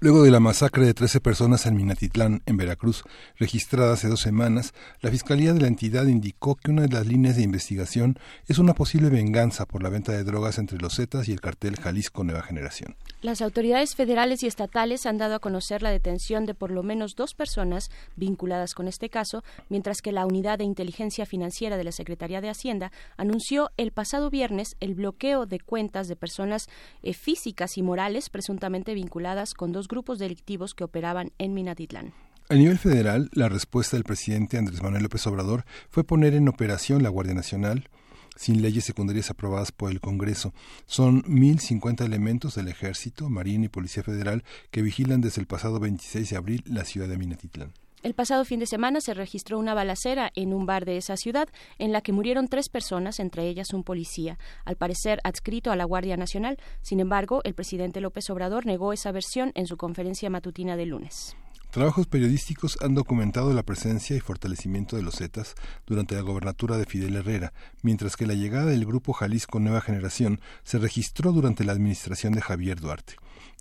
Luego 0.00 0.22
de 0.22 0.30
la 0.30 0.40
masacre 0.40 0.86
de 0.86 0.94
13 0.94 1.20
personas 1.20 1.66
en 1.66 1.76
Minatitlán, 1.76 2.40
en 2.46 2.56
Veracruz, 2.56 3.04
registrada 3.36 3.92
hace 3.92 4.08
dos 4.08 4.22
semanas, 4.22 4.72
la 5.02 5.10
Fiscalía 5.10 5.52
de 5.52 5.60
la 5.60 5.66
entidad 5.66 6.06
indicó 6.06 6.54
que 6.54 6.70
una 6.70 6.82
de 6.82 6.88
las 6.88 7.06
líneas 7.06 7.36
de 7.36 7.42
investigación 7.42 8.18
es 8.48 8.56
una 8.56 8.72
posible 8.72 9.10
venganza 9.10 9.66
por 9.66 9.82
la 9.82 9.90
venta 9.90 10.12
de 10.12 10.24
drogas 10.24 10.56
entre 10.56 10.78
los 10.78 10.96
Zetas 10.96 11.28
y 11.28 11.32
el 11.32 11.42
cartel 11.42 11.76
Jalisco 11.76 12.24
Nueva 12.24 12.44
Generación. 12.44 12.96
Las 13.22 13.40
autoridades 13.40 13.94
federales 13.94 14.42
y 14.42 14.48
estatales 14.48 15.06
han 15.06 15.16
dado 15.16 15.36
a 15.36 15.38
conocer 15.38 15.80
la 15.80 15.92
detención 15.92 16.44
de 16.44 16.54
por 16.54 16.72
lo 16.72 16.82
menos 16.82 17.14
dos 17.14 17.34
personas 17.34 17.88
vinculadas 18.16 18.74
con 18.74 18.88
este 18.88 19.10
caso, 19.10 19.44
mientras 19.68 20.02
que 20.02 20.10
la 20.10 20.26
Unidad 20.26 20.58
de 20.58 20.64
Inteligencia 20.64 21.24
Financiera 21.24 21.76
de 21.76 21.84
la 21.84 21.92
Secretaría 21.92 22.40
de 22.40 22.50
Hacienda 22.50 22.90
anunció 23.16 23.70
el 23.76 23.92
pasado 23.92 24.28
viernes 24.28 24.74
el 24.80 24.94
bloqueo 24.94 25.46
de 25.46 25.60
cuentas 25.60 26.08
de 26.08 26.16
personas 26.16 26.68
eh, 27.04 27.14
físicas 27.14 27.78
y 27.78 27.82
morales 27.84 28.28
presuntamente 28.28 28.92
vinculadas 28.92 29.54
con 29.54 29.70
dos 29.70 29.86
grupos 29.86 30.18
delictivos 30.18 30.74
que 30.74 30.82
operaban 30.82 31.30
en 31.38 31.54
Minatitlán. 31.54 32.14
A 32.48 32.54
nivel 32.56 32.76
federal, 32.76 33.30
la 33.34 33.48
respuesta 33.48 33.96
del 33.96 34.02
presidente 34.02 34.58
Andrés 34.58 34.82
Manuel 34.82 35.04
López 35.04 35.24
Obrador 35.28 35.64
fue 35.90 36.02
poner 36.02 36.34
en 36.34 36.48
operación 36.48 37.04
la 37.04 37.08
Guardia 37.08 37.34
Nacional, 37.34 37.88
sin 38.36 38.62
leyes 38.62 38.84
secundarias 38.84 39.30
aprobadas 39.30 39.72
por 39.72 39.90
el 39.90 40.00
Congreso. 40.00 40.52
Son 40.86 41.22
1.050 41.24 42.04
elementos 42.04 42.54
del 42.54 42.68
Ejército, 42.68 43.28
Marina 43.28 43.66
y 43.66 43.68
Policía 43.68 44.02
Federal 44.02 44.44
que 44.70 44.82
vigilan 44.82 45.20
desde 45.20 45.40
el 45.40 45.46
pasado 45.46 45.80
26 45.80 46.30
de 46.30 46.36
abril 46.36 46.64
la 46.66 46.84
ciudad 46.84 47.08
de 47.08 47.18
Minatitlán. 47.18 47.72
El 48.02 48.14
pasado 48.14 48.44
fin 48.44 48.58
de 48.58 48.66
semana 48.66 49.00
se 49.00 49.14
registró 49.14 49.60
una 49.60 49.74
balacera 49.74 50.32
en 50.34 50.52
un 50.52 50.66
bar 50.66 50.84
de 50.84 50.96
esa 50.96 51.16
ciudad 51.16 51.48
en 51.78 51.92
la 51.92 52.00
que 52.00 52.10
murieron 52.10 52.48
tres 52.48 52.68
personas, 52.68 53.20
entre 53.20 53.46
ellas 53.46 53.72
un 53.72 53.84
policía, 53.84 54.38
al 54.64 54.74
parecer 54.74 55.20
adscrito 55.22 55.70
a 55.70 55.76
la 55.76 55.84
Guardia 55.84 56.16
Nacional. 56.16 56.58
Sin 56.80 56.98
embargo, 56.98 57.42
el 57.44 57.54
presidente 57.54 58.00
López 58.00 58.28
Obrador 58.30 58.66
negó 58.66 58.92
esa 58.92 59.12
versión 59.12 59.52
en 59.54 59.68
su 59.68 59.76
conferencia 59.76 60.30
matutina 60.30 60.76
de 60.76 60.86
lunes. 60.86 61.36
Trabajos 61.72 62.06
periodísticos 62.06 62.76
han 62.82 62.94
documentado 62.94 63.54
la 63.54 63.62
presencia 63.62 64.14
y 64.14 64.20
fortalecimiento 64.20 64.96
de 64.96 65.02
los 65.02 65.16
Zetas 65.16 65.54
durante 65.86 66.14
la 66.14 66.20
gobernatura 66.20 66.76
de 66.76 66.84
Fidel 66.84 67.16
Herrera, 67.16 67.54
mientras 67.80 68.14
que 68.14 68.26
la 68.26 68.34
llegada 68.34 68.66
del 68.66 68.84
grupo 68.84 69.14
Jalisco 69.14 69.58
Nueva 69.58 69.80
Generación 69.80 70.42
se 70.64 70.76
registró 70.76 71.32
durante 71.32 71.64
la 71.64 71.72
administración 71.72 72.34
de 72.34 72.42
Javier 72.42 72.78
Duarte. 72.78 73.14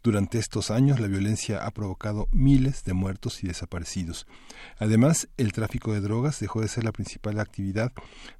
Durante 0.03 0.39
estos 0.39 0.71
años 0.71 0.99
la 0.99 1.07
violencia 1.07 1.65
ha 1.65 1.71
provocado 1.71 2.27
miles 2.33 2.83
de 2.83 2.91
muertos 2.91 3.45
y 3.45 3.47
desaparecidos. 3.47 4.27
Además, 4.77 5.29
el 5.37 5.53
tráfico 5.53 5.93
de 5.93 6.01
drogas 6.01 6.37
dejó 6.41 6.59
de 6.59 6.67
ser 6.67 6.83
la 6.83 6.91
principal 6.91 7.39
actividad 7.39 7.93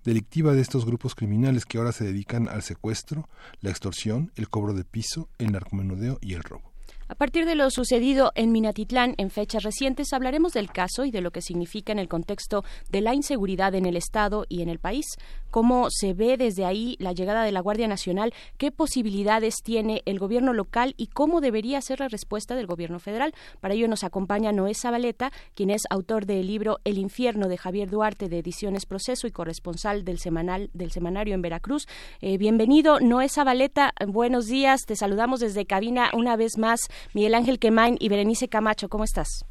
delictiva 0.04 0.52
de 0.52 0.60
estos 0.60 0.86
grupos 0.86 1.16
criminales 1.16 1.66
que 1.66 1.78
ahora 1.78 1.94
se 1.94 2.04
dedican 2.04 2.50
al 2.50 2.62
secuestro, 2.62 3.30
la 3.62 3.70
extorsión, 3.70 4.34
el 4.36 4.50
cobro 4.50 4.74
de 4.74 4.84
piso, 4.84 5.30
el 5.38 5.54
narcomenudeo 5.54 6.18
y 6.20 6.34
el 6.34 6.44
robo. 6.44 6.71
A 7.12 7.16
partir 7.16 7.46
de 7.46 7.56
lo 7.56 7.70
sucedido 7.72 8.32
en 8.36 8.54
Minatitlán 8.54 9.16
en 9.18 9.32
fechas 9.32 9.64
recientes, 9.64 10.14
hablaremos 10.14 10.54
del 10.54 10.72
caso 10.72 11.04
y 11.04 11.12
de 11.12 11.20
lo 11.20 11.32
que 11.32 11.42
significa 11.42 11.92
en 11.92 12.00
el 12.00 12.08
contexto 12.08 12.64
de 12.90 13.02
la 13.02 13.14
inseguridad 13.14 13.76
en 13.76 13.86
el 13.86 13.98
Estado 13.98 14.46
y 14.48 14.62
en 14.62 14.70
el 14.70 14.80
país, 14.80 15.06
cómo 15.50 15.88
se 15.90 16.14
ve 16.14 16.38
desde 16.38 16.64
ahí 16.64 16.96
la 17.00 17.12
llegada 17.12 17.44
de 17.44 17.52
la 17.52 17.60
Guardia 17.60 17.90
Nacional, 17.90 18.34
qué 18.58 18.72
posibilidades 18.72 19.56
tiene 19.62 20.02
el 20.06 20.20
gobierno 20.20 20.54
local 20.54 20.94
y 20.96 21.08
cómo 21.08 21.42
debería 21.42 21.82
ser 21.82 22.00
la 22.00 22.08
respuesta 22.08 22.56
del 22.56 22.66
gobierno 22.66 22.98
federal. 22.98 23.34
Para 23.60 23.74
ello 23.74 23.90
nos 23.90 24.06
acompaña 24.06 24.54
Noé 24.54 24.74
Zabaleta, 24.74 25.34
quien 25.54 25.70
es 25.70 25.82
autor 25.90 26.26
del 26.26 26.48
libro 26.48 26.80
El 26.86 26.98
infierno 26.98 27.50
de 27.50 27.58
Javier 27.58 27.90
Duarte 27.90 28.30
de 28.30 28.40
Ediciones 28.40 28.86
Proceso 28.86 29.28
y 29.28 29.32
corresponsal 29.32 30.06
del 30.06 30.20
semanal 30.20 30.70
del 30.74 30.92
semanario 30.92 31.36
en 31.36 31.42
Veracruz. 31.42 31.90
Eh, 32.22 32.38
bienvenido, 32.38 33.02
Noé 33.02 33.28
Zabaleta. 33.28 33.94
Buenos 34.08 34.46
días. 34.46 34.84
Te 34.88 34.96
saludamos 34.96 35.42
desde 35.42 35.66
cabina 35.66 36.10
una 36.14 36.38
vez 36.38 36.58
más. 36.58 36.80
Miguel 37.14 37.36
Ángel 37.36 37.60
Quemain 37.60 37.98
y 38.00 38.10
Berenice 38.10 38.48
Camacho, 38.48 38.90
¿cómo 38.90 39.04
estás? 39.04 39.46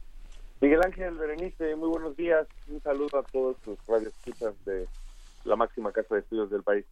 Miguel 0.60 0.80
Ángel, 0.84 1.14
Berenice, 1.14 1.74
muy 1.76 1.88
buenos 1.88 2.16
días. 2.16 2.46
Un 2.68 2.82
saludo 2.82 3.18
a 3.18 3.22
todos 3.22 3.56
los 3.66 3.78
radioescuchas 3.86 4.54
de 4.64 4.86
la 5.44 5.56
máxima 5.56 5.90
casa 5.90 6.14
de 6.14 6.20
estudios 6.20 6.50
del 6.50 6.62
país. 6.62 6.84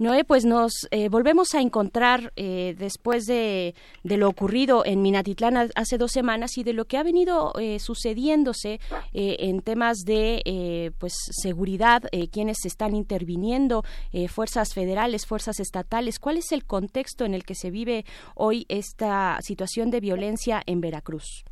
Noé, 0.00 0.24
pues 0.24 0.44
nos 0.44 0.88
eh, 0.90 1.08
volvemos 1.08 1.54
a 1.54 1.60
encontrar 1.60 2.32
eh, 2.34 2.74
después 2.76 3.26
de, 3.26 3.74
lo 4.02 4.28
ocurrido 4.28 4.84
en 4.84 5.02
Minatitlán 5.02 5.70
hace 5.76 5.98
dos 5.98 6.10
semanas 6.10 6.58
y 6.58 6.64
de 6.64 6.72
lo 6.72 6.86
que 6.86 6.98
ha 6.98 7.04
venido 7.04 7.52
eh, 7.60 7.78
sucediéndose 7.78 8.80
en 9.12 9.60
temas 9.60 9.98
de 10.04 10.92
pues 10.98 11.12
seguridad, 11.30 12.02
quienes 12.32 12.64
están 12.64 12.94
interviniendo, 12.94 13.84
fuerzas 14.28 14.74
federales, 14.74 15.26
fuerzas 15.26 15.60
estatales. 15.60 16.18
¿Cuál 16.18 16.38
es 16.38 16.50
el 16.52 16.64
contexto 16.64 17.24
en 17.24 17.34
el 17.34 17.44
que 17.44 17.54
se 17.54 17.70
vive 17.70 18.04
hoy 18.34 18.66
esta 18.68 19.38
situación 19.40 19.90
de 19.90 20.00
violencia 20.00 20.62
en 20.66 20.80
Veracruz? 20.80 21.44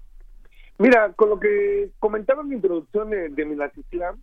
Mira, 0.79 1.13
con 1.13 1.31
lo 1.31 1.39
que 1.39 1.91
comentaba 1.99 2.43
en 2.43 2.49
mi 2.49 2.55
introducción 2.57 3.11
de 3.11 3.45
Minatitlán, 3.45 4.21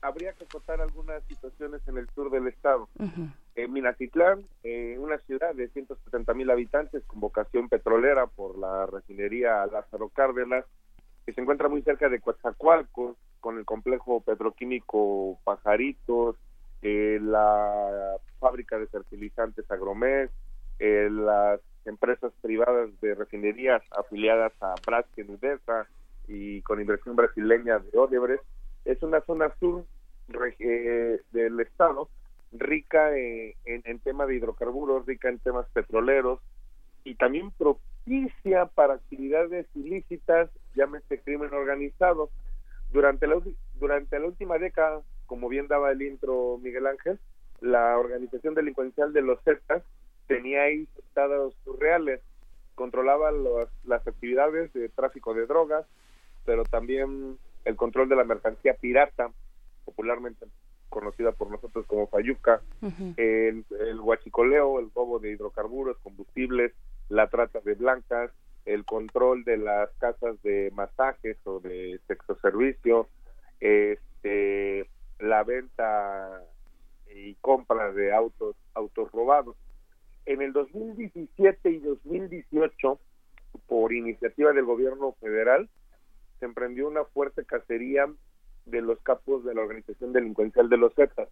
habría 0.00 0.32
que 0.32 0.46
contar 0.46 0.80
algunas 0.80 1.22
situaciones 1.24 1.80
en 1.88 1.98
el 1.98 2.08
sur 2.10 2.30
del 2.30 2.46
estado. 2.46 2.88
En 3.54 3.72
Minatitlán, 3.72 4.44
eh, 4.62 4.96
una 4.98 5.18
ciudad 5.18 5.54
de 5.54 5.68
170 5.68 6.34
mil 6.34 6.50
habitantes 6.50 7.02
con 7.06 7.20
vocación 7.20 7.68
petrolera 7.68 8.26
por 8.26 8.58
la 8.58 8.86
refinería 8.86 9.66
Lázaro 9.66 10.08
Cárdenas, 10.10 10.64
que 11.26 11.32
se 11.32 11.40
encuentra 11.40 11.68
muy 11.68 11.82
cerca 11.82 12.08
de 12.08 12.20
Coatzacoalcos, 12.20 13.16
con 13.40 13.58
el 13.58 13.64
complejo 13.64 14.20
petroquímico 14.20 15.38
Pajaritos, 15.44 16.36
eh, 16.82 17.18
la 17.20 18.16
fábrica 18.38 18.78
de 18.78 18.86
fertilizantes 18.86 19.70
Agromex, 19.70 20.32
eh, 20.78 21.08
las 21.10 21.60
empresas 21.84 22.32
privadas 22.40 22.88
de 23.00 23.14
refinerías 23.14 23.82
afiliadas 23.96 24.52
a 24.60 24.74
Braskem 24.86 25.38
y 26.28 26.62
con 26.62 26.80
inversión 26.80 27.16
brasileña 27.16 27.78
de 27.78 27.98
Odebrecht, 27.98 28.44
es 28.88 29.02
una 29.02 29.20
zona 29.20 29.54
sur 29.60 29.84
eh, 30.58 31.20
del 31.32 31.60
estado 31.60 32.08
rica 32.52 33.16
en, 33.16 33.54
en, 33.66 33.98
tema 34.00 34.26
de 34.26 34.36
hidrocarburos, 34.36 35.04
rica 35.06 35.28
en 35.28 35.38
temas 35.38 35.66
petroleros 35.74 36.40
y 37.04 37.14
también 37.14 37.50
propicia 37.52 38.66
para 38.66 38.94
actividades 38.94 39.66
ilícitas, 39.74 40.50
llámese 40.74 41.20
crimen 41.20 41.52
organizado. 41.52 42.30
Durante 42.90 43.26
la, 43.26 43.38
durante 43.78 44.18
la 44.18 44.26
última 44.26 44.56
década, 44.56 45.02
como 45.26 45.50
bien 45.50 45.68
daba 45.68 45.92
el 45.92 46.00
intro 46.00 46.58
Miguel 46.62 46.86
Ángel, 46.86 47.18
la 47.60 47.98
organización 47.98 48.54
delincuencial 48.54 49.12
de 49.12 49.20
los 49.20 49.42
Zetas 49.42 49.82
tenía 50.26 50.62
ahí 50.62 50.88
estados 50.98 51.54
surreales, 51.64 52.22
controlaba 52.74 53.30
las 53.84 54.06
actividades 54.06 54.72
de 54.72 54.88
tráfico 54.88 55.34
de 55.34 55.46
drogas, 55.46 55.84
pero 56.46 56.64
también 56.64 57.36
el 57.68 57.76
control 57.76 58.08
de 58.08 58.16
la 58.16 58.24
mercancía 58.24 58.74
pirata, 58.74 59.30
popularmente 59.84 60.46
conocida 60.88 61.32
por 61.32 61.50
nosotros 61.50 61.84
como 61.86 62.06
Fayuca, 62.06 62.62
el, 63.18 63.66
el 63.78 64.00
huachicoleo, 64.00 64.80
el 64.80 64.90
robo 64.94 65.18
de 65.18 65.32
hidrocarburos, 65.32 65.98
combustibles, 65.98 66.72
la 67.10 67.28
trata 67.28 67.60
de 67.60 67.74
blancas, 67.74 68.30
el 68.64 68.86
control 68.86 69.44
de 69.44 69.58
las 69.58 69.90
casas 69.98 70.40
de 70.42 70.72
masajes 70.74 71.36
o 71.44 71.60
de 71.60 72.00
sexo 72.06 72.36
servicio, 72.36 73.06
eh, 73.60 73.98
la 75.18 75.44
venta 75.44 76.42
y 77.14 77.34
compra 77.34 77.92
de 77.92 78.14
autos, 78.14 78.56
autos 78.72 79.12
robados. 79.12 79.56
En 80.24 80.40
el 80.40 80.54
2017 80.54 81.70
y 81.70 81.78
2018, 81.80 82.98
por 83.66 83.92
iniciativa 83.92 84.54
del 84.54 84.64
gobierno 84.64 85.12
federal, 85.20 85.68
se 86.38 86.46
emprendió 86.46 86.88
una 86.88 87.04
fuerte 87.04 87.44
cacería 87.44 88.06
de 88.66 88.82
los 88.82 89.00
capos 89.00 89.44
de 89.44 89.54
la 89.54 89.62
organización 89.62 90.12
delincuencial 90.12 90.68
de 90.68 90.76
los 90.76 90.94
Zetas. 90.94 91.28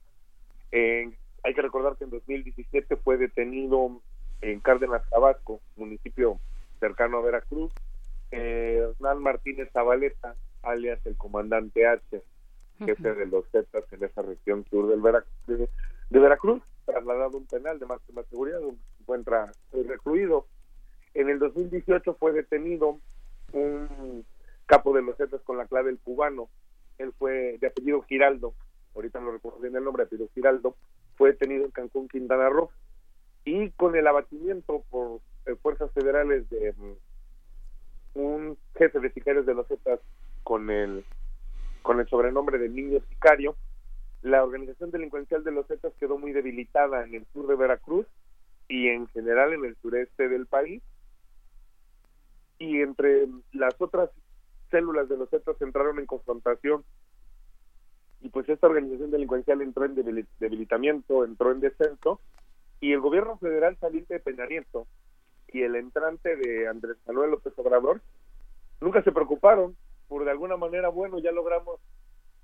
hay 0.73 1.55
que 1.55 1.63
recordar 1.63 1.97
que 1.97 2.05
en 2.05 2.11
2017 2.11 2.97
fue 2.97 3.17
detenido 3.17 4.01
en 4.41 4.61
Cárdenas, 4.61 5.09
Tabasco, 5.11 5.61
municipio 5.77 6.39
cercano 6.81 7.19
a 7.19 7.23
Veracruz, 7.23 7.73
eh, 8.31 8.91
Hernán 8.91 9.23
Martínez 9.23 9.71
Zabaleta, 9.73 10.35
alias 10.63 11.05
el 11.07 11.17
comandante 11.17 11.87
H, 11.87 12.23
jefe 12.79 13.15
de 13.15 13.27
los 13.27 13.49
Zetas 13.51 13.85
en 13.93 14.05
esa 14.05 14.23
región 14.23 14.65
sur 14.69 14.89
del 14.89 15.01
de, 15.47 15.69
Veracruz, 16.21 16.63
trasladado 16.85 17.37
a 17.37 17.41
un 17.41 17.47
penal 17.47 17.79
de 17.79 17.87
máxima 17.87 18.23
seguridad, 18.25 18.61
donde 18.61 18.77
se 18.77 19.03
encuentra 19.03 19.53
recluido. 19.73 20.47
En 21.15 21.31
el 21.31 21.39
2018 21.39 22.15
fue 22.15 22.33
detenido 22.33 22.99
un 23.53 24.25
capo 24.67 24.95
de 24.95 25.03
los 25.03 25.17
Zetas 25.17 25.41
con 25.43 25.57
la 25.57 25.67
clave 25.67 25.91
el 25.91 25.99
cubano. 25.99 26.49
Él 26.99 27.13
fue 27.19 27.59
de 27.61 27.67
apellido 27.69 28.03
Giraldo, 28.03 28.55
ahorita 28.95 29.21
no 29.21 29.33
recuerdo 29.33 29.61
bien 29.61 29.77
el 29.77 29.85
nombre, 29.85 30.05
apellido 30.05 30.29
Giraldo, 30.35 30.77
fue 31.17 31.33
detenido 31.33 31.65
en 31.65 31.71
Cancún, 31.71 32.09
Quintana 32.09 32.49
Roo. 32.49 32.71
Y 33.45 33.71
con 33.71 33.95
el 33.95 34.07
abatimiento 34.07 34.85
por 34.91 35.21
eh, 35.47 35.55
fuerzas 35.63 35.91
federales 35.93 36.49
de 36.51 36.73
mm, 36.73 38.19
un 38.19 38.59
jefe 38.77 38.99
de 38.99 39.13
sicarios 39.13 39.47
de 39.47 39.55
los 39.55 39.69
Zetas 39.69 40.01
con 40.43 40.71
el 40.71 41.05
con 41.83 42.01
el 42.01 42.09
sobrenombre 42.09 42.59
de 42.59 42.69
Niño 42.69 42.99
Sicario, 43.09 43.55
la 44.23 44.43
organización 44.43 44.91
delincuencial 44.91 45.45
de 45.45 45.53
los 45.53 45.69
Zetas 45.69 45.93
quedó 46.01 46.19
muy 46.19 46.33
debilitada 46.33 47.05
en 47.05 47.15
el 47.15 47.27
sur 47.33 47.47
de 47.47 47.55
Veracruz 47.55 48.07
y 48.67 48.89
en 48.89 49.07
general 49.09 49.53
en 49.53 49.65
el 49.65 49.77
sureste 49.77 50.29
del 50.29 50.47
país. 50.47 50.83
Y 52.59 52.81
entre 52.81 53.29
las 53.53 53.81
otras 53.81 54.11
células 54.71 55.09
de 55.09 55.17
los 55.17 55.31
Zetas 55.31 55.61
entraron 55.61 55.99
en 55.99 56.07
confrontación. 56.07 56.85
Y 58.21 58.29
pues 58.31 58.49
esta 58.49 58.67
organización 58.67 59.11
delincuencial 59.11 59.63
entró 59.63 59.85
en 59.85 59.95
debilitamiento, 60.39 61.25
entró 61.25 61.53
en 61.53 61.61
descenso. 61.61 62.21
Y 62.81 62.93
el 62.93 63.01
gobierno 63.01 63.39
federal 63.39 63.77
saliente 63.79 64.15
de 64.15 64.21
Peña 64.21 64.47
Nieto 64.47 64.87
y 65.49 65.63
el 65.63 65.77
entrante 65.77 66.37
de 66.37 66.69
Andrés 66.69 66.97
Manuel 67.07 67.31
López 67.31 67.53
Obrador 67.57 68.01
nunca 68.81 69.03
se 69.03 69.13
preocuparon. 69.13 69.77
Por 70.09 70.25
de 70.25 70.31
alguna 70.31 70.57
manera, 70.57 70.89
bueno, 70.89 71.19
ya 71.19 71.33
logramos 71.33 71.81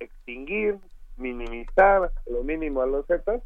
extinguir, 0.01 0.79
minimizar 1.17 2.11
lo 2.27 2.43
mínimo 2.43 2.83
a 2.83 2.87
los 2.87 3.07
Zetas 3.07 3.43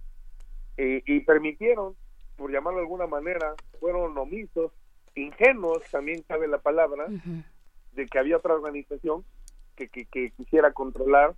y 0.78 1.20
permitieron, 1.20 1.94
por 2.36 2.50
llamarlo 2.50 2.78
de 2.78 2.84
alguna 2.84 3.06
manera, 3.06 3.54
fueron 3.80 4.16
omisos, 4.16 4.72
ingenuos, 5.14 5.82
también 5.90 6.22
cabe 6.22 6.48
la 6.48 6.58
palabra, 6.58 7.06
de 7.96 8.06
que 8.06 8.18
había 8.18 8.36
otra 8.36 8.54
organización 8.54 9.24
que, 9.74 9.88
que, 9.88 10.30
quisiera 10.30 10.72
controlar 10.72 11.34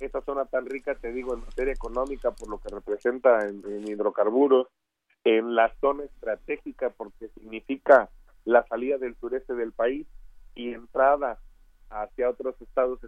esa 0.00 0.20
zona 0.22 0.44
tan 0.44 0.66
rica, 0.66 0.94
te 0.94 1.12
digo, 1.12 1.34
en 1.34 1.40
materia 1.40 1.72
económica, 1.72 2.30
por 2.30 2.48
lo 2.48 2.58
que 2.58 2.68
representa 2.68 3.46
en, 3.46 3.86
hidrocarburos, 3.86 4.68
en 5.24 5.54
la 5.54 5.72
zona 5.80 6.04
estratégica, 6.04 6.90
porque 6.90 7.28
significa 7.28 8.10
la 8.44 8.66
salida 8.66 8.98
del 8.98 9.16
sureste 9.16 9.54
del 9.54 9.72
país 9.72 10.06
y 10.54 10.72
entrada 10.72 11.38
hacia 11.90 12.30
otros 12.30 12.60
estados 12.60 13.00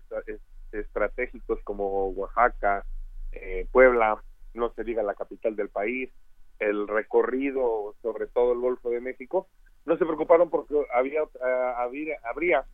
estratégicos 0.73 1.59
como 1.65 2.09
Oaxaca, 2.09 2.85
eh, 3.33 3.67
Puebla, 3.73 4.23
no 4.53 4.73
se 4.75 4.85
diga 4.85 5.03
la 5.03 5.15
capital 5.15 5.57
del 5.57 5.69
país, 5.69 6.11
el 6.59 6.87
recorrido, 6.87 7.95
sobre 8.03 8.27
todo 8.29 8.53
el 8.53 8.61
Golfo 8.61 8.91
de 8.91 9.01
México, 9.01 9.49
no 9.85 9.99
se 9.99 10.05
preocuparon 10.05 10.49
porque 10.49 10.75
había, 10.95 11.21
había 11.77 12.17
habría 12.25 12.65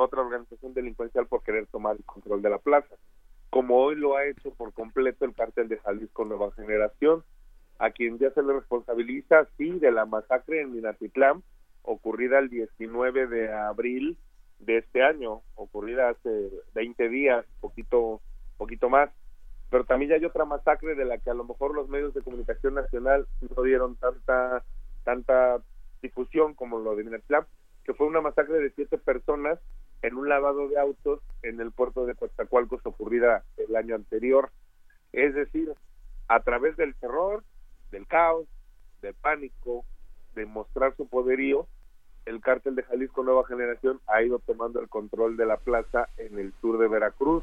otra 0.00 0.22
organización 0.22 0.74
delincuencial 0.74 1.26
por 1.26 1.42
querer 1.42 1.66
tomar 1.66 1.96
el 1.96 2.04
control 2.04 2.42
de 2.42 2.50
la 2.50 2.58
plaza, 2.58 2.96
como 3.50 3.78
hoy 3.78 3.96
lo 3.96 4.16
ha 4.16 4.26
hecho 4.26 4.50
por 4.54 4.72
completo 4.72 5.24
el 5.24 5.34
cártel 5.34 5.68
de 5.68 5.78
Jalisco 5.78 6.24
Nueva 6.24 6.52
Generación, 6.52 7.24
a 7.78 7.90
quien 7.90 8.18
ya 8.18 8.30
se 8.30 8.42
le 8.42 8.52
responsabiliza, 8.52 9.46
sí, 9.56 9.78
de 9.78 9.90
la 9.90 10.06
masacre 10.06 10.60
en 10.60 10.72
Minatitlán, 10.72 11.42
ocurrida 11.82 12.38
el 12.38 12.48
19 12.48 13.26
de 13.26 13.52
abril 13.52 14.18
de 14.60 14.78
este 14.78 15.02
año, 15.02 15.42
ocurrida 15.54 16.10
hace 16.10 16.50
20 16.74 17.08
días, 17.08 17.44
poquito, 17.60 18.20
poquito 18.58 18.88
más. 18.88 19.10
Pero 19.70 19.84
también 19.84 20.10
ya 20.10 20.16
hay 20.16 20.24
otra 20.24 20.44
masacre 20.44 20.94
de 20.94 21.04
la 21.04 21.18
que 21.18 21.30
a 21.30 21.34
lo 21.34 21.44
mejor 21.44 21.74
los 21.74 21.88
medios 21.88 22.12
de 22.12 22.22
comunicación 22.22 22.74
nacional 22.74 23.26
no 23.56 23.62
dieron 23.62 23.96
tanta, 23.96 24.64
tanta 25.04 25.62
difusión 26.02 26.54
como 26.54 26.78
lo 26.78 26.96
de 26.96 27.04
Minatitlán, 27.04 27.46
que 27.84 27.94
fue 27.94 28.06
una 28.06 28.20
masacre 28.20 28.58
de 28.58 28.70
siete 28.72 28.98
personas 28.98 29.58
en 30.02 30.16
un 30.16 30.28
lavado 30.28 30.68
de 30.68 30.78
autos 30.78 31.20
en 31.42 31.60
el 31.60 31.72
puerto 31.72 32.06
de 32.06 32.14
Coatzacoalcos 32.14 32.80
ocurrida 32.84 33.44
el 33.56 33.76
año 33.76 33.94
anterior. 33.94 34.50
Es 35.12 35.34
decir, 35.34 35.74
a 36.28 36.40
través 36.40 36.76
del 36.76 36.94
terror, 36.94 37.42
del 37.90 38.06
caos, 38.06 38.46
del 39.02 39.14
pánico, 39.14 39.84
de 40.34 40.46
mostrar 40.46 40.96
su 40.96 41.08
poderío, 41.08 41.66
el 42.26 42.40
cártel 42.40 42.76
de 42.76 42.82
Jalisco 42.84 43.24
Nueva 43.24 43.46
Generación 43.46 44.00
ha 44.06 44.22
ido 44.22 44.38
tomando 44.38 44.80
el 44.80 44.88
control 44.88 45.36
de 45.36 45.46
la 45.46 45.56
plaza 45.56 46.08
en 46.16 46.38
el 46.38 46.52
sur 46.60 46.78
de 46.78 46.88
Veracruz. 46.88 47.42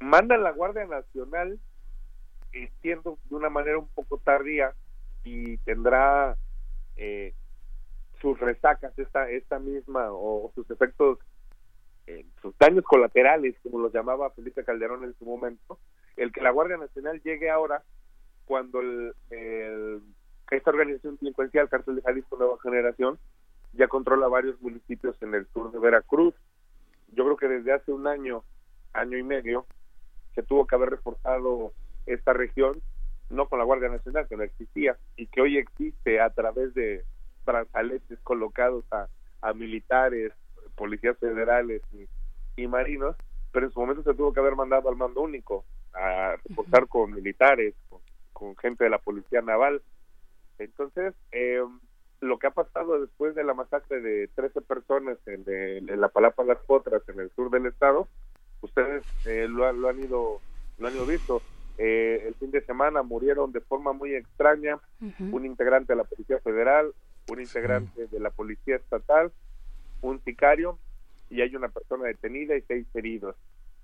Mandan 0.00 0.42
la 0.42 0.52
Guardia 0.52 0.86
Nacional, 0.86 1.58
entiendo 2.52 3.18
de 3.28 3.36
una 3.36 3.48
manera 3.48 3.78
un 3.78 3.88
poco 3.88 4.18
tardía, 4.18 4.74
y 5.24 5.58
tendrá 5.58 6.36
eh, 6.96 7.34
sus 8.20 8.38
resacas 8.38 8.98
esta 8.98 9.30
esta 9.30 9.58
misma 9.58 10.08
o, 10.10 10.50
sus 10.54 10.70
efectos 10.70 11.18
eh, 12.06 12.24
sus 12.40 12.56
daños 12.58 12.84
colaterales 12.84 13.56
como 13.62 13.78
los 13.78 13.92
llamaba 13.92 14.30
Felipe 14.30 14.64
Calderón 14.64 15.04
en 15.04 15.14
su 15.18 15.24
momento 15.24 15.78
el 16.16 16.32
que 16.32 16.40
la 16.40 16.50
Guardia 16.50 16.76
Nacional 16.76 17.20
llegue 17.22 17.50
ahora 17.50 17.82
cuando 18.44 18.80
el, 18.80 19.14
esta 20.50 20.70
organización 20.70 21.16
delincuencial 21.20 21.68
Cártel 21.68 21.96
de 21.96 22.02
Jalisco 22.02 22.36
Nueva 22.36 22.58
Generación 22.62 23.18
ya 23.72 23.88
controla 23.88 24.28
varios 24.28 24.60
municipios 24.60 25.16
en 25.22 25.34
el 25.34 25.46
sur 25.52 25.70
de 25.70 25.78
Veracruz. 25.78 26.34
Yo 27.12 27.24
creo 27.24 27.36
que 27.36 27.48
desde 27.48 27.72
hace 27.72 27.92
un 27.92 28.06
año, 28.06 28.42
año 28.92 29.16
y 29.16 29.22
medio, 29.22 29.66
se 30.34 30.42
tuvo 30.42 30.66
que 30.66 30.74
haber 30.74 30.90
reforzado 30.90 31.72
esta 32.06 32.32
región, 32.32 32.82
no 33.30 33.48
con 33.48 33.58
la 33.58 33.64
Guardia 33.64 33.88
Nacional, 33.88 34.26
que 34.28 34.36
no 34.36 34.42
existía, 34.42 34.96
y 35.16 35.26
que 35.28 35.40
hoy 35.40 35.56
existe 35.56 36.20
a 36.20 36.30
través 36.30 36.74
de 36.74 37.04
brazaletes 37.44 38.18
colocados 38.20 38.84
a, 38.90 39.08
militares, 39.54 40.32
policías 40.70 41.18
federales 41.18 41.82
y, 42.56 42.66
marinos, 42.66 43.16
pero 43.52 43.66
en 43.66 43.72
su 43.72 43.80
momento 43.80 44.02
se 44.02 44.14
tuvo 44.14 44.34
que 44.34 44.40
haber 44.40 44.54
mandado 44.54 44.90
al 44.90 44.96
mando 44.96 45.22
único 45.22 45.64
a 45.94 46.36
reforzar 46.44 46.86
con 46.88 47.12
militares, 47.12 47.74
con, 48.34 48.54
gente 48.56 48.84
de 48.84 48.90
la 48.90 48.98
policía 48.98 49.40
naval. 49.40 49.82
Entonces, 50.58 51.14
eh, 51.32 51.62
lo 52.20 52.38
que 52.38 52.48
ha 52.48 52.50
pasado 52.50 53.00
después 53.00 53.34
de 53.34 53.44
la 53.44 53.54
masacre 53.54 54.00
de 54.00 54.28
13 54.28 54.60
personas 54.60 55.16
en, 55.26 55.44
en 55.46 56.00
la 56.00 56.08
Palapa 56.08 56.44
Las 56.44 56.58
Potras, 56.58 57.02
en 57.08 57.20
el 57.20 57.30
sur 57.30 57.50
del 57.50 57.66
estado, 57.66 58.08
ustedes 58.60 59.04
eh, 59.26 59.46
lo, 59.48 59.66
han 59.66 60.00
ido 60.00 60.40
lo 60.78 60.88
han 60.88 60.94
ido 60.94 61.06
visto. 61.06 61.42
Eh, 61.78 62.24
el 62.26 62.34
fin 62.34 62.50
de 62.50 62.60
semana 62.62 63.02
murieron 63.02 63.52
de 63.52 63.60
forma 63.60 63.92
muy 63.92 64.14
extraña 64.14 64.78
un 65.18 65.46
integrante 65.46 65.94
de 65.94 65.96
la 65.96 66.04
Policía 66.04 66.38
Federal, 66.40 66.92
un 67.28 67.40
integrante 67.40 68.06
de 68.06 68.20
la 68.20 68.30
Policía 68.30 68.76
Estatal, 68.76 69.32
un 70.02 70.22
sicario 70.24 70.78
y 71.28 71.42
hay 71.42 71.54
una 71.54 71.68
persona 71.68 72.04
detenida 72.04 72.56
y 72.56 72.62
seis 72.62 72.86
heridos. 72.94 73.36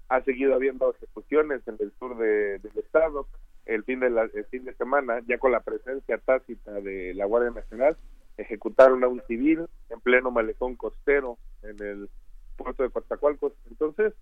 Ha 0.08 0.20
seguido 0.22 0.54
habiendo 0.54 0.94
ejecuciones 0.94 1.66
en 1.66 1.76
el 1.80 1.92
sur 1.98 2.16
del 2.16 2.60
estado 2.76 3.26
el 3.66 3.82
fin 3.82 4.00
de 4.00 4.10
la, 4.10 4.22
el 4.22 4.44
fin 4.46 4.64
de 4.64 4.74
semana 4.74 5.20
ya 5.26 5.38
con 5.38 5.52
la 5.52 5.60
presencia 5.60 6.18
tácita 6.18 6.72
de 6.72 7.12
la 7.14 7.26
Guardia 7.26 7.50
Nacional 7.50 7.96
ejecutaron 8.36 9.02
a 9.02 9.08
un 9.08 9.22
civil 9.26 9.66
en 9.90 10.00
pleno 10.00 10.30
malecón 10.30 10.76
costero 10.76 11.38
en 11.62 11.82
el 11.82 12.10
puerto 12.56 12.82
de 12.82 12.90
Coatzacoalcos. 12.90 13.52
Entonces, 13.68 14.12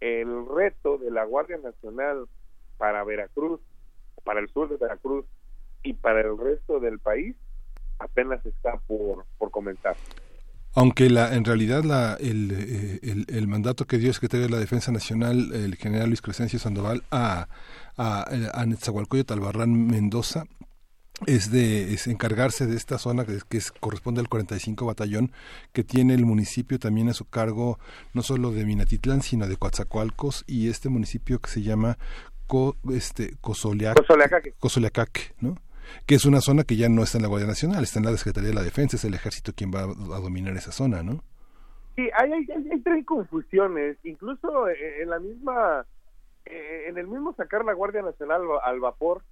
el 0.00 0.46
reto 0.54 0.98
de 0.98 1.10
la 1.10 1.24
Guardia 1.24 1.58
Nacional 1.58 2.26
para 2.76 3.02
Veracruz, 3.04 3.60
para 4.24 4.40
el 4.40 4.48
sur 4.50 4.68
de 4.68 4.76
Veracruz 4.76 5.24
y 5.82 5.94
para 5.94 6.20
el 6.20 6.36
resto 6.38 6.80
del 6.80 6.98
país 6.98 7.34
apenas 7.98 8.44
está 8.44 8.76
por, 8.86 9.24
por 9.38 9.50
comenzar. 9.50 9.96
Aunque 10.76 11.08
la, 11.08 11.34
en 11.34 11.46
realidad 11.46 11.84
la, 11.84 12.18
el, 12.20 12.52
eh, 12.52 13.00
el, 13.02 13.24
el, 13.28 13.48
mandato 13.48 13.86
que 13.86 13.96
dio 13.96 14.08
el 14.08 14.14
secretario 14.14 14.44
de 14.44 14.52
la 14.52 14.58
Defensa 14.58 14.92
Nacional, 14.92 15.50
el 15.54 15.74
general 15.76 16.08
Luis 16.08 16.20
Crescencio 16.20 16.58
Sandoval, 16.58 17.02
a, 17.10 17.48
a, 17.96 18.26
a 18.52 18.66
Netzahualcoyotl 18.66 19.32
Albarrán 19.32 19.86
Mendoza, 19.86 20.44
es 21.26 21.50
de 21.50 21.94
es 21.94 22.06
encargarse 22.08 22.66
de 22.66 22.76
esta 22.76 22.98
zona 22.98 23.24
que, 23.24 23.38
que 23.48 23.56
es, 23.56 23.72
corresponde 23.72 24.20
al 24.20 24.28
45 24.28 24.84
batallón 24.84 25.32
que 25.72 25.82
tiene 25.82 26.12
el 26.12 26.26
municipio 26.26 26.78
también 26.78 27.08
a 27.08 27.14
su 27.14 27.24
cargo 27.24 27.78
no 28.12 28.22
solo 28.22 28.52
de 28.52 28.66
Minatitlán 28.66 29.22
sino 29.22 29.48
de 29.48 29.56
Coatzacoalcos 29.56 30.44
y 30.46 30.68
este 30.68 30.90
municipio 30.90 31.40
que 31.40 31.48
se 31.48 31.62
llama 31.62 31.96
Co, 32.46 32.76
este 32.92 33.34
Cozoleacaque, 33.40 35.32
¿no? 35.40 35.56
Que 36.06 36.14
es 36.14 36.24
una 36.24 36.40
zona 36.40 36.64
que 36.64 36.76
ya 36.76 36.88
no 36.88 37.02
está 37.02 37.18
en 37.18 37.22
la 37.22 37.28
Guardia 37.28 37.48
Nacional, 37.48 37.82
está 37.82 37.98
en 37.98 38.06
la 38.06 38.16
Secretaría 38.16 38.50
de 38.50 38.54
la 38.54 38.62
Defensa, 38.62 38.96
es 38.96 39.04
el 39.04 39.14
ejército 39.14 39.52
quien 39.54 39.70
va 39.70 39.82
a, 39.82 40.20
dominar 40.20 40.56
esa 40.56 40.72
zona, 40.72 41.02
¿no? 41.02 41.22
Sí, 41.96 42.08
hay, 42.14 42.32
hay, 42.32 42.46
hay, 42.50 42.80
tres 42.80 43.06
confusiones, 43.06 43.96
incluso 44.04 44.68
eh, 44.68 45.02
en 45.02 45.10
la 45.10 45.18
misma, 45.18 45.86
eh, 46.44 46.84
en 46.88 46.98
el 46.98 47.06
mismo 47.08 47.34
sacar 47.34 47.64
la 47.64 47.72
Guardia 47.72 48.02
Nacional 48.02 48.42
al 48.62 48.80
vapor 48.80 49.22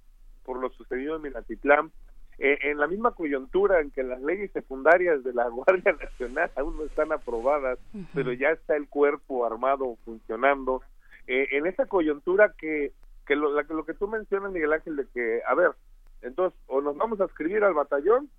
por 0.43 0.59
lo 0.59 0.69
sucedido 0.71 1.15
en 1.15 1.23
Minatitlán, 1.23 1.91
eh, 2.37 2.57
en 2.63 2.77
la 2.77 2.87
misma 2.87 3.11
coyuntura 3.11 3.79
en 3.79 3.89
que 3.91 4.03
las 4.03 4.21
leyes 4.21 4.51
secundarias 4.51 5.23
de 5.23 5.33
la 5.33 5.47
Guardia 5.49 5.93
Nacional 5.93 6.51
aún 6.55 6.77
no 6.77 6.83
están 6.83 7.11
aprobadas, 7.11 7.79
pero 8.13 8.33
ya 8.33 8.49
está 8.49 8.75
el 8.75 8.87
cuerpo 8.87 9.45
armado 9.45 9.97
funcionando, 10.05 10.81
en 11.27 11.65
esa 11.65 11.87
coyuntura 11.87 12.53
que, 12.55 12.91
que 13.25 13.35
lo, 13.35 13.49
lo 13.61 13.85
que 13.85 13.93
tú 13.95 14.07
mencionas, 14.07 14.51
Miguel 14.51 14.73
Ángel, 14.73 14.95
de 14.95 15.07
que, 15.07 15.41
a 15.47 15.55
ver, 15.55 15.71
entonces, 16.25 16.59
o 16.67 16.81
nos 16.81 16.97
vamos 16.97 17.21
a 17.21 17.25
escribir 17.25 17.63
al 17.63 17.73
batallón 17.73 18.29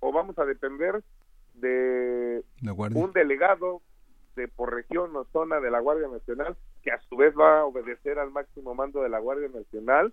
o 0.00 0.12
vamos 0.12 0.38
a 0.38 0.44
depender 0.44 1.02
de 1.54 2.44
un 2.94 3.12
delegado 3.12 3.80
de 4.36 4.48
por 4.48 4.74
región 4.74 5.14
o 5.16 5.24
zona 5.32 5.60
de 5.60 5.70
la 5.70 5.80
Guardia 5.80 6.08
Nacional 6.08 6.56
que 6.82 6.90
a 6.90 7.00
su 7.08 7.16
vez 7.16 7.34
va 7.38 7.60
a 7.60 7.64
obedecer 7.64 8.18
al 8.18 8.30
máximo 8.30 8.74
mando 8.74 9.02
de 9.02 9.08
la 9.08 9.20
Guardia 9.20 9.48
Nacional. 9.48 10.12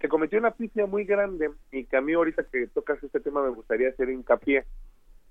Se 0.00 0.08
cometió 0.08 0.38
una 0.38 0.50
pifia 0.50 0.86
muy 0.86 1.04
grande 1.04 1.50
y 1.72 1.84
que 1.84 1.96
a 1.96 2.00
mí 2.00 2.12
ahorita 2.12 2.44
que 2.44 2.66
tocas 2.68 3.02
este 3.02 3.20
tema 3.20 3.42
me 3.42 3.50
gustaría 3.50 3.88
hacer 3.88 4.10
hincapié. 4.10 4.64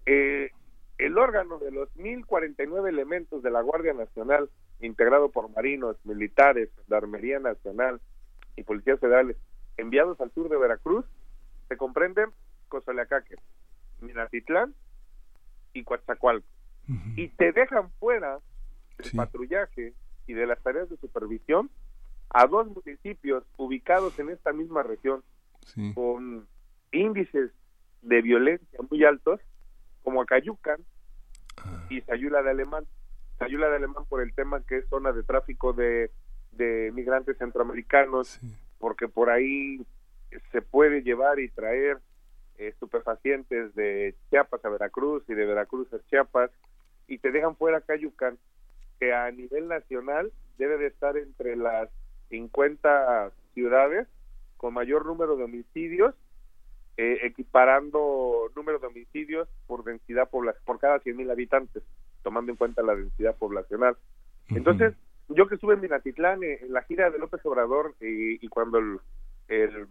Eh, 0.05 0.51
el 0.97 1.17
órgano 1.17 1.59
de 1.59 1.71
los 1.71 1.95
1049 1.95 2.89
elementos 2.89 3.43
de 3.43 3.51
la 3.51 3.61
Guardia 3.61 3.93
Nacional, 3.93 4.49
integrado 4.81 5.29
por 5.29 5.49
marinos, 5.49 5.97
militares, 6.03 6.69
la 6.87 6.97
Armería 6.97 7.39
Nacional 7.39 8.01
y 8.55 8.63
policías 8.63 8.99
federales, 8.99 9.37
enviados 9.77 10.19
al 10.19 10.31
sur 10.31 10.49
de 10.49 10.57
Veracruz, 10.57 11.05
se 11.69 11.77
comprenden 11.77 12.31
Cozoleacaque, 12.67 13.35
Minatitlán 14.01 14.75
y 15.73 15.83
Coatzacoalco. 15.83 16.47
Y 17.15 17.27
te 17.29 17.51
dejan 17.51 17.91
fuera 17.99 18.39
del 18.97 19.11
patrullaje 19.15 19.93
y 20.25 20.33
de 20.33 20.47
las 20.47 20.59
tareas 20.63 20.89
de 20.89 20.97
supervisión 20.97 21.69
a 22.31 22.47
dos 22.47 22.67
municipios 22.67 23.43
ubicados 23.57 24.17
en 24.17 24.29
esta 24.31 24.53
misma 24.53 24.81
región 24.81 25.23
con 25.93 26.47
índices 26.91 27.51
de 28.01 28.21
violencia 28.23 28.79
muy 28.89 29.03
altos 29.03 29.39
como 30.03 30.21
Acayucan 30.21 30.79
ah. 31.57 31.85
y 31.91 32.01
Sayula 32.01 32.41
de 32.41 32.49
Alemán. 32.49 32.87
Sayula 33.37 33.69
de 33.69 33.75
Alemán 33.75 34.05
por 34.09 34.21
el 34.21 34.33
tema 34.33 34.63
que 34.63 34.77
es 34.77 34.89
zona 34.89 35.11
de 35.11 35.21
tráfico 35.21 35.73
de, 35.73 36.11
de 36.51 36.91
migrantes 36.93 37.37
centroamericanos, 37.37 38.39
porque 38.79 39.07
por 39.07 39.29
ahí 39.29 39.85
se 40.51 40.61
puede 40.61 41.01
llevar 41.01 41.39
y 41.39 41.49
traer 41.49 41.99
estupefacientes 42.57 43.73
de 43.75 44.15
Chiapas 44.29 44.63
a 44.65 44.69
Veracruz 44.69 45.23
y 45.27 45.33
de 45.33 45.45
Veracruz 45.45 45.91
a 45.93 45.99
Chiapas 46.09 46.51
y 47.07 47.17
te 47.17 47.31
dejan 47.31 47.55
fuera 47.55 47.81
Cayucan, 47.81 48.37
que 48.99 49.13
a 49.13 49.31
nivel 49.31 49.67
nacional 49.67 50.31
debe 50.57 50.77
de 50.77 50.87
estar 50.87 51.17
entre 51.17 51.55
las 51.55 51.89
50 52.29 53.31
ciudades 53.53 54.07
con 54.57 54.73
mayor 54.73 55.05
número 55.05 55.37
de 55.37 55.45
homicidios, 55.45 56.13
eh, 56.97 57.19
equiparando 57.23 58.51
número 58.55 58.77
de 58.79 58.87
homicidios 58.87 59.47
por 59.65 59.85
densidad 59.85 60.29
poblacional, 60.29 60.65
por 60.65 60.79
cada 60.79 60.99
100.000 60.99 61.31
habitantes, 61.31 61.81
tomando 62.23 62.51
en 62.51 62.57
cuenta 62.57 62.83
la 62.83 62.95
densidad 62.95 63.37
poblacional. 63.37 63.95
Entonces, 64.49 64.93
yo 65.29 65.47
que 65.47 65.55
estuve 65.55 65.75
en 65.75 65.81
Minatitlán, 65.81 66.43
eh, 66.43 66.59
en 66.61 66.73
la 66.73 66.83
gira 66.83 67.09
de 67.09 67.19
López 67.19 67.39
Obrador, 67.45 67.95
y, 68.01 68.45
y 68.45 68.47
cuando 68.49 68.79
el, 68.79 68.99
el, 69.49 69.87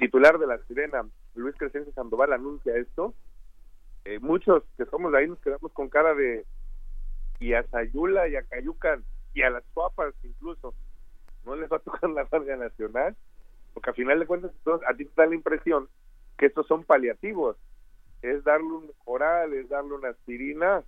titular 0.00 0.38
de 0.38 0.46
la 0.46 0.58
Sirena, 0.66 1.06
Luis 1.34 1.54
Crescencio 1.56 1.92
Sandoval, 1.92 2.32
anuncia 2.32 2.76
esto, 2.76 3.14
eh, 4.04 4.18
muchos 4.18 4.64
que 4.76 4.86
somos 4.86 5.12
de 5.12 5.18
ahí 5.18 5.28
nos 5.28 5.38
quedamos 5.40 5.72
con 5.72 5.88
cara 5.88 6.14
de 6.14 6.44
y 7.38 7.54
a 7.54 7.62
Sayula 7.64 8.28
y 8.28 8.36
a 8.36 8.42
Cayucan 8.42 9.04
y 9.34 9.42
a 9.42 9.50
las 9.50 9.64
Papas 9.74 10.14
incluso 10.22 10.74
no 11.44 11.56
les 11.56 11.70
va 11.70 11.76
a 11.76 11.80
tocar 11.80 12.10
la 12.10 12.24
Guardia 12.24 12.56
Nacional 12.56 13.16
porque 13.74 13.90
al 13.90 13.96
final 13.96 14.18
de 14.20 14.26
cuentas 14.26 14.52
a 14.86 14.94
ti 14.94 15.04
te 15.04 15.12
da 15.16 15.26
la 15.26 15.34
impresión 15.34 15.88
que 16.36 16.46
estos 16.46 16.66
son 16.66 16.84
paliativos. 16.84 17.56
Es 18.20 18.44
darle 18.44 18.66
un 18.66 18.92
oral, 19.04 19.52
es 19.54 19.68
darle 19.68 19.94
una 19.94 20.10
aspirina 20.10 20.82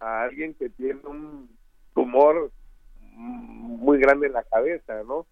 a 0.00 0.22
alguien 0.22 0.54
que 0.54 0.68
tiene 0.70 1.00
un 1.04 1.48
tumor 1.94 2.50
muy 3.14 3.98
grande 3.98 4.26
en 4.26 4.34
la 4.34 4.44
cabeza, 4.44 5.02
¿no? 5.04 5.26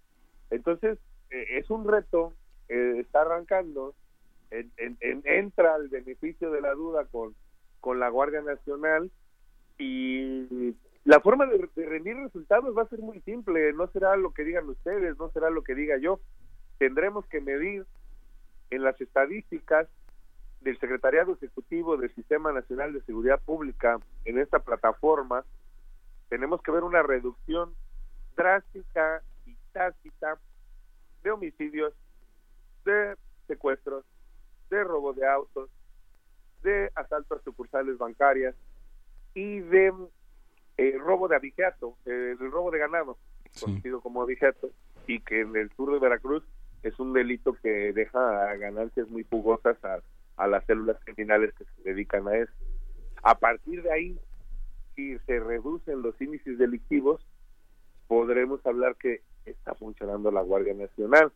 Entonces, 0.50 0.99
es 1.34 1.70
un 1.70 1.86
reto, 1.86 2.32
eh, 2.68 2.98
está 3.00 3.22
arrancando, 3.22 3.94
entra 4.50 5.74
al 5.74 5.88
beneficio 5.88 6.50
de 6.50 6.60
la 6.60 6.72
duda 6.74 7.06
con, 7.06 7.34
con 7.80 7.98
la 7.98 8.08
Guardia 8.08 8.40
Nacional 8.40 9.10
y 9.78 10.74
la 11.04 11.20
forma 11.20 11.46
de, 11.46 11.68
rendir 11.74 12.16
resultados 12.16 12.76
va 12.76 12.82
a 12.82 12.88
ser 12.88 13.00
muy 13.00 13.20
simple, 13.22 13.72
no 13.72 13.88
será 13.88 14.16
lo 14.16 14.32
que 14.32 14.44
digan 14.44 14.68
ustedes, 14.68 15.18
no 15.18 15.30
será 15.30 15.50
lo 15.50 15.62
que 15.62 15.74
diga 15.74 15.98
yo, 15.98 16.20
tendremos 16.78 17.26
que 17.26 17.40
medir 17.40 17.84
en 18.70 18.82
las 18.82 18.98
estadísticas 19.00 19.88
del 20.60 20.78
Secretariado 20.78 21.34
Ejecutivo 21.34 21.96
del 21.96 22.14
Sistema 22.14 22.52
Nacional 22.52 22.92
de 22.92 23.02
Seguridad 23.02 23.40
Pública 23.44 23.98
en 24.24 24.38
esta 24.38 24.60
plataforma, 24.60 25.44
tenemos 26.28 26.62
que 26.62 26.70
ver 26.70 26.84
una 26.84 27.02
reducción 27.02 27.74
drástica 28.36 29.22
y 29.44 29.56
tácita 29.72 30.38
de 31.25 31.31
homicidios, 31.31 31.93
de 32.85 33.17
secuestros, 33.49 34.05
de 34.70 34.85
robo 34.85 35.12
de 35.15 35.27
autos, 35.27 35.70
de 36.62 36.91
asaltos 36.94 37.41
a 37.41 37.44
sucursales 37.44 37.99
bancarias 37.99 38.55
y 39.35 39.61
de 39.61 39.93
eh, 40.77 40.97
robo 40.99 41.27
de 41.27 41.36
abigeato, 41.36 41.97
el 42.05 42.39
robo 42.51 42.70
de 42.70 42.78
ganado, 42.78 43.19
conocido 43.61 44.01
como 44.01 44.23
abigeato, 44.23 44.70
y 45.07 45.20
que 45.20 45.41
en 45.41 45.57
el 45.57 45.70
sur 45.73 45.93
de 45.93 45.99
Veracruz 45.99 46.44
es 46.83 46.99
un 47.01 47.12
delito 47.12 47.55
que 47.62 47.93
deja 47.93 48.55
ganancias 48.57 49.09
muy 49.09 49.25
jugosas 49.25 49.83
a, 49.85 50.01
a 50.36 50.47
las 50.47 50.65
células 50.67 50.99
criminales 51.05 51.55
que 51.55 51.65
se 51.65 51.83
dedican 51.83 52.28
a 52.28 52.36
eso. 52.36 52.53
A 53.23 53.39
partir 53.39 53.83
de 53.83 53.93
ahí, 53.93 54.19
si 54.94 55.19
se 55.20 55.41
reducen 55.41 56.03
los 56.03 56.20
índices 56.20 56.59
delictivos, 56.59 57.27
podremos 58.07 58.65
hablar 58.67 58.97
que 58.97 59.23
está 59.44 59.74
funcionando 59.74 60.31
la 60.31 60.42
Guardia 60.42 60.74
Nacional. 60.74 61.32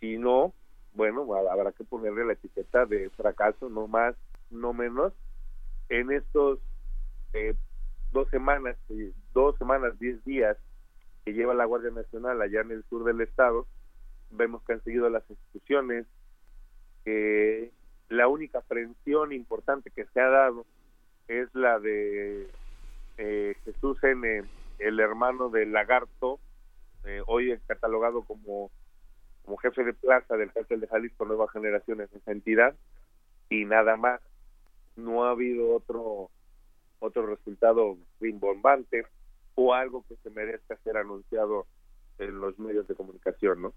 Si 0.00 0.18
no, 0.18 0.52
bueno, 0.94 1.26
habrá 1.34 1.72
que 1.72 1.84
ponerle 1.84 2.24
la 2.24 2.32
etiqueta 2.34 2.86
de 2.86 3.10
fracaso, 3.10 3.68
no 3.68 3.86
más, 3.86 4.14
no 4.50 4.72
menos. 4.72 5.12
En 5.88 6.10
estos 6.10 6.58
eh, 7.32 7.54
dos 8.12 8.28
semanas, 8.30 8.76
eh, 8.90 9.12
dos 9.32 9.56
semanas, 9.58 9.98
diez 9.98 10.22
días 10.24 10.56
que 11.24 11.32
lleva 11.32 11.54
la 11.54 11.64
Guardia 11.64 11.90
Nacional 11.90 12.40
allá 12.42 12.60
en 12.60 12.72
el 12.72 12.84
sur 12.84 13.04
del 13.04 13.20
estado, 13.20 13.66
vemos 14.30 14.62
que 14.64 14.74
han 14.74 14.82
seguido 14.82 15.08
las 15.08 15.28
instituciones, 15.30 16.06
que 17.04 17.70
la 18.08 18.28
única 18.28 18.58
aprehensión 18.58 19.32
importante 19.32 19.90
que 19.90 20.04
se 20.06 20.20
ha 20.20 20.28
dado 20.28 20.66
es 21.28 21.48
la 21.54 21.78
de 21.78 22.48
eh, 23.18 23.54
Jesús 23.64 24.02
N., 24.02 24.44
el 24.78 25.00
hermano 25.00 25.48
del 25.48 25.72
lagarto, 25.72 26.40
eh, 27.04 27.22
hoy 27.26 27.52
es 27.52 27.60
catalogado 27.66 28.22
como, 28.24 28.70
como 29.44 29.56
jefe 29.58 29.84
de 29.84 29.94
plaza 29.94 30.36
del 30.36 30.52
cártel 30.52 30.80
de 30.80 30.88
Jalisco 30.88 31.24
Nueva 31.24 31.48
Generación 31.48 32.00
en 32.00 32.08
esa 32.14 32.32
entidad 32.32 32.74
y 33.48 33.64
nada 33.64 33.96
más. 33.96 34.20
No 34.94 35.24
ha 35.24 35.30
habido 35.30 35.74
otro 35.74 36.30
otro 37.02 37.26
resultado 37.26 37.96
rimbombante 38.20 39.04
o 39.54 39.74
algo 39.74 40.04
que 40.08 40.16
se 40.16 40.30
merezca 40.30 40.76
ser 40.84 40.96
anunciado 40.96 41.66
en 42.18 42.38
los 42.38 42.58
medios 42.58 42.86
de 42.86 42.94
comunicación, 42.94 43.62
¿no? 43.62 43.74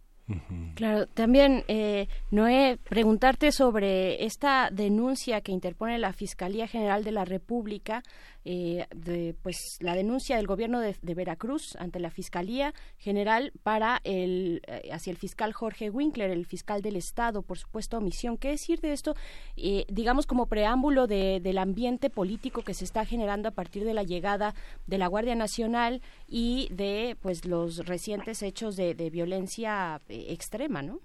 Claro, 0.74 1.06
también, 1.08 1.64
eh, 1.68 2.08
Noé, 2.32 2.80
preguntarte 2.90 3.52
sobre 3.52 4.26
esta 4.26 4.70
denuncia 4.72 5.42
que 5.42 5.52
interpone 5.52 6.00
la 6.00 6.14
Fiscalía 6.14 6.68
General 6.68 7.04
de 7.04 7.12
la 7.12 7.26
República 7.26 8.02
eh, 8.48 8.86
de, 8.95 9.36
pues 9.42 9.58
la 9.80 9.95
denuncia 9.95 10.36
del 10.36 10.45
gobierno 10.45 10.80
de, 10.80 10.95
Veracruz 11.16 11.76
ante 11.78 12.00
la 12.00 12.12
Fiscalía 12.12 12.76
General 13.00 13.52
para 13.64 14.02
el 14.04 14.62
eh, 14.68 14.90
hacia 14.92 15.10
el 15.10 15.18
fiscal 15.18 15.52
Jorge 15.52 15.90
Winkler, 15.90 16.30
el 16.30 16.45
fiscal 16.45 16.84
del 16.84 16.95
Estado, 16.95 17.42
por 17.42 17.58
supuesto, 17.58 17.98
omisión. 17.98 18.38
¿Qué 18.38 18.50
decir 18.50 18.82
de 18.82 18.94
esto? 18.94 19.16
Eh, 19.58 19.86
digamos 19.88 20.28
como 20.28 20.45
preámbulo 20.45 21.08
de, 21.08 21.40
del 21.40 21.58
ambiente 21.58 22.12
político 22.12 22.62
que 22.62 22.76
se 22.76 22.86
está 22.86 23.04
generando 23.04 23.50
a 23.50 23.52
partir 23.52 23.84
de 23.84 23.95
la 23.95 24.04
llegada 24.04 24.54
de 24.86 25.00
la 25.00 25.08
Guardia 25.08 25.34
Nacional 25.34 26.04
y 26.28 26.68
de 26.70 27.18
pues 27.24 27.45
los 27.45 27.88
recientes 27.88 28.44
hechos 28.44 28.76
de, 28.76 28.94
violencia 29.10 30.02
extrema, 30.30 30.82
¿no? 30.82 31.00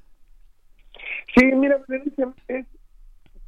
Sí, 1.34 1.44
mira, 1.55 1.80
es, 2.48 2.66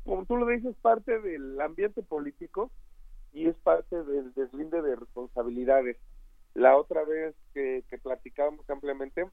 como 0.05 0.25
tú 0.25 0.37
lo 0.37 0.47
dices, 0.47 0.75
parte 0.81 1.21
del 1.21 1.61
ambiente 1.61 2.03
político 2.03 2.71
y 3.33 3.49
es 3.49 3.57
parte 3.57 4.03
del 4.05 4.33
deslinde 4.35 4.83
de 4.83 4.97
responsabilidades. 4.97 5.97
La 6.55 6.77
otra 6.77 7.05
vez 7.05 7.35
que, 7.55 7.83
que 7.89 7.99
platicábamos 7.99 8.69
ampliamente, 8.69 9.27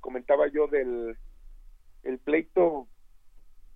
comentaba 0.00 0.46
yo 0.48 0.68
del 0.68 1.16
el 2.04 2.18
pleito 2.18 2.86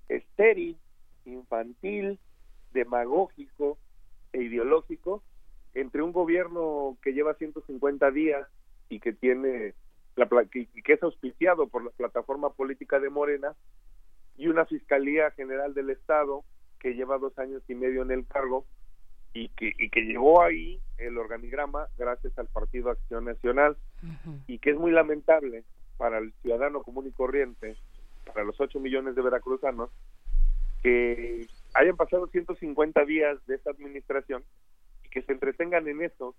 estéril, 0.08 0.78
infantil, 1.24 2.18
demagógico 2.72 3.78
e 4.32 4.42
ideológico 4.42 5.22
entre 5.74 6.02
un 6.02 6.12
gobierno 6.12 6.96
que 7.02 7.12
lleva 7.12 7.34
150 7.34 8.10
días 8.10 8.46
y 8.88 9.00
que 9.00 9.12
tiene 9.12 9.74
la, 10.16 10.28
y 10.52 10.82
que 10.82 10.92
es 10.92 11.02
auspiciado 11.02 11.68
por 11.68 11.84
la 11.84 11.90
plataforma 11.90 12.50
política 12.50 13.00
de 13.00 13.10
Morena 13.10 13.54
y 14.36 14.48
una 14.48 14.64
fiscalía 14.64 15.30
general 15.32 15.74
del 15.74 15.90
estado 15.90 16.44
que 16.78 16.94
lleva 16.94 17.18
dos 17.18 17.38
años 17.38 17.62
y 17.68 17.74
medio 17.74 18.02
en 18.02 18.10
el 18.10 18.26
cargo 18.26 18.64
y 19.34 19.48
que, 19.50 19.72
y 19.78 19.88
que 19.88 20.02
llegó 20.02 20.42
ahí 20.42 20.80
el 20.98 21.16
organigrama 21.16 21.86
gracias 21.96 22.38
al 22.38 22.48
Partido 22.48 22.90
Acción 22.90 23.24
Nacional 23.24 23.76
y 24.46 24.58
que 24.58 24.70
es 24.70 24.76
muy 24.76 24.90
lamentable 24.90 25.64
para 25.96 26.18
el 26.18 26.32
ciudadano 26.42 26.82
común 26.82 27.06
y 27.06 27.12
corriente, 27.12 27.76
para 28.26 28.44
los 28.44 28.60
8 28.60 28.78
millones 28.80 29.14
de 29.14 29.22
veracruzanos, 29.22 29.90
que 30.82 31.46
hayan 31.74 31.96
pasado 31.96 32.26
150 32.26 33.04
días 33.04 33.38
de 33.46 33.54
esta 33.54 33.70
administración 33.70 34.42
y 35.04 35.08
que 35.08 35.22
se 35.22 35.32
entretengan 35.32 35.86
en 35.88 36.02
eso. 36.02 36.34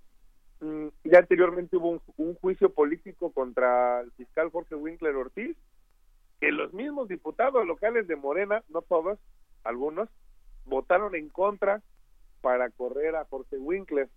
Mm, 0.64 0.88
ya 1.04 1.20
anteriormente 1.20 1.76
hubo 1.76 2.02
un, 2.16 2.36
juicio 2.36 2.70
político 2.70 3.34
contra 3.34 4.00
el 4.00 4.12
fiscal 4.14 4.50
Jorge 4.50 4.76
Winkler 4.76 5.14
Ortiz, 5.14 5.58
que 6.40 6.54
los 6.54 6.74
mismos 6.74 7.10
diputados 7.10 7.68
locales 7.68 8.08
de 8.08 8.16
Morena, 8.16 8.64
no 8.70 8.82
todos, 8.82 9.20
algunos, 9.66 10.08
votaron 10.66 11.16
en 11.16 11.28
contra 11.28 11.82
para 12.40 12.70
correr 12.70 13.18
a 13.18 13.26
Jorge 13.26 13.58
Winkler. 13.58 14.08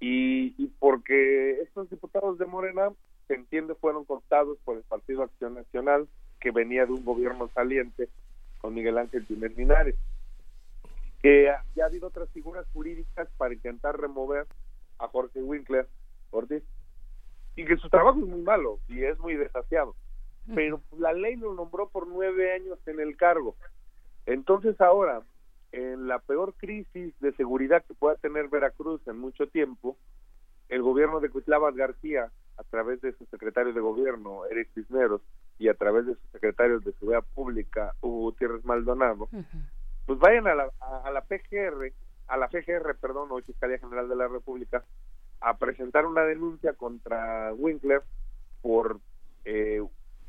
Y, 0.00 0.50
porque 0.80 1.60
estos 1.62 1.88
diputados 1.88 2.36
de 2.36 2.44
Morena, 2.44 2.90
se 3.26 3.34
entiende, 3.34 3.74
fueron 3.74 4.04
cortados 4.04 4.58
por 4.66 4.76
el 4.76 4.82
Partido 4.82 5.22
Acción 5.22 5.54
Nacional, 5.54 6.06
que 6.40 6.50
venía 6.50 6.84
de 6.84 6.92
un 6.92 7.06
gobierno 7.06 7.48
saliente 7.54 8.10
con 8.58 8.74
Miguel 8.74 8.98
Ángel 8.98 9.24
Jiménez 9.24 9.56
Linares 9.56 9.96
que 11.22 11.50
ya 11.74 11.84
ha 11.84 11.86
habido 11.86 12.08
otras 12.08 12.28
figuras 12.32 12.66
jurídicas 12.74 13.30
para 13.38 13.54
intentar 13.54 13.98
remover 13.98 14.46
a 14.98 15.08
Jorge 15.08 15.42
Winkler 15.42 15.88
Ortiz. 16.30 16.62
Y 17.56 17.64
que 17.64 17.76
su 17.76 17.88
trabajo 17.88 18.18
es 18.18 18.26
muy 18.26 18.42
malo 18.42 18.80
y 18.88 19.04
es 19.04 19.18
muy 19.18 19.34
desasiado. 19.34 19.94
Pero 20.54 20.82
la 20.98 21.12
ley 21.12 21.36
lo 21.36 21.54
nombró 21.54 21.88
por 21.88 22.06
nueve 22.06 22.52
años 22.52 22.78
en 22.86 23.00
el 23.00 23.16
cargo. 23.16 23.56
Entonces 24.26 24.80
ahora 24.80 25.22
en 25.72 26.06
la 26.06 26.18
peor 26.18 26.54
crisis 26.56 27.18
de 27.20 27.32
seguridad 27.32 27.84
que 27.84 27.94
pueda 27.94 28.16
tener 28.16 28.48
Veracruz 28.48 29.00
en 29.06 29.18
mucho 29.18 29.48
tiempo 29.48 29.96
el 30.68 30.82
gobierno 30.82 31.20
de 31.20 31.30
Cuitlábal 31.30 31.74
García 31.74 32.30
a 32.56 32.62
través 32.64 33.00
de 33.00 33.12
su 33.14 33.24
secretario 33.26 33.72
de 33.72 33.80
gobierno 33.80 34.44
Eric 34.46 34.68
Cisneros 34.74 35.20
y 35.58 35.68
a 35.68 35.74
través 35.74 36.06
de 36.06 36.14
sus 36.14 36.30
secretarios 36.30 36.84
de 36.84 36.92
seguridad 36.92 37.24
pública 37.34 37.92
Hugo 38.00 38.20
Gutiérrez 38.22 38.64
Maldonado 38.64 39.28
pues 40.06 40.18
vayan 40.18 40.46
a 40.46 40.54
la, 40.54 40.70
a, 41.04 41.10
la 41.10 41.22
PGR, 41.22 41.92
a 42.26 42.36
la 42.36 42.48
FGR, 42.48 42.96
perdón, 43.00 43.28
o 43.30 43.40
Fiscalía 43.42 43.78
General 43.78 44.08
de 44.08 44.16
la 44.16 44.28
República, 44.28 44.84
a 45.40 45.56
presentar 45.58 46.06
una 46.06 46.22
denuncia 46.22 46.72
contra 46.72 47.52
Winkler 47.54 48.02
por 48.62 48.98
eh, 49.44 49.82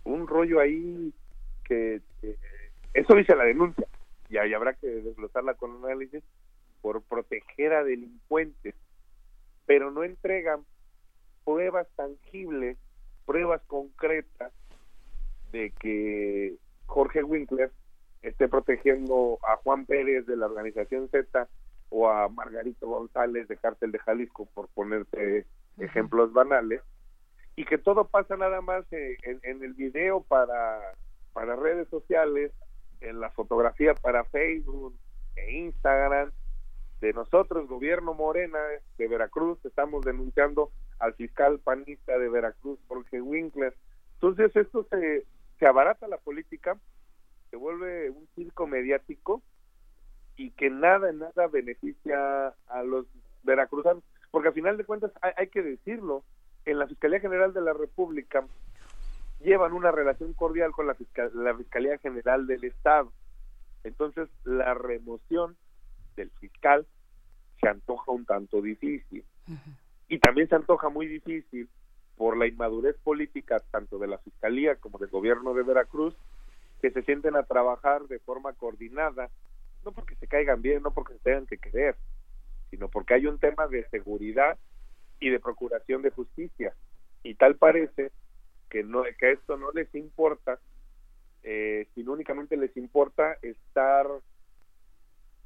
un 0.03 0.27
rollo 0.27 0.59
ahí 0.59 1.13
que, 1.63 2.01
eso 2.93 3.15
dice 3.15 3.35
la 3.35 3.43
denuncia 3.43 3.87
y 4.29 4.37
ahí 4.37 4.53
habrá 4.53 4.73
que 4.73 4.87
desglosarla 4.87 5.55
con 5.55 5.83
análisis 5.83 6.23
por 6.81 7.01
proteger 7.01 7.73
a 7.73 7.83
delincuentes 7.83 8.75
pero 9.65 9.91
no 9.91 10.03
entregan 10.03 10.63
pruebas 11.43 11.87
tangibles 11.95 12.77
pruebas 13.25 13.61
concretas 13.67 14.51
de 15.51 15.71
que 15.79 16.55
Jorge 16.85 17.23
Winkler 17.23 17.71
esté 18.21 18.47
protegiendo 18.47 19.39
a 19.43 19.57
Juan 19.57 19.85
Pérez 19.85 20.25
de 20.25 20.37
la 20.37 20.45
organización 20.45 21.09
Z 21.09 21.47
o 21.89 22.09
a 22.09 22.27
Margarito 22.29 22.87
González 22.87 23.47
de 23.47 23.57
Cártel 23.57 23.91
de 23.91 23.99
Jalisco, 23.99 24.47
por 24.53 24.67
ponerte 24.69 25.45
ejemplos 25.77 26.33
banales, 26.33 26.81
y 27.55 27.65
que 27.65 27.77
todo 27.77 28.07
pasa 28.07 28.35
nada 28.35 28.61
más 28.61 28.85
en, 28.91 29.39
en, 29.43 29.63
el 29.63 29.73
video 29.73 30.21
para, 30.21 30.79
para 31.33 31.55
redes 31.55 31.87
sociales, 31.89 32.51
en 33.01 33.19
la 33.19 33.29
fotografía 33.31 33.93
para 33.93 34.25
Facebook 34.25 34.95
e 35.35 35.53
Instagram, 35.53 36.31
de 37.01 37.13
nosotros, 37.13 37.67
gobierno 37.67 38.13
Morena 38.13 38.59
de 38.97 39.07
Veracruz, 39.07 39.63
estamos 39.65 40.03
denunciando 40.05 40.71
al 40.99 41.13
fiscal 41.13 41.59
panista 41.59 42.17
de 42.17 42.29
Veracruz, 42.29 42.79
Jorge 42.87 43.21
Winkler. 43.21 43.75
Entonces, 44.13 44.55
esto 44.55 44.87
se, 44.89 45.25
se 45.59 45.65
abarata 45.65 46.07
la 46.07 46.17
política 46.17 46.77
se 47.49 47.57
vuelve 47.57 48.09
un 48.09 48.27
circo 48.35 48.67
mediático 48.67 49.41
y 50.37 50.51
que 50.51 50.69
nada, 50.69 51.11
nada 51.11 51.47
beneficia 51.47 52.47
a 52.67 52.83
los 52.83 53.05
veracruzanos, 53.43 54.03
porque 54.31 54.49
al 54.49 54.53
final 54.53 54.77
de 54.77 54.85
cuentas 54.85 55.11
hay, 55.21 55.47
que 55.47 55.61
decirlo, 55.61 56.23
en 56.65 56.79
la 56.79 56.87
Fiscalía 56.87 57.19
General 57.19 57.53
de 57.53 57.61
la 57.61 57.73
República 57.73 58.45
llevan 59.39 59.73
una 59.73 59.91
relación 59.91 60.33
cordial 60.33 60.71
con 60.71 60.87
la, 60.87 60.95
la 61.33 61.55
Fiscalía 61.55 61.97
General 61.99 62.47
del 62.47 62.63
Estado. 62.63 63.11
Entonces, 63.83 64.27
la 64.43 64.73
remoción 64.73 65.55
del 66.15 66.31
fiscal 66.31 66.85
se 67.61 67.69
antoja 67.69 68.11
un 68.11 68.25
tanto 68.25 68.61
difícil. 68.61 69.23
Y 70.07 70.19
también 70.19 70.49
se 70.49 70.55
antoja 70.55 70.89
muy 70.89 71.07
difícil 71.07 71.69
por 72.17 72.37
la 72.37 72.47
inmadurez 72.47 72.95
política 73.03 73.61
tanto 73.71 73.99
de 73.99 74.07
la 74.07 74.17
Fiscalía 74.19 74.75
como 74.75 74.97
del 74.97 75.09
gobierno 75.09 75.53
de 75.53 75.63
Veracruz 75.63 76.15
que 76.81 76.91
se 76.91 77.03
sienten 77.03 77.35
a 77.35 77.43
trabajar 77.43 78.03
de 78.07 78.19
forma 78.19 78.53
coordinada, 78.53 79.29
no 79.85 79.91
porque 79.91 80.15
se 80.15 80.27
caigan 80.27 80.61
bien, 80.61 80.81
no 80.83 80.91
porque 80.91 81.13
se 81.13 81.19
tengan 81.19 81.45
que 81.45 81.57
querer, 81.57 81.95
sino 82.71 82.89
porque 82.89 83.13
hay 83.13 83.27
un 83.27 83.39
tema 83.39 83.67
de 83.67 83.87
seguridad 83.89 84.57
y 85.19 85.29
de 85.29 85.39
procuración 85.39 86.01
de 86.01 86.09
justicia. 86.09 86.75
Y 87.23 87.35
tal 87.35 87.55
parece 87.55 88.11
que 88.69 88.83
no 88.83 89.03
que 89.17 89.31
esto 89.31 89.57
no 89.57 89.71
les 89.71 89.93
importa, 89.95 90.59
eh, 91.43 91.87
sino 91.93 92.13
únicamente 92.13 92.57
les 92.57 92.75
importa 92.75 93.37
estar 93.41 94.07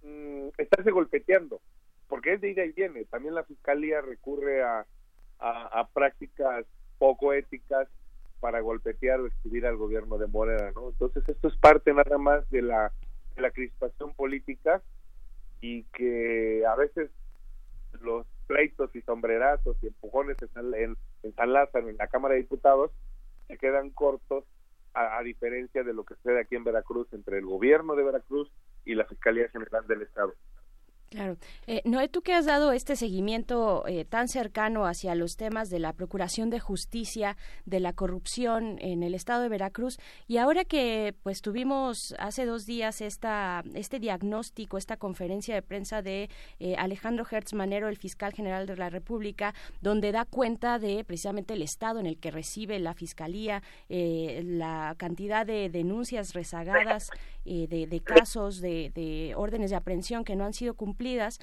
mm, 0.04 0.48
estarse 0.58 0.92
golpeteando, 0.92 1.62
porque 2.08 2.34
es 2.34 2.42
de 2.42 2.52
ida 2.52 2.66
y 2.66 2.72
viene. 2.72 3.06
También 3.06 3.36
la 3.36 3.44
fiscalía 3.44 4.02
recurre 4.02 4.64
a, 4.64 4.86
a 5.40 5.88
prácticas 5.94 6.66
poco 6.98 7.34
éticas 7.34 7.88
para 8.40 8.62
golpetear 8.62 9.20
o 9.20 9.28
escribir 9.28 9.66
al 9.66 9.78
gobierno 9.78 10.18
de 10.18 10.28
Morena, 10.28 10.72
¿no? 10.76 10.90
Entonces 10.90 11.28
esto 11.28 11.48
es 11.48 11.58
parte 11.58 11.94
nada 11.94 12.18
más 12.18 12.50
de 12.50 12.62
la, 12.62 12.92
de 13.36 13.42
la 13.42 13.52
crispación 13.52 14.14
política 14.14 14.82
y 15.62 15.84
que 15.84 16.64
a 16.66 16.76
veces 16.76 17.12
los 18.02 18.26
pleitos 18.48 18.96
y 18.96 19.02
sombrerazos 19.02 19.78
y 19.82 19.88
empujones 19.88 20.38
en, 20.42 20.74
en, 20.74 20.98
en 21.24 21.36
San 21.36 21.54
Lázaro, 21.54 21.90
en 21.90 21.98
la 21.98 22.08
Cámara 22.08 22.36
de 22.36 22.42
Diputados, 22.42 22.92
se 23.48 23.58
quedan 23.58 23.90
cortos 23.90 24.46
a, 24.94 25.18
a, 25.18 25.24
diferencia 25.24 25.84
de 25.84 25.94
lo 25.94 26.04
que 26.04 26.16
sucede 26.16 26.42
aquí 26.42 26.56
en 26.56 26.64
Veracruz 26.64 27.08
entre 27.14 27.40
el 27.40 27.46
gobierno 27.46 27.96
de 27.96 28.04
Veracruz 28.04 28.52
y 28.86 28.96
la 28.96 29.06
Fiscalía 29.06 29.50
General 29.50 29.86
del 29.88 30.04
Estado. 30.04 30.34
Claro. 31.10 31.38
Eh, 31.66 31.82
Noé, 31.86 32.08
tú 32.08 32.22
que 32.22 32.34
has 32.34 32.46
dado 32.46 32.72
este 32.72 32.96
seguimiento 32.96 33.84
eh, 33.88 34.06
tan 34.06 34.28
cercano 34.28 34.86
hacia 34.86 35.16
los 35.16 35.38
temas 35.38 35.72
de 35.72 35.80
la 35.80 35.94
Procuración 35.94 36.52
de 36.52 36.60
Justicia, 36.60 37.36
de 37.66 37.80
la 37.80 37.94
corrupción 37.94 38.78
en 38.80 39.02
el 39.02 39.16
estado 39.16 39.42
de 39.42 39.50
Veracruz, 39.50 39.98
y 40.28 40.38
ahora 40.38 40.66
que 40.66 41.16
pues 41.24 41.42
tuvimos 41.42 42.14
hace 42.20 42.46
dos 42.46 42.68
días 42.68 43.02
esta, 43.02 43.64
este 43.74 44.00
diagnóstico, 44.00 44.78
esta 44.78 44.98
conferencia 44.98 45.56
de 45.56 45.64
prensa 45.64 46.04
de 46.04 46.30
eh, 46.60 46.76
Alejandro 46.78 47.26
Hertz 47.30 47.54
Manero, 47.54 47.90
el 47.90 47.98
fiscal 47.98 48.32
general 48.34 48.68
de 48.68 48.78
la 48.78 48.92
República, 48.92 49.56
donde 49.82 50.12
da 50.12 50.26
cuenta 50.26 50.78
de 50.78 51.04
precisamente 51.04 51.56
el 51.56 51.64
estado 51.64 52.00
en 52.00 52.06
el 52.06 52.20
que 52.20 52.30
recibe 52.30 52.78
la 52.78 52.94
Fiscalía, 52.94 53.64
eh, 53.90 54.44
la 54.46 54.94
cantidad 54.98 55.44
de 55.44 55.70
denuncias 55.70 56.34
rezagadas, 56.34 57.10
de, 57.46 57.88
de, 57.88 58.00
casos, 58.02 58.62
de, 58.62 58.92
de 58.94 59.34
órdenes 59.36 59.72
de 59.72 59.76
aprehensión 59.76 60.24
que 60.24 60.36
no 60.36 60.46
han 60.46 60.54
sido 60.54 60.76
cumplidas 60.76 60.99
cumplidas 61.00 61.40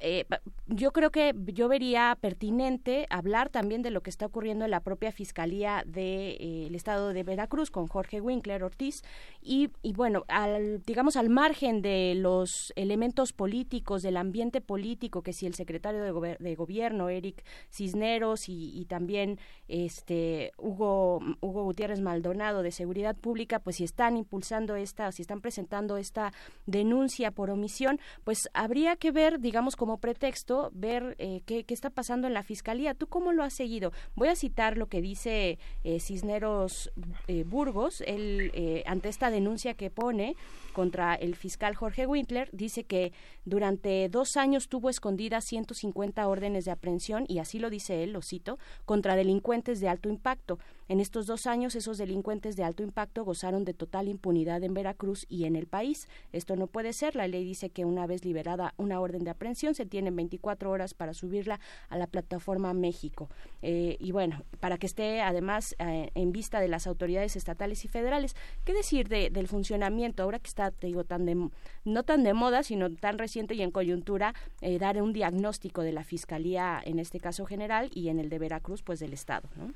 eh, 0.00 0.24
yo 0.66 0.92
creo 0.92 1.10
que 1.10 1.34
yo 1.46 1.68
vería 1.68 2.16
pertinente 2.20 3.06
hablar 3.10 3.50
también 3.50 3.82
de 3.82 3.90
lo 3.90 4.02
que 4.02 4.10
está 4.10 4.26
ocurriendo 4.26 4.64
en 4.64 4.70
la 4.70 4.80
propia 4.80 5.12
Fiscalía 5.12 5.82
del 5.84 5.92
de, 5.94 6.30
eh, 6.40 6.70
Estado 6.74 7.12
de 7.12 7.22
Veracruz 7.22 7.70
con 7.70 7.86
Jorge 7.86 8.20
Winkler 8.20 8.62
Ortiz 8.62 9.02
y, 9.42 9.70
y, 9.82 9.92
bueno, 9.92 10.24
al, 10.28 10.82
digamos 10.82 11.16
al 11.16 11.28
margen 11.28 11.82
de 11.82 12.14
los 12.16 12.72
elementos 12.76 13.32
políticos, 13.32 14.02
del 14.02 14.16
ambiente 14.16 14.60
político, 14.60 15.22
que 15.22 15.32
si 15.32 15.46
el 15.46 15.54
secretario 15.54 16.02
de, 16.02 16.54
Gobierno, 16.54 17.08
Eric 17.08 17.44
Cisneros 17.70 18.48
y, 18.48 18.78
y, 18.78 18.86
también 18.86 19.38
este 19.68 20.52
Hugo, 20.58 21.20
Hugo 21.40 21.64
Gutiérrez 21.64 22.00
Maldonado 22.00 22.62
de 22.62 22.72
Seguridad 22.72 23.16
Pública, 23.16 23.58
pues 23.58 23.76
si 23.76 23.84
están 23.84 24.16
impulsando 24.16 24.76
esta, 24.76 25.12
si 25.12 25.22
están 25.22 25.40
presentando 25.40 25.96
esta 25.96 26.32
denuncia 26.66 27.30
por 27.30 27.50
omisión, 27.50 28.00
pues 28.24 28.48
habría 28.54 28.96
que 28.96 29.10
ver, 29.10 29.40
digamos, 29.40 29.76
como 29.76 29.89
pretexto 29.98 30.70
ver 30.74 31.16
eh, 31.18 31.42
qué, 31.46 31.64
qué, 31.64 31.74
está 31.74 31.90
pasando 31.90 32.26
en 32.26 32.34
la 32.34 32.42
fiscalía. 32.42 32.94
¿Tú 32.94 33.06
cómo 33.06 33.32
lo 33.32 33.42
has 33.42 33.52
seguido? 33.52 33.92
Voy 34.14 34.28
a 34.28 34.36
citar 34.36 34.76
lo 34.76 34.88
que 34.88 35.00
dice 35.00 35.58
eh, 35.84 36.00
Cisneros 36.00 36.90
eh, 37.26 37.44
Burgos, 37.44 38.02
él, 38.02 38.50
eh, 38.54 38.82
ante 38.86 39.08
esta 39.08 39.30
denuncia 39.30 39.74
que 39.74 39.90
pone 39.90 40.36
contra 40.80 41.14
el 41.14 41.34
fiscal 41.34 41.74
Jorge 41.74 42.06
Winkler, 42.06 42.48
dice 42.52 42.84
que 42.84 43.12
durante 43.44 44.08
dos 44.08 44.38
años 44.38 44.70
tuvo 44.70 44.88
escondidas 44.88 45.44
150 45.44 46.26
órdenes 46.26 46.64
de 46.64 46.70
aprehensión, 46.70 47.26
y 47.28 47.38
así 47.38 47.58
lo 47.58 47.68
dice 47.68 48.02
él, 48.02 48.14
lo 48.14 48.22
cito, 48.22 48.58
contra 48.86 49.14
delincuentes 49.14 49.80
de 49.80 49.90
alto 49.90 50.08
impacto. 50.08 50.58
En 50.90 50.98
estos 50.98 51.26
dos 51.26 51.46
años, 51.46 51.76
esos 51.76 51.98
delincuentes 51.98 52.56
de 52.56 52.64
alto 52.64 52.82
impacto 52.82 53.24
gozaron 53.24 53.64
de 53.64 53.74
total 53.74 54.08
impunidad 54.08 54.64
en 54.64 54.74
Veracruz 54.74 55.24
y 55.28 55.44
en 55.44 55.54
el 55.54 55.68
país. 55.68 56.08
Esto 56.32 56.56
no 56.56 56.66
puede 56.66 56.92
ser. 56.92 57.14
La 57.14 57.28
ley 57.28 57.44
dice 57.44 57.70
que 57.70 57.84
una 57.84 58.08
vez 58.08 58.24
liberada 58.24 58.74
una 58.76 58.98
orden 58.98 59.22
de 59.22 59.30
aprehensión, 59.30 59.76
se 59.76 59.86
tienen 59.86 60.16
24 60.16 60.68
horas 60.68 60.94
para 60.94 61.14
subirla 61.14 61.60
a 61.90 61.96
la 61.96 62.08
plataforma 62.08 62.74
México. 62.74 63.28
Eh, 63.62 63.98
y 64.00 64.10
bueno, 64.10 64.42
para 64.58 64.78
que 64.78 64.86
esté 64.86 65.20
además 65.20 65.76
eh, 65.78 66.10
en 66.16 66.32
vista 66.32 66.58
de 66.58 66.66
las 66.66 66.88
autoridades 66.88 67.36
estatales 67.36 67.84
y 67.84 67.88
federales. 67.88 68.34
¿Qué 68.64 68.72
decir 68.72 69.08
de, 69.08 69.30
del 69.30 69.46
funcionamiento 69.46 70.24
ahora 70.24 70.40
que 70.40 70.48
está, 70.48 70.69
te 70.72 70.86
digo, 70.86 71.04
tan 71.04 71.26
de, 71.26 71.48
no 71.84 72.02
tan 72.02 72.22
de 72.22 72.34
moda, 72.34 72.62
sino 72.62 72.94
tan 72.94 73.18
reciente 73.18 73.54
y 73.54 73.62
en 73.62 73.70
coyuntura, 73.70 74.34
eh, 74.60 74.78
dar 74.78 75.00
un 75.02 75.12
diagnóstico 75.12 75.82
de 75.82 75.92
la 75.92 76.04
Fiscalía, 76.04 76.80
en 76.84 76.98
este 76.98 77.20
caso 77.20 77.46
general, 77.46 77.90
y 77.94 78.08
en 78.08 78.18
el 78.18 78.28
de 78.28 78.38
Veracruz, 78.38 78.82
pues 78.82 79.00
del 79.00 79.12
Estado, 79.12 79.48
¿no? 79.56 79.72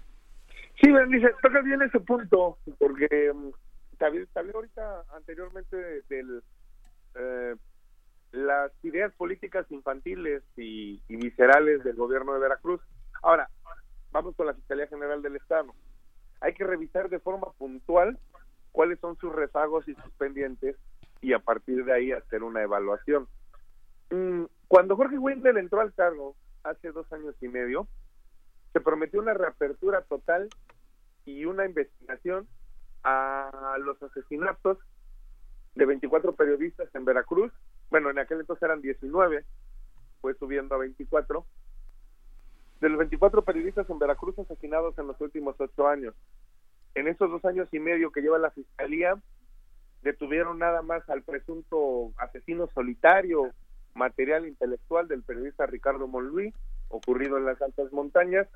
Sí, 0.80 0.90
dice, 1.08 1.30
toca 1.40 1.60
bien 1.62 1.82
ese 1.82 2.00
punto, 2.00 2.58
porque 2.78 3.30
um, 3.30 3.52
también, 3.98 4.26
también 4.32 4.56
ahorita 4.56 5.04
anteriormente 5.14 5.76
del 6.08 6.42
eh, 7.14 7.54
las 8.34 8.72
ideas 8.82 9.12
políticas 9.14 9.64
infantiles 9.70 10.42
y, 10.56 11.00
viscerales 11.08 11.84
del 11.84 11.94
gobierno 11.94 12.34
de 12.34 12.40
Veracruz. 12.40 12.80
Ahora, 13.22 13.48
vamos 14.10 14.34
con 14.34 14.46
la 14.46 14.54
Fiscalía 14.54 14.88
General 14.88 15.22
del 15.22 15.36
Estado. 15.36 15.72
Hay 16.40 16.52
que 16.54 16.64
revisar 16.64 17.08
de 17.08 17.20
forma 17.20 17.52
puntual 17.52 18.18
cuáles 18.74 18.98
son 18.98 19.16
sus 19.18 19.32
rezagos 19.32 19.86
y 19.86 19.94
sus 19.94 20.12
pendientes 20.14 20.76
y 21.20 21.32
a 21.32 21.38
partir 21.38 21.84
de 21.84 21.92
ahí 21.92 22.10
hacer 22.10 22.42
una 22.42 22.60
evaluación. 22.60 23.28
Mm, 24.10 24.46
cuando 24.66 24.96
Jorge 24.96 25.16
Winkler 25.16 25.56
entró 25.58 25.80
al 25.80 25.94
cargo 25.94 26.34
hace 26.64 26.90
dos 26.90 27.10
años 27.12 27.36
y 27.40 27.46
medio, 27.46 27.86
se 28.72 28.80
prometió 28.80 29.20
una 29.20 29.32
reapertura 29.32 30.02
total 30.02 30.48
y 31.24 31.44
una 31.44 31.66
investigación 31.66 32.48
a 33.04 33.76
los 33.78 34.02
asesinatos 34.02 34.78
de 35.76 35.86
24 35.86 36.34
periodistas 36.34 36.92
en 36.96 37.04
Veracruz. 37.04 37.52
Bueno, 37.90 38.10
en 38.10 38.18
aquel 38.18 38.40
entonces 38.40 38.64
eran 38.64 38.82
19, 38.82 39.44
fue 40.20 40.34
subiendo 40.34 40.74
a 40.74 40.78
24. 40.78 41.46
De 42.80 42.88
los 42.88 42.98
24 42.98 43.44
periodistas 43.44 43.88
en 43.88 44.00
Veracruz 44.00 44.36
asesinados 44.36 44.98
en 44.98 45.06
los 45.06 45.20
últimos 45.20 45.54
ocho 45.60 45.86
años. 45.86 46.12
En 46.94 47.08
esos 47.08 47.30
dos 47.30 47.44
años 47.44 47.68
y 47.72 47.78
medio 47.80 48.12
que 48.12 48.20
lleva 48.20 48.38
la 48.38 48.50
fiscalía, 48.50 49.16
detuvieron 50.02 50.58
nada 50.58 50.82
más 50.82 51.08
al 51.08 51.22
presunto 51.22 52.12
asesino 52.18 52.68
solitario, 52.74 53.50
material 53.94 54.46
intelectual 54.46 55.08
del 55.08 55.22
periodista 55.22 55.66
Ricardo 55.66 56.06
Monluí, 56.06 56.52
ocurrido 56.88 57.38
en 57.38 57.46
las 57.46 57.60
altas 57.62 57.92
montañas, 57.92 58.46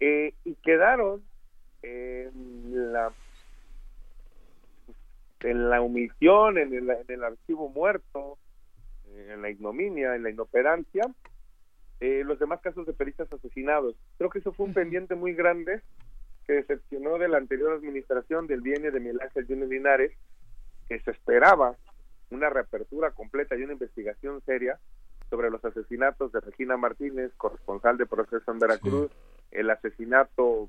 eh, 0.00 0.34
y 0.44 0.54
quedaron 0.56 1.22
en 1.82 2.92
la 2.92 3.12
en 5.40 5.68
la 5.68 5.82
omisión, 5.82 6.56
en 6.56 6.72
el, 6.72 6.88
en 6.88 7.04
el 7.06 7.22
archivo 7.22 7.68
muerto, 7.68 8.38
en 9.14 9.42
la 9.42 9.50
ignominia, 9.50 10.16
en 10.16 10.22
la 10.22 10.30
inoperancia, 10.30 11.02
eh, 12.00 12.22
los 12.24 12.38
demás 12.38 12.60
casos 12.62 12.86
de 12.86 12.94
periodistas 12.94 13.30
asesinados. 13.30 13.94
Creo 14.16 14.30
que 14.30 14.38
eso 14.38 14.52
fue 14.52 14.66
un 14.66 14.72
pendiente 14.72 15.14
muy 15.14 15.34
grande 15.34 15.82
que 16.46 16.54
decepcionó 16.54 17.18
de 17.18 17.28
la 17.28 17.38
anterior 17.38 17.72
administración 17.72 18.46
del 18.46 18.60
bienio 18.60 18.92
de 18.92 19.00
Miguel 19.00 19.20
Ángel 19.22 19.46
Yunes 19.46 19.68
Linares, 19.68 20.12
que 20.88 21.00
se 21.00 21.10
esperaba 21.10 21.76
una 22.30 22.50
reapertura 22.50 23.12
completa 23.12 23.56
y 23.56 23.62
una 23.62 23.72
investigación 23.74 24.42
seria 24.44 24.78
sobre 25.30 25.50
los 25.50 25.64
asesinatos 25.64 26.32
de 26.32 26.40
Regina 26.40 26.76
Martínez, 26.76 27.32
corresponsal 27.36 27.96
de 27.96 28.06
proceso 28.06 28.50
en 28.52 28.58
Veracruz, 28.58 29.10
sí. 29.10 29.16
el 29.52 29.70
asesinato 29.70 30.68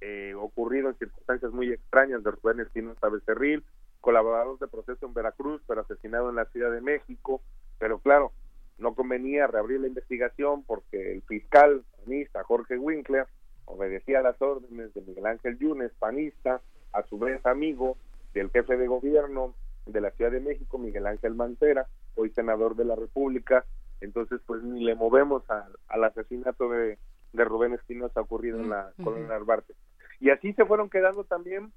eh, 0.00 0.34
ocurrido 0.34 0.88
en 0.88 0.98
circunstancias 0.98 1.52
muy 1.52 1.72
extrañas 1.72 2.22
de 2.22 2.30
Rubén 2.30 2.60
Espinosa 2.60 3.08
Becerril, 3.08 3.64
colaborador 4.00 4.58
de 4.58 4.68
proceso 4.68 5.06
en 5.06 5.14
Veracruz, 5.14 5.60
pero 5.66 5.82
asesinado 5.82 6.30
en 6.30 6.36
la 6.36 6.46
Ciudad 6.46 6.70
de 6.70 6.80
México, 6.80 7.42
pero 7.78 7.98
claro, 7.98 8.32
no 8.78 8.94
convenía 8.94 9.46
reabrir 9.46 9.80
la 9.80 9.88
investigación 9.88 10.62
porque 10.64 11.12
el 11.12 11.22
fiscal 11.22 11.84
panista 11.98 12.42
Jorge 12.44 12.78
Winkler 12.78 13.26
obedecía 13.64 14.22
las 14.22 14.40
órdenes 14.40 14.92
de 14.94 15.00
Miguel 15.02 15.26
Ángel 15.26 15.58
Yunes, 15.58 15.92
panista, 15.98 16.60
a 16.92 17.02
su 17.04 17.18
vez 17.18 17.44
amigo 17.46 17.96
del 18.34 18.50
jefe 18.50 18.76
de 18.76 18.86
gobierno 18.86 19.54
de 19.86 20.00
la 20.00 20.10
Ciudad 20.12 20.30
de 20.30 20.40
México, 20.40 20.78
Miguel 20.78 21.06
Ángel 21.06 21.34
Mancera, 21.34 21.86
hoy 22.14 22.30
senador 22.30 22.76
de 22.76 22.84
la 22.84 22.96
República, 22.96 23.64
entonces 24.00 24.40
pues 24.46 24.62
ni 24.62 24.84
le 24.84 24.94
movemos 24.94 25.48
a, 25.50 25.68
al 25.88 26.04
asesinato 26.04 26.68
de, 26.68 26.98
de 27.32 27.44
Rubén 27.44 27.74
Espinosa 27.74 28.20
ocurrido 28.20 28.60
en 28.60 28.70
la 28.70 28.92
colonia 29.02 29.28
Narvarte. 29.28 29.74
Y 30.20 30.30
así 30.30 30.52
se 30.52 30.64
fueron 30.64 30.90
quedando 30.90 31.24
también 31.24 31.72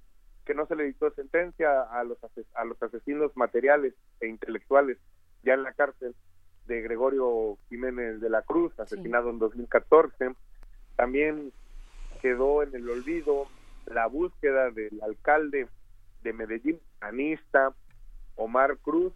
que 0.45 0.53
no 0.53 0.66
se 0.66 0.76
le 0.76 0.84
dictó 0.84 1.10
sentencia 1.12 1.84
a 1.84 2.03
los 2.03 2.18
a 2.53 2.66
los 2.66 2.82
asesinos 2.84 3.36
materiales 3.38 3.94
e 4.20 4.28
intelectuales 4.28 4.98
ya 5.44 5.53
en 5.53 5.64
la 5.64 5.74
cárcel 5.74 6.14
de 6.68 6.82
Gregorio 6.82 7.58
Jiménez 7.70 8.22
de 8.22 8.30
la 8.30 8.42
Cruz, 8.42 8.78
asesinado 8.80 9.26
sí. 9.26 9.30
en 9.32 9.40
2014. 9.40 10.36
También 10.95 11.52
quedó 12.24 12.64
en 12.64 12.74
el 12.74 12.90
olvido 12.90 13.48
la 13.85 14.08
búsqueda 14.08 14.72
del 14.72 15.00
alcalde 15.03 15.68
de 16.24 16.32
Medellín, 16.34 16.80
anista 17.02 17.76
Omar 18.35 18.77
Cruz, 18.77 19.11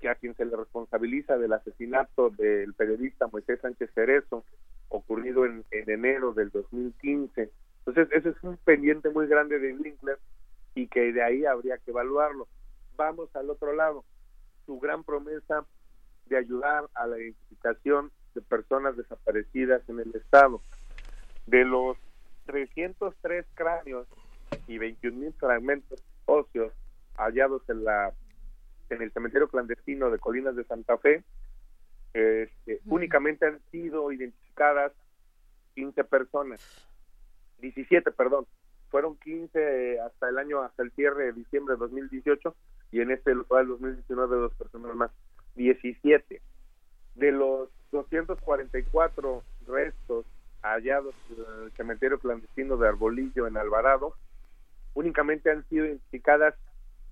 que 0.00 0.10
a 0.10 0.14
quien 0.16 0.36
se 0.36 0.44
le 0.44 0.54
responsabiliza 0.54 1.38
del 1.38 1.54
asesinato 1.54 2.28
del 2.28 2.74
periodista 2.74 3.26
Moisés 3.28 3.58
Sánchez 3.62 3.90
Cerezo, 3.94 4.44
ocurrido 4.90 5.46
en, 5.46 5.64
en 5.70 5.90
enero 5.90 6.34
del 6.34 6.50
2015. 6.50 7.50
Entonces, 7.86 8.08
ese 8.12 8.28
es 8.28 8.36
un 8.42 8.58
pendiente 8.58 9.08
muy 9.08 9.26
grande 9.28 9.58
de 9.58 9.72
Winkler 9.72 10.18
y 10.74 10.88
que 10.88 11.14
de 11.14 11.22
ahí 11.22 11.46
habría 11.46 11.78
que 11.78 11.90
evaluarlo. 11.90 12.46
Vamos 12.96 13.34
al 13.34 13.48
otro 13.48 13.74
lado. 13.74 14.04
Su 14.66 14.78
gran 14.78 15.04
promesa 15.04 15.64
de 16.26 16.36
ayudar 16.36 16.84
a 16.92 17.06
la 17.06 17.18
identificación 17.18 18.10
de 18.34 18.42
personas 18.42 18.94
desaparecidas 18.94 19.88
en 19.88 20.00
el 20.00 20.14
Estado. 20.14 20.60
De 21.46 21.64
los 21.64 21.96
303 22.46 23.46
cráneos 23.54 24.06
y 24.66 24.78
21 24.78 25.16
mil 25.16 25.32
fragmentos 25.34 26.02
óseos 26.24 26.72
hallados 27.16 27.62
en 27.68 27.84
la 27.84 28.12
en 28.88 29.02
el 29.02 29.12
cementerio 29.12 29.48
clandestino 29.48 30.10
de 30.10 30.18
Colinas 30.18 30.54
de 30.54 30.64
Santa 30.64 30.96
Fe, 30.98 31.24
este, 32.12 32.80
únicamente 32.86 33.44
han 33.46 33.60
sido 33.70 34.12
identificadas 34.12 34.92
15 35.74 36.04
personas, 36.04 36.60
17, 37.58 38.10
perdón, 38.12 38.46
fueron 38.90 39.16
15 39.18 40.00
hasta 40.00 40.28
el 40.28 40.38
año, 40.38 40.62
hasta 40.62 40.82
el 40.82 40.92
cierre 40.92 41.24
de 41.24 41.32
diciembre 41.32 41.74
de 41.74 41.80
2018 41.80 42.54
y 42.92 43.00
en 43.00 43.10
este 43.10 43.34
local 43.34 43.66
2019 43.66 44.36
dos 44.36 44.54
personas 44.54 44.94
más, 44.94 45.10
17. 45.56 46.40
De 47.16 47.32
los 47.32 47.68
244 47.90 49.42
restos 49.66 50.26
hallados 50.72 51.14
en 51.30 51.64
el 51.64 51.72
cementerio 51.72 52.18
clandestino 52.18 52.76
de 52.76 52.88
Arbolillo 52.88 53.46
en 53.46 53.56
Alvarado, 53.56 54.14
únicamente 54.94 55.50
han 55.50 55.66
sido 55.68 55.86
identificadas 55.86 56.54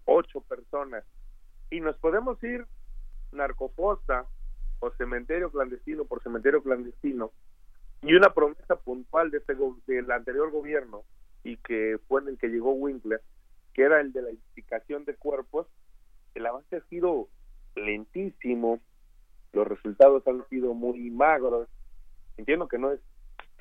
ocho 0.04 0.40
personas. 0.42 1.04
Y 1.70 1.80
nos 1.80 1.96
podemos 1.98 2.42
ir 2.42 2.66
narcofosa 3.32 4.26
o 4.80 4.90
cementerio 4.92 5.50
clandestino 5.50 6.04
por 6.04 6.22
cementerio 6.22 6.62
clandestino 6.62 7.32
y 8.02 8.14
una 8.14 8.34
promesa 8.34 8.76
puntual 8.76 9.30
de 9.30 9.38
este 9.38 9.56
del 9.86 10.10
anterior 10.10 10.50
gobierno 10.50 11.02
y 11.42 11.56
que 11.56 11.98
fue 12.06 12.20
en 12.20 12.28
el 12.28 12.38
que 12.38 12.48
llegó 12.48 12.72
Winkler, 12.72 13.22
que 13.72 13.82
era 13.82 14.00
el 14.00 14.12
de 14.12 14.22
la 14.22 14.30
identificación 14.30 15.04
de 15.04 15.14
cuerpos, 15.14 15.66
el 16.34 16.46
avance 16.46 16.76
ha 16.76 16.80
sido 16.88 17.28
lentísimo, 17.74 18.80
los 19.52 19.66
resultados 19.66 20.26
han 20.26 20.46
sido 20.48 20.74
muy 20.74 21.10
magros. 21.10 21.68
Entiendo 22.36 22.68
que 22.68 22.78
no 22.78 22.92
es 22.92 23.00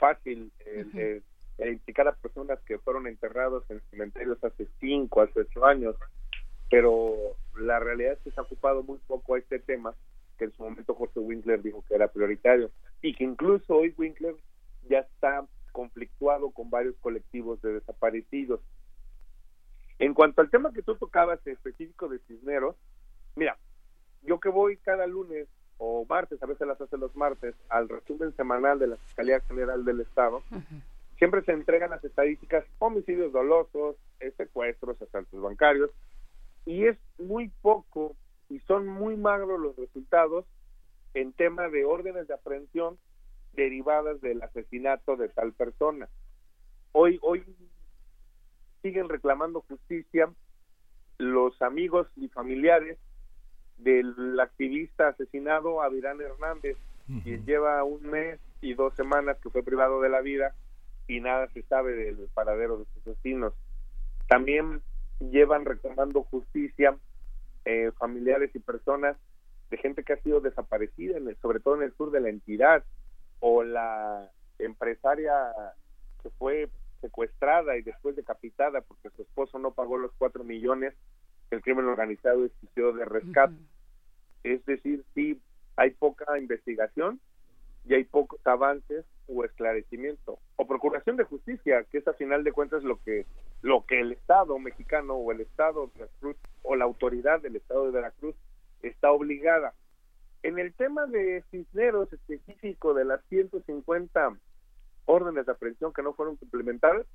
fácil 0.03 0.51
eh, 0.65 1.21
identificar 1.57 2.05
a 2.09 2.15
personas 2.15 2.59
que 2.65 2.77
fueron 2.77 3.07
enterrados 3.07 3.63
en 3.69 3.79
cementerios 3.89 4.43
hace 4.43 4.67
cinco, 4.81 5.21
hace 5.21 5.39
ocho 5.39 5.65
años, 5.65 5.95
pero 6.69 7.15
la 7.55 7.79
realidad 7.79 8.13
es 8.13 8.19
que 8.19 8.31
se 8.31 8.39
ha 8.41 8.43
ocupado 8.43 8.83
muy 8.83 8.97
poco 9.07 9.35
a 9.35 9.39
este 9.39 9.59
tema, 9.59 9.95
que 10.37 10.43
en 10.43 10.51
su 10.51 10.63
momento 10.63 10.93
Jorge 10.93 11.21
Winkler 11.21 11.61
dijo 11.61 11.85
que 11.87 11.95
era 11.95 12.09
prioritario, 12.09 12.69
y 13.01 13.15
que 13.15 13.23
incluso 13.23 13.77
hoy 13.77 13.95
Winkler 13.97 14.35
ya 14.89 14.99
está 14.99 15.45
conflictuado 15.71 16.51
con 16.51 16.69
varios 16.69 16.97
colectivos 16.97 17.61
de 17.61 17.75
desaparecidos. 17.75 18.59
En 19.99 20.13
cuanto 20.13 20.41
al 20.41 20.49
tema 20.49 20.73
que 20.73 20.81
tú 20.81 20.95
tocabas 20.95 21.39
específico 21.47 22.09
de 22.09 22.19
Cisneros, 22.27 22.75
mira, 23.37 23.57
yo 24.21 24.41
que 24.41 24.49
voy 24.49 24.75
cada 24.77 25.07
lunes 25.07 25.47
o 25.85 26.05
martes, 26.07 26.41
a 26.41 26.45
veces 26.45 26.65
las 26.65 26.79
hace 26.79 26.97
los 26.97 27.13
martes, 27.13 27.55
al 27.67 27.89
resumen 27.89 28.33
semanal 28.37 28.79
de 28.79 28.87
la 28.87 28.95
Fiscalía 28.95 29.41
General 29.41 29.83
del 29.83 29.99
Estado, 29.99 30.41
siempre 31.17 31.43
se 31.43 31.51
entregan 31.51 31.89
las 31.89 32.03
estadísticas 32.05 32.63
homicidios 32.79 33.33
dolosos, 33.33 33.97
secuestros, 34.37 35.01
asaltos 35.01 35.41
bancarios, 35.41 35.91
y 36.65 36.85
es 36.85 36.97
muy 37.17 37.49
poco 37.61 38.15
y 38.47 38.59
son 38.59 38.87
muy 38.87 39.17
magros 39.17 39.59
los 39.59 39.75
resultados 39.75 40.45
en 41.13 41.33
tema 41.33 41.67
de 41.67 41.83
órdenes 41.83 42.29
de 42.29 42.33
aprehensión 42.33 42.97
derivadas 43.51 44.21
del 44.21 44.41
asesinato 44.41 45.17
de 45.17 45.27
tal 45.27 45.51
persona. 45.51 46.07
Hoy, 46.93 47.19
hoy 47.21 47.43
siguen 48.81 49.09
reclamando 49.09 49.65
justicia 49.67 50.31
los 51.17 51.61
amigos 51.61 52.07
y 52.15 52.29
familiares 52.29 52.97
del 53.83 54.39
activista 54.39 55.09
asesinado 55.09 55.81
Avirán 55.81 56.21
Hernández, 56.21 56.77
quien 57.23 57.45
lleva 57.45 57.83
un 57.83 58.01
mes 58.09 58.39
y 58.61 58.73
dos 58.73 58.95
semanas 58.95 59.37
que 59.41 59.49
fue 59.49 59.63
privado 59.63 60.01
de 60.01 60.09
la 60.09 60.21
vida 60.21 60.53
y 61.07 61.19
nada 61.19 61.47
se 61.49 61.63
sabe 61.63 61.93
del 61.93 62.29
paradero 62.33 62.77
de 62.77 62.85
sus 62.93 63.03
vecinos. 63.03 63.53
También 64.27 64.81
llevan 65.19 65.65
reclamando 65.65 66.23
justicia 66.23 66.97
eh, 67.65 67.91
familiares 67.97 68.51
y 68.55 68.59
personas 68.59 69.17
de 69.69 69.77
gente 69.77 70.03
que 70.03 70.13
ha 70.13 70.21
sido 70.21 70.39
desaparecida, 70.39 71.17
sobre 71.41 71.59
todo 71.59 71.75
en 71.75 71.83
el 71.83 71.93
sur 71.95 72.11
de 72.11 72.21
la 72.21 72.29
entidad, 72.29 72.83
o 73.39 73.63
la 73.63 74.29
empresaria 74.59 75.33
que 76.21 76.29
fue 76.31 76.69
secuestrada 77.01 77.75
y 77.75 77.81
después 77.81 78.15
decapitada 78.15 78.79
porque 78.81 79.09
su 79.09 79.23
esposo 79.23 79.59
no 79.59 79.71
pagó 79.71 79.97
los 79.97 80.11
cuatro 80.17 80.45
millones 80.45 80.93
que 81.49 81.57
el 81.57 81.61
crimen 81.61 81.85
organizado 81.85 82.45
exigió 82.45 82.93
de 82.93 83.03
rescate. 83.03 83.55
Es 84.43 84.65
decir, 84.65 85.03
sí 85.13 85.41
hay 85.75 85.91
poca 85.91 86.37
investigación 86.37 87.19
y 87.85 87.95
hay 87.95 88.03
pocos 88.03 88.39
avances 88.45 89.05
o 89.27 89.43
esclarecimiento 89.43 90.39
o 90.55 90.67
procuración 90.67 91.17
de 91.17 91.23
justicia, 91.23 91.83
que 91.91 91.97
es 91.97 92.07
a 92.07 92.13
final 92.13 92.43
de 92.43 92.51
cuentas 92.51 92.83
lo 92.83 93.01
que 93.03 93.25
lo 93.61 93.85
que 93.85 93.99
el 93.99 94.11
Estado 94.11 94.59
mexicano 94.59 95.13
o 95.13 95.31
el 95.31 95.41
Estado 95.41 95.87
de 95.87 95.99
Veracruz 95.99 96.37
o 96.63 96.75
la 96.75 96.85
autoridad 96.85 97.41
del 97.41 97.55
Estado 97.55 97.85
de 97.85 97.91
Veracruz 97.91 98.35
está 98.81 99.11
obligada. 99.11 99.73
En 100.43 100.59
el 100.59 100.73
tema 100.73 101.05
de 101.07 101.43
Cisneros 101.49 102.11
específico 102.11 102.93
de 102.93 103.05
las 103.05 103.23
150 103.29 104.37
órdenes 105.05 105.45
de 105.45 105.51
aprehensión 105.51 105.93
que 105.93 106.03
no 106.03 106.13
fueron 106.13 106.35
complementadas, 106.35 107.05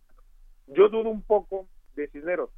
yo 0.67 0.89
dudo 0.89 1.11
un 1.11 1.23
poco 1.23 1.69
de 1.95 2.09
Cisneros. 2.09 2.51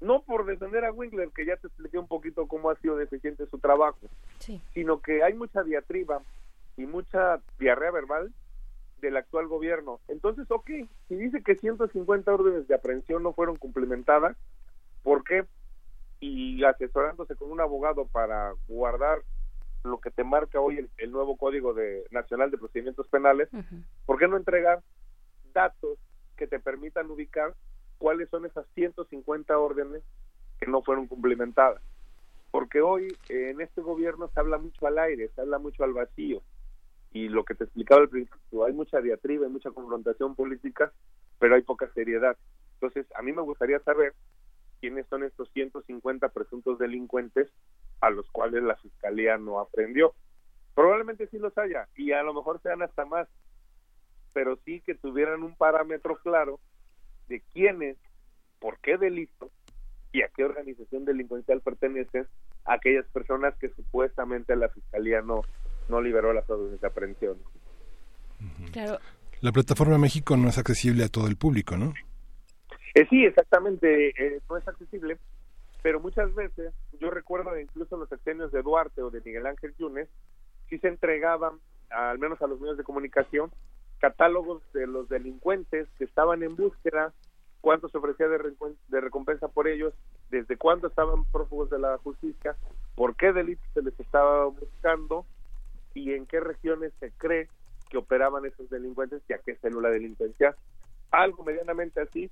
No 0.00 0.22
por 0.22 0.44
defender 0.44 0.84
a 0.84 0.92
Winkler, 0.92 1.30
que 1.30 1.46
ya 1.46 1.56
te 1.56 1.68
expliqué 1.68 1.98
un 1.98 2.08
poquito 2.08 2.46
cómo 2.46 2.70
ha 2.70 2.76
sido 2.76 2.96
deficiente 2.96 3.46
su 3.46 3.58
trabajo, 3.58 3.98
sino 4.74 5.00
que 5.00 5.22
hay 5.22 5.34
mucha 5.34 5.62
diatriba 5.62 6.20
y 6.76 6.86
mucha 6.86 7.40
diarrea 7.58 7.90
verbal 7.90 8.32
del 9.00 9.16
actual 9.16 9.46
gobierno. 9.48 10.00
Entonces, 10.08 10.50
ok, 10.50 10.70
si 11.08 11.14
dice 11.14 11.42
que 11.42 11.56
150 11.56 12.32
órdenes 12.32 12.66
de 12.66 12.74
aprehensión 12.74 13.22
no 13.22 13.32
fueron 13.32 13.56
complementadas, 13.56 14.36
¿por 15.02 15.24
qué? 15.24 15.44
Y 16.20 16.64
asesorándose 16.64 17.36
con 17.36 17.50
un 17.50 17.60
abogado 17.60 18.06
para 18.06 18.52
guardar 18.66 19.18
lo 19.84 20.00
que 20.00 20.10
te 20.10 20.24
marca 20.24 20.60
hoy 20.60 20.88
el, 20.96 21.12
nuevo 21.12 21.36
Código 21.36 21.74
de, 21.74 22.04
Nacional 22.10 22.50
de 22.50 22.58
Procedimientos 22.58 23.06
Penales, 23.08 23.48
¿por 24.06 24.18
qué 24.18 24.26
no 24.26 24.38
entregar 24.38 24.80
datos 25.52 25.98
que 26.36 26.46
te 26.46 26.58
permitan 26.58 27.10
ubicar 27.10 27.54
cuáles 27.98 28.28
son 28.30 28.46
esas 28.46 28.66
150 28.74 29.58
órdenes 29.58 30.02
que 30.60 30.66
no 30.66 30.82
fueron 30.82 31.06
complementadas? 31.06 31.82
Porque 32.50 32.80
hoy 32.80 33.16
en 33.28 33.60
este 33.60 33.80
gobierno 33.80 34.28
se 34.28 34.40
habla 34.40 34.58
mucho 34.58 34.86
al 34.86 34.98
aire, 34.98 35.30
se 35.34 35.40
habla 35.40 35.58
mucho 35.58 35.84
al 35.84 35.92
vacío 35.92 36.42
y 37.14 37.28
lo 37.28 37.44
que 37.44 37.54
te 37.54 37.64
explicaba 37.64 38.02
al 38.02 38.08
principio, 38.08 38.64
hay 38.64 38.72
mucha 38.72 39.00
diatriba, 39.00 39.46
hay 39.46 39.52
mucha 39.52 39.70
confrontación 39.70 40.34
política, 40.34 40.92
pero 41.38 41.54
hay 41.54 41.62
poca 41.62 41.88
seriedad. 41.94 42.36
Entonces, 42.74 43.06
a 43.14 43.22
mí 43.22 43.32
me 43.32 43.42
gustaría 43.42 43.78
saber 43.80 44.14
quiénes 44.80 45.06
son 45.06 45.22
estos 45.22 45.48
150 45.52 46.28
presuntos 46.30 46.78
delincuentes 46.78 47.48
a 48.00 48.10
los 48.10 48.28
cuales 48.32 48.64
la 48.64 48.76
fiscalía 48.76 49.38
no 49.38 49.60
aprendió. 49.60 50.12
Probablemente 50.74 51.28
sí 51.28 51.38
los 51.38 51.56
haya 51.56 51.88
y 51.94 52.10
a 52.10 52.22
lo 52.24 52.34
mejor 52.34 52.60
sean 52.62 52.82
hasta 52.82 53.04
más, 53.04 53.28
pero 54.32 54.56
sí 54.64 54.80
que 54.80 54.96
tuvieran 54.96 55.44
un 55.44 55.54
parámetro 55.54 56.16
claro 56.16 56.58
de 57.28 57.40
quiénes, 57.52 57.96
por 58.60 58.78
qué 58.78 58.96
delito 58.96 59.50
y 60.12 60.22
a 60.22 60.28
qué 60.28 60.44
organización 60.44 61.04
delincuencial 61.04 61.60
pertenecen 61.60 62.26
aquellas 62.64 63.06
personas 63.06 63.54
que 63.58 63.68
supuestamente 63.70 64.56
la 64.56 64.68
fiscalía 64.68 65.20
no 65.20 65.42
no 65.88 66.00
liberó 66.00 66.32
las 66.32 66.48
órdenes 66.48 66.80
de 66.80 66.86
aprehensión. 66.86 67.38
Claro. 68.72 68.98
La 69.40 69.52
plataforma 69.52 69.98
México 69.98 70.36
no 70.36 70.48
es 70.48 70.58
accesible 70.58 71.04
a 71.04 71.08
todo 71.08 71.28
el 71.28 71.36
público, 71.36 71.76
¿no? 71.76 71.92
Eh, 72.94 73.06
sí, 73.10 73.24
exactamente, 73.24 74.08
eh, 74.10 74.40
no 74.48 74.56
es 74.56 74.66
accesible, 74.66 75.18
pero 75.82 76.00
muchas 76.00 76.34
veces, 76.34 76.72
yo 77.00 77.10
recuerdo 77.10 77.58
incluso 77.58 77.96
los 77.96 78.10
exenios 78.12 78.52
de 78.52 78.62
Duarte 78.62 79.02
o 79.02 79.10
de 79.10 79.20
Miguel 79.20 79.46
Ángel 79.46 79.74
Yunes, 79.78 80.08
sí 80.70 80.78
se 80.78 80.88
entregaban, 80.88 81.58
al 81.90 82.18
menos 82.18 82.40
a 82.40 82.46
los 82.46 82.60
medios 82.60 82.78
de 82.78 82.84
comunicación, 82.84 83.50
catálogos 83.98 84.62
de 84.72 84.86
los 84.86 85.08
delincuentes 85.08 85.88
que 85.98 86.04
estaban 86.04 86.42
en 86.42 86.56
búsqueda, 86.56 87.12
cuánto 87.60 87.88
se 87.88 87.98
ofrecía 87.98 88.28
de, 88.28 89.00
recompensa 89.00 89.48
por 89.48 89.68
ellos, 89.68 89.94
desde 90.30 90.56
cuándo 90.56 90.88
estaban 90.88 91.24
prófugos 91.26 91.70
de 91.70 91.78
la 91.78 91.96
justicia, 91.98 92.56
por 92.94 93.16
qué 93.16 93.32
delitos 93.32 93.66
se 93.72 93.82
les 93.82 93.98
estaba 93.98 94.46
buscando 94.46 95.24
y 95.94 96.12
en 96.12 96.26
qué 96.26 96.40
regiones 96.40 96.92
se 97.00 97.10
cree 97.12 97.48
que 97.88 97.98
operaban 97.98 98.44
esos 98.44 98.68
delincuentes 98.68 99.22
y 99.28 99.32
a 99.32 99.38
qué 99.38 99.56
célula 99.56 99.88
delincuencia. 99.88 100.54
Algo 101.10 101.44
medianamente 101.44 102.00
así 102.00 102.30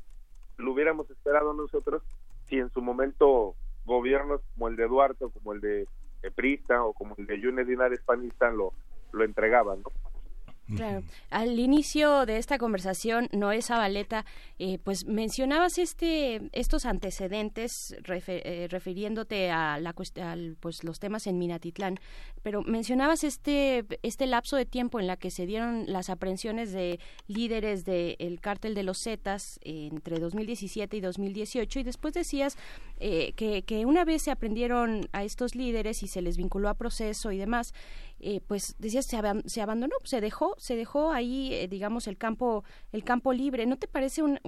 lo 0.58 0.72
hubiéramos 0.72 1.08
esperado 1.10 1.54
nosotros 1.54 2.02
si 2.48 2.58
en 2.58 2.70
su 2.70 2.82
momento 2.82 3.54
gobiernos 3.84 4.40
como 4.54 4.68
el 4.68 4.76
de 4.76 4.86
Duarte 4.86 5.24
como 5.32 5.52
el 5.54 5.60
de 5.60 5.86
Prista 6.34 6.84
o 6.84 6.92
como 6.92 7.14
el 7.18 7.26
de 7.26 7.40
Yunes 7.40 7.66
Dinares 7.66 8.00
Panista 8.02 8.50
lo, 8.50 8.72
lo 9.12 9.24
entregaban, 9.24 9.82
¿no? 9.82 10.11
Claro. 10.76 11.02
Al 11.30 11.58
inicio 11.58 12.24
de 12.24 12.38
esta 12.38 12.56
conversación, 12.56 13.28
Noé 13.32 13.62
Zabaleta, 13.62 14.24
eh, 14.58 14.78
pues 14.82 15.06
mencionabas 15.06 15.78
este, 15.78 16.48
estos 16.52 16.86
antecedentes 16.86 17.96
eh, 18.28 18.68
refiriéndote 18.70 19.50
a, 19.50 19.78
la, 19.80 19.92
pues, 20.60 20.84
los 20.84 20.98
temas 20.98 21.26
en 21.26 21.38
Minatitlán, 21.38 21.98
pero 22.42 22.62
mencionabas 22.62 23.24
este, 23.24 23.84
este 24.02 24.26
lapso 24.26 24.56
de 24.56 24.64
tiempo 24.64 25.00
en 25.00 25.06
la 25.06 25.16
que 25.16 25.30
se 25.30 25.46
dieron 25.46 25.84
las 25.86 26.10
aprehensiones 26.10 26.72
de 26.72 27.00
líderes 27.26 27.84
del 27.84 28.40
cártel 28.40 28.74
de 28.74 28.82
los 28.82 29.02
Zetas 29.02 29.58
entre 29.62 30.18
2017 30.18 30.96
y 30.96 31.00
2018 31.00 31.80
y 31.80 31.82
después 31.82 32.14
decías 32.14 32.56
eh, 32.98 33.32
que, 33.34 33.62
que 33.62 33.84
una 33.84 34.04
vez 34.04 34.22
se 34.22 34.30
aprendieron 34.30 35.08
a 35.12 35.24
estos 35.24 35.54
líderes 35.54 36.02
y 36.02 36.08
se 36.08 36.22
les 36.22 36.36
vinculó 36.36 36.68
a 36.68 36.74
proceso 36.74 37.32
y 37.32 37.38
demás, 37.38 37.74
eh, 38.22 38.40
pues 38.46 38.76
decías 38.78 39.04
se, 39.04 39.20
se 39.46 39.60
abandonó, 39.60 39.96
se 40.04 40.20
dejó, 40.20 40.54
se 40.58 40.76
dejó 40.76 41.12
ahí, 41.12 41.52
eh, 41.52 41.68
digamos, 41.68 42.06
el 42.06 42.16
campo, 42.16 42.64
el 42.92 43.04
campo 43.04 43.32
libre. 43.32 43.66
¿No 43.66 43.76
te 43.76 43.88
parece 43.88 44.22
un, 44.22 44.38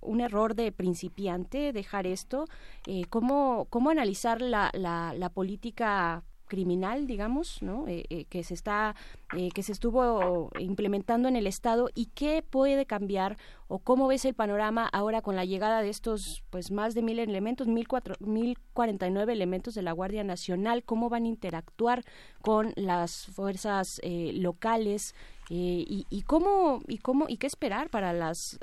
un 0.00 0.20
error 0.20 0.54
de 0.54 0.72
principiante 0.72 1.72
dejar 1.72 2.06
esto? 2.06 2.46
Eh, 2.86 3.04
¿cómo, 3.10 3.66
¿Cómo 3.70 3.90
analizar 3.90 4.40
la, 4.40 4.70
la, 4.72 5.12
la 5.14 5.28
política 5.30 6.22
criminal, 6.46 7.06
digamos, 7.06 7.62
¿no? 7.62 7.88
Eh, 7.88 8.04
eh, 8.10 8.24
que 8.26 8.42
se 8.42 8.54
está, 8.54 8.94
eh, 9.36 9.50
que 9.54 9.62
se 9.62 9.72
estuvo 9.72 10.50
implementando 10.58 11.28
en 11.28 11.36
el 11.36 11.46
estado 11.46 11.88
y 11.94 12.06
qué 12.06 12.42
puede 12.42 12.86
cambiar 12.86 13.36
o 13.68 13.78
cómo 13.78 14.06
ves 14.06 14.24
el 14.24 14.34
panorama 14.34 14.88
ahora 14.92 15.22
con 15.22 15.36
la 15.36 15.44
llegada 15.44 15.82
de 15.82 15.88
estos, 15.88 16.44
pues 16.50 16.70
más 16.70 16.94
de 16.94 17.02
mil 17.02 17.18
elementos, 17.18 17.66
mil 17.66 17.88
cuatro, 17.88 18.14
mil 18.20 18.58
cuarenta 18.72 19.06
y 19.06 19.10
nueve 19.10 19.32
elementos 19.32 19.74
de 19.74 19.82
la 19.82 19.92
Guardia 19.92 20.24
Nacional, 20.24 20.84
cómo 20.84 21.08
van 21.08 21.24
a 21.24 21.28
interactuar 21.28 22.04
con 22.42 22.72
las 22.76 23.26
fuerzas 23.26 24.00
locales. 24.04 25.14
y, 25.50 26.06
y, 26.08 26.22
cómo 26.22 26.80
y 26.88 26.98
cómo 26.98 27.26
y 27.28 27.36
qué 27.36 27.46
esperar 27.46 27.90
para 27.90 28.14
las 28.14 28.58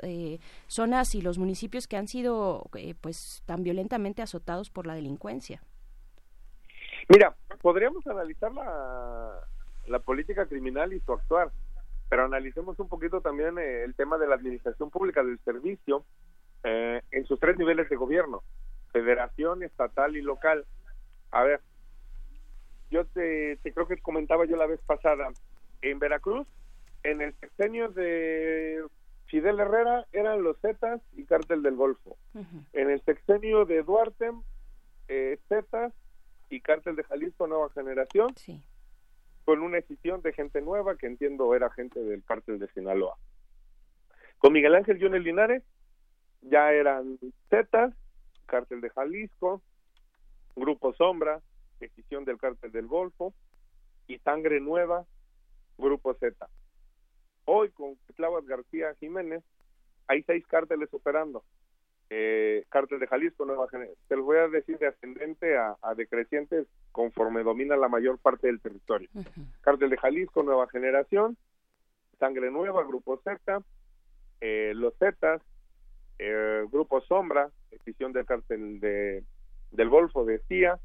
zonas 0.66 1.14
y 1.14 1.22
los 1.22 1.38
municipios 1.38 1.86
que 1.86 1.96
han 1.96 2.08
sido 2.08 2.68
pues 3.00 3.42
tan 3.46 3.62
violentamente 3.62 4.20
azotados 4.20 4.70
por 4.70 4.86
la 4.88 4.94
delincuencia 4.94 5.62
Mira, 7.12 7.34
podríamos 7.60 8.06
analizar 8.06 8.50
la, 8.54 9.38
la 9.86 9.98
política 9.98 10.46
criminal 10.46 10.94
y 10.94 11.00
su 11.00 11.12
actuar. 11.12 11.50
Pero 12.08 12.24
analicemos 12.24 12.78
un 12.78 12.88
poquito 12.88 13.20
también 13.20 13.58
eh, 13.58 13.84
el 13.84 13.94
tema 13.94 14.16
de 14.16 14.26
la 14.26 14.34
administración 14.34 14.90
pública 14.90 15.22
del 15.22 15.38
servicio 15.40 16.06
eh, 16.64 17.02
en 17.10 17.26
sus 17.26 17.38
tres 17.38 17.58
niveles 17.58 17.90
de 17.90 17.96
gobierno, 17.96 18.42
federación, 18.92 19.62
estatal 19.62 20.16
y 20.16 20.22
local. 20.22 20.64
A 21.32 21.42
ver, 21.42 21.60
yo 22.90 23.04
te, 23.04 23.58
te 23.62 23.72
creo 23.74 23.86
que 23.86 23.98
comentaba 23.98 24.46
yo 24.46 24.56
la 24.56 24.66
vez 24.66 24.80
pasada, 24.86 25.28
en 25.82 25.98
Veracruz, 25.98 26.46
en 27.02 27.20
el 27.20 27.34
sexenio 27.40 27.88
de 27.88 28.84
Fidel 29.26 29.60
Herrera 29.60 30.06
eran 30.12 30.42
los 30.42 30.58
Zetas 30.60 31.02
y 31.14 31.24
Cártel 31.24 31.62
del 31.62 31.76
Golfo. 31.76 32.16
En 32.72 32.90
el 32.90 33.02
sexenio 33.04 33.66
de 33.66 33.82
Duarte, 33.82 34.30
eh, 35.08 35.38
Zetas 35.48 35.92
y 36.52 36.60
Cártel 36.60 36.96
de 36.96 37.04
Jalisco 37.04 37.46
Nueva 37.46 37.70
Generación, 37.70 38.34
con 39.46 39.62
una 39.62 39.76
decisión 39.76 40.20
de 40.20 40.34
gente 40.34 40.60
nueva 40.60 40.96
que 40.96 41.06
entiendo 41.06 41.54
era 41.54 41.70
gente 41.70 41.98
del 41.98 42.22
Cártel 42.24 42.58
de 42.58 42.68
Sinaloa. 42.68 43.16
Con 44.36 44.52
Miguel 44.52 44.74
Ángel 44.74 44.98
Jones 45.00 45.22
Linares 45.22 45.62
ya 46.42 46.72
eran 46.72 47.18
Zetas, 47.48 47.94
Cártel 48.44 48.82
de 48.82 48.90
Jalisco, 48.90 49.62
Grupo 50.54 50.92
Sombra, 50.92 51.40
decisión 51.80 52.26
del 52.26 52.36
Cártel 52.36 52.70
del 52.70 52.86
Golfo 52.86 53.32
y 54.06 54.18
Sangre 54.18 54.60
Nueva, 54.60 55.06
Grupo 55.78 56.12
Z. 56.12 56.50
Hoy 57.46 57.70
con 57.70 57.94
Clavas 58.14 58.44
García 58.44 58.94
Jiménez 59.00 59.42
hay 60.06 60.22
seis 60.24 60.46
cárteles 60.46 60.92
operando. 60.92 61.44
Eh, 62.14 62.66
cártel 62.68 63.00
de 63.00 63.06
Jalisco, 63.06 63.46
Nueva 63.46 63.70
Generación. 63.70 63.98
Te 64.06 64.16
lo 64.16 64.24
voy 64.24 64.36
a 64.36 64.46
decir 64.46 64.76
de 64.76 64.86
ascendente 64.86 65.56
a, 65.56 65.76
decreciente 65.96 66.66
conforme 66.90 67.42
domina 67.42 67.74
la 67.74 67.88
mayor 67.88 68.18
parte 68.18 68.48
del 68.48 68.60
territorio. 68.60 69.08
Cártel 69.62 69.88
de 69.88 69.96
Jalisco, 69.96 70.42
Nueva 70.42 70.68
Generación, 70.68 71.38
Sangre 72.18 72.50
Nueva, 72.50 72.84
Grupo 72.84 73.18
Z, 73.24 73.62
eh, 74.42 74.72
Los 74.74 74.94
Zetas, 74.98 75.40
eh, 76.18 76.66
Grupo 76.70 77.00
Sombra, 77.00 77.50
decisión 77.70 78.12
del 78.12 78.26
cártel 78.26 78.78
de, 78.78 79.24
del 79.70 79.88
Golfo 79.88 80.26
de 80.26 80.40
CIA, 80.48 80.78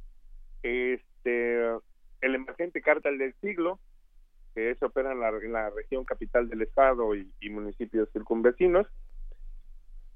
este, 0.63 1.59
el 2.21 2.35
emergente 2.35 2.81
cártel 2.81 3.17
del 3.17 3.33
siglo, 3.41 3.81
que 4.55 4.75
se 4.75 4.85
opera 4.85 5.11
en 5.11 5.19
la, 5.51 5.69
región 5.71 6.05
capital 6.05 6.47
del 6.47 6.61
estado 6.61 7.15
y, 7.15 7.49
municipios 7.49 8.09
circunvecinos, 8.13 8.87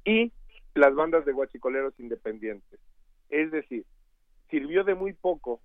y 0.06 0.32
las 0.74 0.94
bandas 0.96 1.26
de 1.26 1.34
guachicoleros 1.34 2.00
independientes. 2.00 2.80
Es 3.30 3.52
decir, 3.52 3.86
sirvió 4.50 4.84
de 4.84 4.96
muy 4.96 5.14
poco 5.14 5.62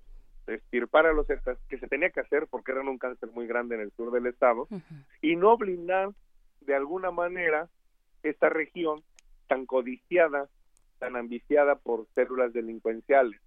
estirpar 0.46 1.06
a 1.06 1.12
los 1.12 1.26
Zetas, 1.26 1.58
que 1.68 1.78
se 1.78 1.88
tenía 1.88 2.10
que 2.10 2.20
hacer 2.20 2.46
porque 2.48 2.72
eran 2.72 2.88
un 2.88 2.98
cáncer 2.98 3.30
muy 3.32 3.46
grande 3.46 3.74
en 3.74 3.80
el 3.80 3.92
sur 3.92 4.12
del 4.12 4.26
estado, 4.26 4.68
y 5.20 5.36
no 5.36 5.56
blindar 5.56 6.10
de 6.60 6.74
alguna 6.74 7.10
manera 7.10 7.68
esta 8.22 8.48
región 8.48 9.02
tan 9.48 9.66
codiciada, 9.66 10.48
tan 10.98 11.16
ambiciada 11.16 11.76
por 11.76 12.06
células 12.14 12.52
delincuenciales. 12.52 13.40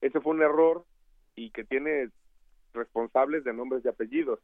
Ese 0.00 0.20
fue 0.20 0.34
un 0.34 0.42
error 0.42 0.84
y 1.34 1.50
que 1.50 1.64
tiene 1.64 2.10
responsables 2.72 3.44
de 3.44 3.52
nombres 3.52 3.84
y 3.84 3.88
apellidos. 3.88 4.40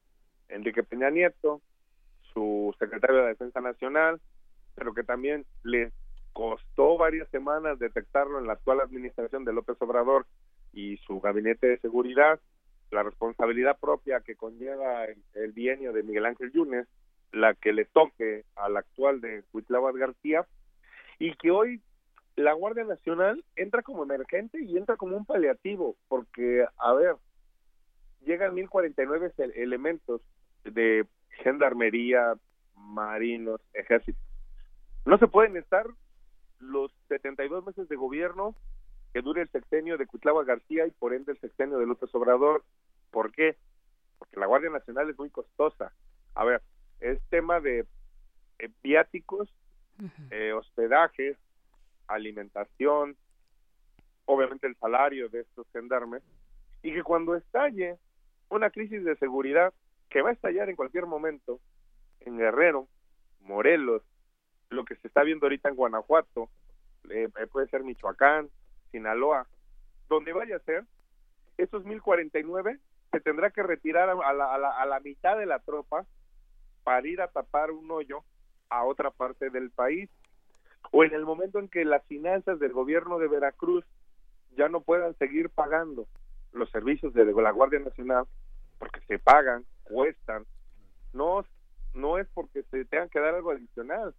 Enrique 0.49 0.83
Peña 0.83 1.10
Nieto, 1.10 1.62
su 2.33 2.75
secretario 2.78 3.17
de 3.17 3.28
Defensa 3.28 3.60
Nacional, 3.60 4.20
pero 4.75 4.93
que 4.93 5.05
también 5.05 5.47
le 5.62 5.93
costó 6.35 6.99
varias 6.99 7.29
semanas 7.31 7.79
detectarlo 7.79 8.39
en 8.39 8.47
la 8.47 8.55
actual 8.55 8.81
administración 8.81 9.45
de 9.45 9.53
López 9.53 9.77
Obrador 9.81 10.27
y 10.73 10.97
su 10.99 11.21
gabinete 11.21 11.69
de 11.69 11.79
seguridad, 11.79 12.41
la 12.91 13.05
responsabilidad 13.05 13.79
propia 13.79 14.21
que 14.21 14.35
conlleva 14.35 15.07
el, 15.35 15.53
bienio 15.53 15.93
de 15.93 16.03
Miguel 16.03 16.27
Ángel 16.27 16.53
Yunes, 16.53 16.89
la 17.33 17.55
que 17.55 17.73
le 17.73 17.85
toque 17.85 18.45
al 18.57 18.77
actual 18.77 19.21
de 19.21 19.45
Huitláhuac 19.53 19.97
García, 19.97 20.45
y 21.21 21.35
que 21.37 21.53
hoy 21.53 21.81
la 22.35 22.53
Guardia 22.53 22.85
Nacional 22.85 23.45
entra 23.55 23.83
como 23.83 24.03
emergente 24.03 24.61
y 24.61 24.77
entra 24.77 24.97
como 24.97 25.17
un 25.17 25.25
paliativo, 25.25 25.95
porque, 26.09 26.67
a 26.79 26.93
ver, 26.95 27.15
llegan 28.27 28.55
1049 28.55 29.33
elementos 29.55 30.21
de 30.65 31.07
gendarmería, 31.45 32.35
marinos, 32.75 33.61
ejército. 33.73 34.19
No 35.07 35.17
se 35.19 35.29
pueden 35.29 35.57
estar 35.57 35.87
los 36.65 36.93
72 37.09 37.65
meses 37.65 37.89
de 37.89 37.97
gobierno 37.97 38.55
que 39.12 39.23
dure 39.23 39.43
el 39.43 39.49
sexenio 39.51 39.97
de 39.97 40.07
Cuitlava 40.07 40.44
García 40.44 40.86
y 40.86 40.91
por 40.91 41.15
ende 41.15 41.33
el 41.33 41.41
sexenio 41.41 41.78
de 41.78 41.86
López 41.86 42.12
Obrador. 42.15 42.65
¿Por 43.10 43.31
qué? 43.31 43.57
Porque 44.18 44.41
la 44.41 44.47
Guardia 44.47 44.70
Nacional 44.70 45.09
es 45.09 45.18
muy 45.18 45.31
costosa. 45.31 45.93
A 46.34 46.44
ver, 46.44 46.62
es 47.01 47.20
tema 47.31 47.60
de 47.60 47.86
eh, 48.59 48.70
viáticos, 48.83 49.49
eh, 50.31 50.52
hospedajes, 50.52 51.36
alimentación, 52.09 53.17
obviamente 54.25 54.67
el 54.67 54.76
salario 54.76 55.28
de 55.28 55.41
estos 55.41 55.67
gendarmes, 55.73 56.23
y 56.83 56.93
que 56.93 57.02
cuando 57.02 57.36
estalle 57.36 57.99
una 58.51 58.70
crisis 58.70 59.05
de 59.05 59.17
seguridad 59.17 59.73
que 60.10 60.23
va 60.23 60.31
a 60.31 60.33
estallar 60.33 60.68
en 60.68 60.76
cualquier 60.76 61.07
momento 61.07 61.60
en 62.20 62.36
Guerrero, 62.36 62.89
Morelos, 63.41 64.02
lo 64.75 64.85
que 64.85 64.97
se 64.97 65.09
está 65.09 65.23
viendo 65.23 65.47
ahorita 65.47 65.69
en 65.69 65.77
Guanajuato, 65.77 66.49
eh, 67.11 67.28
eh, 67.39 67.47
puede 67.47 67.69
ser 67.69 67.83
Michoacán, 67.83 68.49
Sinaloa, 68.91 69.47
donde 70.09 70.33
vaya 70.33 70.57
a 70.57 70.61
ser, 70.61 70.85
esos 71.57 71.85
1049 71.85 72.78
se 73.11 73.20
tendrá 73.20 73.51
que 73.51 73.62
retirar 73.62 74.09
a 74.09 74.15
la, 74.15 74.55
a, 74.55 74.59
la, 74.59 74.70
a 74.70 74.86
la 74.86 75.01
mitad 75.01 75.39
de 75.39 75.47
la 75.47 75.61
tropa 75.61 76.05
para 76.83 77.07
ir 77.07 77.20
a 77.20 77.28
tapar 77.28 77.70
un 77.70 77.91
hoyo 77.91 78.25
a 78.69 78.85
otra 78.85 79.11
parte 79.11 79.51
del 79.51 79.70
país. 79.70 80.11
O 80.91 81.05
en 81.05 81.15
el 81.15 81.25
momento 81.25 81.59
en 81.59 81.69
que 81.69 81.85
las 81.85 82.05
finanzas 82.07 82.59
del 82.59 82.73
gobierno 82.73 83.19
de 83.19 83.28
Veracruz 83.28 83.85
ya 84.57 84.69
no 84.69 84.81
puedan 84.81 85.17
seguir 85.17 85.49
pagando 85.51 86.07
los 86.53 86.70
servicios 86.70 87.15
de 87.15 87.25
la 87.25 87.51
Guardia 87.51 87.81
Nacional 87.81 88.27
porque 88.78 89.01
se 89.07 89.19
pagan, 89.19 89.65
cuestan, 89.85 90.44
no 91.12 91.44
no 91.94 92.19
es 92.19 92.27
porque 92.35 92.65
se 92.65 92.85
tengan 92.86 93.09
que 93.09 93.20
dar 93.20 93.35
algo 93.35 93.53
adicional, 93.53 94.15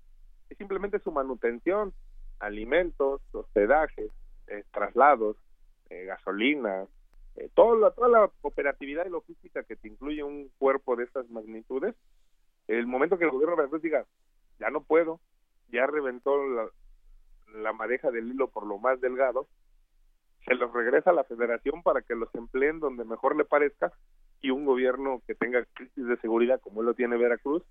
es 0.49 0.57
simplemente 0.57 0.99
su 0.99 1.11
manutención, 1.11 1.93
alimentos, 2.39 3.21
hospedajes, 3.31 4.11
eh, 4.47 4.63
traslados, 4.71 5.37
eh, 5.89 6.05
gasolina, 6.05 6.85
eh, 7.35 7.49
toda, 7.53 7.77
la, 7.77 7.91
toda 7.91 8.07
la 8.07 8.31
operatividad 8.41 9.05
y 9.05 9.09
logística 9.09 9.63
que 9.63 9.75
te 9.75 9.87
incluye 9.87 10.23
un 10.23 10.49
cuerpo 10.57 10.95
de 10.95 11.03
estas 11.03 11.29
magnitudes, 11.29 11.95
el 12.67 12.87
momento 12.87 13.17
que 13.17 13.25
el 13.25 13.31
gobierno 13.31 13.55
de 13.55 13.79
diga, 13.79 14.05
ya 14.59 14.69
no 14.69 14.81
puedo, 14.81 15.19
ya 15.69 15.85
reventó 15.85 16.45
la, 16.47 16.69
la 17.53 17.73
madeja 17.73 18.11
del 18.11 18.29
hilo 18.29 18.49
por 18.49 18.65
lo 18.65 18.77
más 18.77 19.01
delgado, 19.01 19.47
se 20.45 20.55
los 20.55 20.71
regresa 20.73 21.09
a 21.09 21.13
la 21.13 21.23
federación 21.23 21.81
para 21.81 22.01
que 22.01 22.15
los 22.15 22.33
empleen 22.35 22.79
donde 22.79 23.03
mejor 23.03 23.35
le 23.35 23.45
parezca 23.45 23.91
y 24.41 24.51
un 24.51 24.65
gobierno 24.65 25.21
que 25.25 25.33
tenga 25.33 25.65
crisis 25.73 26.05
de 26.05 26.17
seguridad 26.17 26.61
como 26.61 26.83
lo 26.83 26.93
tiene 26.93 27.17
Veracruz, 27.17 27.63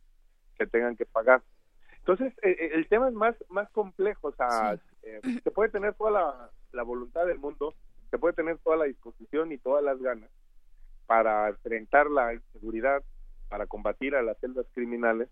que 0.58 0.66
tengan 0.66 0.96
que 0.96 1.06
pagar. 1.06 1.42
Entonces, 2.06 2.34
eh, 2.42 2.50
eh, 2.50 2.70
el 2.74 2.86
tema 2.86 3.08
es 3.08 3.14
más, 3.14 3.34
más 3.48 3.70
complejo, 3.70 4.28
o 4.28 4.32
sea, 4.32 4.78
eh, 5.02 5.20
se 5.42 5.50
puede 5.50 5.70
tener 5.70 5.94
toda 5.94 6.10
la, 6.10 6.50
la 6.72 6.82
voluntad 6.82 7.24
del 7.24 7.38
mundo, 7.38 7.74
se 8.10 8.18
puede 8.18 8.34
tener 8.34 8.58
toda 8.58 8.76
la 8.76 8.84
disposición 8.84 9.52
y 9.52 9.58
todas 9.58 9.82
las 9.82 9.98
ganas 9.98 10.30
para 11.06 11.48
enfrentar 11.48 12.10
la 12.10 12.34
inseguridad, 12.34 13.02
para 13.48 13.66
combatir 13.66 14.14
a 14.16 14.22
las 14.22 14.38
celdas 14.38 14.66
criminales, 14.74 15.30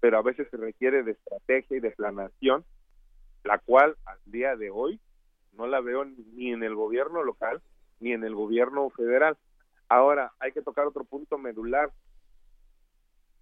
pero 0.00 0.18
a 0.18 0.22
veces 0.22 0.48
se 0.50 0.58
requiere 0.58 1.02
de 1.02 1.12
estrategia 1.12 1.78
y 1.78 1.80
de 1.80 1.92
planación, 1.92 2.62
la 3.42 3.56
cual 3.58 3.96
al 4.04 4.18
día 4.26 4.54
de 4.54 4.68
hoy 4.68 5.00
no 5.52 5.66
la 5.66 5.80
veo 5.80 6.04
ni 6.04 6.52
en 6.52 6.62
el 6.62 6.74
gobierno 6.74 7.22
local 7.22 7.62
ni 8.00 8.12
en 8.12 8.24
el 8.24 8.34
gobierno 8.34 8.90
federal. 8.90 9.38
Ahora, 9.88 10.32
hay 10.40 10.52
que 10.52 10.60
tocar 10.60 10.86
otro 10.86 11.04
punto 11.04 11.38
medular. 11.38 11.90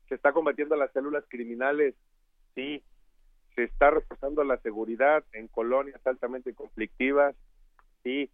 Se 0.08 0.15
está 0.15 0.32
combatiendo 0.32 0.76
las 0.76 0.92
células 0.92 1.24
criminales, 1.28 1.97
sí. 2.55 2.83
Se 3.55 3.65
está 3.65 3.91
reforzando 3.91 4.45
la 4.45 4.59
seguridad 4.59 5.25
en 5.33 5.49
colonias 5.49 6.01
altamente 6.07 6.55
conflictivas, 6.55 7.35
sí. 8.03 8.31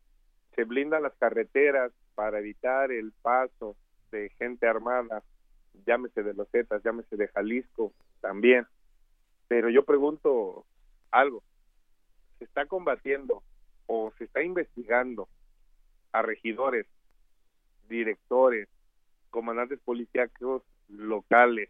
Se 0.55 0.65
blindan 0.65 1.03
las 1.03 1.15
carreteras 1.17 1.93
para 2.15 2.39
evitar 2.39 2.91
el 2.91 3.13
paso 3.23 3.77
de 4.11 4.31
gente 4.39 4.67
armada, 4.67 5.23
llámese 5.87 6.23
de 6.23 6.35
los 6.35 6.49
Zetas, 6.51 6.83
llámese 6.83 7.17
de 7.17 7.29
Jalisco, 7.29 7.93
también. 8.21 8.67
Pero 9.49 9.69
yo 9.69 9.85
pregunto 9.85 10.65
algo, 11.11 11.43
¿se 12.39 12.45
está 12.45 12.67
combatiendo 12.67 13.43
o 13.87 14.13
se 14.19 14.25
está 14.25 14.43
investigando 14.43 15.29
a 16.13 16.23
regidores, 16.23 16.87
directores, 17.89 18.69
comandantes 19.31 19.79
policíacos 19.81 20.63
locales, 20.89 21.69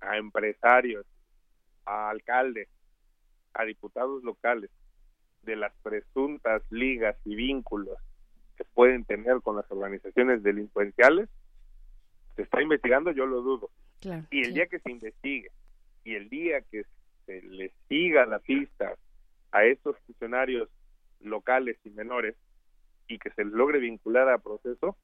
a 0.00 0.16
empresarios, 0.16 1.04
a 1.90 2.10
alcaldes, 2.10 2.68
a 3.54 3.64
diputados 3.64 4.22
locales 4.22 4.70
de 5.42 5.56
las 5.56 5.72
presuntas 5.82 6.62
ligas 6.70 7.16
y 7.24 7.34
vínculos 7.34 7.98
que 8.56 8.64
pueden 8.64 9.04
tener 9.04 9.40
con 9.40 9.56
las 9.56 9.70
organizaciones 9.70 10.42
delincuenciales 10.42 11.28
se 12.36 12.42
está 12.42 12.62
investigando, 12.62 13.10
yo 13.10 13.26
lo 13.26 13.42
dudo. 13.42 13.70
Claro, 14.00 14.24
y 14.30 14.42
el 14.42 14.54
día 14.54 14.66
que 14.66 14.78
se 14.78 14.90
investigue 14.90 15.50
y 16.04 16.14
el 16.14 16.28
día 16.28 16.62
que 16.62 16.84
se 17.26 17.42
les 17.42 17.72
siga 17.88 18.24
la 18.24 18.38
pista 18.38 18.94
a 19.52 19.64
estos 19.64 19.96
funcionarios 20.06 20.68
locales 21.20 21.76
y 21.84 21.90
menores 21.90 22.36
y 23.08 23.18
que 23.18 23.30
se 23.30 23.44
les 23.44 23.52
logre 23.52 23.78
vincular 23.78 24.28
a 24.28 24.38
proceso, 24.38 24.96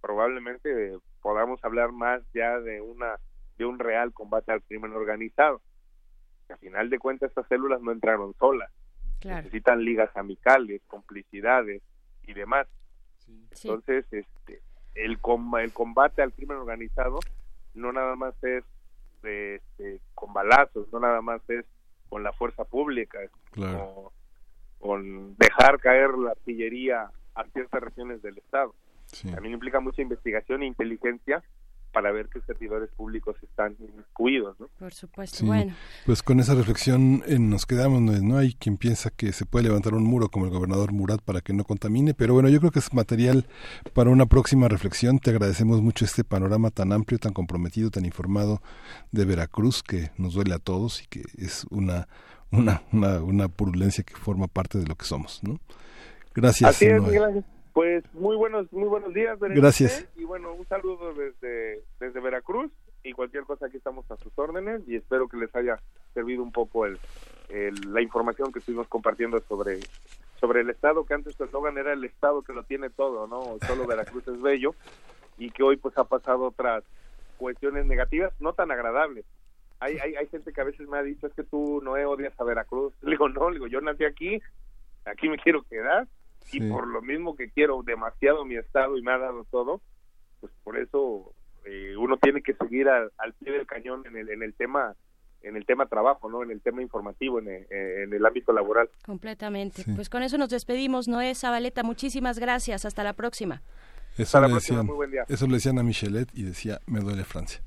probablemente 0.00 0.98
podamos 1.20 1.62
hablar 1.62 1.92
más 1.92 2.22
ya 2.34 2.58
de 2.58 2.80
una 2.80 3.16
de 3.58 3.66
un 3.66 3.78
real 3.78 4.12
combate 4.12 4.50
al 4.50 4.62
crimen 4.62 4.92
organizado. 4.92 5.60
Que 6.52 6.54
a 6.54 6.70
final 6.70 6.90
de 6.90 6.98
cuentas 6.98 7.30
estas 7.30 7.46
células 7.48 7.80
no 7.80 7.92
entraron 7.92 8.34
solas, 8.38 8.70
Claro. 9.20 9.38
necesitan 9.38 9.84
ligas 9.84 10.14
amicales, 10.16 10.82
complicidades 10.86 11.80
y 12.26 12.34
demás. 12.34 12.66
Entonces, 13.62 14.04
este, 14.12 14.60
el, 14.94 15.18
com- 15.18 15.56
el 15.58 15.72
combate 15.72 16.22
al 16.22 16.32
crimen 16.32 16.58
organizado 16.58 17.20
no 17.74 17.92
nada 17.92 18.16
más 18.16 18.34
es 18.42 18.64
este, 19.22 20.00
con 20.14 20.32
balazos, 20.34 20.92
no 20.92 20.98
nada 21.00 21.22
más 21.22 21.40
es 21.48 21.64
con 22.08 22.22
la 22.22 22.32
fuerza 22.32 22.64
pública, 22.64 23.22
es 23.22 23.30
Claro. 23.52 24.12
con, 24.78 24.90
con 24.90 25.36
dejar 25.36 25.78
caer 25.78 26.10
la 26.18 26.32
artillería 26.32 27.10
a 27.34 27.44
ciertas 27.52 27.80
regiones 27.82 28.20
del 28.22 28.36
Estado. 28.38 28.74
Sí. 29.06 29.30
También 29.30 29.54
implica 29.54 29.78
mucha 29.80 30.02
investigación 30.02 30.62
e 30.62 30.66
inteligencia 30.66 31.42
para 31.92 32.10
ver 32.10 32.28
qué 32.28 32.40
servidores 32.40 32.90
públicos 32.90 33.36
están 33.42 33.76
incluidos, 33.80 34.58
¿no? 34.58 34.68
Por 34.78 34.92
supuesto. 34.94 35.38
Sí, 35.38 35.46
Bueno, 35.46 35.74
pues 36.06 36.22
con 36.22 36.40
esa 36.40 36.54
reflexión 36.54 37.22
eh, 37.26 37.38
nos 37.38 37.66
quedamos, 37.66 38.00
no 38.00 38.12
no 38.12 38.38
hay 38.38 38.54
quien 38.54 38.76
piensa 38.76 39.10
que 39.10 39.32
se 39.32 39.46
puede 39.46 39.64
levantar 39.64 39.94
un 39.94 40.04
muro 40.04 40.28
como 40.28 40.46
el 40.46 40.50
gobernador 40.50 40.92
Murat 40.92 41.20
para 41.20 41.40
que 41.40 41.52
no 41.52 41.64
contamine, 41.64 42.14
pero 42.14 42.34
bueno, 42.34 42.48
yo 42.48 42.58
creo 42.60 42.70
que 42.70 42.78
es 42.78 42.92
material 42.94 43.46
para 43.92 44.10
una 44.10 44.26
próxima 44.26 44.68
reflexión. 44.68 45.18
Te 45.18 45.30
agradecemos 45.30 45.82
mucho 45.82 46.04
este 46.04 46.24
panorama 46.24 46.70
tan 46.70 46.92
amplio, 46.92 47.18
tan 47.18 47.32
comprometido, 47.32 47.90
tan 47.90 48.04
informado 48.04 48.62
de 49.10 49.24
Veracruz 49.24 49.82
que 49.82 50.10
nos 50.16 50.34
duele 50.34 50.54
a 50.54 50.58
todos 50.58 51.02
y 51.02 51.06
que 51.06 51.22
es 51.38 51.66
una 51.70 52.08
una 52.50 52.82
una, 52.92 53.20
una 53.22 53.48
purulencia 53.48 54.04
que 54.04 54.14
forma 54.14 54.46
parte 54.46 54.78
de 54.78 54.86
lo 54.86 54.96
que 54.96 55.04
somos, 55.04 55.40
¿no? 55.42 55.60
Gracias. 56.34 56.70
Así 56.70 56.86
es, 56.86 57.02
Noé. 57.02 57.44
Pues 57.72 58.04
muy 58.14 58.36
buenos, 58.36 58.70
muy 58.72 58.88
buenos 58.88 59.14
días. 59.14 59.38
Berenice. 59.38 59.60
Gracias. 59.62 60.08
Y 60.16 60.24
bueno, 60.24 60.52
un 60.52 60.66
saludo 60.66 61.14
desde, 61.14 61.82
desde 62.00 62.20
Veracruz 62.20 62.70
y 63.02 63.12
cualquier 63.12 63.44
cosa 63.44 63.66
aquí 63.66 63.78
estamos 63.78 64.08
a 64.10 64.16
sus 64.16 64.32
órdenes 64.38 64.82
y 64.86 64.96
espero 64.96 65.26
que 65.28 65.38
les 65.38 65.54
haya 65.56 65.80
servido 66.14 66.42
un 66.42 66.52
poco 66.52 66.84
el, 66.86 66.98
el- 67.48 67.92
la 67.92 68.02
información 68.02 68.52
que 68.52 68.58
estuvimos 68.58 68.88
compartiendo 68.88 69.40
sobre 69.40 69.80
sobre 70.38 70.60
el 70.62 70.70
estado 70.70 71.06
que 71.06 71.14
antes 71.14 71.36
su 71.36 71.44
eslogan 71.44 71.78
era 71.78 71.92
el 71.92 72.02
estado 72.04 72.42
que 72.42 72.52
lo 72.52 72.64
tiene 72.64 72.90
todo, 72.90 73.28
no 73.28 73.58
solo 73.64 73.86
Veracruz 73.86 74.26
es 74.26 74.42
bello 74.42 74.74
y 75.38 75.50
que 75.50 75.62
hoy 75.62 75.76
pues 75.76 75.96
ha 75.96 76.02
pasado 76.04 76.46
otras 76.46 76.82
cuestiones 77.38 77.86
negativas 77.86 78.32
no 78.40 78.52
tan 78.52 78.70
agradables. 78.72 79.24
Hay, 79.78 79.98
hay, 79.98 80.14
hay 80.16 80.26
gente 80.26 80.52
que 80.52 80.60
a 80.60 80.64
veces 80.64 80.88
me 80.88 80.98
ha 80.98 81.02
dicho 81.02 81.26
es 81.28 81.32
que 81.34 81.44
tú 81.44 81.80
no 81.82 81.92
odias 81.92 82.38
a 82.38 82.44
Veracruz. 82.44 82.92
Le 83.02 83.12
digo 83.12 83.28
no, 83.28 83.48
le 83.50 83.54
digo 83.54 83.66
yo 83.68 83.80
nací 83.80 84.04
aquí, 84.04 84.42
aquí 85.06 85.28
me 85.28 85.38
quiero 85.38 85.62
quedar 85.62 86.06
y 86.52 86.60
por 86.68 86.86
lo 86.86 87.02
mismo 87.02 87.36
que 87.36 87.50
quiero 87.50 87.82
demasiado 87.82 88.44
mi 88.44 88.56
estado 88.56 88.96
y 88.96 89.02
me 89.02 89.12
ha 89.12 89.18
dado 89.18 89.44
todo, 89.50 89.80
pues 90.40 90.52
por 90.64 90.78
eso 90.78 91.32
eh, 91.64 91.94
uno 91.96 92.16
tiene 92.16 92.42
que 92.42 92.54
seguir 92.54 92.88
al, 92.88 93.12
al 93.18 93.32
pie 93.34 93.52
del 93.52 93.66
cañón 93.66 94.04
en 94.06 94.16
el, 94.16 94.30
en 94.30 94.42
el 94.42 94.54
tema 94.54 94.94
en 95.44 95.56
el 95.56 95.66
tema 95.66 95.86
trabajo, 95.86 96.30
¿no? 96.30 96.44
En 96.44 96.52
el 96.52 96.60
tema 96.60 96.82
informativo, 96.82 97.40
en 97.40 97.48
el, 97.48 97.66
en 97.72 98.12
el 98.14 98.24
ámbito 98.24 98.52
laboral. 98.52 98.88
completamente. 99.04 99.84
Pues 99.96 100.08
con 100.08 100.22
eso 100.22 100.38
nos 100.38 100.50
despedimos. 100.50 101.08
Noé 101.08 101.34
Zabaleta, 101.34 101.82
muchísimas 101.82 102.38
gracias. 102.38 102.84
Hasta 102.84 103.02
la 103.02 103.12
próxima. 103.14 103.60
Eso 104.14 104.22
Hasta 104.22 104.40
la 104.42 104.46
le, 104.46 104.52
próxima, 104.52 104.78
decían, 104.78 104.86
muy 104.86 104.94
buen 104.94 105.10
día. 105.10 105.24
eso 105.28 105.46
le 105.48 105.54
decían 105.54 105.78
a 105.80 105.82
Michelet 105.82 106.28
y 106.32 106.44
decía, 106.44 106.78
me 106.86 107.00
duele 107.00 107.24
Francia. 107.24 107.60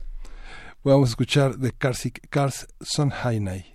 Vamos 0.86 1.10
a 1.10 1.12
escuchar 1.12 1.58
de 1.58 1.74
Karsik, 1.74 2.30
Kars 2.30 2.66
Sonhainai. 2.80 3.75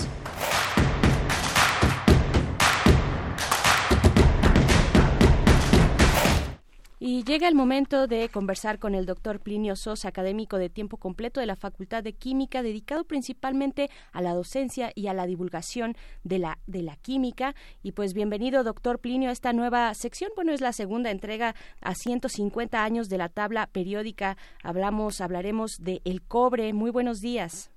Llega 7.31 7.47
el 7.47 7.55
momento 7.55 8.07
de 8.07 8.27
conversar 8.27 8.77
con 8.77 8.93
el 8.93 9.05
doctor 9.05 9.39
Plinio 9.39 9.77
Sosa, 9.77 10.09
académico 10.09 10.57
de 10.57 10.67
tiempo 10.67 10.97
completo 10.97 11.39
de 11.39 11.45
la 11.45 11.55
Facultad 11.55 12.03
de 12.03 12.11
Química, 12.11 12.61
dedicado 12.61 13.05
principalmente 13.05 13.89
a 14.11 14.21
la 14.21 14.33
docencia 14.33 14.91
y 14.95 15.07
a 15.07 15.13
la 15.13 15.25
divulgación 15.25 15.95
de 16.25 16.39
la, 16.39 16.57
de 16.67 16.81
la 16.81 16.97
química. 16.97 17.55
Y 17.83 17.93
pues 17.93 18.13
bienvenido, 18.13 18.65
doctor 18.65 18.99
Plinio, 18.99 19.29
a 19.29 19.31
esta 19.31 19.53
nueva 19.53 19.93
sección. 19.93 20.29
Bueno, 20.35 20.51
es 20.51 20.59
la 20.59 20.73
segunda 20.73 21.09
entrega 21.09 21.55
a 21.79 21.95
150 21.95 22.83
años 22.83 23.07
de 23.07 23.17
la 23.17 23.29
tabla 23.29 23.69
periódica. 23.71 24.35
Hablamos, 24.61 25.21
hablaremos 25.21 25.77
de 25.79 26.01
el 26.03 26.21
cobre. 26.23 26.73
Muy 26.73 26.91
buenos 26.91 27.21
días. 27.21 27.71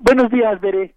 Buenos 0.00 0.30
días, 0.30 0.58
Veré. 0.62 0.94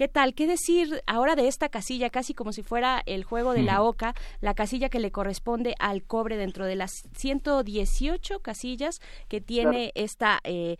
¿Qué 0.00 0.08
tal? 0.08 0.32
¿Qué 0.34 0.46
decir 0.46 1.02
ahora 1.06 1.34
de 1.36 1.46
esta 1.46 1.68
casilla, 1.68 2.08
casi 2.08 2.32
como 2.32 2.52
si 2.52 2.62
fuera 2.62 3.02
el 3.04 3.22
juego 3.22 3.52
de 3.52 3.62
la 3.62 3.82
oca, 3.82 4.14
la 4.40 4.54
casilla 4.54 4.88
que 4.88 4.98
le 4.98 5.12
corresponde 5.12 5.74
al 5.78 6.04
cobre 6.04 6.38
dentro 6.38 6.64
de 6.64 6.74
las 6.74 6.90
118 7.12 8.40
casillas 8.40 8.98
que 9.28 9.42
tiene 9.42 9.92
esta 9.94 10.38
eh, 10.44 10.78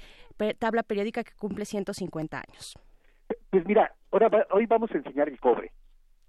tabla 0.59 0.83
periódica 0.85 1.23
que 1.23 1.33
cumple 1.39 1.67
150 1.67 2.39
años? 2.39 2.79
Pues 3.51 3.67
mira, 3.67 3.95
ahora 4.11 4.31
va- 4.31 4.47
hoy 4.53 4.65
vamos 4.65 4.91
a 4.91 4.97
enseñar 4.97 5.29
el 5.29 5.39
cobre. 5.39 5.71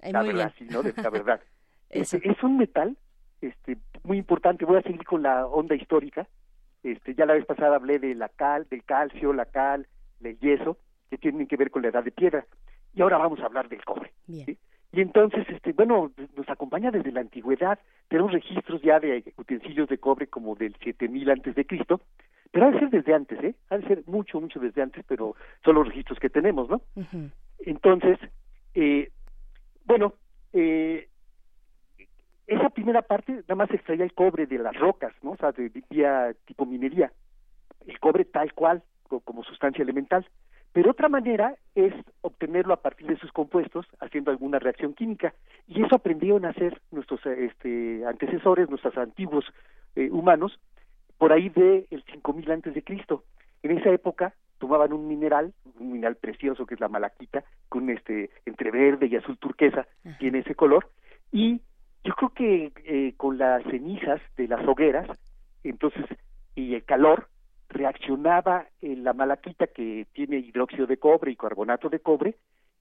Eh, 0.01 0.11
la 0.11 0.23
verdad, 0.23 0.53
sí, 0.57 0.65
¿no? 0.69 0.83
De- 0.83 0.93
La 1.01 1.09
verdad. 1.09 1.39
Este, 1.89 2.17
es 2.29 2.43
un 2.43 2.57
metal 2.57 2.97
este, 3.39 3.77
muy 4.03 4.17
importante. 4.17 4.65
Voy 4.65 4.79
a 4.79 4.81
seguir 4.81 5.05
con 5.05 5.23
la 5.23 5.45
onda 5.47 5.75
histórica. 5.75 6.27
Este, 6.83 7.15
ya 7.15 7.25
la 7.25 7.35
vez 7.35 7.45
pasada 7.45 7.77
hablé 7.77 7.99
de 7.99 8.15
la 8.15 8.27
cal, 8.27 8.67
del 8.69 8.83
calcio, 8.83 9.31
la 9.31 9.45
cal, 9.45 9.87
del 10.19 10.37
yeso, 10.39 10.77
que 11.09 11.17
tienen 11.17 11.47
que 11.47 11.55
ver 11.55 11.71
con 11.71 11.83
la 11.83 11.87
edad 11.87 12.03
de 12.03 12.11
piedra. 12.11 12.45
Y 12.93 13.01
ahora 13.01 13.17
vamos 13.17 13.39
a 13.39 13.45
hablar 13.45 13.69
del 13.69 13.83
cobre. 13.85 14.11
¿sí? 14.45 14.57
Y 14.93 15.01
entonces, 15.01 15.47
este, 15.49 15.71
bueno, 15.71 16.11
nos 16.35 16.49
acompaña 16.49 16.91
desde 16.91 17.11
la 17.13 17.21
antigüedad. 17.21 17.79
Tenemos 18.09 18.33
registros 18.33 18.81
ya 18.81 18.99
de 18.99 19.23
utensilios 19.37 19.87
de 19.87 19.97
cobre 19.97 20.27
como 20.27 20.55
del 20.55 20.75
7000 20.83 21.29
antes 21.29 21.55
de 21.55 21.65
Cristo, 21.65 22.01
pero 22.51 22.65
ha 22.67 22.71
de 22.71 22.79
ser 22.79 22.89
desde 22.89 23.13
antes, 23.13 23.41
¿eh? 23.41 23.55
Ha 23.69 23.77
de 23.77 23.87
ser 23.87 24.03
mucho, 24.07 24.41
mucho 24.41 24.59
desde 24.59 24.81
antes, 24.81 25.05
pero 25.07 25.35
son 25.63 25.75
los 25.75 25.87
registros 25.87 26.19
que 26.19 26.29
tenemos, 26.29 26.69
¿no? 26.69 26.81
Entonces, 27.59 28.19
eh, 28.73 29.11
bueno, 29.85 30.15
eh, 30.51 31.07
esa 32.47 32.69
primera 32.69 33.01
parte 33.01 33.31
nada 33.33 33.55
más 33.55 33.71
extraía 33.71 34.03
el 34.03 34.13
cobre 34.13 34.45
de 34.45 34.57
las 34.57 34.75
rocas, 34.77 35.13
¿no? 35.21 35.31
O 35.31 35.37
sea, 35.37 35.51
de, 35.53 35.69
de 35.69 35.83
vía 35.89 36.33
tipo 36.45 36.65
minería. 36.65 37.11
El 37.87 37.97
cobre 37.99 38.25
tal 38.25 38.53
cual, 38.53 38.83
co- 39.07 39.21
como 39.21 39.43
sustancia 39.43 39.83
elemental. 39.83 40.27
Pero 40.73 40.91
otra 40.91 41.09
manera 41.09 41.55
es 41.75 41.93
obtenerlo 42.21 42.73
a 42.73 42.81
partir 42.81 43.07
de 43.07 43.17
sus 43.17 43.31
compuestos, 43.31 43.85
haciendo 43.99 44.31
alguna 44.31 44.59
reacción 44.59 44.93
química. 44.93 45.33
Y 45.67 45.83
eso 45.83 45.95
aprendieron 45.95 46.45
a 46.45 46.49
hacer 46.49 46.81
nuestros 46.91 47.25
este, 47.25 48.05
antecesores, 48.05 48.69
nuestros 48.69 48.97
antiguos 48.97 49.45
eh, 49.95 50.09
humanos, 50.09 50.59
por 51.17 51.33
ahí 51.33 51.49
de 51.49 51.87
el 51.91 52.03
5000 52.03 52.51
antes 52.51 52.73
de 52.73 52.83
Cristo. 52.83 53.23
En 53.63 53.77
esa 53.77 53.89
época 53.91 54.33
tomaban 54.59 54.93
un 54.93 55.07
mineral, 55.07 55.53
un 55.79 55.91
mineral 55.91 56.15
precioso 56.15 56.65
que 56.65 56.75
es 56.75 56.79
la 56.79 56.87
malaquita, 56.87 57.43
con 57.67 57.89
este 57.89 58.29
entre 58.45 58.71
verde 58.71 59.07
y 59.07 59.15
azul 59.15 59.37
turquesa, 59.37 59.87
tiene 60.19 60.39
ese 60.39 60.55
color, 60.55 60.87
y 61.31 61.61
yo 62.03 62.13
creo 62.13 62.29
que 62.29 62.71
eh, 62.85 63.13
con 63.17 63.37
las 63.37 63.63
cenizas 63.63 64.21
de 64.37 64.47
las 64.47 64.65
hogueras, 64.67 65.07
entonces, 65.63 66.05
y 66.55 66.75
el 66.75 66.83
calor, 66.83 67.27
reaccionaba 67.71 68.67
eh, 68.81 68.95
la 68.95 69.13
malaquita 69.13 69.67
que 69.67 70.05
tiene 70.13 70.37
hidróxido 70.37 70.85
de 70.85 70.97
cobre 70.97 71.31
y 71.31 71.35
carbonato 71.35 71.89
de 71.89 71.99
cobre, 71.99 72.35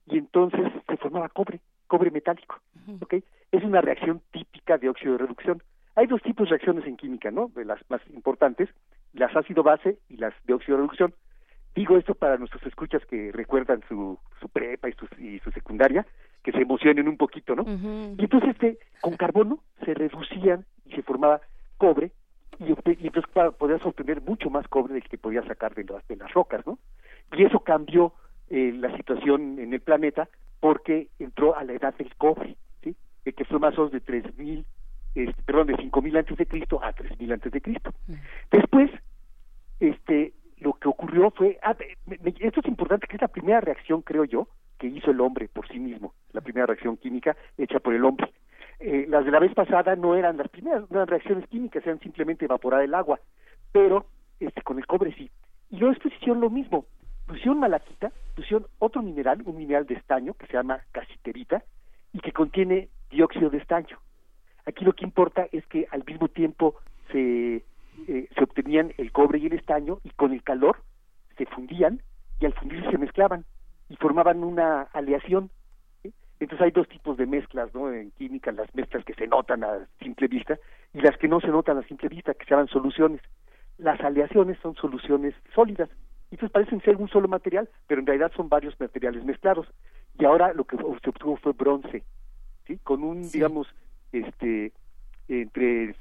y 0.07 0.17
entonces 0.17 0.61
se 0.87 0.97
formaba 0.97 1.29
cobre, 1.29 1.59
cobre 1.87 2.11
metálico, 2.11 2.59
¿ok? 3.01 3.15
Es 3.51 3.63
una 3.63 3.81
reacción 3.81 4.21
típica 4.31 4.77
de 4.77 4.89
óxido 4.89 5.13
de 5.13 5.19
reducción. 5.19 5.61
Hay 5.95 6.07
dos 6.07 6.21
tipos 6.21 6.45
de 6.45 6.51
reacciones 6.51 6.85
en 6.85 6.97
química, 6.97 7.31
¿no? 7.31 7.49
De 7.55 7.65
las 7.65 7.79
más 7.89 8.01
importantes, 8.13 8.69
las 9.13 9.35
ácido 9.35 9.63
base 9.63 9.99
y 10.09 10.17
las 10.17 10.33
de 10.45 10.53
óxido 10.53 10.77
de 10.77 10.83
reducción. 10.83 11.13
Digo 11.75 11.97
esto 11.97 12.15
para 12.15 12.37
nuestros 12.37 12.63
escuchas 12.65 13.05
que 13.05 13.31
recuerdan 13.31 13.81
su, 13.87 14.17
su 14.39 14.49
prepa 14.49 14.89
y 14.89 14.93
su, 14.93 15.07
y 15.21 15.39
su 15.39 15.51
secundaria, 15.51 16.05
que 16.43 16.51
se 16.51 16.61
emocionen 16.61 17.07
un 17.07 17.17
poquito, 17.17 17.55
¿no? 17.55 17.63
Y 17.63 18.23
entonces 18.23 18.49
este, 18.49 18.79
con 18.99 19.15
carbono 19.15 19.59
se 19.85 19.93
reducían 19.93 20.65
y 20.85 20.93
se 20.93 21.03
formaba 21.03 21.39
cobre 21.77 22.11
y, 22.65 23.07
entonces 23.07 23.31
claro, 23.33 23.51
podías 23.53 23.85
obtener 23.85 24.21
mucho 24.21 24.49
más 24.49 24.67
cobre 24.67 24.93
del 24.93 25.03
que 25.03 25.17
podías 25.17 25.45
sacar 25.45 25.73
de 25.75 25.83
las, 25.83 26.07
de 26.07 26.15
las 26.15 26.31
rocas, 26.33 26.65
¿no? 26.65 26.77
Y 27.33 27.43
eso 27.43 27.59
cambió 27.61 28.13
eh, 28.49 28.71
la 28.75 28.95
situación 28.97 29.57
en 29.59 29.73
el 29.73 29.81
planeta 29.81 30.29
porque 30.59 31.07
entró 31.19 31.55
a 31.57 31.63
la 31.63 31.73
edad 31.73 31.95
del 31.95 32.13
cobre, 32.15 32.55
¿sí? 32.83 32.95
Que 33.23 33.45
fue 33.45 33.59
más 33.59 33.73
o 33.77 33.81
menos 33.81 33.91
de 33.93 34.01
3000, 34.01 34.65
este, 35.15 35.41
perdón, 35.43 35.67
de 35.67 35.77
5000 35.77 36.17
antes 36.17 36.37
de 36.37 36.45
Cristo 36.45 36.79
a 36.83 36.93
3000 36.93 37.31
antes 37.33 37.51
de 37.51 37.61
Cristo. 37.61 37.91
Después, 38.51 38.91
este, 39.79 40.33
lo 40.59 40.73
que 40.73 40.87
ocurrió 40.87 41.31
fue, 41.31 41.57
ah, 41.63 41.75
me- 42.05 42.17
me- 42.19 42.35
esto 42.39 42.59
es 42.59 42.67
importante, 42.67 43.07
que 43.07 43.15
es 43.15 43.21
la 43.21 43.27
primera 43.27 43.61
reacción, 43.61 44.01
creo 44.01 44.25
yo, 44.25 44.47
que 44.77 44.87
hizo 44.87 45.11
el 45.11 45.21
hombre 45.21 45.47
por 45.47 45.67
sí 45.67 45.79
mismo, 45.79 46.13
la 46.33 46.41
primera 46.41 46.65
reacción 46.65 46.97
química 46.97 47.35
hecha 47.57 47.79
por 47.79 47.93
el 47.93 48.03
hombre. 48.05 48.31
Eh, 48.81 49.05
las 49.07 49.23
de 49.23 49.31
la 49.31 49.39
vez 49.39 49.53
pasada 49.53 49.95
no 49.95 50.15
eran 50.15 50.37
las 50.37 50.49
primeras, 50.49 50.89
no 50.89 50.97
eran 50.97 51.07
reacciones 51.07 51.47
químicas, 51.47 51.85
eran 51.85 51.99
simplemente 51.99 52.45
evaporar 52.45 52.81
el 52.81 52.95
agua, 52.95 53.19
pero 53.71 54.07
este, 54.39 54.61
con 54.63 54.79
el 54.79 54.87
cobre 54.87 55.13
sí. 55.13 55.29
Y 55.69 55.77
luego 55.77 55.93
después 55.93 56.13
hicieron 56.15 56.41
lo 56.41 56.49
mismo, 56.49 56.85
pusieron 57.27 57.59
malaquita, 57.59 58.11
pusieron 58.35 58.67
otro 58.79 59.03
mineral, 59.03 59.43
un 59.45 59.57
mineral 59.57 59.85
de 59.85 59.93
estaño 59.93 60.33
que 60.33 60.47
se 60.47 60.53
llama 60.53 60.81
casiterita 60.91 61.63
y 62.11 62.19
que 62.19 62.31
contiene 62.31 62.89
dióxido 63.11 63.51
de 63.51 63.59
estaño. 63.59 63.99
Aquí 64.65 64.83
lo 64.83 64.93
que 64.93 65.05
importa 65.05 65.47
es 65.51 65.65
que 65.67 65.87
al 65.91 66.03
mismo 66.03 66.27
tiempo 66.27 66.75
se, 67.11 67.63
eh, 68.07 68.29
se 68.35 68.43
obtenían 68.43 68.93
el 68.97 69.11
cobre 69.11 69.39
y 69.39 69.45
el 69.45 69.53
estaño 69.53 69.99
y 70.03 70.09
con 70.09 70.33
el 70.33 70.43
calor 70.43 70.77
se 71.37 71.45
fundían 71.45 72.01
y 72.39 72.45
al 72.45 72.53
fundirse 72.53 72.89
se 72.89 72.97
mezclaban 72.97 73.45
y 73.89 73.95
formaban 73.97 74.43
una 74.43 74.83
aleación. 74.93 75.51
Entonces 76.41 76.65
hay 76.65 76.71
dos 76.71 76.87
tipos 76.87 77.17
de 77.17 77.27
mezclas 77.27 77.71
¿no? 77.75 77.93
en 77.93 78.09
química, 78.11 78.51
las 78.51 78.73
mezclas 78.73 79.05
que 79.05 79.13
se 79.13 79.27
notan 79.27 79.63
a 79.63 79.87
simple 80.01 80.27
vista 80.27 80.57
y 80.91 80.99
las 80.99 81.15
que 81.17 81.27
no 81.27 81.39
se 81.39 81.49
notan 81.49 81.77
a 81.77 81.83
simple 81.83 82.09
vista, 82.09 82.33
que 82.33 82.45
se 82.45 82.49
llaman 82.49 82.67
soluciones. 82.67 83.21
Las 83.77 84.01
aleaciones 84.01 84.57
son 84.59 84.73
soluciones 84.73 85.35
sólidas 85.53 85.87
y 86.31 86.35
entonces 86.35 86.51
parecen 86.51 86.81
ser 86.81 86.95
un 86.95 87.09
solo 87.09 87.27
material, 87.27 87.69
pero 87.85 88.01
en 88.01 88.07
realidad 88.07 88.31
son 88.35 88.49
varios 88.49 88.77
materiales 88.79 89.23
mezclados. 89.23 89.67
Y 90.17 90.25
ahora 90.25 90.51
lo 90.53 90.63
que 90.63 90.77
se 90.77 90.83
obtuvo 90.83 91.37
fue 91.37 91.51
bronce, 91.53 92.03
¿sí? 92.65 92.79
con 92.79 93.03
un, 93.03 93.29
digamos, 93.29 93.67
este 94.11 94.71
entre 95.27 95.95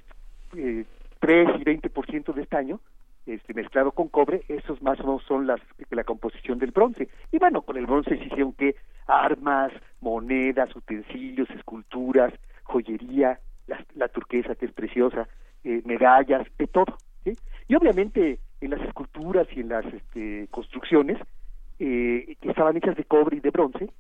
eh, 0.57 0.87
3 1.19 1.49
y 1.59 1.65
20% 1.65 2.33
de 2.33 2.43
estaño 2.43 2.81
este, 3.27 3.55
mezclado 3.55 3.93
con 3.93 4.09
cobre, 4.09 4.43
esos 4.49 4.81
más 4.83 4.99
o 5.01 5.05
menos 5.05 5.23
son 5.25 5.47
las, 5.47 5.61
la 5.91 6.05
composición 6.05 6.59
del 6.59 6.71
bronce. 6.73 7.09
Y 7.33 7.39
bueno, 7.39 7.63
con 7.63 7.77
el 7.77 7.87
bronce 7.87 8.17
se 8.17 8.25
hicieron 8.25 8.53
que 8.55 8.77
armas, 9.07 9.73
monedas, 10.01 10.75
utensilios, 10.75 11.49
esculturas, 11.51 12.33
joyería, 12.65 13.39
la, 13.67 13.85
la 13.95 14.09
turquesa 14.09 14.55
que 14.55 14.67
es 14.67 14.73
preciosa, 14.73 15.29
eh, 15.65 15.83
medallas, 15.85 16.47
de 16.59 16.67
todo. 16.67 16.99
Y 17.69 17.75
obviamente 17.77 18.41
en 18.61 18.71
las 18.71 18.81
esculturas 18.83 19.47
y 19.55 19.61
en 19.61 19.69
las 19.69 19.85
este, 19.87 20.49
construcciones 20.51 21.19
eh, 21.79 22.37
que 22.41 22.51
estaban 22.51 22.77
hechas 22.77 22.97
de 22.97 23.05
cobre 23.05 23.37
y 23.37 23.41
de 23.41 23.51
bronce, 23.51 23.91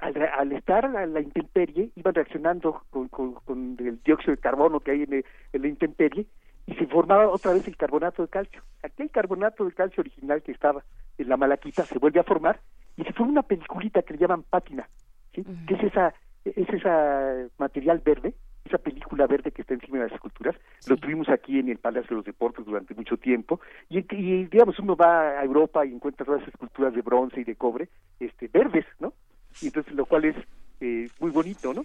al, 0.00 0.16
al 0.22 0.52
estar 0.52 0.84
a 0.86 1.06
la 1.06 1.20
intemperie, 1.20 1.90
iban 1.94 2.14
reaccionando 2.14 2.82
con, 2.90 3.08
con- 3.08 3.34
con 3.34 3.76
el 3.78 4.00
dióxido 4.02 4.34
de 4.34 4.40
carbono 4.40 4.80
que 4.80 4.92
hay 4.92 5.02
en, 5.02 5.12
el- 5.14 5.24
en 5.52 5.62
la 5.62 5.68
intemperie 5.68 6.26
y 6.66 6.74
se 6.74 6.86
formaba 6.86 7.28
otra 7.28 7.52
vez 7.52 7.66
el 7.66 7.76
carbonato 7.76 8.22
de 8.22 8.28
calcio. 8.28 8.62
Aquel 8.82 9.10
carbonato 9.10 9.64
de 9.64 9.72
calcio 9.72 10.00
original 10.00 10.42
que 10.42 10.52
estaba 10.52 10.84
en 11.18 11.28
la 11.28 11.36
malaquita 11.36 11.84
se 11.84 11.98
vuelve 11.98 12.20
a 12.20 12.24
formar 12.24 12.60
y 12.96 13.04
se 13.04 13.12
forma 13.12 13.32
una 13.32 13.42
peliculita 13.42 14.02
que 14.02 14.14
le 14.14 14.20
llaman 14.20 14.42
pátina, 14.42 14.88
¿sí? 15.34 15.44
que 15.66 15.74
es 15.74 15.84
esa 15.84 16.14
es 16.44 16.68
esa 16.70 17.48
material 17.58 18.00
verde, 18.04 18.34
esa 18.64 18.78
película 18.78 19.26
verde 19.26 19.50
que 19.50 19.62
está 19.62 19.74
encima 19.74 19.98
de 19.98 20.04
las 20.04 20.12
esculturas. 20.12 20.56
Lo 20.88 20.96
tuvimos 20.96 21.28
aquí 21.28 21.58
en 21.58 21.68
el 21.68 21.78
Palacio 21.78 22.10
de 22.10 22.16
los 22.16 22.24
Deportes 22.24 22.64
durante 22.64 22.94
mucho 22.94 23.16
tiempo 23.16 23.60
y, 23.88 23.98
y, 23.98 24.46
digamos 24.46 24.78
uno 24.78 24.96
va 24.96 25.40
a 25.40 25.44
Europa 25.44 25.84
y 25.84 25.92
encuentra 25.92 26.24
todas 26.24 26.42
esas 26.42 26.54
esculturas 26.54 26.94
de 26.94 27.02
bronce 27.02 27.40
y 27.40 27.44
de 27.44 27.56
cobre, 27.56 27.88
este 28.18 28.48
verdes, 28.48 28.86
¿no? 28.98 29.12
Y 29.60 29.66
entonces 29.66 29.92
lo 29.94 30.06
cual 30.06 30.24
es 30.24 30.36
eh, 30.80 31.08
muy 31.20 31.30
bonito, 31.30 31.74
¿no? 31.74 31.84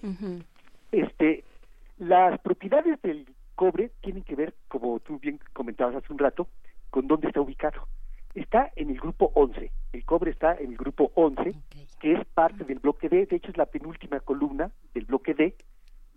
Este, 0.92 1.44
las 1.98 2.40
propiedades 2.40 3.02
del 3.02 3.26
cobre 3.56 3.92
tienen 4.02 4.24
que 4.24 4.36
ver, 4.36 4.54
como 4.68 5.00
tú 5.00 5.20
bien 5.20 5.40
comentabas 5.54 5.96
hace 5.96 6.14
un 6.14 6.20
rato, 6.20 6.48
con 6.90 7.08
dónde 7.08 7.28
está 7.28 7.42
ubicado. 7.42 7.88
Está 8.34 8.72
en 8.76 8.90
el 8.90 9.00
grupo 9.00 9.32
11. 9.34 9.72
El 9.94 10.06
cobre 10.06 10.32
está 10.32 10.56
en 10.56 10.72
el 10.72 10.78
grupo 10.78 11.12
11, 11.16 11.56
que 12.00 12.14
es 12.14 12.26
parte 12.34 12.66
del 12.66 12.80
bloque 12.80 13.08
D. 13.08 13.26
De 13.26 13.38
hecho, 13.38 13.50
es 13.50 13.58
la 13.58 13.66
penúltima 13.66 14.20
columna 14.20 14.72
del 14.94 15.06
bloque 15.06 15.34
D. 15.34 15.56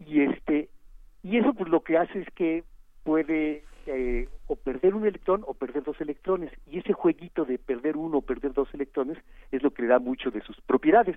Y 0.04 0.22
este 0.22 0.68
y 1.22 1.36
eso 1.36 1.52
pues 1.54 1.68
lo 1.68 1.82
que 1.82 1.98
hace 1.98 2.20
es 2.20 2.30
que 2.34 2.64
puede 3.02 3.64
eh, 3.86 4.28
o 4.46 4.56
perder 4.56 4.94
un 4.94 5.06
electrón 5.06 5.44
o 5.46 5.54
perder 5.54 5.82
dos 5.82 6.00
electrones. 6.00 6.52
Y 6.66 6.78
ese 6.78 6.92
jueguito 6.92 7.44
de 7.44 7.58
perder 7.58 7.96
uno 7.96 8.18
o 8.18 8.22
perder 8.22 8.52
dos 8.52 8.72
electrones 8.74 9.18
es 9.50 9.62
lo 9.62 9.72
que 9.72 9.82
le 9.82 9.88
da 9.88 9.98
mucho 9.98 10.30
de 10.30 10.42
sus 10.42 10.60
propiedades. 10.62 11.16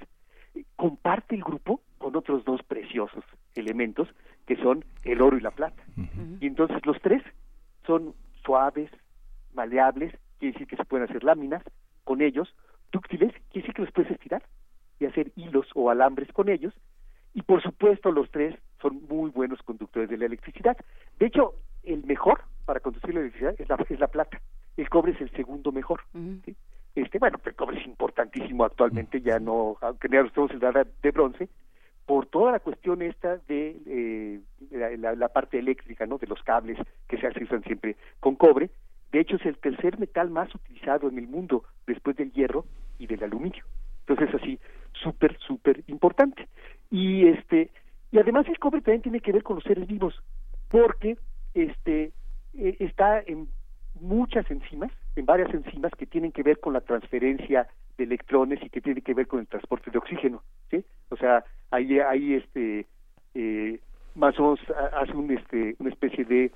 Comparte 0.75 1.35
el 1.35 1.43
grupo 1.43 1.81
con 1.97 2.15
otros 2.15 2.43
dos 2.43 2.61
preciosos 2.63 3.23
elementos 3.55 4.07
que 4.45 4.55
son 4.57 4.83
el 5.03 5.21
oro 5.21 5.37
y 5.37 5.41
la 5.41 5.51
plata. 5.51 5.81
Y 6.39 6.47
entonces 6.47 6.85
los 6.85 6.99
tres 7.01 7.23
son 7.85 8.13
suaves, 8.43 8.89
maleables, 9.53 10.13
quiere 10.39 10.53
decir 10.53 10.67
que 10.67 10.77
se 10.77 10.85
pueden 10.85 11.07
hacer 11.07 11.23
láminas 11.23 11.63
con 12.03 12.21
ellos, 12.21 12.53
dúctiles, 12.91 13.31
quiere 13.51 13.67
decir 13.67 13.73
que 13.73 13.81
los 13.83 13.91
puedes 13.91 14.11
estirar 14.11 14.43
y 14.99 15.05
hacer 15.05 15.31
hilos 15.35 15.67
o 15.75 15.89
alambres 15.89 16.31
con 16.33 16.49
ellos. 16.49 16.73
Y 17.33 17.43
por 17.43 17.61
supuesto 17.61 18.11
los 18.11 18.29
tres 18.29 18.55
son 18.81 19.01
muy 19.07 19.29
buenos 19.29 19.61
conductores 19.63 20.09
de 20.09 20.17
la 20.17 20.25
electricidad. 20.25 20.77
De 21.19 21.27
hecho, 21.27 21.53
el 21.83 22.03
mejor 22.03 22.43
para 22.65 22.79
conducir 22.79 23.13
la 23.13 23.21
electricidad 23.21 23.55
es 23.57 23.69
la, 23.69 23.77
es 23.89 23.99
la 23.99 24.07
plata. 24.07 24.41
El 24.77 24.89
cobre 24.89 25.13
es 25.13 25.21
el 25.21 25.31
segundo 25.31 25.71
mejor. 25.71 26.01
¿sí? 26.45 26.55
Este, 26.95 27.19
bueno, 27.19 27.39
el 27.43 27.55
cobre 27.55 27.79
es 27.79 27.85
importantísimo 27.85 28.65
actualmente, 28.65 29.21
ya 29.21 29.39
no, 29.39 29.77
aunque 29.81 30.09
ya 30.09 30.21
estamos 30.21 30.51
en 30.51 30.59
la 30.59 30.69
edad 30.69 30.87
de 31.01 31.11
bronce, 31.11 31.49
por 32.11 32.25
toda 32.25 32.51
la 32.51 32.59
cuestión 32.59 33.01
esta 33.01 33.37
de 33.47 33.77
eh, 33.87 34.41
la, 34.97 35.29
parte 35.29 35.57
eléctrica, 35.57 36.05
¿no? 36.05 36.17
De 36.17 36.27
los 36.27 36.43
cables 36.43 36.77
que 37.07 37.17
se 37.17 37.25
usan 37.41 37.63
siempre 37.63 37.95
con 38.19 38.35
cobre. 38.35 38.69
De 39.13 39.21
hecho, 39.21 39.37
es 39.37 39.45
el 39.45 39.57
tercer 39.57 39.97
metal 39.97 40.29
más 40.29 40.53
utilizado 40.53 41.07
en 41.07 41.17
el 41.17 41.29
mundo 41.29 41.63
después 41.87 42.17
del 42.17 42.33
hierro 42.33 42.65
y 42.99 43.07
del 43.07 43.23
aluminio. 43.23 43.63
Entonces, 44.01 44.27
es 44.27 44.41
así, 44.41 44.59
súper, 44.91 45.39
súper 45.39 45.85
importante. 45.87 46.49
Y 46.89 47.29
este, 47.29 47.69
y 48.11 48.19
además 48.19 48.45
el 48.49 48.59
cobre 48.59 48.81
también 48.81 49.03
tiene 49.03 49.21
que 49.21 49.31
ver 49.31 49.43
con 49.43 49.55
los 49.55 49.63
seres 49.63 49.87
vivos, 49.87 50.21
porque 50.67 51.17
este 51.53 52.11
eh, 52.55 52.75
está 52.79 53.21
en 53.21 53.47
muchas 54.01 54.49
enzimas, 54.49 54.91
en 55.15 55.25
varias 55.25 55.53
enzimas 55.53 55.91
que 55.97 56.05
tienen 56.05 56.31
que 56.31 56.43
ver 56.43 56.59
con 56.59 56.73
la 56.73 56.81
transferencia 56.81 57.67
de 57.97 58.03
electrones 58.03 58.59
y 58.63 58.69
que 58.69 58.81
tienen 58.81 59.03
que 59.03 59.13
ver 59.13 59.27
con 59.27 59.39
el 59.39 59.47
transporte 59.47 59.91
de 59.91 59.97
oxígeno, 59.97 60.43
¿sí? 60.69 60.83
O 61.09 61.17
sea, 61.17 61.45
ahí 61.69 61.99
hay 61.99 62.35
este 62.35 62.87
eh, 63.35 63.79
hace 64.19 65.13
un 65.13 65.31
este 65.31 65.75
una 65.79 65.89
especie 65.89 66.25
de 66.25 66.51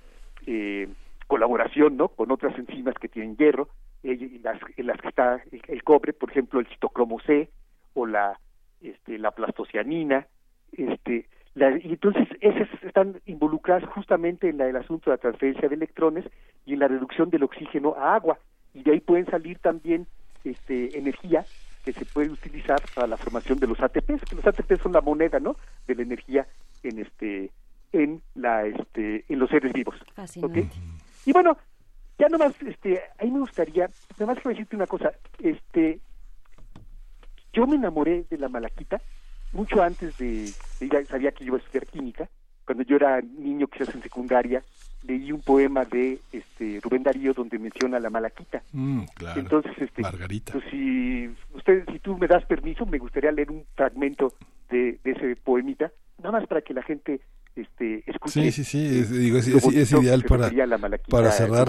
eh, 0.48 0.88
colaboración, 1.28 1.98
¿no? 1.98 2.10
Con 2.10 2.32
otras 2.32 2.58
enzimas 2.58 2.96
que 2.96 3.08
tienen 3.08 3.38
hierro, 3.38 3.70
eh, 4.04 4.14
y 4.14 4.40
las 4.40 4.60
en 4.76 4.88
las 4.88 5.00
que 5.00 5.10
está 5.10 5.42
el, 5.52 5.62
el 5.68 5.84
cobre, 5.84 6.14
por 6.14 6.32
ejemplo, 6.32 6.60
el 6.60 6.68
citocromo 6.68 7.20
C 7.22 7.50
o 7.94 8.06
la 8.06 8.40
este 8.82 9.18
la 9.20 9.32
plastocianina, 9.32 10.28
este 10.72 11.28
la- 11.56 11.78
y 11.78 11.94
entonces 11.94 12.28
esas 12.42 12.68
están 12.84 13.20
involucradas 13.26 13.84
justamente 13.90 14.50
en 14.50 14.58
la, 14.58 14.68
el 14.68 14.76
asunto 14.76 15.10
de 15.10 15.16
la 15.18 15.22
transferencia 15.22 15.68
de 15.68 15.76
electrones 15.76 16.26
y 16.66 16.74
en 16.74 16.80
la 16.80 16.88
reducción 16.88 17.30
del 17.30 17.44
oxígeno 17.44 17.96
a 17.98 18.16
agua. 18.16 18.38
Y 18.74 18.84
de 18.84 18.92
ahí 18.92 19.00
pueden 19.00 19.26
salir 19.28 19.58
también 19.60 20.06
este 20.44 20.98
energía 20.98 21.48
que 21.84 21.94
se 21.94 22.06
puede 22.06 22.30
utilizar 22.30 22.88
para 22.94 23.08
la 23.08 23.18
formación 23.18 23.60
de 23.60 23.68
los 23.68 23.80
ATPs 23.80 24.26
que 24.28 24.36
los 24.36 24.46
ATPs 24.46 24.82
son 24.82 24.92
la 24.94 25.02
moneda 25.02 25.40
no 25.40 25.56
de 25.88 25.96
la 25.96 26.02
energía 26.04 26.48
en 26.84 27.00
este 27.00 27.52
en 27.94 28.22
la 28.36 28.66
este 28.66 29.24
en 29.30 29.40
los 29.40 29.50
seres 29.50 29.72
vivos. 29.72 29.96
¿ok? 30.46 30.58
y 31.26 31.32
bueno 31.32 31.58
ya 32.18 32.28
nomás 32.28 32.54
este 32.62 33.02
ahí 33.18 33.32
me 33.32 33.40
gustaría 33.40 33.90
nada 34.18 34.34
más 34.34 34.36
quiero 34.42 34.50
decirte 34.52 34.76
una 34.76 34.88
cosa. 34.88 35.14
Este 35.40 36.00
yo 37.54 37.66
me 37.68 37.76
enamoré 37.78 38.26
de 38.30 38.38
la 38.38 38.50
malaquita 38.50 39.02
mucho 39.52 39.82
antes 39.82 40.16
de, 40.18 40.54
de 40.80 40.86
ir 40.86 40.96
a- 40.96 41.06
sabía 41.06 41.32
que 41.32 41.44
iba 41.44 41.58
a 41.58 41.60
estudiar 41.60 41.86
química 41.88 42.30
cuando 42.66 42.84
yo 42.84 42.96
era 42.96 43.22
niño 43.22 43.68
quizás 43.68 43.94
en 43.96 44.02
secundaria 44.02 44.64
leí 45.04 45.32
un 45.32 45.42
poema 45.42 45.86
de 45.86 46.20
este 46.32 46.80
Rubén 46.82 47.04
Darío 47.04 47.34
donde 47.34 47.60
menciona 47.60 48.00
la 48.00 48.10
malaquita 48.10 48.64
Mm, 48.74 49.04
claro. 49.16 49.40
entonces 49.40 49.72
este 49.78 50.02
Margarita. 50.02 50.54
pues, 50.54 50.64
si 50.72 51.30
usted 51.54 51.86
si 51.92 52.00
tú 52.00 52.18
me 52.18 52.28
das 52.28 52.46
permiso 52.46 52.86
me 52.86 52.98
gustaría 52.98 53.32
leer 53.32 53.52
un 53.52 53.66
fragmento 53.76 54.34
de, 54.70 55.00
de 55.04 55.12
ese 55.12 55.36
poemita 55.36 55.92
nada 56.18 56.32
más 56.40 56.48
para 56.48 56.62
que 56.62 56.74
la 56.74 56.82
gente 56.82 57.22
este 57.56 58.04
escuche 58.06 58.52
Sí, 58.52 58.52
sí, 58.52 58.64
sí, 58.64 59.00
es, 59.00 59.12
digo, 59.12 59.38
es, 59.38 59.92
ideal 59.92 60.24
para, 60.24 60.52
para 61.10 61.32
cerrar 61.32 61.68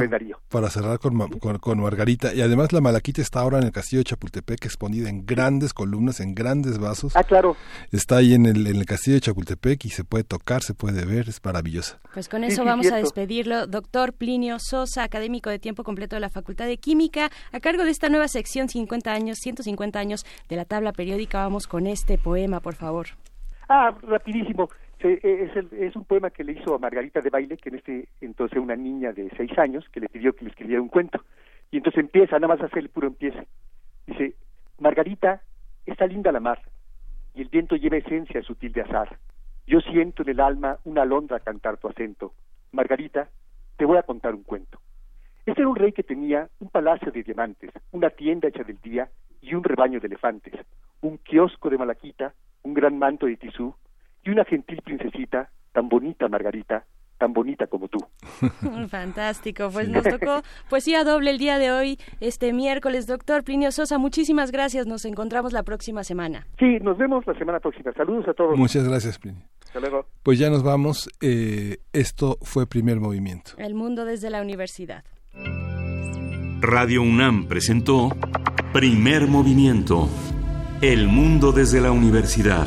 para 0.48 0.70
cerrar 0.70 0.98
con, 0.98 1.16
con, 1.38 1.58
con 1.58 1.80
Margarita. 1.80 2.34
Y 2.34 2.40
además 2.40 2.72
la 2.72 2.80
malaquita 2.80 3.20
está 3.20 3.40
ahora 3.40 3.58
en 3.58 3.64
el 3.64 3.72
castillo 3.72 4.00
de 4.00 4.04
Chapultepec, 4.04 4.64
exponida 4.64 5.08
en 5.08 5.26
grandes 5.26 5.72
columnas, 5.72 6.20
en 6.20 6.34
grandes 6.34 6.78
vasos. 6.78 7.16
Ah, 7.16 7.24
claro. 7.24 7.56
Está 7.92 8.18
ahí 8.18 8.34
en 8.34 8.46
el, 8.46 8.66
en 8.66 8.76
el 8.76 8.86
castillo 8.86 9.14
de 9.16 9.20
Chapultepec 9.20 9.84
y 9.84 9.90
se 9.90 10.04
puede 10.04 10.24
tocar, 10.24 10.62
se 10.62 10.74
puede 10.74 11.04
ver, 11.04 11.28
es 11.28 11.44
maravillosa. 11.44 12.00
Pues 12.12 12.28
con 12.28 12.44
eso 12.44 12.62
sí, 12.62 12.66
vamos 12.66 12.90
a 12.90 12.96
despedirlo. 12.96 13.66
Doctor 13.66 14.12
Plinio 14.12 14.58
Sosa, 14.58 15.02
académico 15.02 15.50
de 15.50 15.58
tiempo 15.58 15.84
completo 15.84 16.16
de 16.16 16.20
la 16.20 16.30
Facultad 16.30 16.66
de 16.66 16.78
Química, 16.78 17.30
a 17.52 17.60
cargo 17.60 17.84
de 17.84 17.90
esta 17.90 18.08
nueva 18.08 18.28
sección 18.28 18.68
50 18.68 19.12
años, 19.12 19.38
150 19.38 19.98
años 19.98 20.24
de 20.48 20.56
la 20.56 20.64
tabla 20.64 20.92
periódica. 20.92 21.38
Vamos 21.42 21.66
con 21.66 21.86
este 21.86 22.18
poema, 22.18 22.60
por 22.60 22.74
favor. 22.74 23.08
Ah, 23.68 23.96
rapidísimo. 24.02 24.68
Se- 25.00 25.20
eh, 25.22 25.50
Es, 25.54 25.72
es 25.72 25.96
un 25.96 26.04
poema 26.04 26.30
que 26.30 26.44
le 26.44 26.52
hizo 26.52 26.74
a 26.74 26.78
Margarita 26.78 27.20
de 27.20 27.30
Baile, 27.30 27.56
que 27.56 27.68
en 27.68 27.74
este 27.76 28.08
entonces 28.20 28.58
una 28.58 28.76
niña 28.76 29.12
de 29.12 29.30
seis 29.36 29.56
años, 29.58 29.88
que 29.90 30.00
le 30.00 30.08
pidió 30.08 30.34
que 30.34 30.44
le 30.44 30.50
escribiera 30.50 30.80
un 30.82 30.88
cuento. 30.88 31.22
Y 31.70 31.78
entonces 31.78 32.00
empieza, 32.00 32.38
nada 32.38 32.54
más 32.54 32.62
hacer 32.62 32.78
el 32.78 32.88
puro 32.88 33.08
empiece. 33.08 33.46
Dice, 34.06 34.34
Margarita, 34.78 35.42
está 35.84 36.06
linda 36.06 36.32
la 36.32 36.40
mar, 36.40 36.60
y 37.34 37.42
el 37.42 37.48
viento 37.48 37.76
lleva 37.76 37.96
esencia 37.96 38.42
sutil 38.42 38.72
de 38.72 38.82
azar. 38.82 39.18
Yo 39.66 39.80
siento 39.80 40.22
en 40.22 40.28
el 40.30 40.40
alma 40.40 40.78
una 40.84 41.02
alondra 41.02 41.40
cantar 41.40 41.76
tu 41.76 41.88
acento. 41.88 42.32
Margarita, 42.72 43.28
te 43.76 43.84
voy 43.84 43.98
a 43.98 44.02
contar 44.04 44.34
un 44.34 44.44
cuento. 44.44 44.78
Este 45.44 45.60
era 45.60 45.68
un 45.68 45.76
rey 45.76 45.92
que 45.92 46.02
tenía 46.02 46.48
un 46.60 46.68
palacio 46.70 47.10
de 47.10 47.22
diamantes, 47.22 47.70
una 47.92 48.10
tienda 48.10 48.48
hecha 48.48 48.62
del 48.64 48.80
día 48.80 49.08
y 49.40 49.54
un 49.54 49.64
rebaño 49.64 50.00
de 50.00 50.06
elefantes, 50.06 50.54
un 51.02 51.18
kiosco 51.18 51.68
de 51.68 51.78
malaquita, 51.78 52.32
un 52.62 52.74
gran 52.74 52.98
manto 52.98 53.26
de 53.26 53.36
tisú 53.36 53.74
y 54.26 54.30
una 54.30 54.44
gentil 54.44 54.82
princesita, 54.82 55.50
tan 55.72 55.88
bonita 55.88 56.28
Margarita, 56.28 56.84
tan 57.18 57.32
bonita 57.32 57.66
como 57.66 57.88
tú. 57.88 57.98
Fantástico, 58.88 59.70
pues 59.72 59.88
nos 59.88 60.02
tocó 60.02 60.42
poesía 60.68 61.04
doble 61.04 61.30
el 61.30 61.38
día 61.38 61.58
de 61.58 61.70
hoy, 61.70 61.98
este 62.20 62.52
miércoles. 62.52 63.06
Doctor 63.06 63.44
Plinio 63.44 63.70
Sosa, 63.70 63.98
muchísimas 63.98 64.50
gracias. 64.50 64.86
Nos 64.86 65.04
encontramos 65.04 65.52
la 65.52 65.62
próxima 65.62 66.04
semana. 66.04 66.46
Sí, 66.58 66.78
nos 66.80 66.98
vemos 66.98 67.26
la 67.26 67.34
semana 67.34 67.60
próxima. 67.60 67.92
Saludos 67.92 68.28
a 68.28 68.34
todos. 68.34 68.58
Muchas 68.58 68.86
gracias, 68.88 69.18
Plinio. 69.18 69.42
Hasta 69.64 69.80
luego. 69.80 70.06
Pues 70.22 70.38
ya 70.38 70.50
nos 70.50 70.62
vamos. 70.62 71.08
Eh, 71.20 71.78
esto 71.92 72.36
fue 72.42 72.66
Primer 72.66 72.98
Movimiento. 73.00 73.52
El 73.58 73.74
mundo 73.74 74.04
desde 74.04 74.30
la 74.30 74.42
universidad. 74.42 75.04
Radio 76.60 77.02
UNAM 77.02 77.46
presentó 77.46 78.08
Primer 78.72 79.28
Movimiento. 79.28 80.08
El 80.82 81.06
mundo 81.06 81.52
desde 81.52 81.80
la 81.80 81.92
universidad. 81.92 82.66